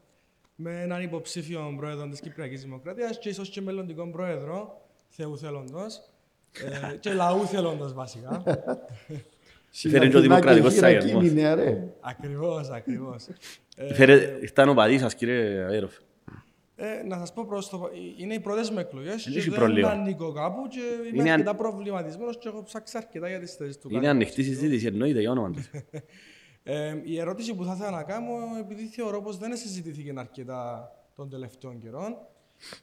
[0.55, 6.01] με έναν υποψήφιο πρόεδρο της Κυπριακής Δημοκρατίας και ίσως και μελλοντικό πρόεδρο, Θεού θέλοντος.
[6.93, 8.43] ε, και λαού θέλοντος βασικά.
[9.71, 11.33] Φέρε και ο δημοκρατικός Συνακίνη, σαγερμός.
[11.33, 11.95] ναι, ρε.
[12.01, 13.27] ακριβώς, ακριβώς.
[13.95, 15.95] Φέρε, ήταν ο παδί σας κύριε Αέροφ.
[16.81, 17.91] Ε, να σας πω προς το.
[18.17, 19.91] Είναι οι πρώτες μου εκλογές και έχει δεν πρόβλημα.
[19.91, 20.79] ανήκω κάπου και
[21.09, 23.89] είμαι Είναι αν- αρκετά προβληματισμένος και έχω ψάξει αρκετά για τις θέσεις του.
[23.91, 24.23] Είναι καθενός.
[24.23, 25.61] ανοιχτή συζήτηση, εννοείται για όνομα του.
[26.63, 31.31] Ε, η ερώτηση που θα ήθελα να κάνω, επειδή θεωρώ πως δεν συζητήθηκε αρκετά των
[31.31, 32.17] τελευταίων καιρών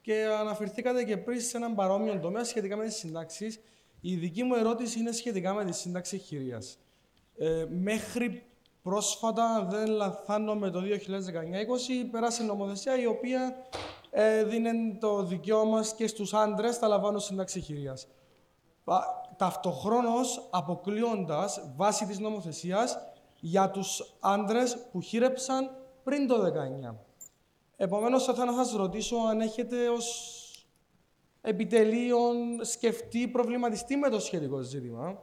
[0.01, 3.59] και αναφερθήκατε και πριν σε έναν παρόμοιο τομέα σχετικά με τις συντάξεις,
[4.01, 6.79] η δική μου ερώτηση είναι σχετικά με τη σύνταξη χειρίας.
[7.37, 8.43] Ε, μέχρι
[8.85, 13.55] πρόσφατα, δεν λαθάνομαι το 2019-2020, πέρασε νομοθεσία η οποία
[14.09, 18.07] ε, δίνει το δικαίωμα και στους άντρες να λαμβάνουν σύνταξη χειρίας.
[19.37, 22.97] Ταυτοχρόνως αποκλείοντας βάσει της νομοθεσίας
[23.39, 25.69] για τους άντρες που χείρεψαν
[26.03, 26.35] πριν το
[26.91, 26.95] 19.
[27.75, 30.29] Επομένως, θα ήθελα να σας ρωτήσω αν έχετε ως
[31.41, 35.19] επιτελείων σκεφτεί, προβληματιστεί με το σχετικό ζήτημα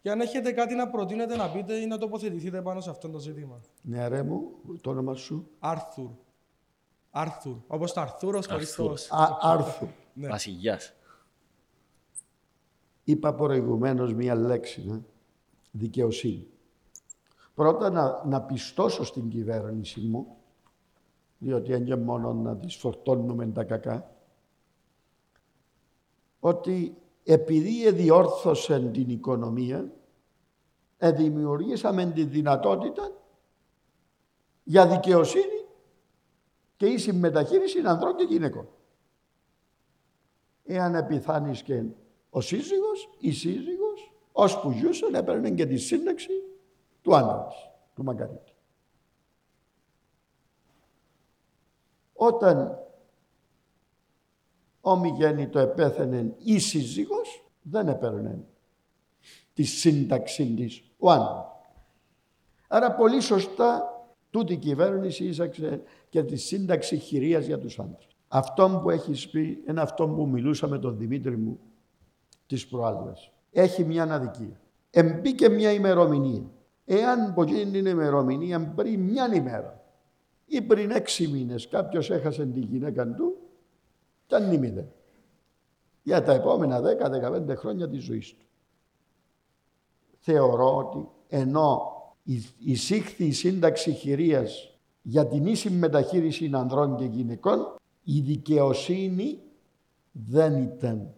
[0.00, 3.18] και αν έχετε κάτι να προτείνετε να πείτε ή να τοποθετηθείτε πάνω σε αυτό το
[3.18, 3.60] ζήτημα.
[3.82, 4.50] Ναι, ρε μου,
[4.80, 5.50] το όνομα σου.
[5.58, 6.10] Άρθουρ.
[7.10, 7.56] Άρθουρ.
[7.66, 8.84] Όπως το Αρθούρος χωρίς το...
[8.84, 9.10] ως.
[9.10, 9.86] Α, Άρθου.
[10.14, 10.92] Βασιλιάς.
[13.04, 15.00] Είπα προηγουμένως μία λέξη, ναι.
[15.70, 16.46] δικαιοσύνη.
[17.54, 20.36] Πρώτα να, να πιστώσω στην κυβέρνηση μου,
[21.38, 24.14] διότι είναι μόνο να τις φορτώνουμε τα κακά,
[26.40, 26.96] ότι
[27.30, 29.92] επειδή εδιόρθωσε την οικονομία,
[30.98, 33.12] εδημιουργήσαμε τη δυνατότητα
[34.64, 35.64] για δικαιοσύνη
[36.76, 38.68] και ίση μεταχείριση ανδρών και γυναικών.
[40.64, 41.84] Εάν επιθάνεις και
[42.30, 46.32] ο σύζυγος, η σύζυγος, ώσπου ζούσαν έπαιρνε και τη σύνταξη
[47.02, 48.52] του άντρας της, του Μαγκαρίτη.
[52.12, 52.87] Όταν
[54.90, 58.44] ομιγέννητο επέθαινε η σύζυγος, δεν έπαιρνε
[59.54, 61.46] τη σύνταξη της ο άντρας.
[62.68, 63.82] Άρα πολύ σωστά
[64.30, 68.06] τούτη η κυβέρνηση ίσαξε και τη σύνταξη χειρίας για τους άντρες.
[68.28, 71.58] Αυτό που έχεις πει είναι αυτό που μιλούσα με τον Δημήτρη μου
[72.46, 73.30] της προάλλας.
[73.52, 74.60] Έχει μια αδικία.
[74.90, 76.50] Εμπήκε μια ημερομηνία.
[76.84, 79.84] Εάν από εκείνη την ημερομηνία πριν μια ημέρα
[80.46, 83.36] ή πριν έξι μήνες κάποιος έχασε τη γυναίκα του,
[84.28, 84.92] ήταν νήμιδε.
[86.02, 88.44] Για τα επόμενα 10-15 χρόνια της ζωής του.
[90.18, 91.92] Θεωρώ ότι ενώ
[92.22, 97.74] η- εισήχθη η σύνταξη χειρίας για την ίση μεταχείριση ανδρών και γυναικών,
[98.04, 99.42] η δικαιοσύνη
[100.12, 101.14] δεν ήταν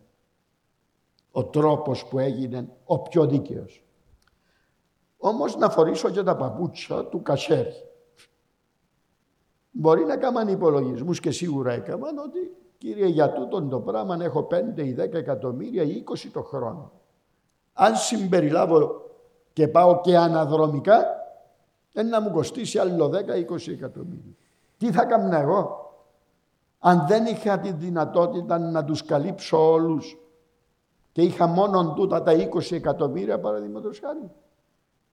[1.31, 3.85] ο τρόπος που έγινε ο πιο δίκαιος.
[5.19, 7.73] Όμως να φορήσω και τα παπούτσια του κασέρι.
[9.71, 12.39] Μπορεί να κάνουν υπολογισμούς και σίγουρα έκαναν ότι
[12.81, 16.93] κύριε για τούτον το πράγμα έχω 5 ή 10 εκατομμύρια ή 20 το χρόνο.
[17.73, 19.11] Αν συμπεριλάβω
[19.53, 21.05] και πάω και αναδρομικά,
[21.93, 24.35] δεν να μου κοστίσει άλλο 10-20 εκατομμύρια.
[24.79, 25.93] Τι θα έκανα εγώ,
[26.79, 30.19] αν δεν είχα τη δυνατότητα να τους καλύψω όλους
[31.13, 34.31] και είχα μόνο τούτα τα 20 εκατομμύρια παραδείγματος χάρη.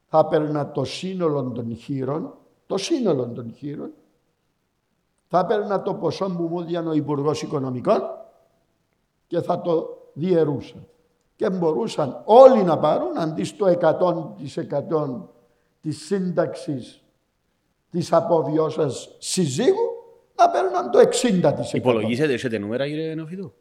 [0.06, 2.34] Θα έπαιρνα το σύνολο των χείρων,
[2.68, 3.92] το σύνολο των χείρων,
[5.28, 8.02] θα έπαιρνα το ποσό που μου έδιανε ο Υπουργός Οικονομικών
[9.28, 10.76] και θα το διαιρούσα.
[11.36, 15.28] Και μπορούσαν όλοι να πάρουν αντί στο 100%
[15.82, 17.02] της σύνταξης
[17.92, 19.92] της αποβιώσας συζύγου,
[20.36, 21.74] να παίρναν το 60%.
[21.74, 23.54] Υπολογίσετε, έχετε νούμερα κύριε Νεοφίτου.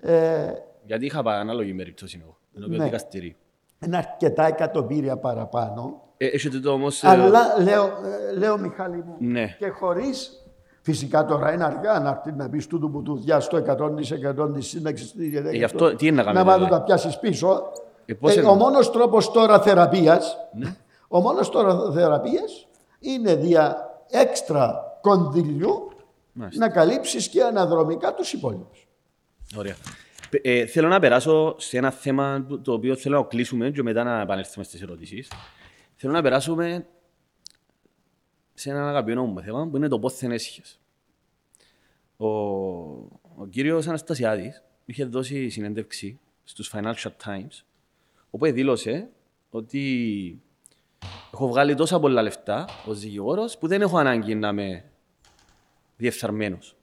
[0.00, 0.52] Ε,
[0.84, 2.36] Γιατί είχα πάει ανάλογη περίπτωση εγώ.
[2.56, 2.76] Ενώ Ναι.
[2.76, 2.84] ναι.
[2.84, 3.36] δικαστηρί.
[3.86, 6.02] είναι αρκετά εκατομμύρια παραπάνω.
[6.16, 7.02] Ε, έχετε το όμως...
[7.02, 9.56] ε, Αλλά λέω, ε, λέω Μιχάλη μου, Ναι.
[9.58, 10.43] και χωρίς
[10.86, 14.60] Φυσικά τώρα είναι αργά να έρθει να πεις τούτο που του διάσει το 100% τη
[14.62, 17.62] σύνταξη τη Ε, γι' αυτό τι είναι να Να κάνετε, μάθω δηλαδή; τα πιάσεις πίσω.
[18.06, 20.76] Ε, πώς Ε, είναι; ο μόνος τρόπος τώρα θεραπείας Ναι.
[21.08, 22.66] ο μόνος τώρα θεραπείας
[22.98, 23.76] είναι δια
[24.10, 25.88] έξτρα κονδυλιού
[26.32, 26.66] Μάλιστα.
[26.66, 28.86] να καλύψεις και αναδρομικά τους υπόλοιπους.
[29.56, 29.74] Ωραία.
[30.42, 33.82] Ε, ε, θέλω να περάσω σε ένα θέμα που- το οποίο θέλω να κλείσουμε και
[33.82, 35.28] μετά να επανέλθουμε στις ερωτήσεις.
[35.96, 36.86] Θέλω να περάσουμε
[38.54, 40.80] σε ένα αγαπημένο μου θέμα που είναι το πόθεν έσχες.
[42.16, 42.26] Ο,
[43.36, 47.64] ο κύριος Αναστασιάδης είχε δώσει συνέντευξη στους Financial Times
[48.30, 49.08] όπου δήλωσε
[49.50, 50.42] ότι
[51.32, 54.84] έχω βγάλει τόσα πολλά λεφτά ως δικηγόρος που δεν έχω ανάγκη να είμαι
[55.96, 56.76] διεφθαρμένος.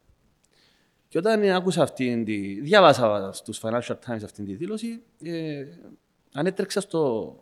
[1.08, 2.62] Και όταν άκουσα αυτήν τη...
[2.62, 5.66] διάβασα στους Financial Times αυτήν τη δήλωση, ε,
[6.34, 7.36] ανέτρεξα στο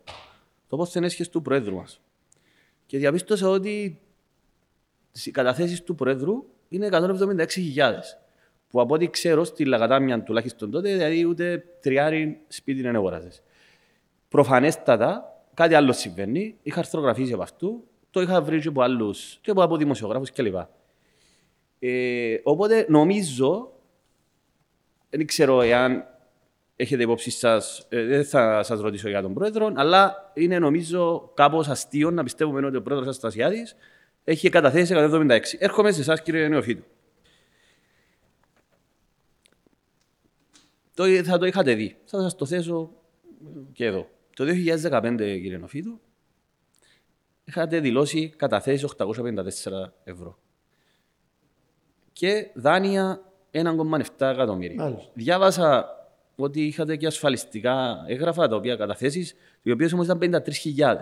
[0.68, 2.00] το πώς έσχες του Προέδρου μας.
[2.86, 4.00] Και διαπίστωσα ότι
[5.24, 7.46] οι καταθέσεις του Προέδρου είναι 176.000.
[8.68, 13.42] Που από ό,τι ξέρω στη Λαγατάμια τουλάχιστον τότε, δηλαδή ούτε τριάρι σπίτι δεν αγοράζες.
[14.28, 16.56] Προφανέστατα, κάτι άλλο συμβαίνει.
[16.62, 20.54] Είχα αρθρογραφήσει από αυτού, το είχα βρει και από άλλους και από δημοσιογράφους κλπ.
[21.78, 23.72] Ε, οπότε νομίζω,
[25.10, 26.04] δεν ξέρω εάν
[26.76, 31.68] έχετε υπόψη σας, ε, δεν θα σας ρωτήσω για τον πρόεδρο, αλλά είναι νομίζω κάπως
[31.68, 33.66] αστείο να πιστεύουμε ότι ο πρόεδρος Αστασιάδη
[34.30, 35.40] έχει καταθέσει 176.
[35.58, 36.84] Έρχομαι σε εσάς, κύριε Νεοφίτου.
[40.94, 41.96] Το, θα το είχατε δει.
[42.04, 42.90] Θα σας το θέσω
[43.72, 44.08] και εδώ.
[44.34, 46.00] Το 2015, κύριε Νοφίτου,
[47.44, 49.44] είχατε δηλώσει καταθέσεις 854
[50.04, 50.38] ευρώ.
[52.12, 54.82] Και δάνεια 1,7 εκατομμύρια.
[54.82, 55.10] Μάλιστα.
[55.14, 55.88] Διάβασα
[56.36, 60.96] ότι είχατε και ασφαλιστικά έγγραφα τα οποία καταθέσεις, οι οποίες όμως ήταν 53.000.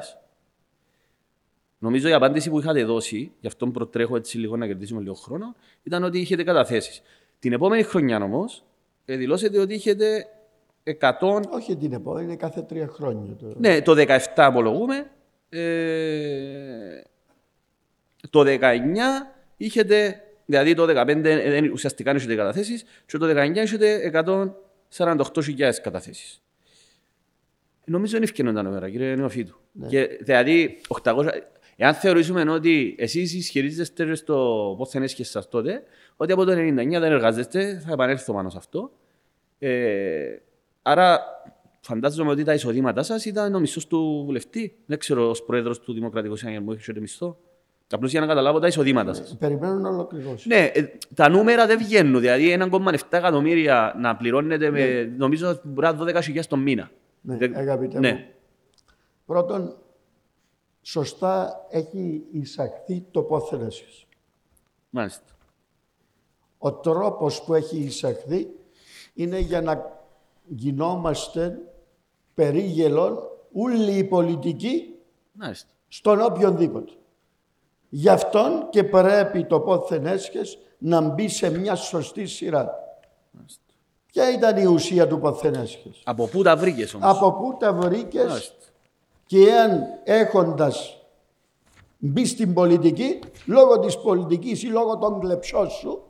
[1.79, 5.55] Νομίζω η απάντηση που είχατε δώσει, γι' αυτό προτρέχω έτσι λίγο να κερδίσουμε λίγο χρόνο,
[5.83, 7.03] ήταν ότι είχετε καταθέσεις.
[7.39, 8.65] Την επόμενη χρονιά όμως,
[9.05, 10.27] δηλώσετε ότι είχετε
[11.01, 11.43] 100.
[11.51, 13.37] Όχι την επόμενη, είναι κάθε τρία χρόνια.
[13.37, 13.55] Το...
[13.59, 15.11] Ναι, το 17 απολογούμε.
[15.49, 17.03] Ε,
[18.31, 18.61] το 19
[19.57, 24.11] είχετε, δηλαδή το 15 δεν, ουσιαστικά είχετε καταθέσεις, και το 19 είχετε
[24.97, 26.43] 148.000 καταθέσεις.
[27.85, 29.59] Νομίζω είναι ευκαιρία τα νούμερα, κύριε Νεοφίτου.
[29.73, 29.87] Ναι.
[29.87, 31.29] Και, δηλαδή, 800,
[31.81, 35.83] εάν θεωρήσουμε ότι εσείς ισχυρίζεστε στο πώς θα είναι σας τότε,
[36.17, 38.91] ότι από το 99 δεν εργάζεστε, θα επανέλθω πάνω σε αυτό.
[39.59, 40.37] Ε,
[40.83, 41.21] άρα,
[41.81, 44.77] φαντάζομαι ότι τα εισοδήματά σας ήταν ο μισθός του βουλευτή.
[44.87, 47.39] Δεν ξέρω, ως πρόεδρος του Δημοκρατικού Συναγερμού, έχετε μισθό.
[47.91, 49.37] Απλώς για να καταλάβω τα εισοδήματα σας.
[49.39, 50.49] Περιμένω να ολοκληρώσει.
[50.49, 52.21] Ναι, ε, τα νούμερα δεν βγαίνουν.
[52.21, 56.91] Δηλαδή, 1,7 εκατομμύρια να πληρώνετε με, νομίζω, μπορεί να 12.000 το μήνα.
[57.21, 58.13] Ναι, Δεν- αγαπητέ ναι.
[58.13, 58.19] μου.
[59.27, 59.77] Πρώτον,
[60.91, 64.07] σωστά έχει εισαχθεί το πόθεν έσχες.
[64.91, 65.33] Μάλιστα.
[66.59, 68.49] Ο τρόπος που έχει εισαχθεί
[69.15, 70.03] είναι για να
[70.47, 71.59] γινόμαστε
[72.35, 73.19] περίγελον
[73.53, 74.95] όλοι οι πολιτικοί
[75.33, 75.69] Μάλιστα.
[75.89, 76.93] στον οποιονδήποτε.
[77.89, 82.71] Γι' αυτόν και πρέπει το πόθεν έσχες να μπει σε μια σωστή σειρά.
[84.07, 86.03] Ποια ήταν η ουσία του πόθεν έσχες.
[86.05, 88.68] Από πού τα βρήκες όμως; Από πού τα βρήκες Μάλιστα.
[89.29, 91.07] Και εάν έχοντας
[91.99, 96.03] μπει στην πολιτική, λόγω της πολιτικής ή λόγω των κλεψών σου,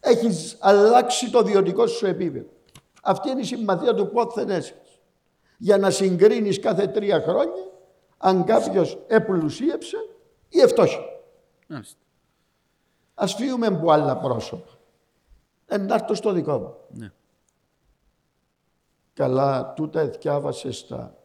[0.00, 2.48] έχεις αλλάξει το βιωτικό σου επίπεδο.
[3.02, 5.00] Αυτή είναι η συμμαθία του πόθεν έσχες.
[5.58, 7.70] Για να συγκρίνεις κάθε τρία χρόνια
[8.16, 9.96] αν κάποιος επλουσίεψε
[10.48, 11.00] ή ευτόχει.
[11.66, 11.98] Μάλιστα.
[13.14, 14.70] Ας φύγουμε από άλλα πρόσωπα.
[15.66, 16.74] Ενάρτω στο δικό μου.
[16.88, 17.12] Ναι.
[19.12, 21.19] Καλά, τούτα εθιάβασες τα.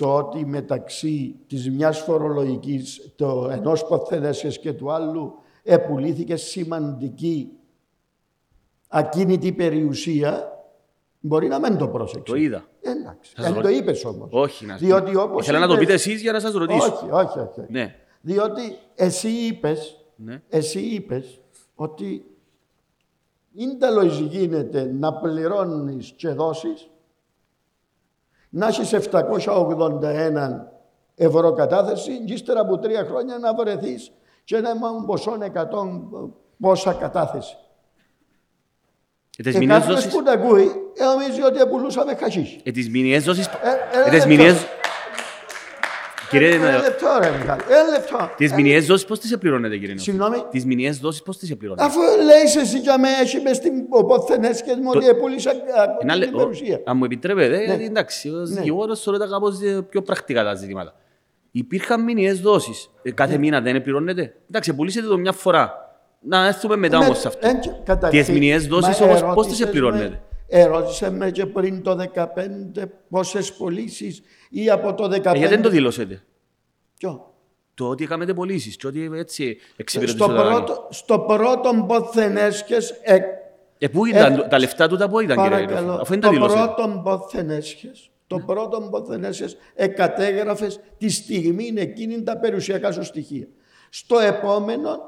[0.00, 7.48] Το ότι μεταξύ της μιας φορολογικής, το ενός ποθενέσχες και του άλλου, επουλήθηκε σημαντική
[8.88, 10.52] ακίνητη περιουσία,
[11.20, 12.32] μπορεί να μην το πρόσεξε.
[12.32, 12.64] Το είδα.
[12.80, 13.32] Εντάξει.
[13.36, 14.28] Σας Δεν ρω- το είπες όμως.
[14.32, 16.84] Όχι, να Διότι όπως Ήθελα να το είπες- πείτε εσείς για να σας ρωτήσω.
[16.92, 17.60] Όχι, όχι, όχι.
[17.68, 17.94] Ναι.
[18.20, 18.62] Διότι
[18.94, 20.42] εσύ είπες, Ναι.
[20.48, 21.40] εσύ είπες
[21.74, 22.24] ότι
[23.54, 26.90] είναι τέλος γίνεται να πληρώνεις και δώσεις,
[28.50, 30.66] να έχεις 781
[31.14, 34.12] ευρώ κατάθεση και ύστερα από τρία χρόνια να βρεθείς
[34.44, 34.70] και ένα
[35.06, 35.66] ποσό 100
[36.60, 37.56] πόσα κατάθεση.
[39.38, 42.56] Ε, τις και μηνιαίες κάποιος δόσεις- που τα ακούει, ε, νομίζει ότι πουλούσαμε χασίς.
[42.62, 43.46] ε, τις μηνιαίες δόσεις...
[43.46, 44.28] Ε, ε, ένα τις λεπτό.
[44.28, 44.66] μηνιαίες...
[46.30, 48.30] Κύριε, Ένα να- λεπτό ρε Μιχάλη, ένα λεπτό.
[48.36, 50.44] τις Ε, μηνιαίες δόσεις πώς τις επληρώνετε, κύριε Νεοφίτου; Συγγνώμη.
[50.50, 54.62] Τις μηνιαίες δόσεις πώς τις επληρώνετε; Αφού λέει εσύ για μένα, έχει μες στην ποθενές
[54.62, 55.50] και μου ότι επούλησα
[56.00, 56.80] Ένα λε- την ο- περιουσία.
[56.84, 58.56] Αν μου επιτρέπετε, γιατί εντάξει, ως Ναι.
[58.56, 60.94] δικηγόρος θεωρώ τα κάπως ε, πιο πρακτικά τα ζητήματα.
[61.50, 62.90] Υπήρχαν μηνιαίες δόσεις.
[63.02, 63.14] Ε, Ναι.
[63.14, 65.88] Κάθε μήνα δεν επληρώνετε; Εντάξει, πουλήσετε το μια φορά.
[66.22, 67.48] Να έρθουμε μετά Με- όμως σε αυτό.
[67.48, 70.20] εν- καταρχήν, Τις μηνιαίες δόσεις μα όμως πώς τις ερώτησες επληρώνετε;
[70.50, 75.34] Με- Ερώτησε με και πριν το 15 πόσες πωλήσεις ή από το 15.
[75.34, 76.22] Ε, Γιατί δεν το δηλώσετε.
[76.98, 77.34] Ποιο;
[77.74, 80.50] Το ότι έκαμε πωλήσεις και ότι έτσι Στο εξυπηρετούσε τα δάνεια.
[80.62, 83.18] πρώτο, στο πρώτο ποθενέσχες, ε,
[83.82, 86.20] Ε, πού ήταν, Ε, τα λεφτά του τα πού ήταν, κύριε Νεοφίτου, παρακαλώ, αφού δεν
[86.20, 86.60] τα το δηλώσετε.
[86.74, 88.42] πρώτο ποθενέσχες, το Ναι.
[88.44, 93.46] πρώτο ποθενέσχες εκατέγραφες τη στιγμή εκείνη τα περιουσιακά σου στοιχεία.
[93.90, 94.98] Στο επόμενο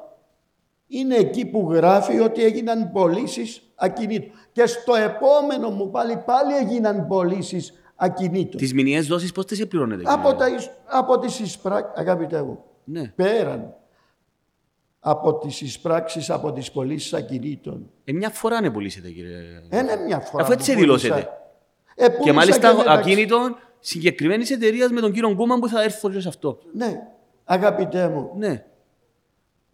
[0.89, 4.31] είναι εκεί που γράφει ότι έγιναν πωλήσεις ακινήτου.
[4.52, 8.61] Και στο επόμενο μου πάλι πάλι έγιναν πωλήσεις ακινήτων.
[8.61, 10.02] Τις μηνιαίες δόσεις πώς τις πληρώνετε.
[10.07, 13.09] Από, κύριε; τα, εισ- από τις εισπράξεις, αγαπητέ μου, Ναι.
[13.17, 13.75] πέραν
[15.01, 17.91] από τις εισπράξεις, από τις πωλήσεις ακινήτων.
[18.05, 19.41] Ε, μια φορά να πουλήσετε, κύριε.
[19.69, 20.43] Δεν είναι μια φορά.
[20.43, 20.99] Αφού έτσι που πούλησα.
[21.09, 21.28] δηλώσετε.
[21.94, 26.11] Ε, Και πούλησα μάλιστα μεταξύ- ακίνητον συγκεκριμένης εταιρείας με τον κύριο Γκούμαν που θα έρθω
[26.11, 26.59] και σε αυτό.
[26.73, 27.01] Ναι,
[27.44, 28.65] αγαπητέ μου, Ναι.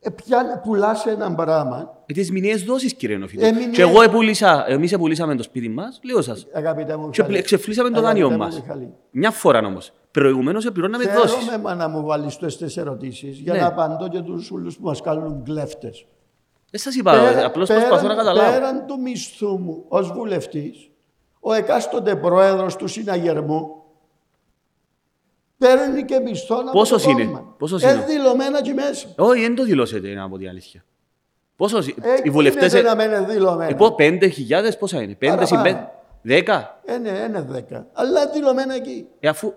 [0.01, 3.45] Ε, πια πουλάς ένα πράγμα, Ε, τις μηνιαίες δόσεις, κύριε Νοφίδη.
[3.47, 6.47] Ε, μηνιαίες- Και εγώ επούλησα, εμείς επουλήσαμε το σπίτι μας, λέω σας.
[6.55, 7.03] αγαπητέ μου.
[7.03, 7.29] Και Μιχάλη.
[7.29, 8.61] πλε- ξεφλήσαμε το Αγαπητέ δάνειο μου, μας.
[8.61, 8.93] Μιχάλη.
[9.11, 9.93] Μια φορά όμως.
[10.11, 11.37] Προηγουμένως επληρώναμε δόσεις.
[11.45, 13.59] Χαίρομαι μα να μου βάλεις τις ερωτήσεις για Ναι.
[13.61, 16.07] να απαντώ και τους όλους που μας κάνουν κλέφτες.
[16.71, 18.51] Δεν σας είπα, απλώς προσπαθώ να καταλάβω.
[18.53, 20.91] πέραν του μισθού μου ως βουλευτής,
[21.41, 23.78] ο εκάστοτε πρόεδρος του συναγερμού
[25.59, 27.55] παίρνει και μισθό από Πόσος το είναι; κόμμα.
[27.59, 29.09] Πόσος Ε, είναι; δηλωμένα και μέσα.
[29.17, 30.85] Όχι, δεν το δηλώσετε, να πω την αλήθεια.
[31.57, 31.83] Πόσο, Ε,
[32.23, 32.73] οι βουλευτές...
[32.73, 35.91] γίνεται να μένει δηλωμένα; Ε, πω, πέντε χιλιάδες πόσα είναι, πέντε συν Παραπάνω.
[36.23, 37.87] πέντε, δέκα; Ε, ναι, είναι δέκα.
[37.93, 39.07] Αλλά δηλωμένα εκεί.
[39.21, 39.55] Ε, αφού...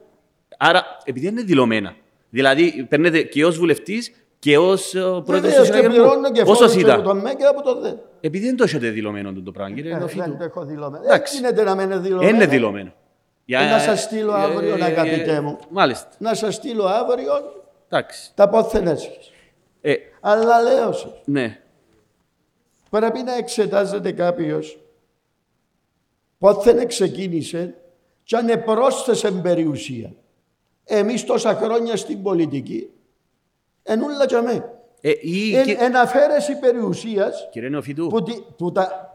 [0.58, 1.96] Άρα, επειδή είναι δηλωμένα.
[2.30, 5.96] Δηλαδή, παίρνετε και ως βουλευτής και ως ε, πρόεδρος του Βεβαίως και συναγερμού.
[5.96, 7.94] πληρώνω και Πόσος φόρους και από ήταν; το ΜΕ και από το ΔΕ.
[8.22, 10.22] Επειδή δεν το έχετε δηλωμένο το πράγμα, κύριε Ε, Νοφίτου.
[10.24, 11.04] Δεν το έχω δηλωμένο.
[11.04, 11.36] Δεν Εντάξει.
[11.36, 12.30] γίνεται να μένει δηλωμένο.
[12.36, 12.94] Είναι δηλωμένο.
[13.52, 15.58] Για- Ε, να σας στείλω αύριο, ε, αγαπητέ ε, μου.
[15.70, 16.08] Μάλιστα.
[16.18, 17.34] Να σας στείλω αύριο
[17.90, 18.32] Εντάξει.
[18.36, 19.32] τα πόθεν έσχες.
[19.82, 21.60] Ε, Αλλά λέω σας, ναι.
[22.90, 24.80] πρέπει να εξετάζεται κάποιος
[26.38, 27.76] πότε ξεκίνησε
[28.24, 30.12] και αν επρόσθεσε περιουσία.
[30.84, 32.90] Εμείς τόσα χρόνια στην πολιτική,
[33.84, 34.70] ενούλα για με.
[35.02, 39.11] Ε, ή, Εν, κυ- εν αφαίρεση περιουσίας Κύριε Νεοφίτου, που, τη- που, τα,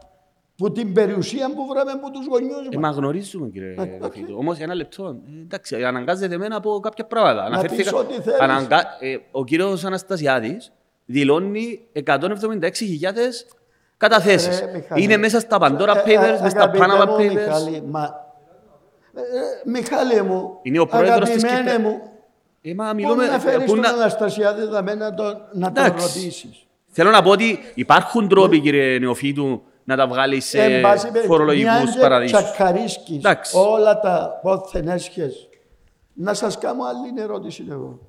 [0.57, 2.91] που την περιουσία που βράμε από τους γονιούς ε, μας.
[2.93, 4.35] μα γνωρίζουμε κύριε Ε, Νεοφίτου.
[4.37, 5.05] Όμως ένα λεπτό.
[5.37, 7.43] Ε, εντάξει, αναγκάζεται εμένα από κάποια πράγματα.
[7.43, 8.39] Αναφέρθηκα- πεις ό,τι θέλεις.
[8.39, 10.71] αναγκα- ε, ο κύριος Αναστασιάδης
[11.05, 13.47] δηλώνει 176.000
[13.97, 14.59] καταθέσεις.
[14.59, 15.03] Ρε, Μιχάλη.
[15.03, 17.33] Είναι μέσα στα Pandora Ε, Papers, ε, μέσα στα αγαπητέ Panama μου, Papers.
[17.33, 18.25] Μιχάλη, μα,
[19.13, 22.01] ε, ε, Μιχάλη μου, Είναι ο πρόεδρος της αγαπημένε Κυπρ- μου,
[22.61, 23.25] Ε, μα πού μιλούμε...
[23.27, 26.19] να φέρεις πού τον να- Αναστασιάδη δαμέ να τον, να τον Εντάξει.
[26.19, 26.65] ρωτήσεις.
[26.87, 31.27] Θέλω να πω ότι υπάρχουν τρόποι, κύριε Νεοφίτου, να τα βγάλεις σε Εν πάση περιπτώσει,
[31.27, 32.37] φορολογικούς μιαν και παραδείσους.
[32.43, 33.57] τσακαρίσκεις Εντάξει.
[33.57, 35.49] όλα τα πόθεν έσχες.
[36.13, 37.99] Να σας κάνω άλλη ερώτηση εγώ.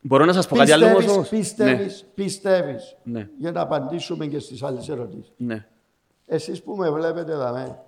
[0.00, 0.96] Μπορώ να σας πω κάτι άλλο όμως.
[0.96, 3.28] Πιστεύεις, όμως; πιστεύεις, πιστεύεις, Ναι.
[3.38, 5.54] για να απαντήσουμε και στις άλλες ερωτήσεις; Ναι.
[5.54, 5.66] ναι.
[6.26, 7.78] Εσείς που με βλέπετε δαμέ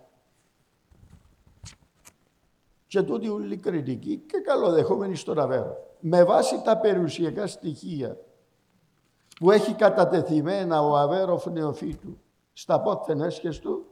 [2.87, 5.77] και τούτη ούλη κριτική και καλοδεχόμενη στον Αβέρο.
[6.01, 8.17] Με βάση τα περιουσιακά στοιχεία
[9.41, 12.19] που έχει κατατεθειμένα ο Αβέροφ Νεοφύτου
[12.61, 13.87] στα πόθεν έσχες του,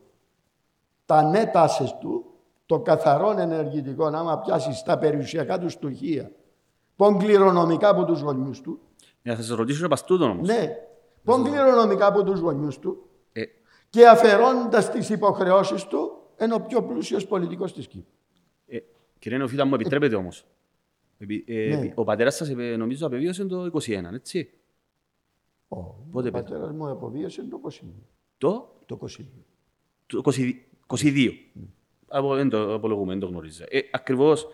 [1.06, 2.24] τα νέτασες του,
[2.66, 6.30] το καθαρό ενεργητικό, άμα πιάσεις τα περιουσιακά του στοιχεία,
[6.96, 8.80] πον κληρονομικά από τους γονιούς του,
[9.22, 10.48] Για να σας ρωτήσω επ' αυτούτον όμως.
[10.48, 10.76] ναι,
[11.24, 13.42] πον κληρονομικά από τους γονιούς του, Ε,
[13.90, 18.12] και αφαιρώντας τις υποχρεώσεις του, είναι ο πιο πλούσιος πολιτικός της Κύπρου.
[18.66, 18.78] ε,
[19.18, 20.46] κύριε Νεοφίτου, αν μου επιτρέπετε όμως.
[21.18, 21.92] Επί- ε, Ναι.
[21.94, 24.50] Ο πατέρας σας, ε, νομίζω, απεβίωσε το 21, έτσι;
[25.68, 25.76] Ο,
[26.10, 28.06] Πότε ο πατέρας μου αποβίωσε το 22.
[28.38, 29.24] Το, Το 22.
[30.06, 30.52] το 20
[30.86, 31.30] 22.
[32.08, 33.64] Από, δεν το απολογούμε, δεν το γνωρίζω.
[33.68, 34.46] Ε, ακριβώς,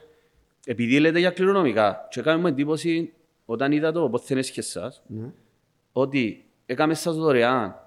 [0.67, 3.13] επειδή λέτε για κληρονομικά, και έκαμε μου εντύπωση
[3.45, 5.33] όταν είδα το πώς δεν έσχε σας, Ναι.
[5.93, 7.79] ότι έκαμε σας δωρεάν.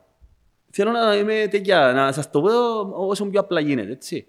[0.71, 2.49] Θέλω να είμαι τέτοια, να σας το πω
[3.07, 4.27] όσο πιο απλά γίνεται, έτσι.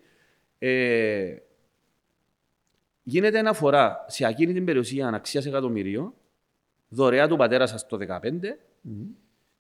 [0.58, 1.36] Ε,
[3.02, 6.12] γίνεται αναφορά σε ακίνητη περιουσία αξίας εκατομμυρίων,
[6.88, 8.58] δωρεά του πατέρα σας το 2015,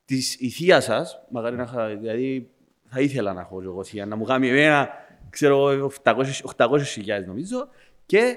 [0.08, 2.50] της η θεία σας, μακάρι να είχα, δηλαδή
[2.88, 4.90] θα ήθελα να έχω εγώ θεία, να μου κάνει εμένα,
[5.30, 6.24] ξέρω, 800
[6.56, 7.68] 800.000 νομίζω,
[8.06, 8.36] και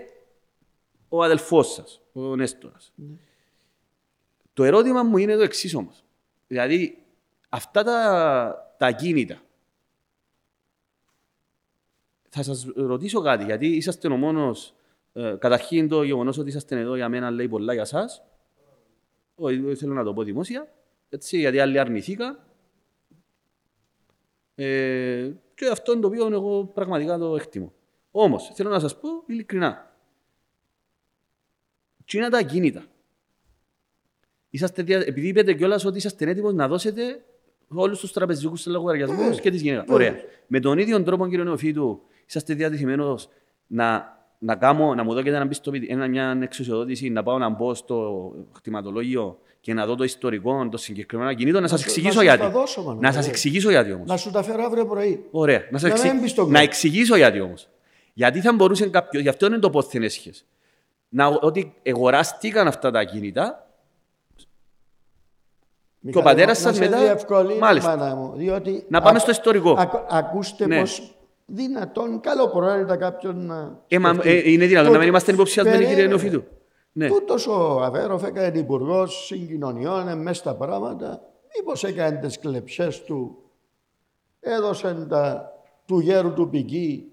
[1.10, 2.94] ο αδελφός σας, ο Νέστορας.
[4.54, 6.04] Το ερώτημα μου είναι το εξής όμως.
[6.48, 7.04] Δηλαδή,
[7.50, 9.42] αυτά τα, τα ακίνητα.
[12.30, 14.74] Θα σας ρωτήσω κάτι, γιατί είσαστε ο μόνος.
[15.14, 18.06] Ε, καταρχήν το γεγονός ότι είσαστε εδώ για μένα λέει πολλά για εσά.
[19.36, 20.68] Όχι, δεν θέλω να το πω δημόσια.
[21.14, 22.40] Έτσι, γιατί άλλοι αρνηθήκαν.
[24.56, 27.74] Ε, και αυτό είναι το οποίο εγώ πραγματικά το εκτιμώ.
[28.12, 29.96] Όμως, θέλω να σας πω ειλικρινά.
[32.06, 32.84] Τι είναι τα ακίνητα;
[34.50, 37.26] Είσαστε, δια- επειδή είπετε κιόλας ότι είσαστε έτοιμοι να δώσετε
[37.68, 39.94] όλους τους τραπεζικούς λογαριασμούς και τη γυναίκα.
[39.94, 40.16] Ωραία.
[40.48, 43.30] Με τον ίδιο τρόπο, κύριε Νεοφίτου, είσαστε διατεθειμένος
[43.68, 47.74] να, να, κάνω, να μου δώσετε ένα πιστοποιητή, ένα, μια εξουσιοδότηση, να πάω να μπω
[47.74, 52.20] στο κτηματολόγιο και να δω το ιστορικό των συγκεκριμένων ακινήτων, να σας σου- εξηγήσω να
[52.20, 52.40] σου γιατί.
[52.42, 53.30] τα δώσω, μάνα, να σας ωραία.
[53.30, 54.08] εξηγήσω γιατί όμως.
[54.08, 55.26] Να σου τα φέρω αύριο πρωί.
[55.32, 55.60] Ωραία.
[55.72, 56.66] Να, σας Να εξη- μην μπεις στον να κόσμο.
[56.68, 57.68] εξηγήσω γιατί όμως.
[58.14, 60.46] Γιατί θα μπορούσε κάποιο, γι' αυτό είναι το πόθεν έσχες.
[61.10, 63.66] Να, ότι αγοράστηκαν αυτά τα ακίνητα
[66.00, 67.96] Μιχάλη, πατέρας να σας σε μετά- διευκολύνω, Μάλιστα.
[67.98, 69.76] μάνα μου, διότι Να πάμε α- στο ιστορικό.
[69.78, 70.80] ακου- ακούστε Ναι.
[70.80, 71.16] πώς
[71.46, 73.80] δυνατόν καλοπροαίρετα κάποιον να.
[73.88, 74.30] Ε, μα, σκεφτεί.
[74.30, 76.22] ε, είναι δυνατόν Το- να μην είμαστε υποψιασμένοι, κύριε Περίμενε.
[76.24, 76.44] Νεοφίτου.
[76.94, 77.08] Ναι.
[77.08, 81.22] Τούτος ο Αβέροφ έκανε υπουργός συγκοινωνιών, ε, μες στα πράγματα.
[81.58, 83.38] Μήπως έκανε τις κλεψές του,
[84.40, 85.52] έδωσε τα
[85.86, 87.12] του γέρου του πηγή,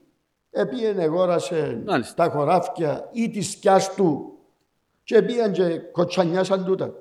[0.51, 2.25] επίεν εγόρασε Μάλιστα.
[2.29, 4.39] τα χωράφια ή τη σκιάς του
[5.05, 6.95] και πήγαν και κοτσανιάσαν τούτα.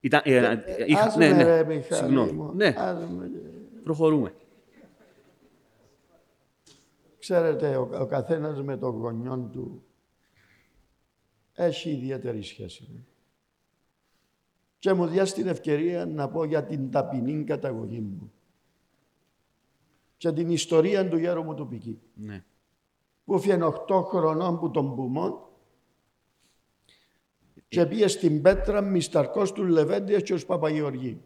[0.00, 1.42] Ήταν, ε, ε, είχα- Ας ναι, με, ναι.
[1.44, 2.32] ρε, Μιχάλη Συγγνώμη.
[2.32, 3.30] μου, Ναι, ας με.
[3.84, 4.34] προχωρούμε.
[7.18, 9.82] Ξέρετε, ο, ο καθένας με τον γονιόν του
[11.62, 13.06] έχει ιδιαίτερη σχέση.
[14.78, 18.32] Και μου διάσει την ευκαιρία να πω για την ταπεινή καταγωγή μου.
[20.16, 22.00] Και την ιστορία του γέρου μου του Πική.
[22.14, 22.44] Ναι.
[23.24, 23.58] Που έφυγε
[23.88, 25.46] 8 χρονών που τον πουμών
[27.68, 31.22] και πήγε στην Πέτρα μισταρκός του Λεβέντιας και ως Παπαγεωργή.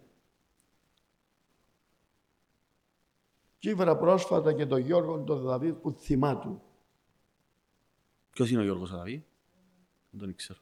[3.59, 6.63] Και ήβρα πρόσφατα και τον Γιώργο τον Δαβίδ που θυμά του.
[8.31, 9.25] Ποιος είναι ο Γιώργος Αδαβή;
[10.17, 10.59] Δεν τον ήξερα.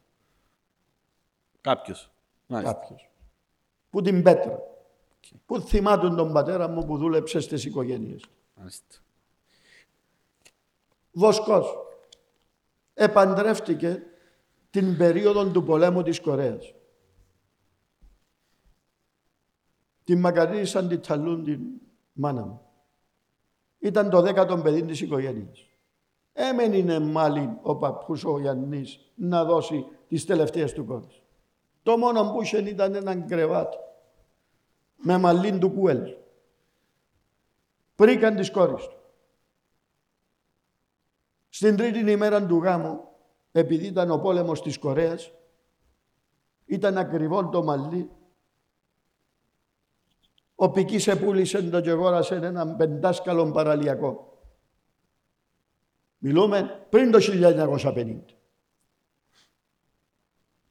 [1.60, 2.10] Κάποιος.
[2.47, 2.74] Μάλιστα.
[2.74, 3.10] κάποιος.
[3.91, 4.58] Που την Πέτρα.
[5.47, 8.23] Που θυμάτουν τον πατέρα μου που δούλεψε στις οικογένειες.
[8.23, 8.33] του.
[8.55, 8.97] Μάλιστα.
[11.12, 11.76] Βοσκός.
[12.94, 14.02] Επαντρεύτηκε
[14.70, 16.74] την περίοδο του πολέμου της Κορέας.
[20.05, 21.60] Την μακαρίσαν την ταλούν την
[22.12, 22.60] μάνα μου.
[23.78, 25.68] Ήταν το δέκατο παιδί της οικογένειας.
[26.37, 31.23] Έμενε μάλλον ο παππούς ο Γιάννης να δώσει τις τελευταίες του κόρες.
[31.83, 33.77] Το μόνο που είχε ήταν έναν κρεβάτι
[34.97, 36.15] με μαλλίν του κουέλ.
[37.95, 38.97] Πρήκαν της κόρης του.
[41.49, 43.09] Στην τρίτη ημέρα του γάμου,
[43.53, 45.33] επειδή ήταν ο πόλεμος της Κορέας,
[46.65, 48.11] ήταν ακριβό το μαλλί,
[50.55, 54.34] ο Πικής επούλησε το και αγόρασε έναν πεντάσκαλο παραλιακό.
[56.27, 58.17] Μιλούμε πριν το 1950.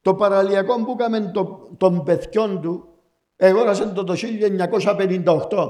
[0.02, 2.88] Το παραλιακό που έκαμε το, των παιδιών του,
[3.36, 5.68] αγόρασε το το 1958.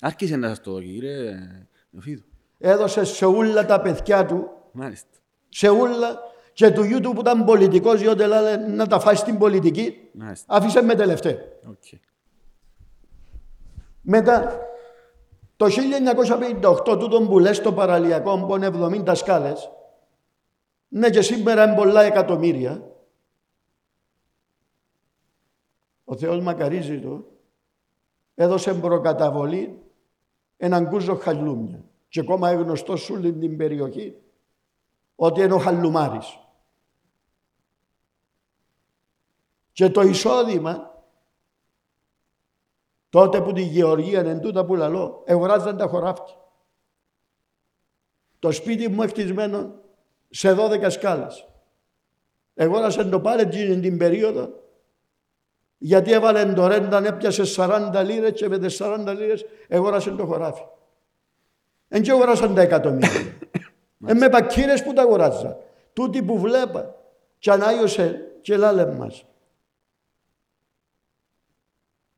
[0.00, 1.34] Άρχισε να σας το δω, κύριε
[1.90, 2.24] Νεοφίτου.
[2.58, 5.18] Έδωσε σε όλα τα παιδιά του Μάλιστα.
[5.48, 6.18] σε όλα
[6.52, 10.54] και του γιού του που ήταν πολιτικός διότι λέει να τα φάει στην πολιτική Μάλιστα.
[10.54, 11.38] άφησε με τελευταίο.
[11.68, 12.00] Οκ.
[14.00, 14.60] Μετά
[15.60, 15.66] το
[16.86, 18.70] 1958 τούτον που λες στο παραλιακό που είναι
[19.06, 19.70] 70 σκάλες
[20.88, 22.90] ναι και σήμερα είναι πολλά εκατομμύρια.
[26.04, 27.24] Ο Θεός μακαρίζει το.
[28.34, 29.82] Έδωσε προκαταβολή
[30.56, 31.84] έναν κούζο χαλούμια.
[32.08, 34.16] Και ακόμα είναι γνωστός σε όλη την περιοχή
[35.14, 36.38] ότι είναι ο χαλουμάρης.
[39.72, 40.89] Και το εισόδημα
[43.10, 46.36] τότε που τη Γεωργία εν τούτα που λαλώ, αγοράζαν τα χωράφια.
[48.38, 49.74] Το σπίτι μου χτισμένο
[50.30, 51.48] σε 12 σκάλες.
[52.56, 54.60] Αγόρασαν το πάλι εκείνη την περίοδο
[55.82, 60.62] γιατί έβαλε το ρένταν, έπιασε 40 λίρες και με τις 40 λίρες αγόρασαν το χωράφι.
[61.88, 63.38] Εν και αγοράσαν τα εκατομμύρια.
[64.06, 65.58] ε, με πακύρες που τα αγοράζα.
[65.92, 66.94] Τούτοι που βλέπα
[67.38, 69.24] και ανάγιωσε και λάλε μας.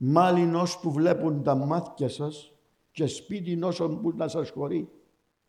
[0.04, 2.52] Μάλιν ως που βλέπουν τα μάτια σας
[2.90, 4.88] και σπίτι όσων που να σας χωρεί.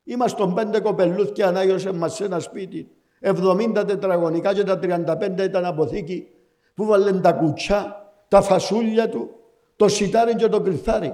[0.03, 2.91] Είμαστε πέντε κοπελούθια ανάγιωσε μας σε ένα σπίτι.
[3.21, 6.27] 70 τετραγωνικά και τα 35 ήταν αποθήκη
[6.73, 9.29] που βάλουν τα κουτσά, τα φασούλια του,
[9.75, 11.13] το σιτάρι και το κρυθάρι.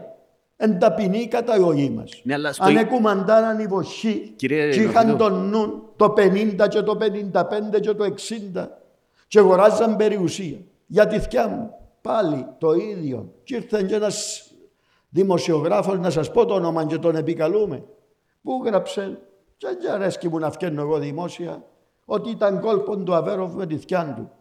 [0.56, 2.22] Εν ταπεινή καταγωγή μας.
[2.24, 5.30] Ναι, αλλά στο- Αν έκουμαντάραν οι βοσχοί Κύριε και είχαν Νοφίτο.
[5.30, 8.69] τον νου το 50 και το 55 και το 60
[9.27, 10.58] και αγοράζαν περιουσία.
[10.88, 11.74] Για τη θιά μου
[12.09, 13.33] πάλι το ίδιο.
[13.43, 14.47] Και ήρθε και ένας
[15.09, 17.83] δημοσιογράφος να σας πω το όνομα και τον επικαλούμε
[18.41, 19.19] που γράψε
[19.57, 21.65] και δεν αρέσκει μου να φτιάχνω εγώ δημόσια
[22.05, 24.31] ότι ήταν κόλπον του Αβέροφ με τη θιά του.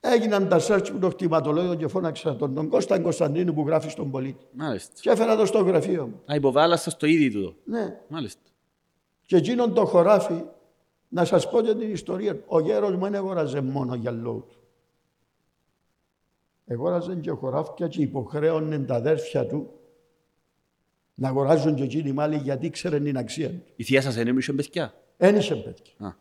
[0.00, 4.10] Έγιναν τα search που το χτιματολόγιο και φώναξα τον, τον Κώσταν Κωνσταντίνου που γράφει στον
[4.10, 4.46] πολίτη.
[4.52, 4.92] Μάλιστα.
[5.00, 6.32] Και έφερα το στο γραφείο μου.
[6.32, 7.54] Α, υποβάλλασα στο ίδιο τούτο.
[7.64, 8.00] Ναι.
[8.08, 8.40] Μάλιστα.
[9.26, 10.44] Και εκείνον το χωράφι,
[11.08, 12.40] να σας πω και την ιστορία.
[12.46, 14.63] Ο γέρος μου δεν αγόραζε μόνο για λόγους
[16.66, 16.72] του.
[16.72, 19.70] Αγόραζε και χωράφια και υποχρέωνε τα αδέρφια του
[21.14, 23.62] να αγοράζουν και εκείνοι μάλλον γιατί ήξεραν την αξία του.
[23.76, 24.94] Η θεία σας είναι παιδιά.
[25.16, 26.08] Εν είχε παιδιά.
[26.08, 26.12] Α,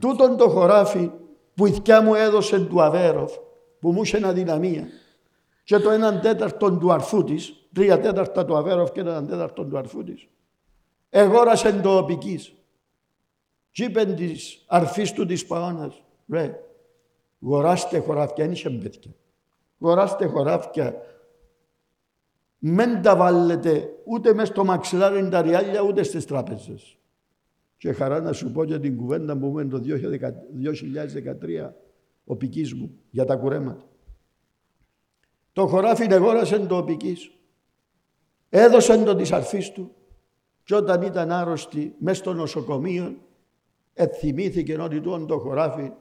[0.00, 1.10] Τούτον το χωράφι
[1.54, 3.36] που η θιά μου έδωσε του Αβέροφ,
[3.80, 4.86] που μου είχε αδυναμία,
[5.64, 9.78] και το έναν τέταρτο του αρφού της, τρία τέταρτα του Αβέροφ και έναν τέταρτο του
[9.78, 10.28] αρφού της,
[11.10, 12.52] εγόρασε το οπικής.
[13.70, 15.92] Και είπε της αρφής του της Παόνα,
[16.28, 16.60] ρε,
[17.40, 19.10] γοράστε χωράφια, δεν είχε παιδιά.
[19.78, 20.94] Γοράστε χωράφια
[22.58, 26.98] Μεν τα βάλετε ούτε μες στο μαξιλάρι τα ριάλια ούτε στις τράπεζες.
[27.76, 31.72] Και χαρά να σου πω για την κουβέντα που μου το 2013
[32.24, 33.84] ο πικής μου για τα κουρέματα.
[35.52, 37.30] Το χωράφι αγόρασε το οπικής.
[38.48, 39.94] Έδωσε το της αρφής του
[40.64, 43.16] και όταν ήταν άρρωστη μέσα στο νοσοκομείο
[43.92, 45.92] εθυμήθηκε ότι του το χωράφι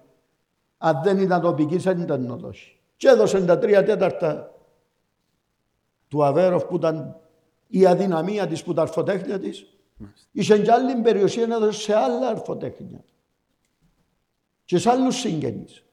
[0.78, 2.80] αν δεν ήταν το οπικής δεν ήταν να δώσει.
[2.98, 4.54] Και έδωσε τα τρία τέταρτα
[6.08, 7.20] του Αβέροφ που ήταν
[7.68, 9.76] η αδυναμία της που τα αρφοτέχνια της
[10.32, 13.04] Είχε και άλλη περιουσία να δώσει σε άλλα αρφοτέχνια.
[14.66, 15.86] Και σε άλλους συγγενείς.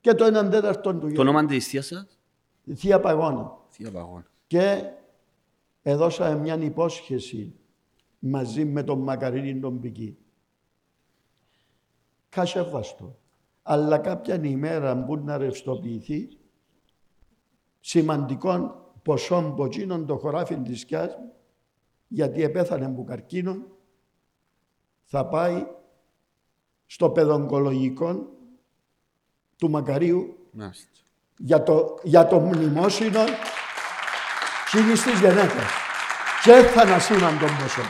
[0.00, 1.20] Και το έναν τέταρτο του Το γύρω.
[1.22, 2.18] όνομα της θείας σας;
[2.64, 3.58] Η Θεία Παγώνα.
[3.70, 4.26] Θεία Παγώνα.
[4.46, 4.84] Και
[5.82, 7.54] έδωσα μια υπόσχεση
[8.18, 10.18] μαζί με τον Μακαρίνη τον Πική.
[12.28, 13.18] Κασεβαστό.
[13.62, 16.37] Αλλά κάποια ημέρα που να ρευστοποιηθεί
[17.80, 21.18] σημαντικών ποσών ποτσίνων το χωράφι της σκιάς
[22.08, 23.56] γιατί επέθανε που καρκίνο
[25.04, 25.66] θα πάει
[26.86, 28.36] στο παιδογκολογικό
[29.56, 30.88] του Μακαρίου Μάλιστα.
[31.36, 33.20] για το, για το μνημόσυνο
[34.66, 35.70] εκείνης της γενέτας.
[36.44, 37.82] Και θανασίμαν τον ποσό.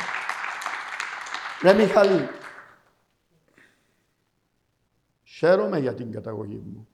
[1.62, 2.28] Ρε Μιχαλή,
[5.24, 6.87] χαίρομαι για την καταγωγή μου.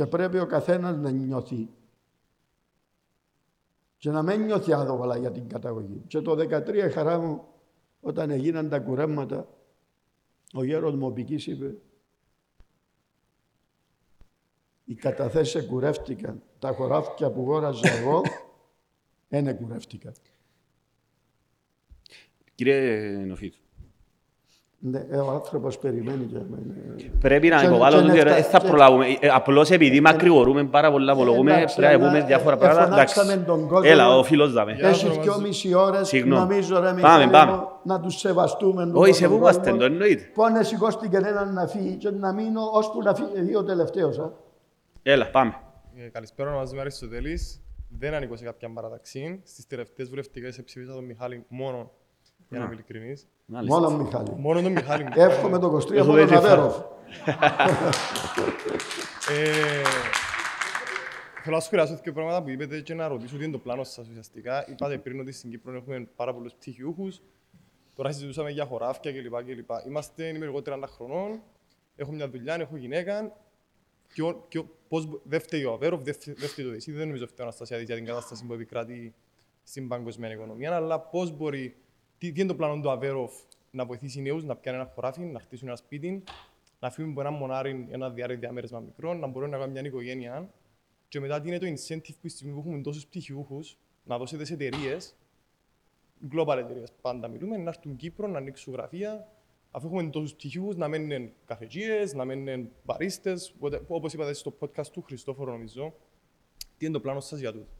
[0.00, 1.68] Και πρέπει ο καθένας να νιώθει
[3.96, 6.02] και να μην νιώθει άδοβαλα για την καταγωγή.
[6.06, 7.44] Και το 13 χαρά μου,
[8.00, 9.48] όταν έγιναν τα κουρέματα,
[10.52, 11.76] ο γέρος μου ο Πικής είπε
[14.84, 16.42] οι καταθέσεις κουρεύτηκαν.
[16.58, 18.22] Τα χωράφια που γόραζα εγώ,
[19.28, 20.12] δεν κουρεύτηκαν.
[22.54, 23.69] Κύριε Νοφίτου, Ναι, ε,
[25.26, 26.74] ο άνθρωπος περιμένει και εμένα.
[27.20, 28.30] πρέπει να Και- υποβάλω και τον να καιρό.
[28.30, 29.06] Δεν φτά- θα και- προλάβουμε.
[29.20, 32.82] Ε, Απλώς επειδή μακρηγορούμε πάρα πολλά, απολογούμε, εντάξει, πρέπει να αλλά, πούμε διάφορα ε, πράγματα.
[32.84, 33.50] εφωνάξαμε Εντάξει.
[33.50, 33.90] τον κόσμο.
[33.92, 34.76] Έλα, ο φίλος δάμε.
[34.80, 36.40] Έχεις δυόμιση ώρες, Συγγνώμη.
[36.40, 37.52] νομίζω ρε Πάμε, Μιχάλη πάμε.
[37.52, 38.82] μου, να τους σεβαστούμε.
[38.84, 39.36] τον Όχι, σε κόσμο.
[39.36, 40.22] πού είμαστε, το εννοείται.
[40.34, 44.18] Πόνε σηκώστηκε έναν να φύγει και να μείνω ώσπου να φύγει ο τελευταίος.
[44.18, 44.30] α.
[45.02, 45.54] Έλα, πάμε.
[45.96, 47.60] Ε, Καλησπέρα, ονομάζομαι Αριστοτέλης.
[47.98, 49.40] Δεν ανήκω σε κάποια παραταξή.
[49.44, 51.90] Στις τελευταίες βουλευτικές ψήφισα τον Μιχάλη μόνο,
[52.50, 53.26] για να είμαι ειλικρινής.
[53.46, 53.80] Μάλιστα.
[53.80, 54.30] Μόνο Μιχάλη.
[54.36, 55.06] Μόνο τον Μιχάλη.
[55.14, 56.76] Εύχομαι το 23 Έχω μόνο έτσι να φα- Αβέροφ.
[59.30, 59.82] Ε,
[61.42, 64.08] Θέλω να σχολιάσω δύο πράγματα που είπατε και να ρωτήσω τι είναι το πλάνο σας
[64.08, 64.64] ουσιαστικά.
[64.68, 67.20] Είπατε πριν ότι στην Κύπρο έχουμε πάρα πολλούς πτυχιούχους.
[67.94, 69.34] Τώρα συζητούσαμε για χωράφια κλπ.
[69.44, 69.70] κλπ.
[69.86, 71.40] Είμαστε, είμαι εγώ 30 χρονών,
[71.96, 73.36] έχω μια δουλειά, έχω γυναίκα.
[74.14, 76.70] Και, ο- και ο- πώς, μπο- δεν φταίει ο Αβέροφ, δεν φταίει δεν φταίει το
[76.70, 79.14] ΔΕΣΥ, δεν νομίζω φταίει ο Αναστασιάδης για την κατάσταση που επικρατεί
[79.62, 81.76] στην παγκοσμία οικονομία, αλλά πώς μπορεί,
[82.20, 83.32] τι, τι είναι το πλάνο του Αβέροφ
[83.70, 86.22] να βοηθήσει νέους να πιάνουν ένα χωράφι, να χτίσουν ένα σπίτι,
[86.80, 90.50] να φύγουν από ένα μονάρι, ένα διάρκεια διαμέρισμα μικρό, να μπορούν να κάνουν μια οικογένεια.
[91.08, 94.44] Και μετά τι είναι το incentive που στη στιγμή που έχουμε τόσους πτυχιούχους, να δώσετε
[94.44, 95.16] σε εταιρείες,
[96.32, 99.28] global εταιρείες πάντα μιλούμε, να έρθουν Κύπρο, να ανοίξουν γραφεία,
[99.70, 104.86] αφού έχουμε τόσους πτυχιούχους, να μένουν καφετζίες, να μένουν μπαρίστες, οπότε, όπως είπατε στο podcast
[104.86, 105.94] του Χριστόφορο νομίζω,
[106.78, 107.79] τι είναι το πλάνο σας για τούτο.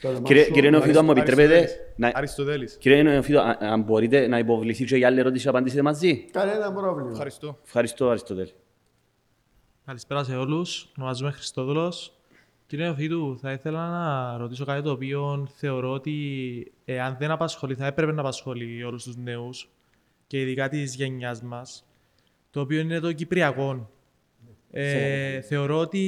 [0.00, 1.92] Το όνομά Κύριε, σου, κύριε Νοφίτου, αν μου επιτρέπετε, Αριστοτέλης.
[1.96, 2.76] να- Αριστοτέλης.
[2.80, 6.16] κύριε Νοφίτου, αν- αν μπορείτε να υποβληθεί και για άλλη ερώτηση να απαντήσετε μαζί.
[6.30, 7.10] Κανένα πρόβλημα.
[7.10, 7.58] Ευχαριστώ.
[7.64, 8.50] Ευχαριστώ, Αριστοτέλη.
[9.86, 10.88] Καλησπέρα σε όλους.
[10.98, 12.12] Ονομάζομαι Χριστόδουλος.
[12.66, 16.12] Κύριε Νεοφίτου, θα ήθελα να ρωτήσω κάτι το οποίο θεωρώ ότι
[16.84, 19.68] εάν δεν απασχολεί, θα έπρεπε να απασχολεί όλους τους νέους
[20.26, 21.84] και ειδικά της γενιάς μας,
[22.50, 23.90] το οποίο είναι το Κυπριακό.
[24.70, 26.02] Ε, θεωρώ ότι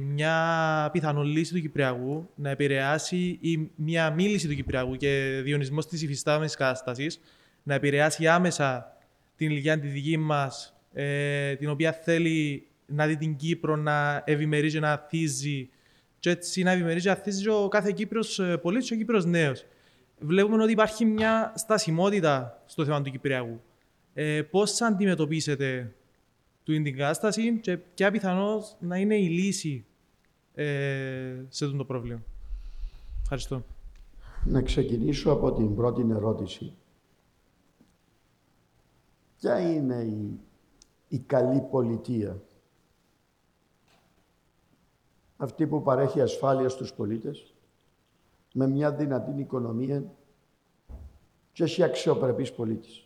[0.00, 5.86] μια πιθανή λύση του Κυπριακού να επηρεάσει ή μια μη λύση του Κυπριακού και διονυσμός
[5.86, 7.20] της υφιστάμενης κατάστασης
[7.62, 8.96] να επηρεάσει άμεσα
[9.36, 14.70] την ηλικία τη δική μας, ε, την οποία θέλει να δει την Κύπρο να ευημερεί
[14.70, 15.68] και να αθίζει
[16.18, 18.96] και έτσι να ευημερεί και να αθίζει και ο κάθε Κύπρος ε, πολίτης και ο
[18.96, 19.64] Κύπρος νέος.
[20.18, 23.60] Βλέπουμε ότι υπάρχει μια στασιμότητα στο θέμα του Κυπριακού.
[24.14, 25.92] Ε, πώς θα αντιμετωπίσετε
[26.64, 29.86] του την κατάσταση και ποια πιθανώς να είναι η λύση
[30.54, 32.22] ε, σε αυτό το πρόβλημα.
[33.22, 33.64] Ευχαριστώ.
[34.44, 36.76] Να ξεκινήσω από την πρώτη ερώτηση.
[39.36, 40.40] Ποια είναι η,
[41.08, 42.42] η καλή πολιτεία;
[45.36, 47.54] Αυτή που παρέχει ασφάλεια στους πολίτες,
[48.52, 50.04] με μια δυνατή οικονομία
[51.52, 53.03] και έχει αξιοπρεπής πολίτης.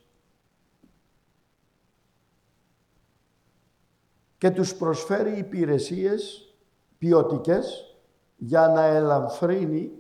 [4.39, 6.53] Και τους προσφέρει υπηρεσίες
[6.99, 7.97] ποιοτικές
[8.37, 9.93] για να ελαμφρύνει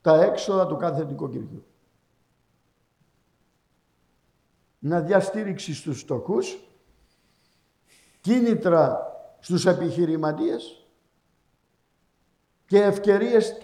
[0.00, 1.64] τα έξοδα του κάθε νοικοκυριού.
[4.78, 6.58] Να διαστήριξει στους στοχούς,
[8.20, 10.86] κίνητρα στους επιχειρηματίες
[12.66, 13.58] και ευκαιρίες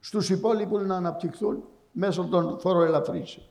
[0.00, 3.46] στους υπόλοιπους να αναπτυχθούν μέσω των φοροελαφρύσεων.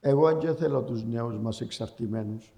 [0.00, 2.54] Εγώ δεν θέλω τους νέους μας εξαρτημένους.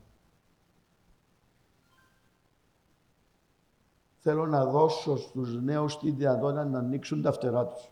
[4.18, 7.90] Θέλω να δώσω στους νέους τη δυνατότητα να ανοίξουν τα φτερά τους.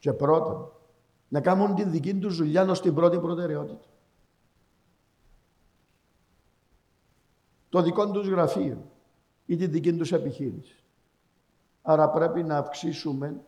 [0.00, 0.72] Και πρώτον,
[1.28, 3.86] να κάνουν τη δική τους δουλειά ως την πρώτη προτεραιότητα.
[7.68, 8.90] Το δικό τους γραφείο
[9.46, 10.82] ή τη δική τους επιχείρηση.
[11.82, 13.40] Άρα πρέπει να αυξήσουμε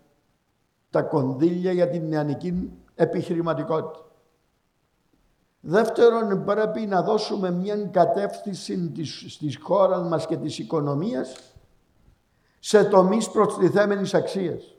[0.90, 4.04] τα κονδύλια για την νεανική επιχειρηματικότητα.
[5.60, 11.54] Δεύτερον, πρέπει να δώσουμε μια κατεύθυνση της, της χώρας μας και της οικονομίας
[12.58, 14.76] σε τομείς προστιθέμενης αξίας.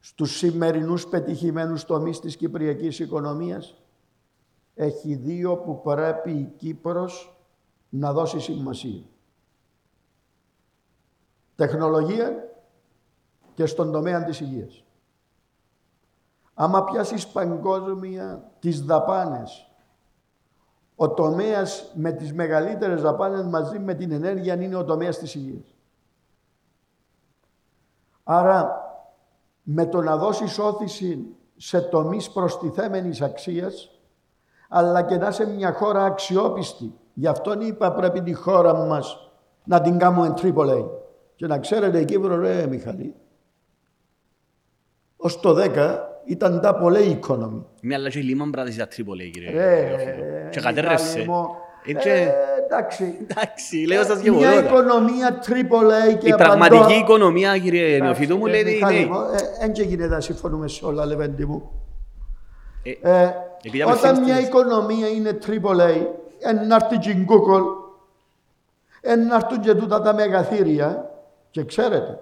[0.00, 3.74] Στους σημερινούς πετυχημένους τομείς της κυπριακής οικονομίας
[4.74, 7.38] έχει δύο που πρέπει η Κύπρος
[7.88, 9.02] να δώσει σημασία.
[11.54, 12.48] Τεχνολογία
[13.54, 14.84] και στον τομέα της υγείας.
[16.60, 19.70] Άμα πιάσεις παγκόσμια τις δαπάνες,
[20.96, 25.74] ο τομέας με τις μεγαλύτερες δαπάνες μαζί με την ενέργεια είναι ο τομέας της υγείας.
[28.24, 28.82] Άρα,
[29.62, 33.90] με το να δώσεις όθηση σε τομείς προστιθέμενης αξίας,
[34.68, 36.94] αλλά και να είσαι μια χώρα αξιόπιστη.
[37.14, 39.30] Γι' αυτό είπα πρέπει τη χώρα μας
[39.64, 40.90] να την κάνουμε Τρίπολη.
[41.34, 43.14] Και να ξέρετε η Κύπρο, ρε Μιχαλή,
[45.16, 47.64] ως το 10 ήταν τα πολλή οικονομία.
[47.82, 49.50] Μια αλλά και η Lehman Brothers για Τρίπολη, κύριε.
[49.50, 51.18] Ρε, Και κατέρρευσε.
[51.18, 51.46] Μιχάλη μου,
[51.84, 52.32] Είναι και- ε,
[52.64, 53.14] εντάξει.
[53.22, 54.66] Εντάξει, λέω σας και Μια εγώ τώρα.
[54.68, 59.06] οικονομία Τρίπολη και Η απαντώ- πραγματική οικονομία, κύριε Εντάξει, Νεοφίτου μου, ε, λέει Μιχάλη είναι.
[59.10, 59.20] μου,
[59.60, 61.70] ε, Εν και γίνεται να συμφωνούμε σε όλα, Λεβέντη μου.
[62.82, 66.08] Ε, Ε, επειδή όταν απευθύνεστε μια στις- οικονομία είναι τρίπολη,
[66.68, 67.62] να έρθει και η Google,
[69.28, 71.10] να έρθουν και τούτα τα μεγαθύρια
[71.50, 72.18] και ξέρετε,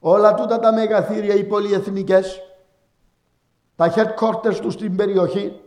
[0.00, 2.40] όλα τούτα τα μεγαθύρια, οι πολυεθνικές,
[3.76, 5.60] τα headquarters τους στην περιοχή,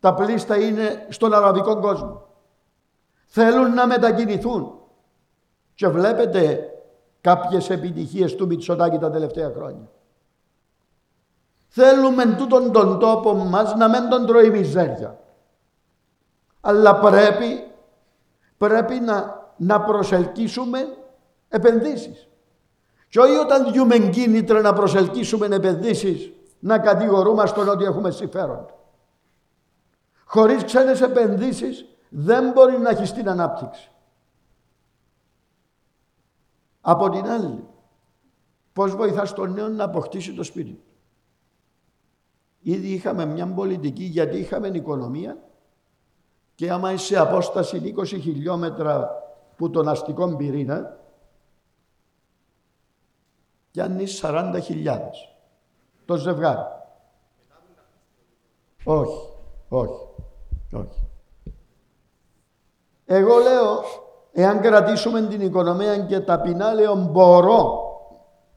[0.00, 2.26] τα πλήστα είναι στον αραβικό κόσμο.
[3.26, 4.76] Θέλουν να μετακινηθούν.
[5.74, 6.70] Και βλέπετε
[7.20, 9.90] κάποιες επιτυχίες του Μητσοτάκη τα τελευταία χρόνια.
[11.68, 15.20] Θέλουμε τούτον τον τόπο μας να μην τον τρώει μιζέρια.
[16.60, 17.70] Αλλά πρέπει,
[18.56, 20.96] πρέπει να, να προσελκύσουμε
[21.48, 22.28] επενδύσεις.
[23.08, 26.32] Και όχι όταν διούμε κίνητρα να προσελκύσουμε επενδύσεις
[26.62, 28.78] να κατηγορούμαστε ότι έχουμε συμφέροντα.
[30.24, 33.90] Χωρίς ξένες επενδύσεις δεν μπορεί να έχεις την ανάπτυξη.
[36.80, 37.64] Από την άλλη,
[38.72, 40.92] πώς βοηθάς τον νέο να αποκτήσει το σπίτι του.
[42.60, 45.38] Ήδη είχαμε μια πολιτική γιατί είχαμε οικονομία
[46.54, 49.10] και άμα είσαι σε απόσταση 20 χιλιόμετρα
[49.56, 50.98] που τον αστικό πυρήνα,
[53.70, 55.31] πιάνει 40 χιλιάδες
[56.04, 56.60] το ζευγάρι.
[58.84, 59.28] Όχι,
[59.68, 60.08] όχι,
[60.72, 61.08] όχι.
[63.04, 63.82] Εγώ λέω,
[64.32, 67.80] εάν κρατήσουμε την οικονομία και ταπεινά λέω μπορώ,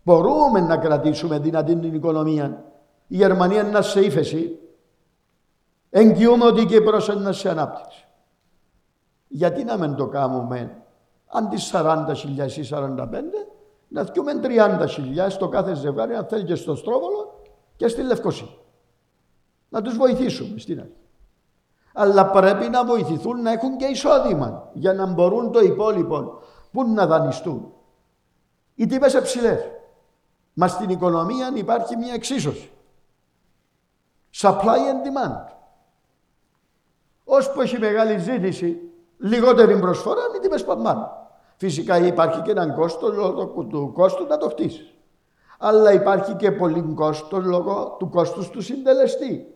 [0.04, 2.64] μπορούμε να κρατήσουμε δυνατή την οικονομία.
[3.08, 4.60] Η Γερμανία είναι σε ύφεση.
[5.90, 8.08] Εγγυούμε ότι η Κύπρος είναι σε ανάπτυξη.
[9.28, 10.84] Γιατί να μην το κάνουμε
[11.26, 13.08] αντί 40.000 ή 45,
[13.88, 17.42] να δούμε 30.000 στο κάθε ζευγάρι, αν θέλει και στο Στρόβολο
[17.76, 18.48] και στη Λευκοσία.
[19.70, 20.94] Να τους βοηθήσουμε στην αρχή.
[21.94, 26.40] Αλλά πρέπει να βοηθηθούν να έχουν και εισόδημα για να μπορούν το υπόλοιπο
[26.72, 27.74] που να δανειστούν.
[28.76, 29.60] Οι τιμές υψηλές.
[30.54, 32.72] Μα στην οικονομία υπάρχει μια εξίσωση.
[34.42, 35.54] Supply and demand.
[37.24, 38.82] Ώσπου έχει μεγάλη ζήτηση,
[39.18, 41.25] λιγότερη προσφορά, οι τιμές πάνε πάνω.
[41.56, 44.94] Φυσικά υπάρχει και έναν κόστος λόγω του κόστου να το χτίσεις.
[45.60, 49.56] Αλλά υπάρχει και πολύ κόστος λόγω του κόστους του συντελεστή.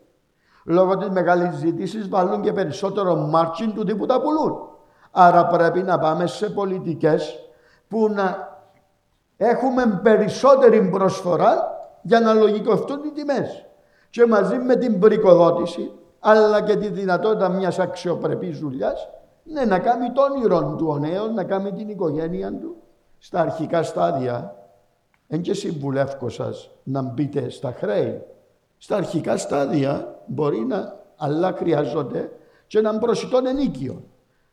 [0.65, 4.57] Λόγω της μεγάλης ζήτησης βάλουν και περισσότερο margin του τύπου τα πουλούν.
[5.11, 7.39] Άρα πρέπει να πάμε σε πολιτικές
[7.87, 8.57] που να
[9.37, 13.65] έχουμε περισσότερη προσφορά για να λογικευτούν οι τιμές.
[14.09, 19.07] Και μαζί με την πρικοδότηση, αλλά και τη δυνατότητα μιας αξιοπρεπής δουλειάς,
[19.51, 22.75] ναι, να κάνει το όνειρο του ο νέος, να κάνει την οικογένεια του
[23.17, 24.53] στα αρχικά στάδια.
[25.27, 28.21] Εν και συμβουλεύω σας να μπείτε στα χρέη.
[28.77, 32.31] Στα αρχικά στάδια μπορεί να, αλλά χρειάζονται
[32.67, 34.03] και έναν προσιτόν ενίκιο.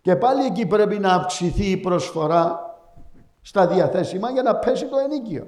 [0.01, 2.77] Και πάλι εκεί πρέπει να αυξηθεί η προσφορά
[3.43, 5.47] στα διαθέσιμα για να πέσει το ενίκιο.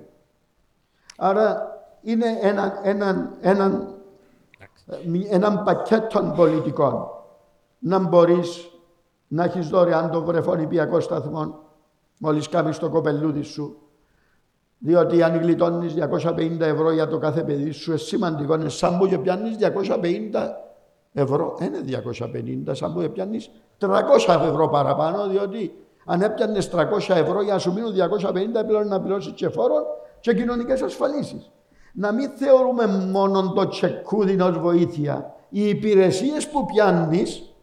[1.17, 3.89] Άρα είναι ένα, ένα, ένα,
[5.31, 7.09] έναν πακέτο πολιτικών
[7.79, 8.71] να μπορείς
[9.29, 11.59] να έχεις δωρεάν το βρεφονιπιακό σταθμό,
[12.19, 13.77] μόλις κάνει το κοπελούδι σου.
[14.79, 18.55] Διότι αν γλιτώνεις 250 ευρώ για το κάθε παιδί σου, είναι σημαντικό.
[18.55, 20.57] Είναι σαν που και πιάνεις 250
[21.13, 21.57] ευρώ.
[21.59, 22.03] Δεν είναι
[22.69, 25.75] 250, σαν που και πιάνεις 300 ευρώ παραπάνω, διότι
[26.05, 29.87] αν έπιανες 300 ευρώ για να σου μείνουν 250, πλέον να πληρώσεις και φόρο
[30.21, 31.51] και κοινωνικές ασφαλίσεις.
[31.93, 35.35] Να μην θεωρούμε μόνο το τσεκούδι ως βοήθεια.
[35.49, 37.55] Οι υπηρεσίες που πιάνεις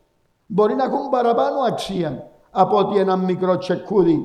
[0.46, 4.20] μπορεί να έχουν παραπάνω αξία από ότι ένα μικρό τσεκούδι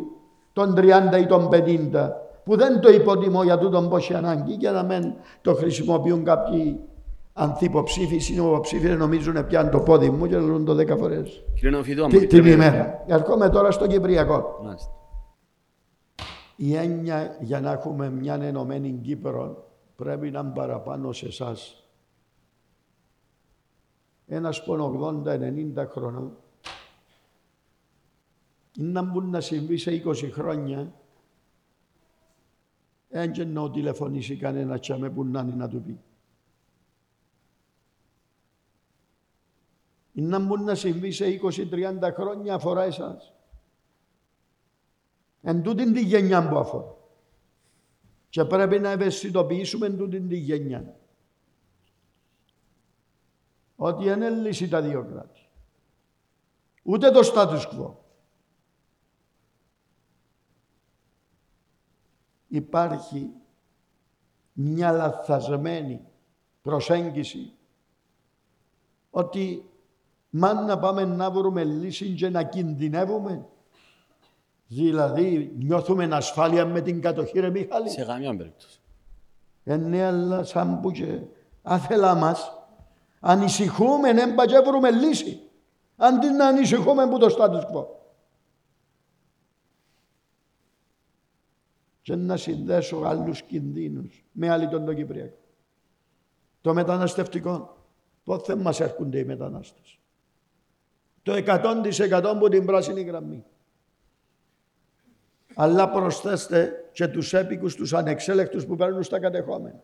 [0.53, 0.81] των 30
[1.21, 2.11] ή των 50
[2.45, 6.81] που δεν το υποτιμώ για τούτον πόση ανάγκη και να μην το χρησιμοποιούν κάποιοι
[7.33, 12.11] ανθυποψήφοι, συνυποψήφοι νομίζουν πιάνουν το πόδι μου και λένε το 10 φορές Κύριε Νεοφίδου, αν
[12.11, 13.05] την, την επιτρέπετε- ημέρα.
[13.07, 14.61] Ερχόμαι τώρα στο Κυπριακό.
[14.65, 14.91] Μάλιστα.
[16.57, 19.65] Η έννοια για να έχουμε μια ενωμένη Κύπρο
[19.97, 21.80] πρέπει να είναι παραπάνω σε εσάς.
[24.33, 26.37] Ένας πον 80-90 χρονών
[28.77, 30.93] είναι να μπουν να συμβεί σε 20 χρόνια
[33.09, 36.01] δεν και να τηλεφωνήσει κανένας τσάμε που να είναι να του πει.
[40.13, 43.35] Είναι να μπουν να συμβεί σε 20-30 χρόνια αφορά εσάς.
[45.43, 46.97] Εν τούτην τη γενιά που αφορά.
[48.29, 51.00] Και πρέπει να ευαισθητοποιήσουμε εν τούτην τη γενιά.
[53.83, 55.49] Ότι δεν είναι λύση τα δύο κράτη.
[56.83, 57.95] Ούτε το status quo.
[62.49, 63.31] Υπάρχει
[64.53, 66.01] μια λαθασμένη
[66.63, 67.53] προσέγγιση
[69.11, 69.71] ότι
[70.31, 73.49] μαν να πάμε να βρούμε λύση και να κινδυνεύουμε
[74.67, 77.91] Δηλαδή, νιώθουμε ασφάλεια με την κατοχή, ρε Μιχάλη.
[77.91, 78.81] Σε καμία περίπτωση.
[79.65, 81.21] Ε, ναι, αλλά σαν που και
[81.63, 82.60] άθελά μας,
[83.21, 85.41] ανησυχούμε, ναι, μπα και βρούμε λύση.
[85.97, 87.87] Αντί να ανησυχούμε που το status quo.
[92.03, 95.39] Και να συνδέσω άλλους κινδύνους με άλλη τον το Κυπριακό.
[96.61, 97.77] Το μεταναστευτικό.
[98.25, 99.99] Πότε μας έρχονται οι μετανάστες.
[101.23, 103.45] Το 100% από την πράσινη γραμμή.
[105.55, 109.83] Αλλά προσθέστε και τους έπικους, τους ανεξέλεκτους που παίρνουν στα κατεχόμενα.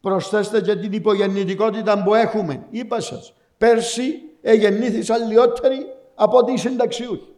[0.00, 2.66] Προσθέστε και την υπογεννητικότητα που έχουμε.
[2.70, 7.34] Είπα σας, πέρσι εγεννήθησαν λιότεροι από ότι οι συνταξιούχοι.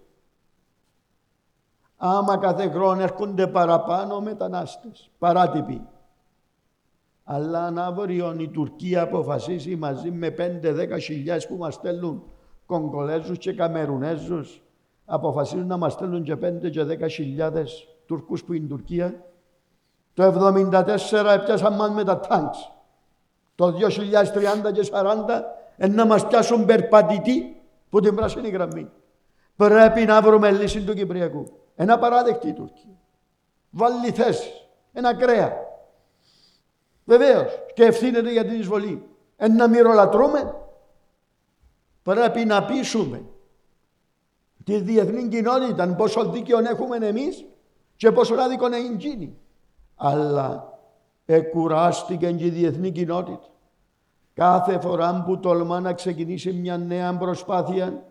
[1.96, 5.86] Άμα κάθε χρόνο έρχονται παραπάνω μετανάστες, παράτυποι.
[7.24, 12.22] Αλλά αν αύριο η Τουρκία αποφασίσει μαζί με 5-10 χιλιάδες που μας στέλνουν
[12.66, 14.62] Κογκολέζους και Καμερουνέζους
[15.04, 19.31] αποφασίζουν να μας στέλνουν και 5 και 10 χιλιάδες Τουρκούς που είναι η Τουρκία.
[20.14, 22.72] Το 1974 έπιασαν μας με τα τάγκς.
[23.54, 25.42] Το 2030 και 40
[25.76, 28.90] εν να μας πιάσουν περπατητή που την πράσινη γραμμή.
[29.56, 31.44] Πρέπει να βρούμε λύση του Κυπριακού.
[31.74, 32.96] Ένα παράδεκτη η Τουρκία.
[33.70, 34.68] Βάλει θέσεις.
[34.92, 35.52] Ένα κρέα.
[37.04, 39.08] Βεβαίως και ευθύνεται για την εισβολή.
[39.36, 40.54] Εν να μυρολατρούμε.
[42.02, 43.22] Πρέπει να πείσουμε
[44.64, 47.44] τη διεθνή κοινότητα πόσο δίκαιο έχουμε εμείς
[47.96, 49.38] και πόσο άδικο είναι εκείνη.
[50.04, 50.78] Αλλά
[51.24, 53.48] εκουράστηκε και η διεθνή κοινότητα.
[54.34, 58.04] Κάθε φορά που τολμά να ξεκινήσει μια νέα προσπάθεια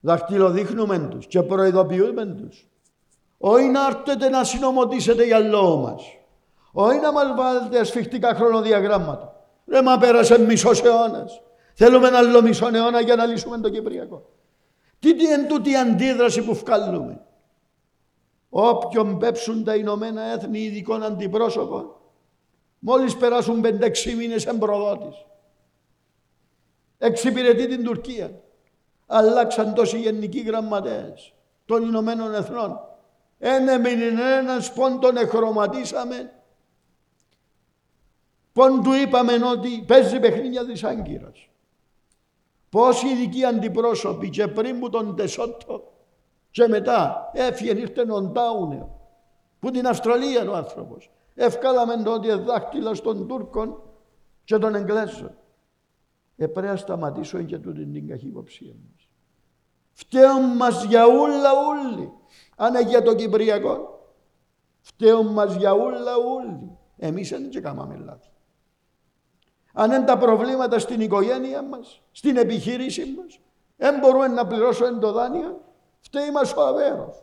[0.00, 2.68] δαχτυλοδείχνουμε τους και προειδοποιούμε τους.
[3.38, 6.02] Όχι να έρθετε να συνομωτήσετε για λόγο μας.
[6.72, 9.44] Όχι να μας βάλετε ασφιχτικά χρονοδιαγράμματα.
[9.66, 11.42] Ρε μα πέρασε μισός αιώνας.
[11.74, 14.22] Θέλουμε ένα άλλο μισό αιώνα για να λύσουμε το Κυπριακό.
[14.98, 17.20] Τι, τι είναι τούτη η αντίδραση που βγάλουμε.
[18.50, 21.96] Όποιον πέψουν τα Ηνωμένα Έθνη ειδικών αντιπρόσωπων,
[22.78, 25.26] μόλις περάσουν 5-6 μήνες εμπροδότης.
[26.98, 28.40] Εξυπηρετεί την Τουρκία.
[29.06, 32.80] Αλλάξαν τόσοι γενικοί γραμματέες των Ηνωμένων Εθνών.
[33.38, 36.32] Εν έμεινε ένας πόν τον εχρωματίσαμε.
[38.52, 41.48] Πόν του είπαμε ότι παίζει παιχνίδια της Άγκυρας.
[42.68, 45.89] Πόσοι ειδικοί αντιπρόσωποι και πριν που τον Τεσότο
[46.50, 48.82] και μετά έφυγε ήρθε ο Ντάουνερ
[49.58, 51.10] που την Αυστραλία ο άνθρωπος.
[51.34, 53.82] Ευκάλαμε το ότι δάχτυλα των Τούρκων
[54.44, 55.34] και των Εγγλέζων.
[56.36, 59.08] Ε, πρέπει να σταματήσω και τούτη την καχυποψία μας.
[59.92, 62.12] Φταίουν μας για ούλα ούλοι.
[62.56, 64.04] Αν είναι για το Κυπριακό.
[64.80, 66.78] Φταίουν μας για ούλα ούλοι.
[66.96, 68.28] Εμείς δεν και κάναμε λάθη.
[69.72, 73.40] Αν είναι τα προβλήματα στην οικογένεια μας, στην επιχείρηση μας,
[73.76, 75.60] δεν μπορούμε να πληρώσουμε το δάνειο,
[76.00, 77.22] φταίει μας ο αβέρος.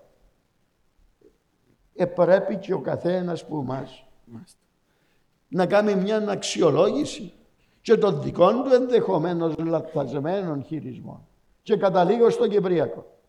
[1.94, 4.08] Ε, πρέπει και ο καθένας που μας
[5.48, 7.34] να κάνει μια αξιολόγηση
[7.82, 11.28] και των δικών του ενδεχομένως λαθασμένων χειρισμών.
[11.62, 13.20] Και καταλήγω στο Κυπριακό.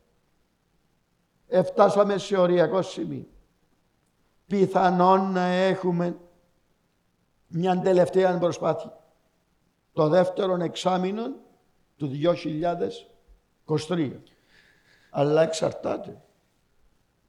[1.46, 3.26] Εφτάσαμε σε οριακό σημείο.
[4.46, 6.16] Πιθανόν να έχουμε
[7.46, 8.98] μια τελευταία προσπάθεια.
[9.92, 11.32] Το δεύτερο εξάμεινο
[11.96, 12.10] του
[13.86, 14.10] 2023.
[15.10, 16.20] Αλλά εξαρτάται.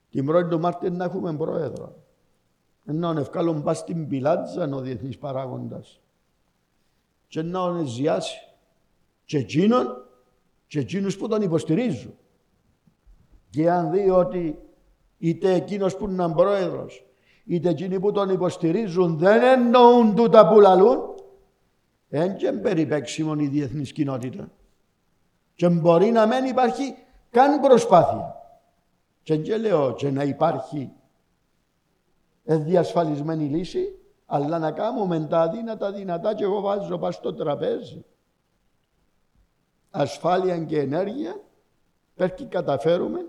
[0.09, 1.95] Την 1η του Μάρτη να έχουμε πρόεδρο.
[2.85, 5.99] Ενώ να βγάλουν πας στην πιλάτζα ο διεθνής παράγοντας.
[7.27, 8.39] Και να τον ζιάσει.
[9.25, 10.05] Και εκείνον
[10.67, 12.13] και εκείνους που τον υποστηρίζουν.
[13.49, 14.59] Και αν δει ότι
[15.17, 17.05] είτε εκείνος που είναι πρόεδρος,
[17.45, 20.99] είτε εκείνοι που τον υποστηρίζουν δεν εννοούν τούτα που λαλούν,
[22.09, 24.51] δεν και περιπέξιμον η διεθνής κοινότητα.
[25.55, 26.95] Και μπορεί να μην υπάρχει
[27.29, 28.35] καν προσπάθεια.
[29.23, 30.91] Και και λέω και να υπάρχει
[32.43, 38.05] διασφαλισμένη λύση, αλλά να κάνουμε τα αδύνατα δυνατά και εγώ βάζω πάνω στο τραπέζι.
[39.91, 41.41] Ασφάλεια και ενέργεια,
[42.15, 43.25] πρέπει καταφέρουμε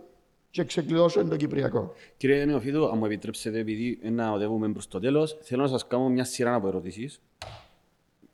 [0.51, 1.93] και ξεκλειδώσουμε το Κυπριακό.
[2.17, 6.09] Κύριε Νεοφίδου, αν μου επιτρέψετε, επειδή να οδεύουμε προς το τέλος, θέλω να σας κάνω
[6.09, 7.21] μια σειρά από ερωτήσεις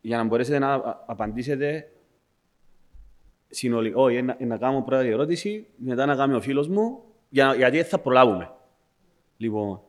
[0.00, 1.90] για να μπορέσετε να α- απαντήσετε
[3.56, 3.98] συνολικά.
[4.00, 7.82] Όχι, να, να κάνω πρώτα η ερώτηση, μετά να κάνει ο φίλος μου, για, γιατί
[7.82, 8.50] θα προλάβουμε.
[9.36, 9.80] Λοιπόν,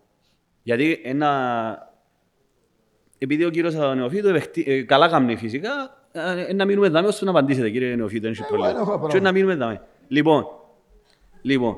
[0.63, 1.91] γιατί ένα...
[3.17, 5.69] Επειδή ο κύριος Νεοφίδου επεχτεί- ε, καλά κάνει φυσικά,
[6.47, 8.79] ε, να μείνουμε δάμε ώστε να απαντήσετε, κύριε Νεοφίδου, δεν έχει Εγώ δεν πρόβλημα.
[8.81, 9.13] έχω πρόβλημα.
[9.13, 9.81] Και να μείνουμε δάμε.
[10.07, 10.47] Λοιπόν,
[11.41, 11.77] λοιπόν,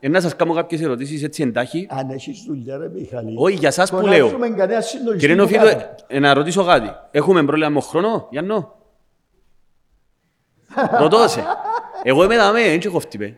[0.00, 1.86] ε, να σας κάνω κάποιες ερωτήσεις έτσι εντάχει.
[1.90, 3.34] Αν έχεις δουλειά ρε Μιχαλή.
[3.38, 4.56] Όχι, για σας που φωνάζουμε λέω.
[4.56, 6.04] κανένα συντονιστή Κύριε που Νοφίδο, κάτω.
[6.06, 6.88] ε, να ρωτήσω κάτι.
[7.10, 8.77] Έχουμε πρόβλημα με χρόνο, Γιάννο;
[10.98, 11.44] Ρωτώ σε.
[12.02, 13.36] Εγώ είμαι δαμέ, δεν έχω φτύπε.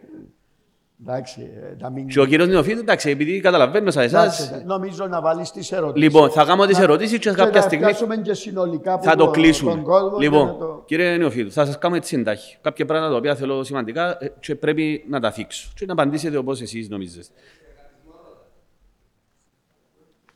[1.07, 2.07] Εντάξει, ε, να μην...
[2.07, 4.41] Και ο κύριος Νεοφίδου, εντάξει, επειδή καταλαβαίνω σαν εσάς.
[4.49, 6.09] Εντάξει, Νομίζω να βάλεις τις ερωτήσεις.
[6.09, 9.17] Λοιπόν, θα κάνω τις Να- ερωτήσεις και κάποια να στιγμή πιάσουμε και συνολικά που θα
[9.17, 9.71] το τον- κλείσουμε.
[9.71, 12.57] τον κόσμο και Λοιπόν, να το- κύριε Νεοφίδου, θα σας κάνω έτσι εντάχει.
[12.61, 15.71] Κάποια πράγματα τα οποία θέλω σημαντικά ε, και πρέπει να τα θίξω.
[15.75, 17.27] Και να απαντήσετε όπως εσείς νομίζετε.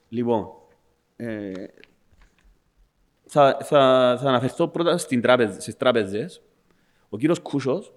[0.08, 0.46] Λοιπόν,
[1.16, 1.52] ε,
[3.26, 6.42] θα, θα, θα αναφερθώ πρώτα στην τράπεζα, στις τράπεζες.
[7.14, 7.92] Ο κύριος Κούσος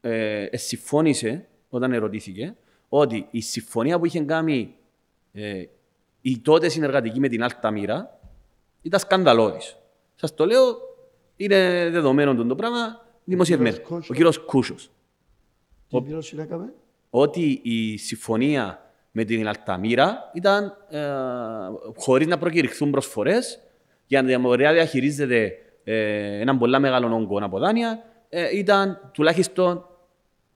[0.00, 2.56] ε, ε, συμφώνησε όταν ερωτήθηκε
[2.88, 4.74] ότι η συμφωνία που είχε κάνει
[5.32, 5.64] ε,
[6.20, 8.20] η τότε συνεργατική με την Αλταμίρα
[8.82, 9.76] ήταν σκανδαλώδης.
[10.14, 10.62] Σας το λέω,
[11.36, 13.78] είναι δεδομένο το πράγμα, δημοσιευμένο.
[13.78, 14.10] Κούσος.
[14.10, 14.90] Ο κύριος Κούσος.
[15.88, 16.72] Τι πλήρωση να κάνουμε;
[17.10, 21.00] Ότι η συμφωνία με την Αλταμίρα ήταν ε,
[21.96, 23.60] χωρίς να προκηρυχθούν προσφορές
[24.06, 29.84] για να μπορεί να διαχειρίζεται ε, έναν πολλά μεγάλο όγκο από δάνεια ε, ήταν τουλάχιστον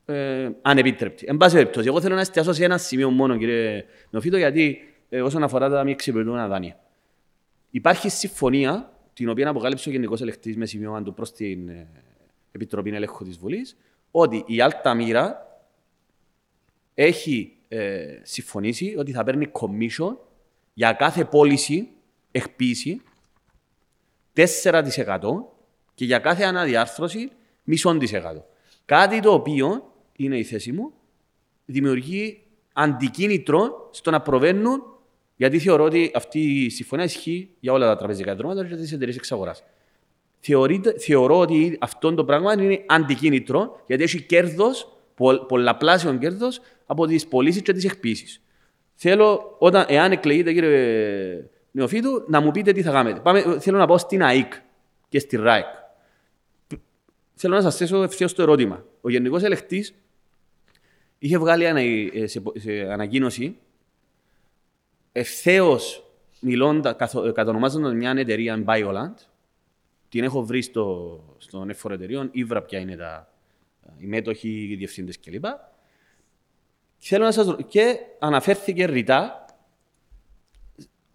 [0.06, 1.24] ε, ανεπίτρεπτη.
[1.28, 4.78] Εν πάση περιπτώσει, εγώ θέλω να εστιάσω σε ένα σημείο μόνο, κύριε Νοφίτο, γιατί
[5.08, 6.78] ε, όσον αφορά τα μη εξυπηρετούμενα δάνεια.
[7.70, 11.88] Υπάρχει συμφωνία, την οποία αποκάλυψε ο Γενικός Ελεκτής με σημείωμα του προς την ε,
[12.52, 13.76] Επιτροπή Ελέγχου της Βουλής,
[14.10, 15.46] ότι η Αλταμίρα
[16.94, 20.16] έχει ε, συμφωνήσει ότι θα παίρνει commission
[20.74, 21.88] για κάθε πώληση,
[22.30, 23.02] εκποίηση,
[24.34, 25.18] 4%
[25.94, 27.30] και για κάθε αναδιάρθρωση
[27.64, 28.46] μισό της εκατό.
[28.84, 30.92] Κάτι το οποίο, είναι η θέση μου,
[31.64, 34.82] δημιουργεί αντικίνητρο στο να προβαίνουν,
[35.36, 39.16] γιατί θεωρώ ότι αυτή η συμφωνία ισχύει για όλα τα τραπεζικά ιδρύματα και τις εταιρείες
[39.16, 39.64] εξαγοράς.
[40.40, 44.98] Θεωρείται, θεωρώ ότι αυτό το πράγμα είναι αντικίνητρο, γιατί έχει κέρδος,
[45.48, 48.40] πολλαπλάσιο κέρδος από τις πωλήσεις και τις εκπίσει.
[48.94, 53.20] Θέλω, όταν, εάν εκλεγείτε, κύριε Νεοφίτου, να μου πείτε τι θα κάνετε.
[53.20, 54.52] Πάμε, θέλω να πάω στην ΑΕΚ
[55.08, 55.66] και στη ΡΑΕΚ.
[57.34, 58.84] Θέλω να σας θέσω ευθέως το ερώτημα.
[59.00, 59.94] Ο Γενικός Ελεκτής
[61.18, 63.56] είχε βγάλει ανα, ε, σε, σε ανακοίνωση
[65.12, 66.04] ευθέως
[66.40, 66.92] μιλώντα,
[67.34, 69.14] κατονομάζοντας μια εταιρεία Bioland,
[70.08, 73.32] την έχω βρει στο, στον έφορο εταιρείων, ήβρα ποια είναι τα,
[73.98, 75.44] οι μέτοχοι, οι διευθύντες κλπ.
[76.98, 79.44] Θέλω να σας ρω- και αναφέρθηκε ρητά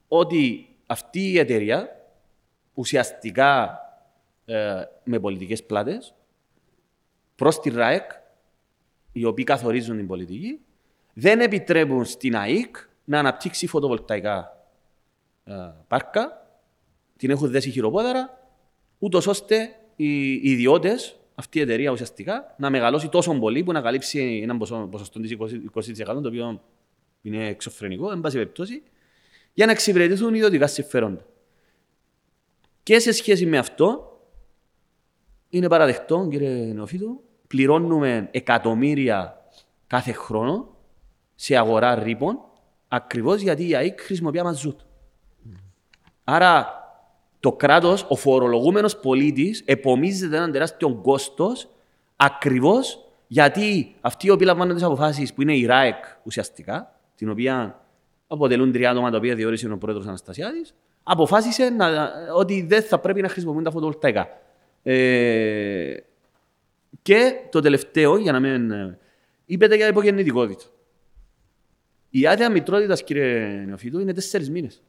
[0.08, 2.06] ότι αυτή η εταιρεία
[2.74, 3.80] ουσιαστικά
[4.50, 6.14] ε, με πολιτικές πλάτες
[7.36, 8.12] προς τη ΡΑΕΚ,
[9.12, 10.60] οι οποίοι καθορίζουν την πολιτική,
[11.14, 14.68] δεν επιτρέπουν στην ΑΕΚ να αναπτύξει φωτοβολταϊκά
[15.44, 15.54] ε,
[15.88, 16.48] πάρκα,
[17.18, 18.52] την έχουν δέσει χειροπόδαρα,
[19.00, 24.40] ούτως ώστε οι ιδιώτες, αυτή η εταιρεία ουσιαστικά, να μεγαλώσει τόσο πολύ που να καλύψει
[24.44, 25.36] ένα ποσό- ποσοστό της
[25.74, 26.62] 20%, το οποίο
[27.22, 28.84] είναι εξωφρενικό, εν πάση περιπτώσει,
[29.54, 31.26] για να εξυπηρετηθούν ιδιωτικά συμφέροντα.
[32.84, 34.09] Και σε σχέση με αυτό,
[35.50, 39.42] είναι παραδεκτό, κύριε Νεοφίτου, πληρώνουμε εκατομμύρια
[39.88, 40.68] κάθε χρόνο
[41.36, 42.40] σε αγορά ρήπων,
[42.88, 44.80] ακριβώς γιατί η ΑΕΚ χρησιμοποιεί μαζούτ.
[46.24, 46.74] Άρα
[47.40, 51.70] το κράτος, ο φορολογούμενος πολίτης, επομίζεται έναν τεράστιο κόστος
[52.16, 57.82] ακριβώς γιατί αυτοί οι οποίοι λαμβάνουν τις αποφάσεις που είναι η ΡΑΕΚ ουσιαστικά, την οποία
[58.28, 63.22] αποτελούν τρία άτομα τα οποία διόρισε ο πρόεδρος Αναστασιάδης, αποφάσισε να, ότι δεν θα πρέπει
[63.22, 64.28] να χρησιμοποιούν τα φωτοβολταϊκά.
[64.84, 65.96] Ε,
[67.02, 68.72] και το τελευταίο, για να μην.
[68.72, 69.00] ε,
[69.46, 70.64] είπετε για υπογεννητικότητα.
[72.10, 74.84] Η άδεια μητρότητας, κύριε Νεοφίτου, είναι τέσσερις μήνες.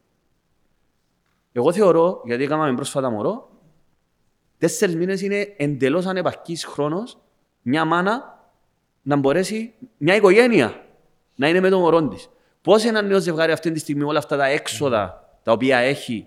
[1.53, 3.51] Εγώ θεωρώ, γιατί έκαναμε πρόσφατα μωρό,
[4.59, 7.19] τέσσερις μήνες είναι εντελώς ανεπαρκής χρόνος
[7.63, 8.39] μια μάνα
[9.03, 10.85] να μπορέσει, μια οικογένεια
[11.35, 12.29] να είναι με το μωρό της.
[12.63, 16.27] Πώς ένα νέο ζευγάρι αυτή τη στιγμή όλα αυτά τα έξοδα τα οποία έχει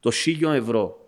[0.00, 1.01] το 1000 ευρώ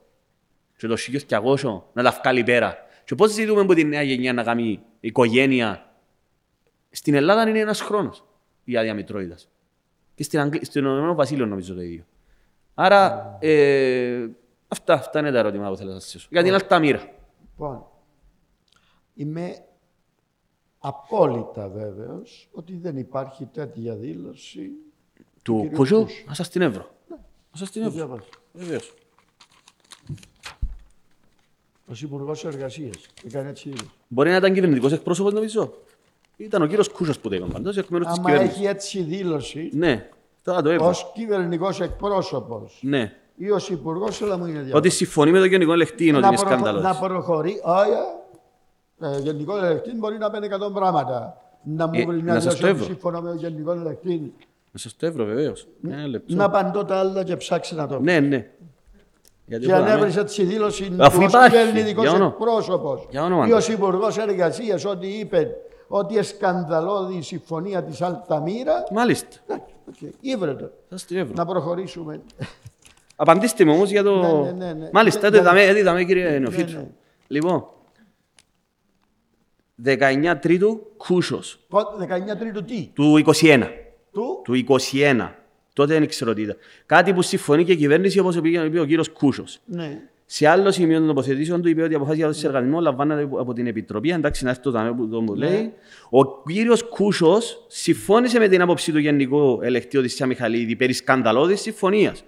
[0.86, 2.76] και το 1200 να τα βγάλει πέρα.
[3.04, 5.92] Και πώς ζητούμε από τη νέα γενιά να κάνει οικογένεια.
[6.90, 8.24] Στην Ελλάδα είναι ένας χρόνος
[8.64, 9.36] η άδεια μητρότητα.
[10.14, 10.56] Και στην Αγγλ...
[10.62, 12.04] στον Ηνωμένο Βασίλειο νομίζω το ίδιο.
[12.74, 14.26] Άρα, ε,
[14.68, 16.28] αυτά, αυτά είναι τα ερώτηματα που θέλω να σας θέσω.
[16.30, 17.12] Για την Αλταμύρα.
[17.50, 17.86] Λοιπόν,
[19.14, 19.64] είμαι
[20.78, 24.70] απόλυτα βέβαιος ότι δεν υπάρχει τέτοια δήλωση
[25.42, 26.42] Του κυρίου Κουζού, Κούσου.
[26.42, 26.82] α την Εύρο.
[27.50, 27.90] Α την Το Εύρο.
[27.90, 28.28] διαβάζω.
[28.52, 28.94] Βεβαίως.
[31.90, 32.96] Ως Υπουργός Εργασίας.
[33.26, 33.68] Έκανε έτσι.
[33.68, 33.90] δήλωση.
[34.08, 35.72] Μπορεί να ήταν κυβερνητικός εκπρόσωπος, νομίζω.
[36.36, 38.56] Ήταν ο κύριος Κούσο που το είπε πάντως, εκ μέρου τη Άμα κυβέρνησης.
[38.56, 40.08] έχει έτσι δήλωση, Ναι,
[40.42, 40.88] τώρα το έβαλα.
[40.90, 43.12] ως κυβερνικός εκπρόσωπος Ναι.
[43.36, 44.90] ή ως υπουργός, όλα μου είναι Ότι διάφορα.
[44.90, 46.82] συμφωνεί με το γενικό ελεκτήριο ότι να, είναι προχω- σκάνδαλος.
[46.82, 47.90] να προχωρεί, όχι,
[49.16, 51.36] ε, γενικός ελεκτής μπορεί να παίρνει 100 πράγματα.
[51.64, 52.84] Να μου Ε, βρει μια να σας δήλωση το ότι έβρω.
[52.84, 54.32] συμφωνώ με τον γενικό ελεκτή.
[54.72, 55.66] Να σας το έβρω, βεβαίως.
[55.88, 56.34] Ένα λεπτό.
[56.34, 58.04] Να παντώ τα άλλα και ψάξει να το βρει.
[58.04, 58.50] Ναι, ναι.
[59.46, 62.30] Γιατί Και έχω αν δάμε- έβρισε τη δήλωση Αφού του ως υπάρχει, κυβερνητικός για όνομα.
[62.30, 63.56] εκπρόσωπος Για όνομα ή του.
[63.56, 65.50] ως υπουργός εργασίας ότι είπε
[65.88, 69.36] ότι σκανδαλώδη η συμφωνία της Αλταμύρα, Μάλιστα.
[69.46, 70.70] εντάξει, οκ, ήβρε το.
[70.88, 71.32] Θα το έβρω.
[71.36, 72.20] Να προχωρήσουμε.
[73.16, 74.20] Απαντήστε μου όμως για το.
[74.20, 74.88] Ναι, ναι, ναι, ναι.
[74.92, 75.60] Μάλιστα, Ναι, το ναι.
[75.60, 76.72] είδαμε, το είδαμε, κύριε Νεοφίτου.
[76.72, 76.86] ναι.
[77.26, 77.64] Λοιπόν.
[79.84, 81.58] 19 Τρίτου Κούσος.
[81.68, 83.68] Πότε, 19 Τρίτου τι, Του 21.
[84.12, 85.30] του, Του 21.
[85.74, 86.56] Τότε δεν ξέρω τι ήταν.
[86.86, 89.58] Κάτι που συμφωνεί και η κυβέρνηση, όπως είπε ο κύριος Κούσος.
[89.66, 90.00] ναι.
[90.26, 93.40] Σε άλλο σημείο των τοποθετήσεων του είπε ότι η αποφάση για το συνεργασμό λαμβάνεται από-
[93.40, 94.10] από την Επιτροπή.
[94.10, 95.72] Εντάξει, να έρθει το ταμείο που το μου λέει.
[96.10, 101.60] Ο κύριος Κούσος συμφώνησε με την άποψη του Γενικού Ελεκτήου τη Σια Μιχαλίδη περί σκανδαλώδης
[101.60, 102.24] συμφωνίας.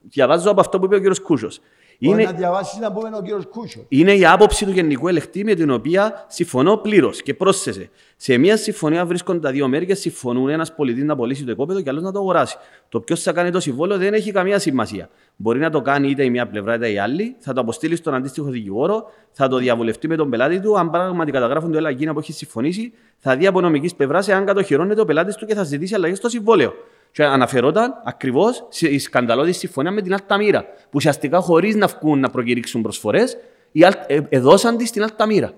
[0.00, 1.60] Διαβάζω από αυτό που είπε ο κύριος Κούσος.
[2.02, 3.84] Μπορεί Είναι, να διαβάσεις να πούμε ο κύριος Κούσος.
[3.88, 7.22] είναι η άποψη του Γενικού Ελεκτή με την οποία συμφωνώ πλήρως.
[7.22, 7.90] Και πρόσθεσε.
[8.16, 11.80] Σε μια συμφωνία βρίσκονται τα δύο μέρη και συμφωνούν ένας πολιτής να πωλήσει το οικόπεδο
[11.80, 12.56] και άλλος να το αγοράσει.
[12.88, 15.08] Το ποιος θα κάνει το συμβόλαιο δεν έχει καμία σημασία.
[15.36, 18.14] Μπορεί να το κάνει είτε η μία πλευρά είτε η άλλη, θα το αποστείλει στον
[18.14, 20.78] αντίστοιχο δικηγόρο, θα το διαβουλευτεί με τον πελάτη του.
[20.78, 24.44] Αν πράγματι καταγράφουν το έλα εκείνα που έχει συμφωνήσει, θα δει από νομικής πλευράς εάν
[24.44, 26.72] κατοχυρώνεται ο πελάτης του και θα ζητήσει αλλαγές στο συμβόλαιο.
[27.12, 30.62] Και αναφερόταν ακριβώς η σκανδαλώδη συμφωνία με την Αλταμύρα.
[30.64, 33.36] Που ουσιαστικά χωρίς να βγουν να προκηρύξουν προσφορές,
[34.28, 35.52] εδώσαν της στην Αλταμύρα.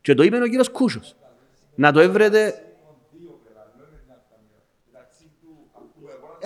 [0.00, 1.14] Και το είπε ο κύριος Κούσος.
[1.74, 2.54] Να το έβρετε.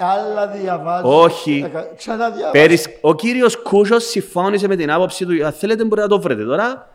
[0.00, 1.02] Άλλα διαβάζει.
[1.06, 1.62] Όχι.
[1.66, 2.50] Εκα- Ξαναδιάβασε.
[2.52, 2.86] Περισ...
[3.00, 5.44] Ο κύριος Κούσος συμφώνησε με την άποψη του.
[5.46, 6.90] Αν θέλετε, μπορείτε να το βρείτε τώρα.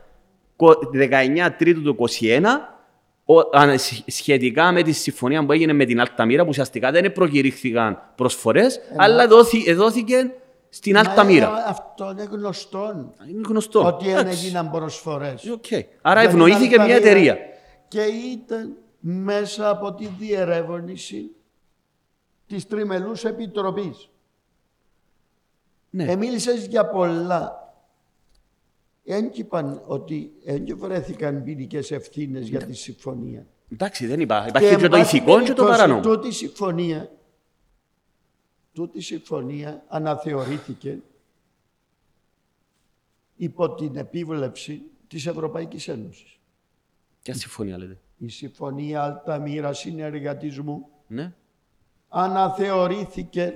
[0.55, 2.72] Κο- 19 Τρίτου του 21.
[3.25, 7.11] Ο, αν- σχ- σχετικά με τη συμφωνία που έγινε με την Αλταμύρα, που ουσιαστικά δεν
[7.11, 10.31] προκηρύχθηκαν προσφορές, αλλά δόθη, εδόθηκε
[10.69, 11.47] στην Μα, Αλταμύρα.
[11.47, 13.13] ε, Αυτό είναι γνωστό.
[13.29, 13.85] Είναι γνωστό.
[13.85, 14.45] Ότι δεν Εντάξει.
[14.45, 15.49] έγιναν προσφορές.
[15.49, 15.65] Οκ.
[16.01, 17.37] Άρα ευνοήθηκε μια εταιρεία.
[17.87, 21.29] Και ήταν μέσα από τη διερεύνηση
[22.47, 24.09] της Τριμελούς Επιτροπής.
[25.89, 26.03] Ναι.
[26.03, 27.62] Εμίλησες για πολλά.
[29.05, 33.47] Εν και είπαν ότι δεν και βρέθηκαν ποινικές ευθύνες για τη συμφωνία.
[33.71, 34.49] Εντάξει, δεν υπάρχει.
[34.49, 36.01] Υπάρχει και, εν το πάση ηθικό και το περιπτώσει, παράνομο.
[36.01, 37.11] Τούτη συμφωνία,
[38.73, 40.99] τούτη συμφωνία αναθεωρήθηκε
[43.35, 46.39] υπό την επίβλεψη της Ευρωπαϊκής Ένωσης.
[47.21, 51.33] Ποια συμφωνία λέτε; Η Συμφωνία Αλταμύρα Συνεργατισμού Ναι.
[52.09, 53.53] αναθεωρήθηκε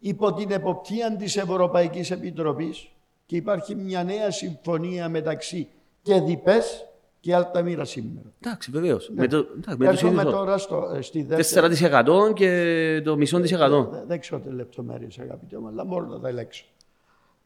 [0.00, 2.88] υπό την εποπτεία της Ευρωπαϊκής Επιτροπής
[3.26, 5.68] και υπάρχει μια νέα συμφωνία μεταξύ
[6.02, 6.84] και διπές
[7.20, 8.32] και Αλταμύρα σήμερα.
[8.40, 9.10] Εντάξει, βεβαίως.
[9.14, 9.20] Ναι.
[9.20, 10.30] Με το, εντάξει, με το Έρχομαι σύνηθο.
[10.30, 11.66] τώρα στο, ε, στη δεύτερη.
[11.66, 13.84] 4% και το μισό της εκατό.
[13.84, 16.64] Δεν- Δεν ξέρω τι λεπτομέρειες αγαπητέ μου, αλλά μπορώ να τα ελέγξω.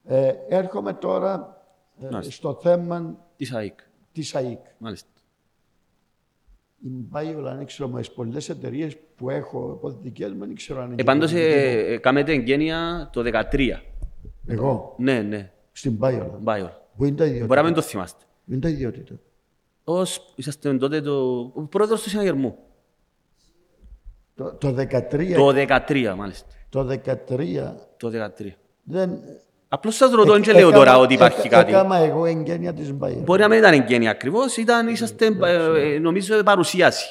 [0.05, 1.62] Ε, έρχομαι τώρα
[2.00, 2.33] ε, Μάλιστα.
[2.33, 3.78] στο θέμα Της ΑΕΚ.
[4.12, 4.58] της ΑΕΚ.
[4.78, 5.08] Μάλιστα.
[6.87, 10.55] Η Μπάιολα, αν ξέρω, με τις πολλές εταιρείες που έχω από τις δικές μου, δεν
[10.55, 11.01] ξέρω αν είναι.
[11.01, 11.63] Ε, πάντως και δική μου.
[11.63, 13.23] ε, ε, κάμετε εγγένεια το
[13.53, 13.83] 13.
[14.47, 15.53] Εγώ, Ναι, ναι.
[15.73, 16.39] στην Μπάιολα.
[16.41, 16.69] Μπάιολ.
[16.97, 18.25] Που είναι τα ιδιότητα; Μπορεί να μην το θυμάστε.
[18.47, 19.15] Είναι τα ιδιότητα;
[19.85, 21.41] Ως είσαστε τότε το...
[21.55, 22.57] ο πρόεδρος του συναγερμού.
[24.35, 25.49] Το, το 13, Το
[25.89, 26.47] 13 μάλιστα.
[26.69, 26.89] Το
[27.29, 28.47] 2013 το 2013.
[28.83, 29.19] δεν...
[29.75, 31.73] Απλώς σας ρωτώ, δεν λέω τώρα ότι υπάρχει κάτι.
[31.73, 33.19] Έκανα εγώ εγγένεια της Μπάιερ.
[33.19, 37.07] Μπορεί να μην ήταν εγγένεια ακριβώς, ήταν, είσαστε, ε, ε, νομίζω, παρουσίαση.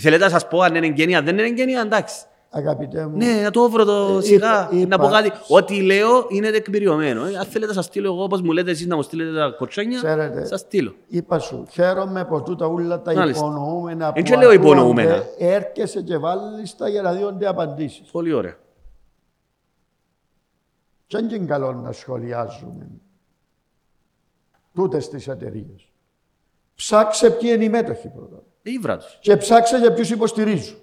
[0.00, 2.14] Θέλετε να σας πω αν είναι εγγένεια, δεν είναι εγγένεια, εντάξει.
[2.54, 5.32] Αγαπητέ μου, Ναι, να το βρω το Ε, σιγά, είπα- να πω είπα- κάτι.
[5.48, 7.24] Ό,τι λέω είναι τεκμηριωμένο.
[7.26, 9.96] Ε, Αν θέλετε, σας στείλω εγώ, όπως μου λέτε εσείς να μου στείλετε τα κοτσόνια,
[10.02, 10.46] Ξέρετε.
[10.46, 10.94] σας στείλω.
[11.08, 13.44] είπα σου, χαίρομαι που τούτα όλα τα Μάλιστα.
[13.46, 15.22] υπονοούμενα Εν που και λέω ακούγονται, υπονοούμενα.
[15.38, 18.08] έρχεσαι και βάλεις τα για να δίνονται απαντήσεις.
[18.12, 18.54] Πολύ ωραία.
[21.12, 22.88] Και δεν είναι καλό να σχολιάζουμε
[24.74, 25.88] τούτες τις εταιρείες.
[26.74, 28.42] Ψάξε ποιοι είναι οι μέτοχοι πρώτα.
[28.62, 29.04] Ήβρα του.
[29.20, 30.76] Και ψάξε για ποιους υποστηρίζουν.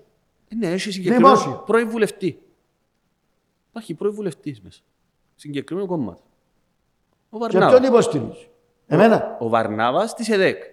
[0.57, 1.63] Ναι, έχει συγκεκριμένο Δημόσιο.
[1.65, 2.41] πρώην βουλευτή.
[3.69, 4.81] Υπάρχει πρώην βουλευτή μέσα.
[5.35, 6.17] Συγκεκριμένο κόμμα.
[7.29, 7.79] Ο Και Βαρνάβας.
[7.79, 8.49] ποιον υποστηρίζει.
[8.87, 9.37] Εμένα.
[9.39, 10.63] Ο Βαρνάβας της ΕΔΕΚ.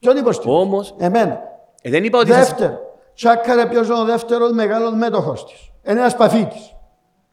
[0.00, 0.58] Ποιον υποστηρίζει.
[0.60, 1.40] Όμω, Εμένα.
[1.82, 2.28] ε, δεν είπα ότι.
[2.30, 2.78] σας- Δεύτερο.
[3.14, 5.72] Τσάκαρε ποιος είναι ο δεύτερος μεγάλος μέτοχος της.
[5.82, 6.74] Είναι ένας παφίτης.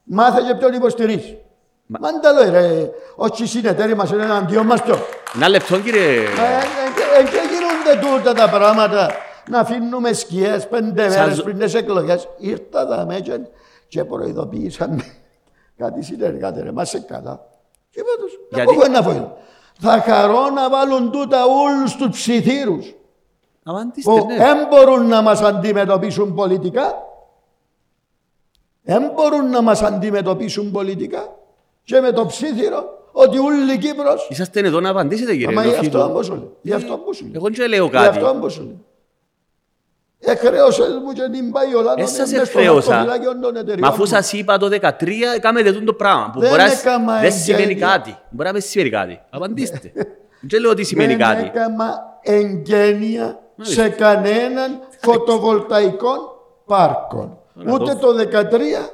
[0.03, 1.37] Μάθε και ποιον υποστηρίζει.
[1.85, 2.19] Μα- Μα...
[2.19, 4.97] τα λέω ρε, όχι οι συνεταίροι μας είναι εναντίον μας ποιον.
[5.35, 6.19] Ένα λεπτό, κύριε.
[7.15, 9.11] Δεν και γίνονται τούτα τα πράγματα.
[9.49, 12.27] Να αφήνουμε σκιές πέντε Σας- μέρες πριν τις εκλογές.
[12.37, 13.49] Ήρθα τα μέτια
[13.87, 15.03] και προειδοποίησαν με
[15.85, 17.45] κάτι συνεργάτε ρε, μας σε καλά.
[17.89, 19.37] Και είπα τους, να Γιατί- πω ένα βοηθό.
[19.79, 22.93] Θα χαρώ να βάλουν τούτα όλους τους ψιθύρους
[23.63, 24.35] Απαντήστε, που ναι.
[24.37, 26.93] δεν μπορούν να μας αντιμετωπίσουν πολιτικά.
[28.83, 31.35] Δεν μπορούν να μας αντιμετωπίσουν πολιτικά.
[31.83, 35.55] Και με το ψήθυρο ότι όλη η Κύπρος Είσαστε εδώ να απαντήσετε, κύριε.
[35.55, 35.97] Μα γι' Νοφίτου.
[35.97, 36.49] αυτό όμως σου λέει.
[36.61, 37.31] Γι' αυτό όμως σου λέει.
[37.35, 38.07] Εγώ δεν λέω Γι' κάτι.
[38.07, 38.79] αυτό όμως σου λέει.
[40.25, 43.05] Εχρέωσες μου και την πάει όλα Δεν σας εχρέωσα.
[43.79, 44.09] Μα αφού σας...
[44.25, 45.09] σας είπα το 2013,
[45.41, 46.29] κάνετε τούτο το πράγμα.
[46.33, 47.87] Που Δεν μπορεί να- έκαμα Δεν σημαίνει εγγένεια.
[47.87, 48.17] κάτι.
[48.29, 49.21] Μπορεί να μην σημαίνει κάτι.
[49.29, 49.91] Απαντήστε.
[50.49, 51.43] Δεν λέω ότι σημαίνει Δεν κάτι.
[51.45, 51.85] έκαμα
[52.21, 53.81] εγγένεια Μάλιστα.
[53.83, 56.11] σε κανέναν φωτοβολταϊκό
[56.65, 57.41] πάρκο.
[57.53, 58.91] Να Ούτε το- το 13,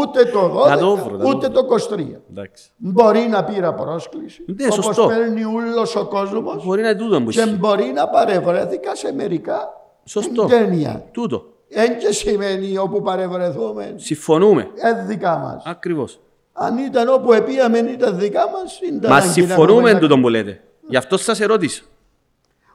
[0.00, 1.62] ούτε το Να το 12, βρω, να το ούτε βρω.
[1.62, 2.20] το 23.
[2.30, 2.70] Εντάξει.
[2.76, 5.06] Μπορεί να πήρα πρόσκληση, Ναι, όπως σωστό.
[5.06, 7.54] παίρνει όλος ο κόσμος Μπορεί να είναι τούτο που και ισχύει.
[7.56, 9.72] μπορεί να παρευρέθηκα σε μερικά
[10.04, 10.42] Σωστό.
[10.50, 11.04] εγγένεια.
[11.10, 11.44] Τούτο.
[11.68, 14.68] Εν και σημαίνει όπου παρευρεθούμε, Συμφωνούμε.
[14.74, 15.62] ε, δικά μας.
[15.66, 16.20] Ακριβώς.
[16.52, 20.00] Αν ήταν όπου επίαμε ήταν δικά μας, ήταν Μα ανάγκη να συμφωνούμε έχουμε εν να-
[20.00, 20.60] τούτο που λέτε.
[20.88, 21.82] Γι' αυτό σας ερώτησα.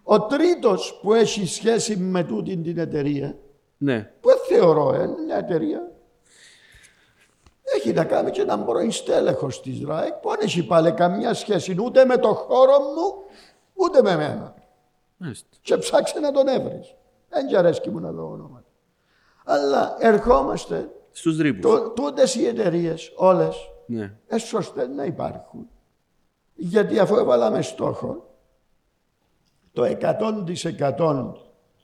[0.04, 3.36] Ο τρίτος που έχει σχέση με τούτη την εταιρεία,
[3.78, 4.12] Ναι.
[4.22, 5.92] που δεν θεωρώ ε, μια εταιρεία,
[7.76, 11.76] έχει να κάνει και έναν πρώην στέλεχος της ΡΑΕΚ που δεν έχει πάλι καμιά σχέση
[11.82, 13.24] ούτε με το χώρο μου,
[13.74, 14.54] ούτε με μένα.
[15.18, 15.48] Μάλιστα.
[15.62, 16.96] Και ψάξε να τον έβρεις.
[17.30, 18.66] Δεν και αρέσκει μου να δω ονόματα.
[19.46, 21.62] Αλλά ερχόμαστε, Στους ρήπου.
[21.68, 23.56] το, τούτες οι εταιρείες όλες,
[23.86, 24.14] Ναι.
[24.28, 25.70] ε, σωστές να υπάρχουν.
[26.56, 28.30] Γιατί αφού έβαλαμε στόχο
[29.74, 31.34] το 100%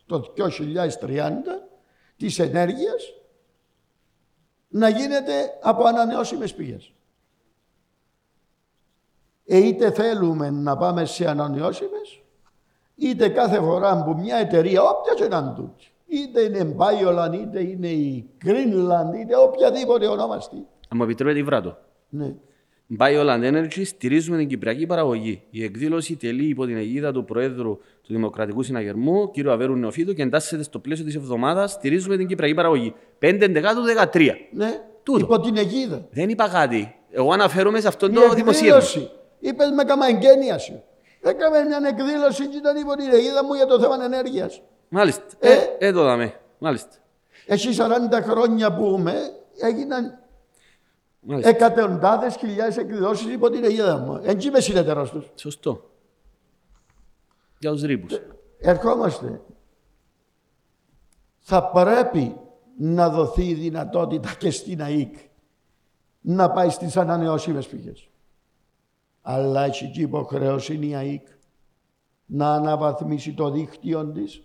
[0.05, 1.69] το 2030
[2.17, 3.13] της ενέργειας
[4.73, 6.93] να γίνεται από ανανεώσιμες πηγές.
[9.45, 12.21] Ε, είτε θέλουμε να πάμε σε ανανεώσιμες,
[12.95, 17.63] είτε κάθε φορά που μια εταιρεία, όποια και να είναι τούτη, είτε είναι Bioland, είτε
[17.63, 20.55] είναι η Greenland, είτε οποιαδήποτε ονόμαστη.
[20.89, 21.77] Αν μου επιτρέπετε, υβράτο.
[22.09, 22.35] Ναι.
[22.99, 25.43] Bioland Energy στηρίζουμε την κυπριακή παραγωγή.
[25.49, 29.47] Η εκδήλωση τελεί υπό την αιγίδα του Προέδρου του Δημοκρατικού Συναγερμού, κ.
[29.47, 32.93] Αβέρου Νεοφίτου, και εντάσσεται στο πλαίσιο της εβδομάδας Στηρίζουμε την κυπριακή παραγωγή.
[33.19, 33.81] 5 Δεκάτου
[34.13, 34.29] 13.
[34.51, 35.19] Ναι, Τούτο.
[35.19, 36.07] υπό την αιγίδα.
[36.11, 36.95] Δεν είπα κάτι.
[37.11, 38.77] Εγώ αναφέρομαι σε αυτό Η το δημοσίευμα.
[38.77, 39.11] εκδήλωση.
[39.39, 40.83] Είπες με κάμα εγγένεια σου.
[41.21, 44.61] Έκαμε μια εκδήλωση και ήταν υπό την αιγίδα μου για το θέμα ενέργειας.
[44.89, 45.23] Μάλιστα.
[45.39, 46.33] Ε; Ε, ε, το δάμε.
[46.57, 46.89] Μάλιστα.
[47.45, 49.13] Εσύ 40 χρόνια που είμαι,
[49.61, 50.19] έγιναν
[51.25, 51.49] Μάλιστα.
[51.49, 54.19] εκατοντάδες χιλιάδες εκδηλώσεις υπό την αιγίδα μου.
[54.23, 55.31] Εν είμαι συνεταιρός τους.
[55.35, 55.89] Σωστό.
[57.59, 58.19] Για τους ρήπους.
[58.59, 59.41] Ερχόμαστε.
[61.39, 62.35] Θα πρέπει
[62.77, 65.15] να δοθεί η δυνατότητα και στην ΑΕΚ
[66.21, 68.09] να πάει στις ανανεώσιμες πηγές.
[69.21, 71.27] Αλλά έχει και υποχρέωση η ΑΕΚ
[72.25, 74.43] να αναβαθμίσει το δίκτυο της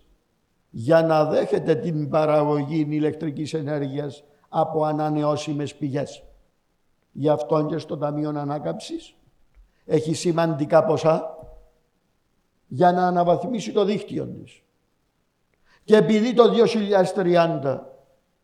[0.69, 6.23] για να δέχεται την παραγωγή ηλεκτρικής ενέργειας από ανανεώσιμες πηγές.
[7.19, 9.15] Γι' αυτό και στο Ταμείο Ανάκαμψης
[9.85, 11.37] έχει σημαντικά ποσά
[12.67, 14.61] για να αναβαθμίσει το δίκτυο της.
[15.83, 17.79] Και επειδή το 2030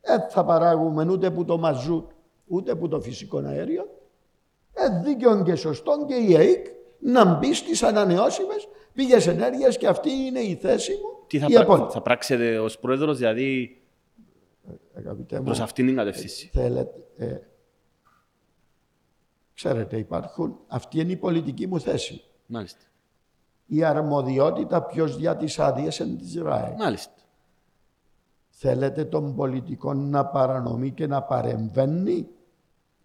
[0.02, 2.12] δεν θα παράγουμε ούτε που το μαζούτ,
[2.46, 3.88] ούτε που το φυσικό αέριο,
[4.74, 6.66] ε, δίκαιο και σωστό και η ΑΕΚ
[7.00, 11.26] να μπει στις ανανεώσιμες πήγες ενέργειας και αυτή είναι η θέση μου.
[11.28, 11.94] Τι θα, η πρά- απόλυτη.
[11.94, 13.82] θα πράξετε ως πρόεδρος, δηλαδή
[14.98, 17.38] Αγαπητέ μου, προ αυτήν την κατεύθυνση; θέλετε, ε,
[19.56, 22.24] ξέρετε υπάρχουν, αυτή είναι η πολιτική μου θέση.
[22.46, 22.80] Μάλιστα.
[23.66, 26.76] Η αρμοδιότητα ποιος διά τις άδειες είναι της ΡΑΕ.
[26.78, 27.12] Μάλιστα.
[28.50, 32.28] Θέλετε τον πολιτικό να παρανομεί και να παρεμβαίνει;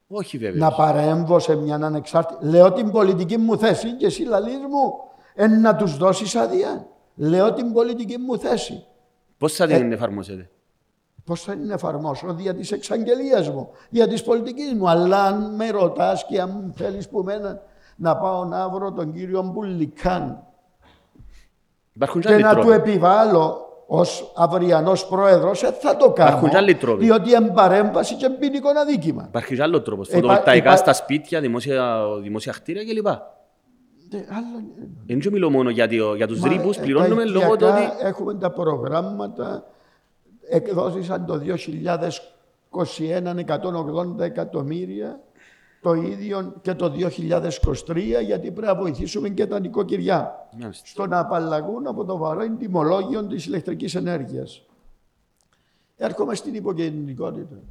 [0.08, 0.68] Όχι βέβαια.
[0.68, 2.46] Να παρέμβω σε μια ανεξάρτητη.
[2.46, 4.92] Λέω την πολιτική μου θέση και εσύ λαλείς μου
[5.34, 6.86] εν να τους δώσεις άδεια.
[7.14, 8.84] Λέω την πολιτική μου θέση.
[9.38, 10.50] Πώς θα Ε, την εφαρμόσετε;
[11.24, 14.88] Πώς θα την εφαρμόσω; Δια τη εξαγγελία μου, δια τη πολιτική μου.
[14.88, 17.62] Αλλά αν με ρωτάς και αν θέλεις που μένα
[17.96, 20.42] να πάω να βρω τον κύριο Μπουλικάν
[21.92, 22.74] Υπάρχουν και και άλλοι να του τρόποι.
[22.74, 26.28] επιβάλλω ως αυριανός πρόεδρος, ε, θα το κάνω.
[26.30, 27.04] Υπάρχουν και άλλοι τρόποι.
[27.04, 29.24] Διότι εμπαρέμβαση και ποινικό αδίκημα.
[29.28, 30.02] Υπάρχει και άλλο τρόπο.
[30.02, 33.06] Υπά- Φωτοβολταϊκά υπά- στα σπίτια, δημόσια, δημόσια κτίρια κλπ.
[33.06, 33.12] Ε,
[34.16, 34.64] άλλο-
[35.06, 37.92] Δεν μιλώ μόνο για, το- για τους Μα, ρήπους, ε, πληρώνουμε τα λόγω του οικιακά
[37.96, 38.06] ότι...
[38.06, 39.64] Έχουμε τα προγράμματα,
[40.50, 41.40] εκδόθησαν το
[42.70, 45.20] 2021 180 εκατομμύρια,
[45.82, 46.92] το ίδιο και το
[47.86, 50.86] 2023, γιατί πρέπει να βοηθήσουμε και τα νοικοκυριά Μάλιστα.
[50.86, 54.62] στο να απαλλαγούν από το βαρύ τιμολόγιο της ηλεκτρικής ενέργειας.
[55.96, 57.62] Έρχομαι στην υποκινητικότητα.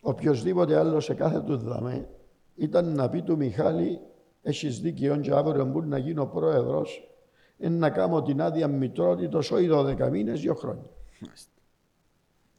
[0.00, 2.08] Οποιοςδήποτε άλλο σε κάθε του δαμέ
[2.56, 4.00] ήταν να πει του Μιχάλη
[4.42, 7.13] έχεις δίκαιο και αύριο μπορεί να γίνω πρόεδρος
[7.58, 10.90] είναι να κάνω την άδεια μητρότητος όχι 12 μήνες, δύο χρόνια.
[11.20, 11.50] Μάλιστα.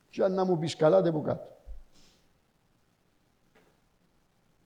[0.10, 1.48] Και αν να μου πεις καλάτε που κάτω.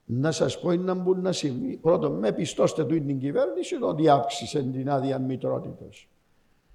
[0.04, 1.76] Να σας πω είναι να μπορεί να συμβεί.
[1.76, 6.08] Πρώτον, με πιστώστε του την κυβέρνηση ότι αύξησε την άδεια μητρότητος.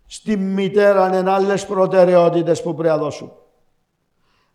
[0.06, 3.32] Στη μητέρα είναι άλλες προτεραιότητες που πρέπει να δώσουν.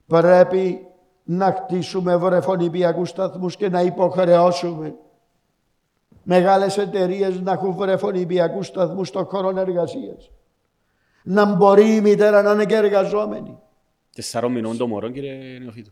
[0.06, 0.86] Πρέπει
[1.24, 4.94] να χτίσουμε βρεφονιπιακούς σταθμούς και να υποχρεώσουμε
[6.22, 10.30] μεγάλες εταιρείες να έχουν βρεφονιπιακούς σταθμούς στον χώρο εργασίας.
[11.22, 13.58] Να μπορεί η μητέρα να είναι και εργαζόμενη.
[14.14, 15.90] Τεσσάρων μηνών το μωρό, κύριε Νεοφίτου.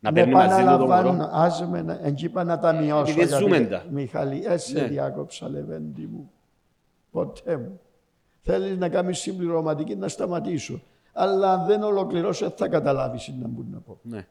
[0.00, 1.28] Να Με παίρνει μαζί του το επαναλαμβάνω, μωρό.
[1.32, 3.12] Ας με να, εκεί είπα να τα μειώσω.
[3.12, 3.84] Επειδή αγαπητέ ζούμε τα.
[3.90, 4.82] Μιχαλή, έτσι Ναι.
[4.86, 6.30] διάκοψα λεβέντη μου.
[7.10, 7.80] Ποτέ μου.
[8.42, 10.82] Θέλεις να κάνεις συμπληρωματική να σταματήσω.
[11.12, 13.98] Αλλά αν δεν ολοκληρώσω θα καταλάβεις τι να μπορεί να πω.
[14.02, 14.26] Ναι.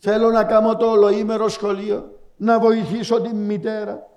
[0.00, 4.08] Θέλω να κάνω το ολοήμερο σχολείο, να βοηθήσω την μητέρα.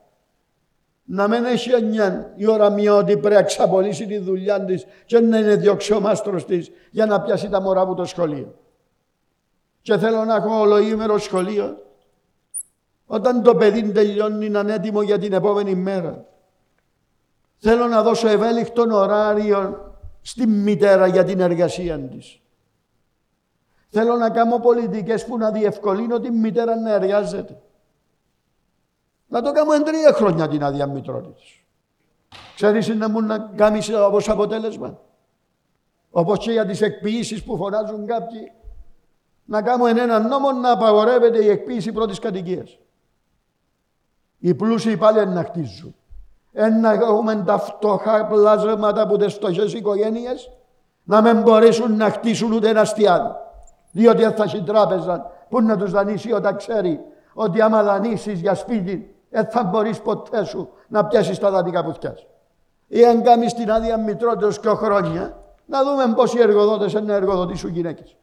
[1.03, 5.19] Να μην έχει εννιά η ώρα μία ότι πρέπει να ξαπολύσει τη δουλειά της και
[5.19, 8.56] να είναι διώξει ο μάστρος της για να πιάσει τα μωρά από το σχολείο.
[9.81, 11.77] Και θέλω να έχω ολοήμερο σχολείο.
[13.06, 16.25] Όταν το παιδί τελειώνει να είναι έτοιμο για την επόμενη μέρα.
[17.57, 19.89] Θέλω να δώσω ευέλικτον ωράριο
[20.22, 22.41] στη μητέρα για την εργασία της.
[23.89, 27.61] Θέλω να κάνω πολιτικές που να διευκολύνω τη μητέρα να εργάζεται.
[29.30, 31.64] Να το κάνω εν τρία χρόνια την άδεια μητρότητας.
[32.56, 34.99] Ξέρεις να μου να κάνεις όπως αποτέλεσμα;
[36.11, 38.51] Όπως και για τις εκποίησεις που φωνάζουν κάποιοι.
[39.45, 42.77] Να κάνω εν έναν νόμο να απαγορεύεται η εκποίηση πρώτης κατοικίας.
[44.38, 45.95] Οι πλούσιοι πάλι να χτίζουν.
[46.51, 50.49] Ένα έχουμε τα φτωχά πλάσματα από τις φτωχές οικογένειες
[51.03, 53.32] να μην μπορέσουν να χτίσουν ούτε ένα αστιάδι.
[53.91, 56.99] Διότι θα έχει τράπεζα που να τους δανείσει όταν ξέρει
[57.33, 61.93] ότι άμα δανείσεις για σπίτι δεν θα μπορείς ποτέ σου να πιάσεις τα δανεικά που
[61.93, 62.25] φτιάσεις.
[62.88, 67.69] Ή αν κάνεις την άδεια μητρότητας και χρόνια, να δούμε πόσοι εργοδότες είναι να εργοδοτήσουν
[67.69, 68.16] γυναίκες.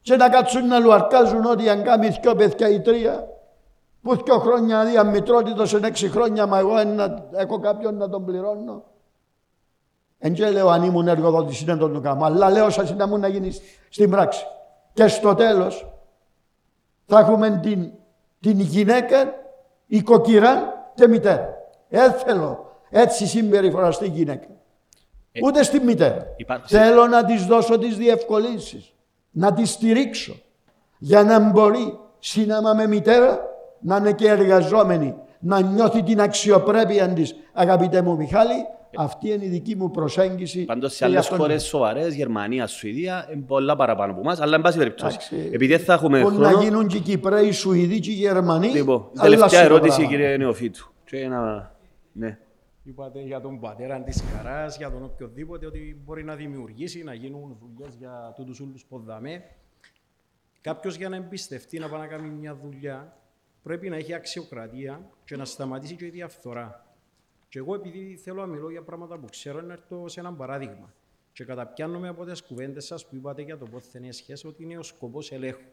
[0.00, 3.28] Και να κάτσουν να λουαρκάζουν ότι αν κάνει δυο παιδιά ή τρία,
[4.02, 8.24] που δυο χρόνια άδεια μητρότητας σε έξι χρόνια, μα εγώ να, έχω κάποιον να τον
[8.24, 8.84] πληρώνω.
[10.18, 13.18] Εν και λέω αν ήμουν εργοδότης είναι τον το κάνω, αλλά λέω σας να μου
[13.18, 14.46] να γίνεις στην πράξη.
[14.92, 15.86] Και στο τέλος
[17.06, 17.92] θα έχουμε την,
[18.40, 19.16] την γυναίκα,
[19.86, 21.48] οικοκυρά και μητέρα.
[21.88, 24.46] Δεν θέλω έτσι συμπεριφοραστεί η γυναίκα.
[25.32, 26.26] Ε, Ούτε στη μητέρα.
[26.36, 28.94] υπάρχει- Θέλω να της δώσω τις διευκολύνσεις,
[29.30, 30.34] να τη στηρίξω
[30.98, 33.38] για να μπορεί σύναμα με μητέρα
[33.80, 37.34] να είναι και εργαζόμενη, να νιώθει την αξιοπρέπεια της.
[37.52, 40.64] Αγαπητέ μου Μιχάλη, αυτή είναι η δική μου προσέγγιση.
[40.64, 44.40] Πάντως σε και γι' άλλες αυτό- χώρες σοβαρές, Γερμανία, Σουηδία, είναι πολλά παραπάνω από εμάς,
[44.40, 45.16] αλλά εν πάση περιπτώσει.
[45.36, 48.10] Εντάξει, Επειδή δεν θα έχουμε Μπορεί να χρόνο, γίνουν και οι Κυπρέοι, οι Σουηδοί και
[48.10, 48.68] οι Γερμανοί.
[48.68, 50.16] λοιπόν, αλλά τελευταία σίγουρα ερώτηση, πράγματα.
[50.16, 50.92] κύριε Νεοφίτου.
[51.04, 51.74] Και ένα...
[52.12, 52.38] Ναι.
[52.84, 57.56] Είπατε για τον πατέρα της χαράς, για τον οποιοδήποτε, ότι μπορεί να δημιουργήσει, να γίνουν
[57.60, 59.42] δουλειές για τούτους όλους ποδαμέ.
[60.60, 63.16] Κάποιος για να εμπιστευτεί να πάει να κάνει μια δουλειά,
[63.62, 66.84] πρέπει να έχει αξιοκρατία και να σταματήσει και η διαφθορά.
[67.50, 70.94] Και εγώ, επειδή θέλω να μιλώ για πράγματα που ξέρω, να έρθω σε ένα παράδειγμα.
[71.32, 74.82] Και καταπιάνομαι από τις κουβέντες σας που είπατε για το πόθεν σχέση, ότι είναι ο
[74.82, 75.68] σκοπός ελέγχου.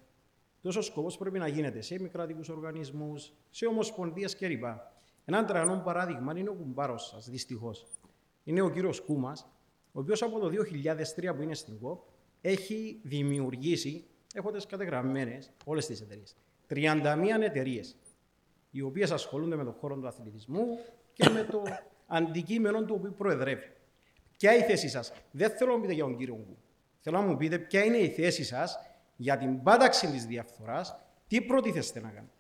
[0.61, 4.63] Τόσο σκοπός πρέπει να γίνεται σε μη κρατικού οργανισμούς, σε ομοσπονδίες κλπ.
[5.25, 7.87] Ένα τραγανό παράδειγμα είναι ο κουμπάρος σας, δυστυχώς.
[8.43, 9.47] Είναι ο κύριος Κούμας,
[9.91, 12.03] ο οποίος από το 2003 που είναι στην ΚΟΠ
[12.41, 16.35] έχει δημιουργήσει, έχοντα κατεγραμμένε όλες τις εταιρείες,
[16.67, 17.95] 31 εταιρείες,
[18.71, 20.65] οι οποίες ασχολούνται με τον χώρο του αθλητισμού,
[21.17, 21.63] και με το
[22.07, 23.71] αντικείμενο του οποίου προεδρεύει.
[24.37, 26.57] Ποια είναι η θέση σας, δεν θέλω να μου πείτε για τον κύριο Γκου.
[27.01, 28.79] Θέλω να μου πείτε ποια είναι η θέση σας
[29.15, 30.95] για την πάταξη της διαφθοράς,
[31.27, 32.33] τι προτίθεστε να κάνετε;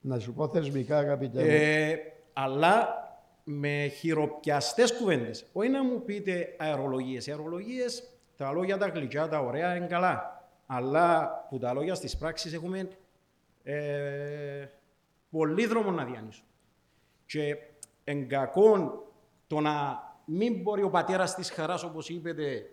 [0.00, 1.46] Να σου πω θεσμικά, αγαπητέ μου.
[1.50, 1.96] Ε,
[2.32, 2.88] αλλά
[3.44, 5.46] με χειροπιαστές κουβέντες.
[5.52, 7.26] Όχι να μου πείτε αερολογίες.
[7.26, 10.44] Οι αερολογίες, τα λόγια τα γλυκιά, τα ωραία είναι καλά.
[10.66, 12.88] Αλλά που τα λόγια στις πράξεις έχουμε
[13.62, 14.66] ε,
[15.30, 16.48] πολύ δρόμο να διανύσουμε.
[17.26, 17.56] Και
[18.08, 19.02] εν κακόν
[19.46, 22.70] το να μην μπορεί ο πατέρας της χαράς, όπως είπετε,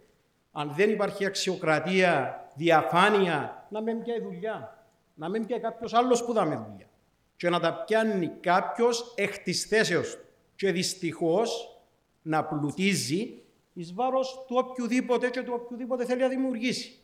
[0.52, 4.88] αν δεν υπάρχει αξιοκρατία, διαφάνεια, να μην πιάει δουλειά.
[5.16, 6.90] Να μην πιάει κάποιος άλλος που δάμε δουλειά.
[7.36, 10.26] Και να τα πιάνει κάποιος εκ της θέσεως του.
[10.56, 11.82] Και δυστυχώς
[12.22, 13.42] να πλουτίζει
[13.74, 17.00] εις βάρος του οποιοδήποτε και του οποιοδήποτε θέλει να δημιουργήσει.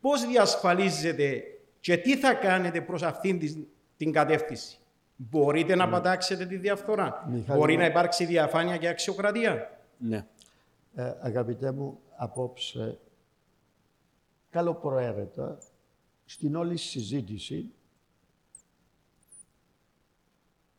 [0.00, 1.42] Πώς διασφαλίζετε
[1.80, 4.78] και τι θα κάνετε προς αυτήν την, την κατεύθυνση;
[5.16, 7.26] Μπορείτε να πατάξετε τη διαφθορά.
[7.30, 7.78] Μιχάλη, Μπορεί μου.
[7.78, 9.80] να υπάρξει διαφάνεια και αξιοκρατία.
[9.98, 10.26] Ναι.
[10.94, 12.98] Ε, αγαπητέ μου, απόψε,
[14.50, 15.58] καλοπροαίρετα,
[16.24, 17.72] στην όλη συζήτηση,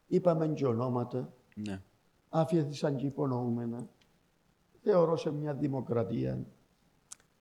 [0.07, 1.81] είπαμε και ονόματα, ναι.
[2.29, 3.87] άφηθησαν και υπονοούμενα.
[4.83, 6.45] Θεωρώ σε μια δημοκρατία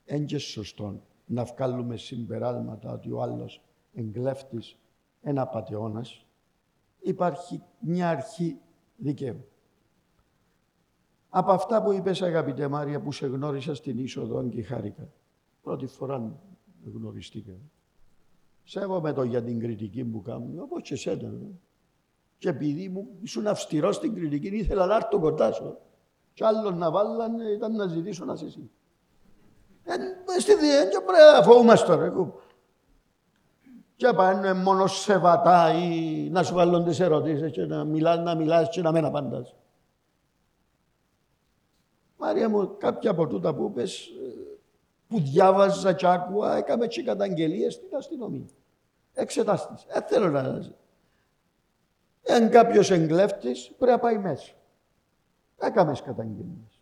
[0.05, 3.61] εν και σωστό να βγάλουμε συμπεράσματα ότι ο άλλος
[3.95, 4.77] εγκλέφτης
[5.23, 6.27] ένα πατεώνας.
[7.05, 8.59] Υπάρχει μια αρχή
[8.97, 9.45] δικαίου.
[11.29, 15.09] Από αυτά που είπες αγαπητέ Μάρια που σε γνώρισα στην είσοδο και χάρηκα.
[15.63, 16.41] Πρώτη φορά
[16.95, 17.53] γνωριστήκα.
[18.65, 21.29] Σέβομαι το για την κριτική που κάνουν, όπως και εσένα.
[21.29, 21.51] ε.
[22.39, 25.77] Και επειδή μου ήσουν αυστηρό στην κριτική, ήθελα να έρθω κοντά σου.
[26.35, 28.71] Κι άλλον να βάλαν ήταν να ζητήσω να είσαι εσύ.
[29.85, 32.13] Ε, στη διένεια πρέπει να φοβούμαστε ρε.
[33.99, 34.07] Κου.
[34.07, 38.69] Και πάνε μόνο σεβατά ή να σου βάλουν τις ερωτήσεις και να μιλάς, να μιλάς
[38.69, 39.55] και να μην απαντάς.
[42.17, 44.59] Μάρια μου, κάποια από τούτα που είπες, ε,
[45.09, 48.47] που διάβαζα και άκουα, έκαμε και καταγγελίες στην αστυνομία.
[49.15, 49.85] Εξετάστης.
[49.89, 50.73] Ε, θέλω να...
[52.23, 54.53] Εάν κάποιος εγκλέφτης, πρέπει να πάει μέσα.
[55.59, 56.81] Έκαμες καταγγελίες.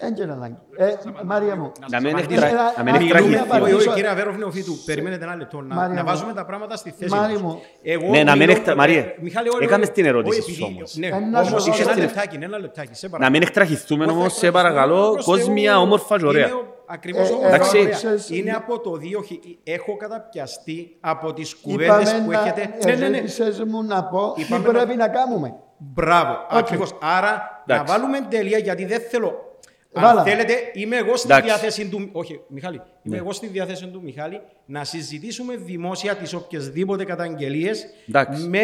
[0.00, 0.56] Δεν και ανάγκη.
[0.76, 0.86] Ε,
[1.24, 2.44] Μάρια μου, Να μην απαντήσω.
[2.46, 3.50] εκτρα- να μην Να Μιλούμε, μιλούμε, εκτραγηθεί.
[3.50, 3.92] όχι, όχι, απαντήσω.
[3.94, 5.60] κύριε Αβέροφ Νεοφίτου, περιμένετε ένα λεπτό.
[5.60, 6.06] Να, Μάρια να μου.
[6.08, 7.42] βάζουμε τα πράγματα στη θέση Μάρια τους.
[7.42, 7.60] μου.
[7.82, 10.52] Εγώ Ναι, να μην μιλώ- εκτρα- Μαρία, ε, Μιχάλη, όχι, έκαμες όχι, την ερώτηση όχι,
[10.52, 10.94] σου επειδή- όμως.
[10.96, 13.38] Ναι, Ε, να όμως σου είχε πω- ένα λεπτάκι, ναι, ένα λεπτάκι, σε Να παρακαλώ.
[13.38, 15.80] μην εκτραχηθούμε Όχι, όμως, θα σε εκτραχηθούμε, παρακαλώ, προς κόσμια Θεού.
[15.82, 16.46] όμορφα και ωραία.
[16.46, 17.70] Είναι ο- Ακριβώς Ε, όμορφα εντάξει.
[17.70, 17.98] και ωραία.
[18.04, 22.70] ερώτησες- Είναι από το 2000, έχω καταπιαστεί από τις κουβέντες είπαμε που να έχετε.
[22.84, 23.16] Ναι, ναι, ναι.
[23.16, 25.54] ζήτησες μου να πω τι Είπαμε να- πρέπει να κάνουμε.
[25.78, 26.94] Μπράβο, ακριβώς.
[27.00, 27.92] Άρα να Εντάξει.
[27.92, 29.45] βάλουμε τέλεια γιατί δεν θέλω.
[29.96, 30.30] Αν Βάλαμε.
[30.30, 31.48] θέλετε, είμαι εγώ στη Εντάξει.
[31.48, 32.08] διάθεση του.
[32.12, 33.16] Όχι, Μιχάλη, είμαι Ναι.
[33.16, 38.46] εγώ στη διάθεση του Μιχάλη να συζητήσουμε δημόσια τις οποιασδήποτε καταγγελίες Εντάξει.
[38.48, 38.62] με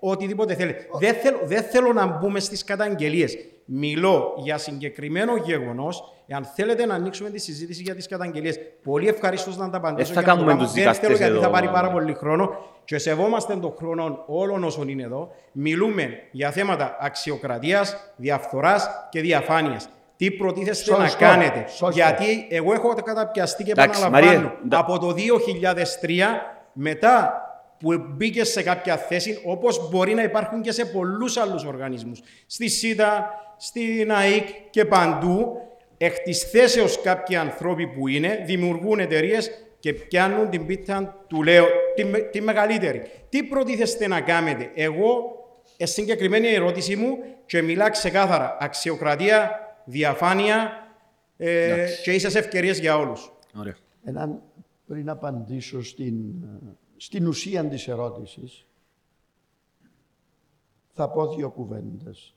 [0.00, 0.86] οτιδήποτε θέλετε.
[0.98, 3.36] Δεν θέλω, δεν θέλω να μπούμε στις καταγγελίες.
[3.64, 6.08] Μιλώ για συγκεκριμένο γεγονός.
[6.26, 10.12] Εάν θέλετε να ανοίξουμε τη συζήτηση για τις καταγγελίες, πολύ ευχαρίστως να τα απαντήσω.
[10.12, 10.64] θα για να το κάνουμε κάνω.
[10.64, 11.92] τους Δεν θέλω δικαστές γιατί εδώ, θα πάρει πάρα Μάνα.
[11.92, 12.50] πολύ χρόνο
[12.84, 15.30] και σεβόμαστε τον χρόνο όλων όσων είναι εδώ.
[15.52, 19.88] Μιλούμε για θέματα αξιοκρατίας, διαφθοράς και διαφάνειας.
[20.24, 21.64] Τι προτίθεστε να Σωστό, κάνετε.
[21.68, 21.88] σωστό.
[21.88, 24.40] Γιατί εγώ έχω καταπιαστεί και Εντάξει, επαναλαμβάνω.
[24.40, 26.40] Μαρία, ντα- από το 2003
[26.72, 27.38] μετά
[27.78, 32.20] που μπήκε σε κάποια θέση, όπως μπορεί να υπάρχουν και σε πολλούς άλλους οργανισμούς.
[32.46, 35.56] Στη ΣΥΤΑ, στην ΑΕΚ και παντού,
[35.98, 41.66] εκ της θέσεως κάποιοι ανθρώποι που είναι, δημιουργούν εταιρείες και πιάνουν την πίτα του λέω,
[41.94, 43.02] τη, με- τη μεγαλύτερη.
[43.28, 45.22] Τι προτίθεστε να κάνετε; Εγώ,
[45.76, 48.56] ε, συγκεκριμένη ερώτηση μου και μιλά ξεκάθαρα.
[48.60, 50.70] Αξιοκρατία, διαφάνεια
[51.36, 53.32] ε, και ίσες ευκαιρίες για όλους.
[53.56, 53.76] Ωραία.
[54.04, 54.42] Έναν,
[54.86, 58.66] πριν απαντήσω στην, ε, στην ουσία της ερώτησης,
[60.90, 62.34] θα πω δύο κουβέντες.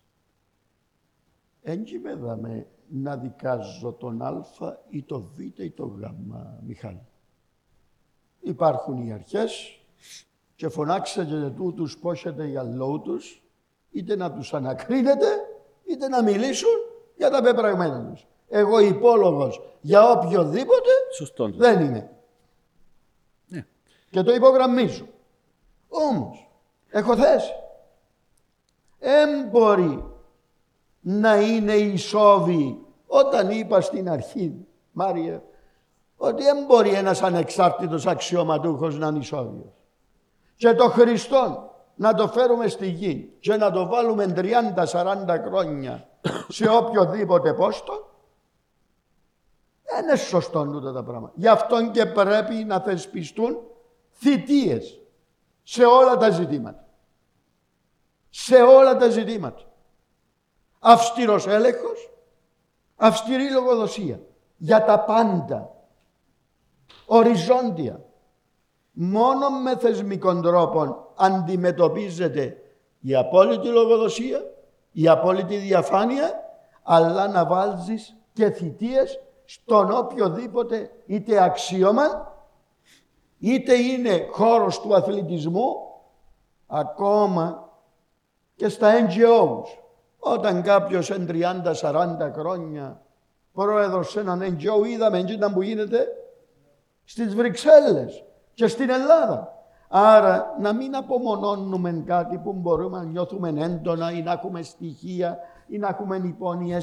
[1.62, 4.46] Έγκυμεδαμε να δικάζω τον Α
[4.90, 6.04] ή το Β ή το Γ,
[6.66, 7.08] Μιχάλη.
[8.42, 9.82] Υπάρχουν οι αρχές
[10.56, 13.44] και φωνάξετε τούτους πόσετε για λόγους τους,
[13.92, 15.26] είτε να τους ανακρίνετε,
[15.86, 16.87] είτε να μιλήσουν
[17.18, 18.28] για τα πεπραγμένα τους.
[18.50, 21.52] Εγώ υπόλογος για οποιοδήποτε Σωστός.
[21.52, 21.58] το.
[21.58, 22.10] δεν είμαι.
[23.48, 23.66] Ναι.
[24.10, 25.08] Και το υπογραμμίζω.
[25.90, 26.50] Όμως,
[26.90, 27.52] έχω θέση.
[29.00, 30.04] Δεν μπορεί
[31.00, 35.44] να είναι ισόβη όταν είπα στην αρχή, Μάρια,
[36.18, 39.74] ότι δεν μπορεί ένας ανεξάρτητος αξιωματούχος να είναι ισόβιος.
[40.56, 44.46] Και το Χριστό να το φέρουμε στη γη και να το βάλουμε 30-40
[45.48, 46.10] χρόνια
[46.48, 48.12] σε οποιοδήποτε πόστο,
[49.84, 51.34] δεν είναι σωστό τούτα τα πράγματα.
[51.36, 53.58] Γι' αυτό και πρέπει να θεσπιστούν
[54.12, 55.00] θητείες
[55.64, 56.88] σε όλα τα ζητήματα.
[58.30, 59.62] Σε όλα τα ζητήματα.
[60.80, 62.14] Αυστηρός έλεγχος,
[62.96, 64.20] αυστηρή λογοδοσία.
[64.58, 65.72] Για τα πάντα.
[67.06, 68.06] Οριζόντια.
[68.92, 72.58] Μόνο με θεσμικών τρόπων αντιμετωπίζεται
[73.02, 74.42] η απόλυτη λογοδοσία,
[74.92, 76.32] η απόλυτη διαφάνεια,
[76.84, 82.36] αλλά να βάζεις και θητείες στον οποιοδήποτε είτε αξίωμα,
[83.40, 85.76] είτε είναι χώρος του αθλητισμού,
[86.68, 87.70] ακόμα
[88.56, 89.64] και στα NGOs.
[90.20, 91.28] Όταν κάποιος εν
[91.82, 93.02] 30-40 χρόνια
[93.54, 96.08] πρόεδρος σε έναν NGO είδαμε ήταν που γίνεται
[97.04, 98.24] στις Βρυξέλλες
[98.54, 99.57] και στην Ελλάδα.
[99.88, 105.78] Άρα να μην απομονώνουμε κάτι που μπορούμε να νιώθουμε έντονα ή να έχουμε στοιχεία ή
[105.78, 106.82] να έχουμε υπόνοια.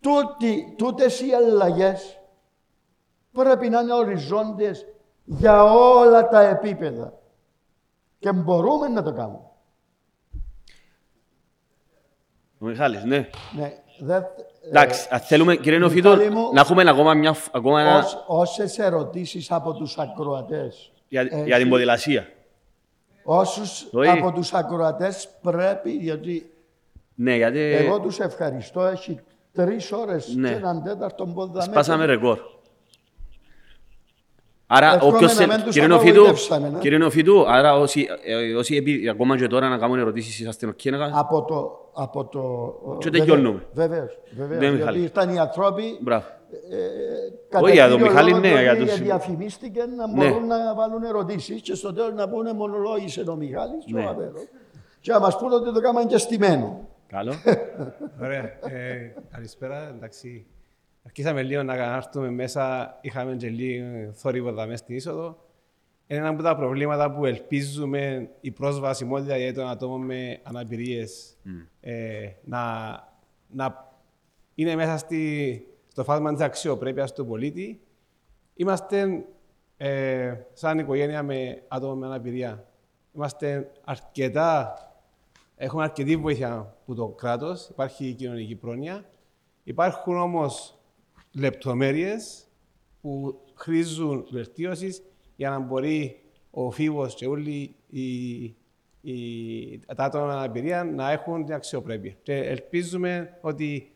[0.00, 2.18] Τούτη, τούτες οι αλλαγές
[3.32, 4.86] πρέπει να είναι οριζόντιες
[5.24, 7.12] για όλα τα επίπεδα.
[8.18, 9.48] Και μπορούμε να το κάνουμε.
[12.58, 13.28] Ο Μιχάλης, ναι.
[13.56, 14.20] Ναι, δε,
[14.68, 17.98] Εντάξει, αν θέλουμε, κύριε Μιχάλη Νοφίτο, μου, να έχουμε ακόμα, μια, ακόμα ένα...
[17.98, 20.92] Ως, όσες ερωτήσεις από τους ακροατές.
[21.14, 22.28] Για, έχεις, για την ποδηλασία.
[23.24, 24.08] Όσους Όχι.
[24.08, 26.50] από τους ακροατές πρέπει, γιατί
[27.14, 29.20] Ναι, γιατί εγώ τους ευχαριστώ, έχει
[29.52, 30.48] τρεις ώρες Ναι.
[30.48, 32.38] και έναν τέταρτο πόδα σπάσαμε ρεκόρ.
[34.66, 35.52] Άρα, Εύχομαι όποιος να θέλει...
[35.54, 36.78] μην τους Κύριε Νεοφύτου, απογοητεύσαμε, ναι.
[36.78, 40.84] κύριε Νεοφύτου, άρα όσοι, ε, όσοι επί, ακόμα και τώρα να κάνουν ερωτήσεις, είσαστε οκ
[40.84, 41.18] να κάνετε.
[41.18, 41.78] Από το...
[41.96, 43.66] Από το Και τελειώνουμε.
[43.72, 44.60] Βεβαίως, βεβαίως.
[44.60, 45.00] Ναι, γιατί Μιχάλη.
[45.02, 46.24] ήρθαν οι άνθρωποι Μπράβο.
[47.48, 50.30] κατά Όχι, για τον κύριο Μιχάλη, λόγο ναι, ότι για τους- διαφημίστηκε να Ναι.
[50.30, 54.04] μπορούν να βάλουν ερωτήσεις και στο τέλος να πούνε μονολόγησε ο Μιχάλης και Ναι.
[54.04, 54.42] ο Αβέρος.
[55.00, 56.88] Και να μας πούνε ότι το κάναμε και στημένο.
[57.08, 57.32] Καλό.
[58.22, 58.42] Ωραία.
[58.42, 59.92] Ε, καλησπέρα.
[59.96, 60.46] Εντάξει.
[61.06, 62.96] Αρχίσαμε λίγο να έρθουμε μέσα.
[63.00, 65.38] Είχαμε και λίγο θόρυβο εδώ μέσα στην είσοδο.
[66.06, 71.36] Είναι ένα από τα προβλήματα που ελπίζουμε η προσβασιμότητα για των ατόμων με αναπηρίες
[71.80, 72.62] ε, να,
[73.50, 73.92] να
[74.54, 77.80] είναι μέσα στη, στο φάσμα της αξιοπρέπειας του πολίτη.
[78.54, 79.24] Είμαστε
[79.76, 82.66] ε, σαν οικογένεια με άτομα με αναπηρία.
[83.12, 84.74] Είμαστε αρκετά
[85.56, 89.04] Έχουμε αρκετή βοήθεια από το κράτος, υπάρχει η κοινωνική πρόνοια.
[89.64, 90.78] Υπάρχουν όμως
[91.34, 92.46] λεπτομέρειες
[93.00, 95.02] που χρήζουν βελτίωσης
[95.36, 98.42] για να μπορεί ο φίβος και όλοι οι,
[99.00, 102.14] οι, τα άτομα με αναπηρία να έχουν την αξιοπρέπεια.
[102.22, 103.92] Και ελπίζουμε ότι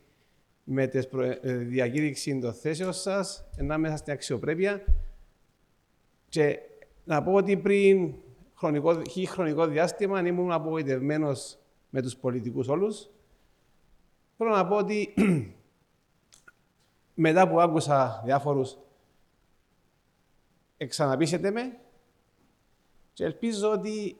[0.64, 0.98] με τη
[1.42, 4.84] διακήρυξη των θέσεων σας, να μέσα στην αξιοπρέπεια
[6.28, 6.58] και
[7.04, 8.14] να πω ότι πριν
[8.54, 11.58] χρονικό, χι χρονικό διάστημα ήμουν απογοητευμένος
[11.90, 13.08] με τους πολιτικούς όλους.
[14.36, 15.14] Θέλω να πω ότι
[17.20, 18.78] μετά που άκουσα διάφορους
[20.76, 21.78] εξαναπίσετε με
[23.12, 24.16] και ελπίζω ότι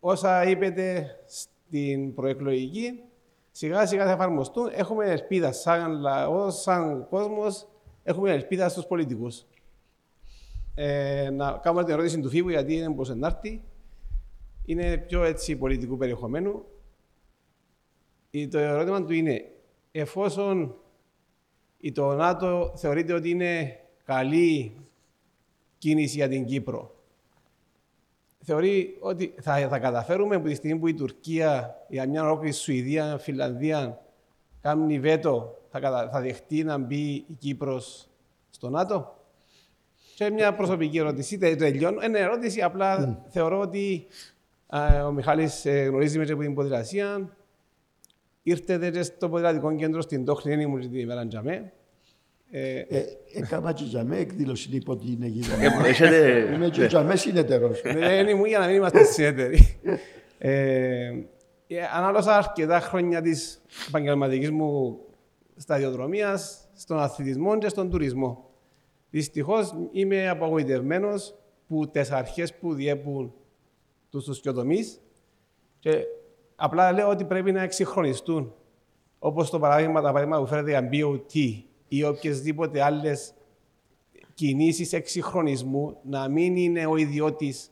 [0.00, 3.02] όσα είπετε στην προεκλογική
[3.50, 4.70] σιγά σιγά θα εφαρμοστούν.
[4.72, 7.68] Έχουμε ελπίδα σαν λαός, σαν κόσμος,
[8.02, 9.44] έχουμε ελπίδα στους πολιτικούς.
[10.74, 13.62] Ε, να κάνουμε την ερώτηση του Φίβου γιατί είναι πως ενάρτη.
[14.64, 16.64] Είναι πιο έτσι πολιτικού περιεχομένου.
[18.30, 19.50] Ε, Το ερώτημα του είναι,
[19.92, 20.79] εφόσον
[21.80, 24.76] η το ΝΑΤΟ θεωρείται ότι είναι καλή
[25.78, 26.94] κίνηση για την Κύπρο,
[28.42, 33.18] θεωρεί ότι θα, θα καταφέρουμε από τη στιγμή που η Τουρκία για μια ολόκληρη Σουηδία,
[33.18, 34.02] Φιλανδία
[34.60, 38.08] κάνει βέτο, θα, κατα- θα δεχτεί να μπει η Κύπρος
[38.50, 39.14] στο ΝΑΤΟ;
[40.14, 42.02] Και μια προσωπική ερώτηση, τε- τελειώνω.
[42.02, 44.06] Είναι ερώτηση, απλά θεωρώ ότι
[44.66, 47.36] α, ο Μιχάλης ε, γνωρίζει με και από την ποδηλασία.
[48.42, 51.72] Ήρθετε και στο ποδηλατικό κέντρο στην Τόχνη, δεν ήμουν την ημέρα τζαμέ.
[52.50, 53.04] Ε, Ε,
[53.34, 55.54] Έκανα και για με εκδήλωση υπό την αιγύδα.
[55.62, 57.80] Ε, έχετε- Είμαι και για με συνεταιρός.
[57.82, 59.80] Δεν ήμουν για να μην είμαστε συνέτεροι.
[60.38, 61.12] Ε,
[61.66, 64.98] ε, ανάλωσα αρκετά χρόνια της επαγγελματικής μου
[65.56, 68.50] σταδιοδρομίας στον αθλητισμό και στον τουρισμό.
[69.10, 71.34] Δυστυχώς είμαι απογοητευμένος
[71.66, 73.34] που τι αρχέ που διέπουν
[74.10, 74.78] τους τους τομεί
[75.78, 76.04] και
[76.62, 78.54] απλά λέω ότι πρέπει να εξυγχρονιστούν.
[79.18, 83.34] Όπως το παράδειγμα, τα παράδειγμα που φέρετε για BOT ή οποιασδήποτε άλλες
[84.34, 87.70] κινήσεις εξυγχρονισμού, να μην είναι ο ιδιώτης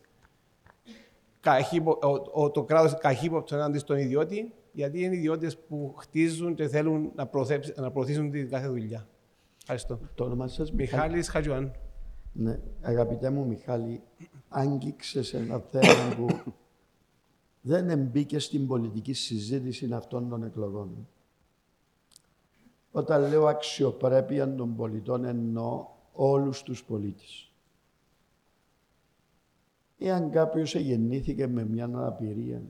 [1.41, 6.69] καχύπο, ο, ο, το κράτος καχύποπτο έναντι στον ιδιώτη, γιατί είναι ιδιώτες που χτίζουν και
[6.69, 9.09] θέλουν να, προθέψ- να προωθήσουν την κάθε δουλειά.
[9.61, 10.01] Ευχαριστώ.
[10.15, 11.73] Το όνομα σας, Μιχάλης; Χατζουάν.
[12.33, 14.03] Ναι, αγαπητέ μου Μιχάλη,
[14.49, 16.27] άγγιξες ένα θέμα που
[17.69, 21.09] δεν εμπίκε στην πολιτική συζήτηση αυτών των εκλογών.
[22.93, 27.53] Όταν λέω αξιοπρέπεια των πολιτών εννοώ όλους τους πολίτες.
[29.99, 32.63] Εάν κάποιος γεννήθηκε με μια αναπηρία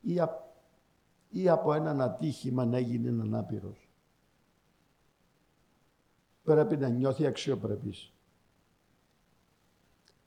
[0.00, 0.52] ή α-
[1.30, 3.88] ή από έναν ατύχημα να έγινε ανάπηρος.
[6.42, 8.12] Πρέπει να νιώθει αξιοπρεπής.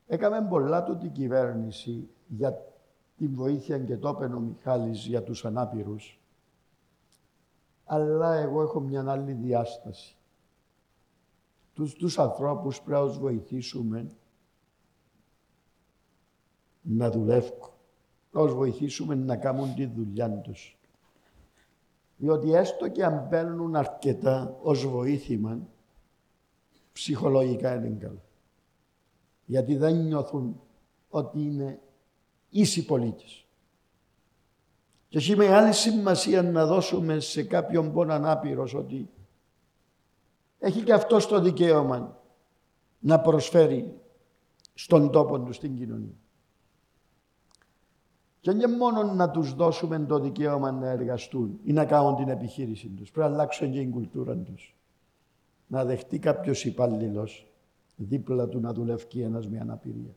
[0.08, 2.71] Έκαμε πολλά του την κυβέρνηση για
[3.22, 6.20] την βοήθεια και το έπαινε ο Μιχάλης για τους ανάπηρους.
[7.86, 10.16] Αλλά εγώ έχω μια άλλη διάσταση.
[11.74, 14.12] Τους, τους ανθρώπους πρέπει να τους βοηθήσουμε
[16.82, 17.70] να δουλεύουν.
[18.32, 20.80] Να τους βοηθήσουμε να κάνουν τη δουλειά τους.
[22.18, 25.60] Διότι έστω και αν παίρνουν αρκετά ως βοήθημα,
[26.94, 28.22] ψυχολογικά είναι καλά.
[29.46, 30.62] Γιατί δεν νιώθουν
[31.10, 31.80] ότι είναι
[32.52, 33.46] ίσοι πολίτες.
[35.08, 39.10] Και έχει μεγάλη σημασία να δώσουμε σε κάποιον πόνο ανάπηρος ότι
[40.60, 42.22] έχει και αυτός το δικαίωμα
[43.00, 44.02] να προσφέρει
[44.74, 46.16] στον τόπο του στην κοινωνία.
[48.40, 52.88] Και όχι μόνο να τους δώσουμε το δικαίωμα να εργαστούν ή να κάνουν την επιχείρηση
[52.88, 53.12] τους.
[53.12, 54.76] Πρέπει να αλλάξουν και την κουλτούρα τους.
[55.68, 57.52] Να δεχτεί κάποιος υπάλληλος
[57.96, 60.16] δίπλα του να δουλεύει ένας με αναπηρία.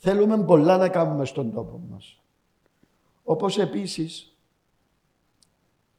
[0.00, 2.20] Θέλουμε πολλά να κάνουμε στον τόπο μας.
[3.24, 4.36] Όπως επίσης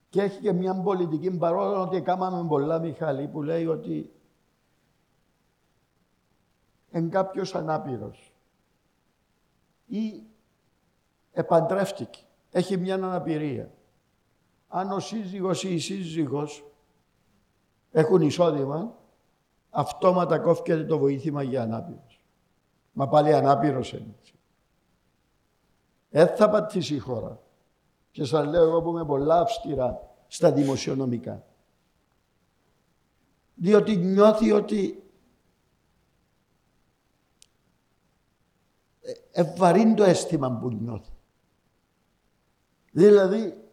[0.10, 4.11] και έχει και μια πολιτική παρόλο ότι κάναμε πολλά Μιχάλη που λέει ότι
[6.92, 8.34] εν κάποιος ανάπηρος
[9.88, 10.24] ή
[11.32, 12.19] επαντρεύτηκε,
[12.52, 13.72] έχει μια αναπηρία.
[14.68, 16.64] Αν ο σύζυγος ή η σύζυγος
[17.92, 18.95] έχουν εισόδημα,
[19.69, 22.09] αυτόματα κόφηκε το βοήθημα για ανάπηρος.
[23.00, 24.16] Μα πάλι ανάπηρος είναι.
[26.10, 27.42] Δεν θα πατήσει η χώρα.
[28.11, 31.45] Και σας λέω εγώ που είμαι πολλά αυστηρά στα δημοσιονομικά.
[33.56, 35.03] Διότι νιώθει ότι
[39.32, 41.11] ευβαρύνει το αίσθημα που νιώθει.
[42.92, 43.64] Δηλαδή,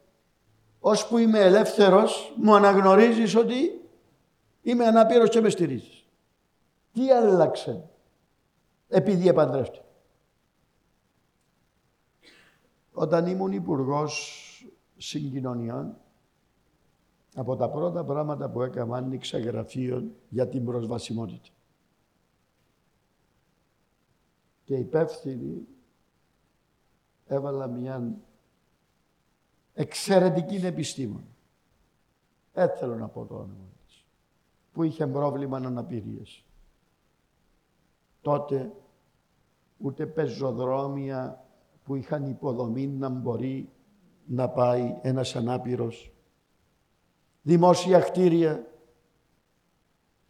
[1.08, 3.88] που είμαι ελεύθερος, μου αναγνωρίζεις ότι
[4.62, 6.06] είμαι αναπήρος και με στηρίζεις.
[6.92, 7.90] Τι άλλαξε;
[8.88, 9.84] Επειδή επαντρεύτηκε.
[12.92, 14.42] Όταν ήμουν υπουργός
[14.96, 15.96] συγκοινωνιών,
[17.34, 21.48] από τα πρώτα πράγματα που έκανα άνοιξα γραφείο για την προσβασιμότητα.
[24.64, 25.66] Και υπεύθυνη
[27.26, 28.16] έβαλα μια
[29.74, 31.24] εξαιρετική επιστήμον.
[32.52, 34.04] Έτσι θέλω να πω το όνομα της.
[34.72, 36.45] Που είχε πρόβλημα αναπηρίας.
[38.26, 38.72] Τότε
[39.76, 41.44] ούτε πεζοδρόμια
[41.84, 43.72] που είχαν υποδομή να μπορεί
[44.26, 46.12] να πάει ένας ανάπηρος.
[47.42, 48.66] Δημόσια κτίρια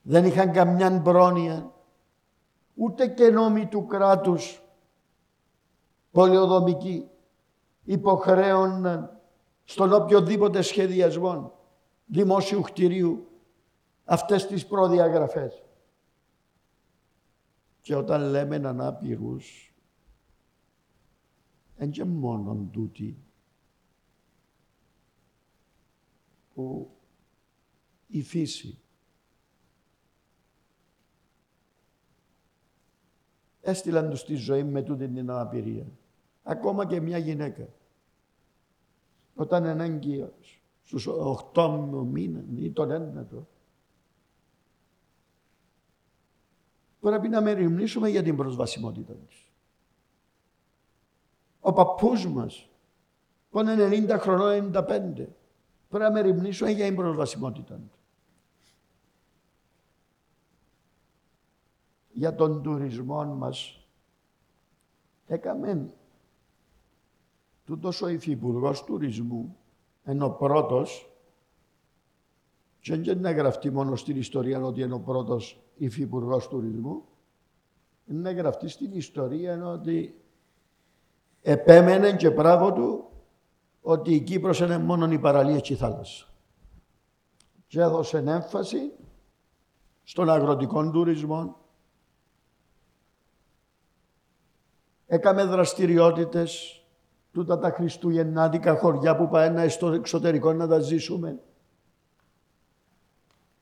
[0.03, 1.73] δεν είχαν καμιά πρόνοια,
[2.75, 4.63] ούτε και νόμοι του κράτους
[6.11, 7.09] πολιοδομικοί
[7.85, 9.21] υποχρέωναν
[9.65, 11.53] στον οποιοδήποτε σχεδιασμό
[12.07, 13.27] δημόσιου κτηρίου
[14.05, 15.66] αυτές τις προδιαγραφές.
[17.87, 19.75] Και όταν λέμε ανάπηρους,
[21.77, 23.19] δεν και μόνο τούτη
[26.55, 26.91] που
[28.07, 28.79] η φύση
[33.61, 35.87] έστειλαν τους στη ζωή με τούτη την αναπηρία.
[36.43, 37.69] Ακόμα και μια γυναίκα.
[39.35, 43.49] Όταν είναι έγκυος, στους 8 μήνες ή τον ένατο,
[47.07, 49.53] πρέπει να μεριμνήσουμε για την προσβασιμότητα της.
[51.61, 52.69] Ο παππούς μας,
[53.51, 55.29] που είναι 90 χρονών, 95,
[55.89, 57.99] πρέπει να μεριμνήσουμε για την προσβασιμότητα του.
[62.13, 63.87] Για τον τουρισμό μας,
[65.27, 65.93] έκαμε
[67.65, 69.57] τούτος ο υφυπουργός τουρισμού,
[70.05, 71.11] ενώ πρώτος,
[72.81, 77.05] και δεν να γραφτεί μόνο στην ιστορία ότι είναι ο πρώτος υφυπουργός τουρισμού,
[78.07, 80.21] είναι να γραφτεί στην ιστορία ότι
[81.43, 83.11] επέμενε και πράγμα του
[83.81, 86.27] ότι η Κύπρος είναι μόνο η παραλία και η θάλασσα.
[87.67, 88.93] Και έδωσε έμφαση
[90.03, 91.57] στον αγροτικό τουρισμό.
[95.07, 96.81] Έκαμε δραστηριότητες
[97.33, 101.41] τούτα τα χριστουγεννάτικα χωριά που πάει στο εξωτερικό να τα ζήσουμε.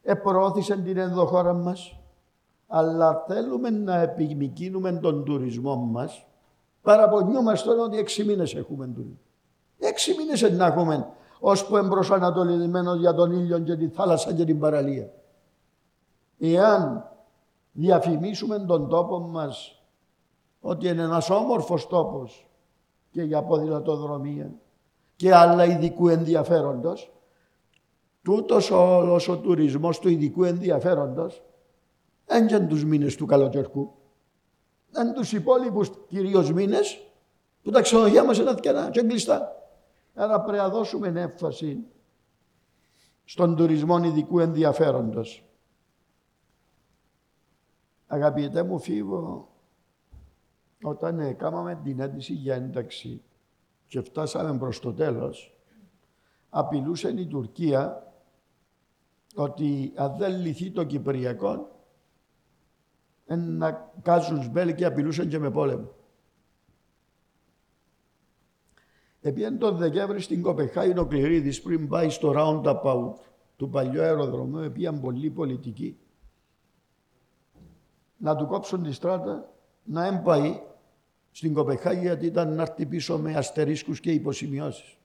[0.03, 1.99] Επροώθησαν την ενδοχώρα μας,
[2.67, 6.27] αλλά θέλουμε να επιμηκύνουμε τον τουρισμό μας
[6.85, 9.17] Παραπονιούμαστε ότι έξι μήνες έχουμε τούτο.
[9.79, 11.09] Έξι μήνες να έχουμε
[11.41, 15.11] ώσπου εμπροσανατολισμένο για τον ήλιο και τη θάλασσα και την παραλία.
[16.39, 17.11] Εάν
[17.73, 19.83] διαφημίσουμε τον τόπο μας
[20.61, 22.51] ότι είναι ένας όμορφος τόπος
[23.11, 24.51] και για ποδηλατοδρομία
[25.17, 27.13] και άλλα ειδικού ενδιαφέροντος,
[28.23, 31.43] τούτος όλος ο τουρισμός του ειδικού ενδιαφέροντος
[32.27, 33.95] έντιαν τους μήνες του καλοκαιρικού.
[34.93, 37.01] Εν τους υπόλοιπους κυρίως μήνες
[37.63, 39.53] που τα ξενοδοχεία μας είναι αθηκανά και κλειστά.
[40.15, 41.85] Άρα πρέπει να δώσουμε έμφαση
[43.25, 45.45] στον τουρισμό ειδικού ενδιαφέροντος.
[48.07, 49.49] Αγαπητέ μου Φίβο,
[50.83, 53.23] όταν έκαναμε την αίτηση για ένταξη
[53.87, 55.59] και φτάσαμε προς το τέλος,
[56.49, 58.13] απειλούσε η Τουρκία
[59.35, 61.74] ότι αν δεν λυθεί το Κυπριακό,
[63.27, 65.91] να κάζουν σμπέλ και απειλούσαν και με πόλεμο.
[69.21, 73.15] Επειδή τον Δεκέμβρη στην Κοπεχάη ο Κληρίδης πριν πάει στο roundabout
[73.57, 75.99] του παλιού αεροδρομίου, πήγαν πολλοί πολιτικοί
[78.17, 79.53] να του κόψουν τη στράτα,
[79.85, 80.63] να έμπαει
[81.31, 84.97] στην Κοπεχάγη γιατί ήταν να έρθει πίσω με αστερίσκους και υποσημειώσεις.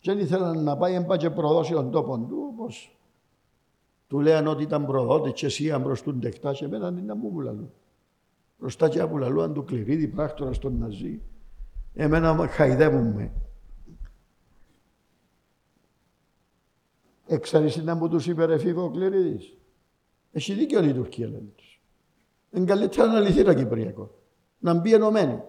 [0.00, 2.97] Και δεν ήθελαν να πάει έμπα και προδώσει τον τόπο του, όπως
[4.08, 7.14] του λέγανε ότι ήταν προδότη και εσύ αν προς τον τεχτά και εμένα είναι να
[7.14, 7.72] μου πουλαλούν.
[8.58, 11.22] Μπροστά και που λαλούν του κληρίδι πράκτορα στον Ναζί.
[11.94, 13.32] Εμένα χαϊδεύουν με.
[17.26, 19.56] Έξαρεις να μου τους είπε ρε φίβο ο κληρίδης.
[20.32, 21.82] Έχει δίκιο η Τουρκία λένε τους.
[22.50, 24.10] Είναι καλύτερα να λυθεί το Κυπριακό.
[24.58, 25.42] Να μπει ενωμένη.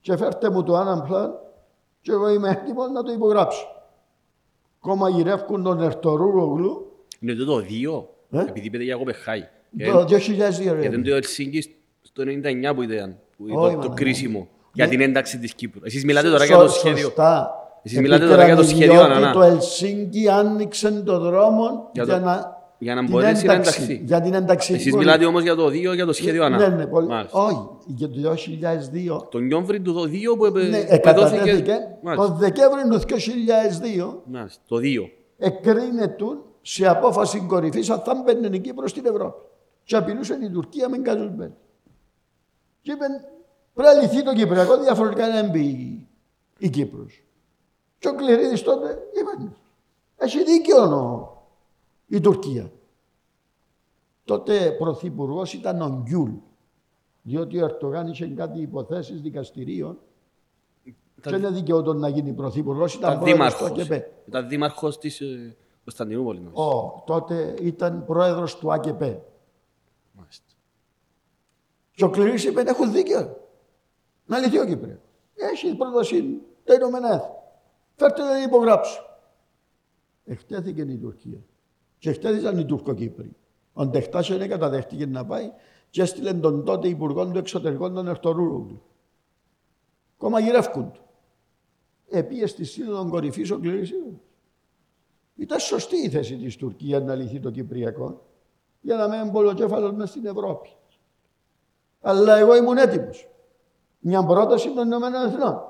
[0.00, 1.34] Και φέρτε μου το έναν πλάν
[2.00, 3.66] και εγώ είμαι έτοιμος να το υπογράψω.
[4.80, 6.85] Κόμμα γυρεύκουν τον Ερτορούγλου.
[7.20, 9.44] Είναι το το δύο, Ε; επειδή είπετε για Κοπεχάη.
[9.92, 10.80] Το 2002 ρε.
[10.80, 11.62] Γιατί το Ελσίνκι
[12.02, 13.94] στο 99 που ήταν, που Όχι, ήταν το μάνα.
[13.94, 14.90] κρίσιμο για Ναι.
[14.90, 15.80] την ένταξη της Κύπρου.
[15.84, 17.02] Εσείς μιλάτε τώρα για το Σω- σχέδιο.
[17.04, 17.50] Σωστά.
[17.82, 19.30] Εσείς μιλάτε τώρα για το σχέδιο Επίκαιραν Ανανά.
[19.32, 23.52] διότι το Ελσίνκι άνοιξε το δρόμο Για για, το- να, για να την μπορέσει να
[23.52, 24.02] ένταξη, ενταχθεί.
[24.04, 24.74] Για την ένταξη.
[24.74, 26.68] Εσείς μιλάτε όμως για το δύο, για το σχέδιο Ναι, Ανά.
[26.68, 27.06] ναι, πολύ.
[27.06, 27.38] Μάλιστα.
[27.44, 31.76] Όχι, για το 2002 Τον Νιόμβρη του το δύο που επε- ναι, που εκατατέθηκε εδόθηκε.
[32.02, 32.26] Μάλιστα.
[32.28, 34.62] τον Δεκέμβρη του 2002 Μάλιστα.
[34.68, 35.08] Το δύο.
[35.38, 36.24] εκρίνεται
[36.68, 39.40] σε απόφαση κορυφής αν θα μπαίνει η Κύπρο στην Ευρώπη.
[39.84, 41.54] Και απειλούσε η Τουρκία με γκαζουσμένη.
[42.82, 43.04] Και είπε
[43.74, 46.08] πρέπει να λυθεί το Κυπριακό διαφορετικά να μπει η-
[46.58, 47.22] η Κύπρος.
[47.98, 49.52] Και ο Κληρίδης τότε είπε
[50.16, 51.46] έχει δίκιο ο-
[52.06, 52.70] η Τουρκία.
[54.24, 56.30] Τότε πρωθυπουργός ήταν ο Γκιούλ.
[57.22, 59.98] Διότι ο Ερτογάν είχε κάτι υποθέσεις δικαστηρίων
[61.20, 63.86] και δεν δικαιούταν να γίνει πρωθυπουργός, ήταν Ήταν πρόεδρος του δήμαρχος.
[63.88, 64.28] ΑΚΕΠ.
[64.28, 65.22] Ήταν δήμαρχος της
[65.86, 66.40] ε, Κωνσταντινούπολης.
[66.42, 66.62] νομίζω.
[66.62, 69.00] Ο, τότε ήταν πρόεδρος του ΑΚΕΠ.
[70.12, 70.44] Μάλιστα.
[71.90, 73.40] Και ο Κληρής είπε, έχουν δίκιο.
[74.26, 74.98] Να λυθεί ο Κύπριος.
[75.34, 77.34] Έχεις πρόταση τα Ηνωμένα Έθνη.
[77.96, 79.00] Φέρτε να υπογράψω.
[80.24, 81.38] Εκτέθηκε η Τουρκία.
[81.98, 83.36] Και εκτέθησαν οι Τουρκοκύπροι.
[83.72, 85.52] Ο Ντεχτάς δεν καταδέχτηκε να πάει
[85.90, 88.82] και έστειλε τον τότε Υπουργό του Εξωτερικών τον Ερτορούργου.
[90.16, 91.00] Κόμμα γυρεύκουν του.
[92.08, 94.20] Επίε στη σύνοδο κορυφή ο Κληρής είπε,
[95.36, 98.26] Ήταν σωστή η θέση της Τουρκίας να λυθεί το Κυπριακό
[98.80, 100.68] για να μην πολλοκέφαλος μες στην Ευρώπη.
[102.00, 103.28] Αλλά εγώ ήμουν έτοιμος.
[103.98, 105.62] Μια πρόταση των Ηνωμένων Εθνών.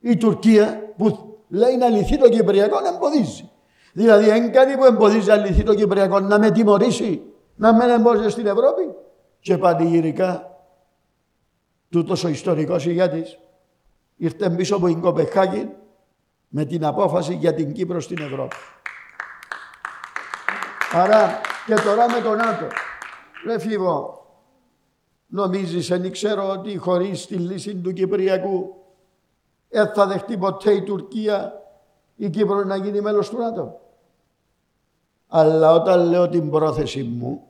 [0.00, 3.50] Η Τουρκία που λέει να λυθεί το Κυπριακό να εμποδίζει.
[3.92, 7.22] Δηλαδή, δεν κάνει που εμποδίζει να λυθεί το Κυπριακό να με τιμωρήσει,
[7.56, 8.94] να με εμπόζει στην Ευρώπη.
[9.40, 10.58] Και πανηγυρικά,
[11.88, 13.38] τούτος ο ιστορικός ηγέτης
[14.16, 15.70] ήρθε πίσω από την Κοπεχάγη
[16.52, 18.56] με την απόφαση για την Κύπρο στην Ευρώπη.
[20.92, 22.66] Άρα και τώρα με τον ΝΑΤΟ.
[23.46, 24.26] Ρε Φίβο,
[25.26, 28.74] νομίζεις, δεν ξέρω ότι χωρίς τη λύση του Κυπριακού
[29.68, 31.52] δεν θα δεχτεί ποτέ η Τουρκία
[32.16, 33.80] η Κύπρο να γίνει μέλος του ΝΑΤΟ;
[35.28, 37.46] Αλλά όταν λέω την πρόθεση μου,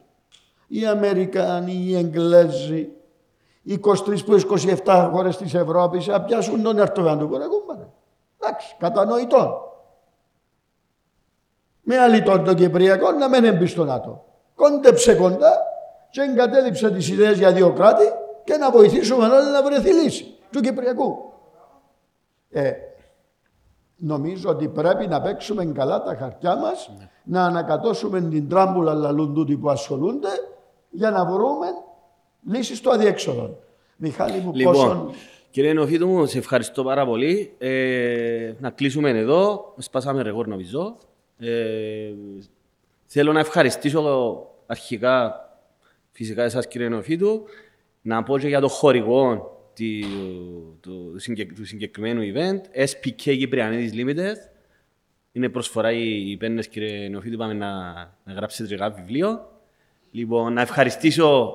[0.66, 2.88] οι Αμερικάνοι, οι Εγγλέζοι,
[3.62, 4.40] οι 23 που
[4.84, 7.92] 27 χώρες της Ευρώπης θα πιάσουν τον Ερτογάν του Κορακούμπανα.
[8.42, 9.64] Εντάξει, κατανοητό.
[11.82, 14.24] Με αλητών το Κυπριακό να μην εμπεί στο ΝΑΤΟ.
[14.54, 15.52] Κόντεψε κοντά
[16.10, 18.04] και εγκατέλειψε τις ιδέες για δύο κράτη
[18.44, 21.32] και να βοηθήσουμε όλοι να βρεθεί λύση του Κυπριακού.
[22.50, 22.72] Ε,
[23.96, 26.90] νομίζω ότι πρέπει να παίξουμε καλά τα χαρτιά μας,
[27.24, 30.28] να ανακατώσουμε την τράμπουλα λαλούν τούτοι που ασχολούνται
[30.90, 31.66] για να βρούμε
[32.46, 33.58] λύσεις στο αδιέξοδο.
[33.96, 35.10] Μιχάλη μου, Λοιπόν, πόσον...
[35.50, 37.52] κύριε Νεοφίτου μου, σε ευχαριστώ πάρα πολύ.
[37.58, 39.74] Ε, να κλείσουμε εδώ.
[39.78, 40.96] Σπάσαμε ρεγόρ νομίζω.
[41.38, 42.12] Ε,
[43.06, 45.44] θέλω να ευχαριστήσω αρχικά
[46.10, 47.44] φυσικά εσάς κύριε Νεοφίτου,
[48.02, 54.36] να πω και για το χορηγό του, του, συγκεκ- του συγκεκριμένου event, SPK Κυπριανίδης Limited.
[55.32, 57.92] Είναι προσφορά οι, οι πέννες κύριε Νεοφίτου, πάμε να,
[58.24, 59.50] να γράψετε και κάποιο βιβλίο.
[60.10, 61.52] Λοιπόν, να ευχαριστήσω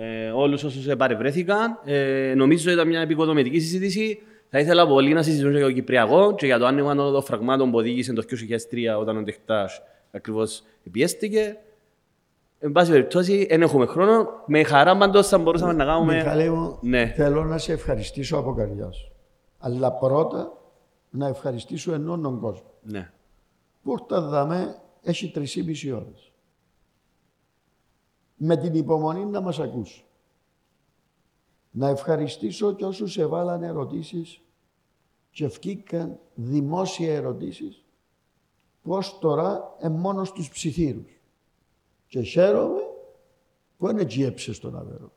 [0.00, 1.78] ε, όλους όσους ε, παρευρέθηκαν.
[1.84, 4.22] Ε, νομίζω ότι ήταν μια επικοδομητική συζήτηση.
[4.50, 7.70] Θα ήθελα πολύ να συζητήσουμε και για το Κυπριακό και για το άνοιγμα των φραγμάτων
[7.70, 8.22] που οδήγησε το
[8.96, 10.62] 2003 όταν ο Τεχτάς ακριβώς
[10.92, 11.56] πιέστηκε.
[12.58, 14.28] Εν πάση περιπτώσει, δεν έχουμε χρόνο.
[14.46, 16.14] Με χαρά πάντως θα μπορούσαμε να κάνουμε...
[16.14, 17.12] Μιχάλη μου, Ναι.
[17.16, 19.10] θέλω να σε ευχαριστήσω από καρδιάς.
[19.58, 20.52] Αλλά πρώτα
[21.10, 22.70] να ευχαριστήσω ενών τον κόσμο.
[22.82, 23.10] Ναι.
[23.82, 25.56] Που ήρθα δαμέ, έχει τρεις
[25.92, 26.32] ώρες.
[28.40, 30.04] Με την υπομονή να μας ακούσει.
[31.70, 34.40] Να ευχαριστήσω και όσους εβάλαν ερωτήσεις
[35.30, 37.84] και ευκήκαν δημόσια ερωτήσεις
[38.82, 41.20] που ως τώρα είναι μόνος στους ψιθύρους.
[42.06, 42.80] Και χαίρομαι
[43.78, 45.12] που είναι έτσι στον Αβέρο.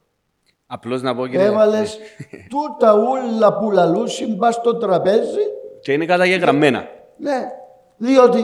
[0.67, 1.45] Απλώς να πω κύριε...
[1.45, 1.97] Έβαλες
[2.51, 5.39] τούτα ούλα που λαλούσιν πας στο τραπέζι
[5.81, 6.87] Και είναι καταγεγραμμένα.
[7.17, 7.49] ναι,
[7.97, 8.43] διότι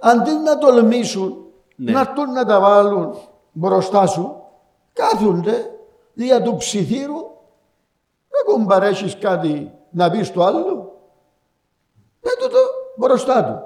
[0.00, 1.44] αντί να τολμήσουν
[1.76, 1.92] Ναι.
[1.92, 3.14] να έρθουν να τα βάλουν
[3.60, 4.42] μπροστά σου,
[4.92, 5.70] κάθονται
[6.12, 7.20] δια του ψιθύρου,
[8.28, 10.98] δεν κουμπαρέσεις κάτι να πεις το άλλο.
[12.20, 12.58] Πέτω το
[12.96, 13.58] μπροστά του.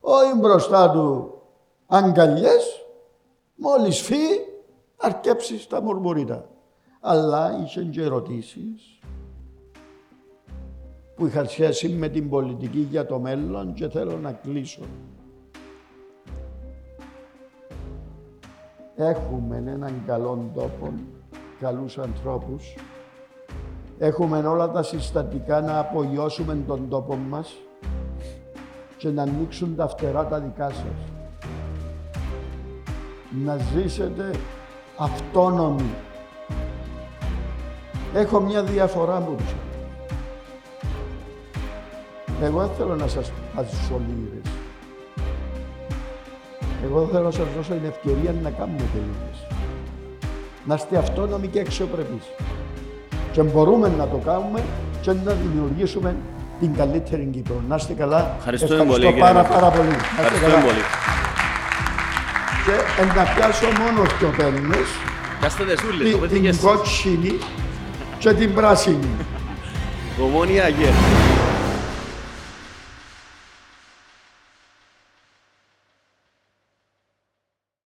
[0.00, 1.34] Όχι μπροστά του
[1.86, 2.86] αγκαλιές,
[3.54, 4.40] μόλις φύγει,
[4.96, 6.48] αρκέψεις τα μουρμουρίτα.
[7.00, 8.98] Αλλά είχε και ερωτήσεις
[11.14, 14.82] που είχαν σχέση με την πολιτική για το μέλλον και θέλω να κλείσω.
[18.96, 20.92] Έχουμε έναν καλό τόπο,
[21.60, 22.74] καλούς ανθρώπους.
[23.98, 27.54] Έχουμε όλα τα συστατικά να απογειώσουμε τον τόπο μας
[28.96, 31.12] και να ανοίξουν τα φτερά τα δικά σας.
[33.44, 34.30] Να ζήσετε
[34.98, 35.94] αυτόνομοι.
[38.14, 39.54] Έχω μια διαφορά μου τους.
[42.42, 44.63] Εγώ δεν θέλω να σας βάζω λίρες.
[46.84, 49.38] Εγώ θέλω να σας δώσω την ευκαιρία να κάνετε λίρες.
[50.64, 52.24] Να είστε αυτόνομοι και αξιοπρεπείς.
[53.32, 54.60] Και μπορούμε να το κάνουμε
[55.00, 56.16] και να δημιουργήσουμε
[56.60, 57.60] την καλύτερη Κύπρο.
[57.68, 58.34] Να είστε καλά.
[58.38, 59.54] Ευχαριστούμε Ευχαριστώ πολύ, κύριε πάρα, Μάρκο.
[59.54, 59.88] πάρα πολύ.
[59.88, 60.64] Να είστε Ευχαριστούμε καλά.
[60.68, 60.82] πολύ.
[62.64, 64.88] Και ε, να πιάσω μόνος δύο πέννες,
[65.40, 66.56] Κάστε δεσούλες, την, το την πέτυχες.
[66.64, 67.38] κότσινη
[68.18, 69.08] και την πράσινη.
[70.24, 71.23] Ομόνια, yeah.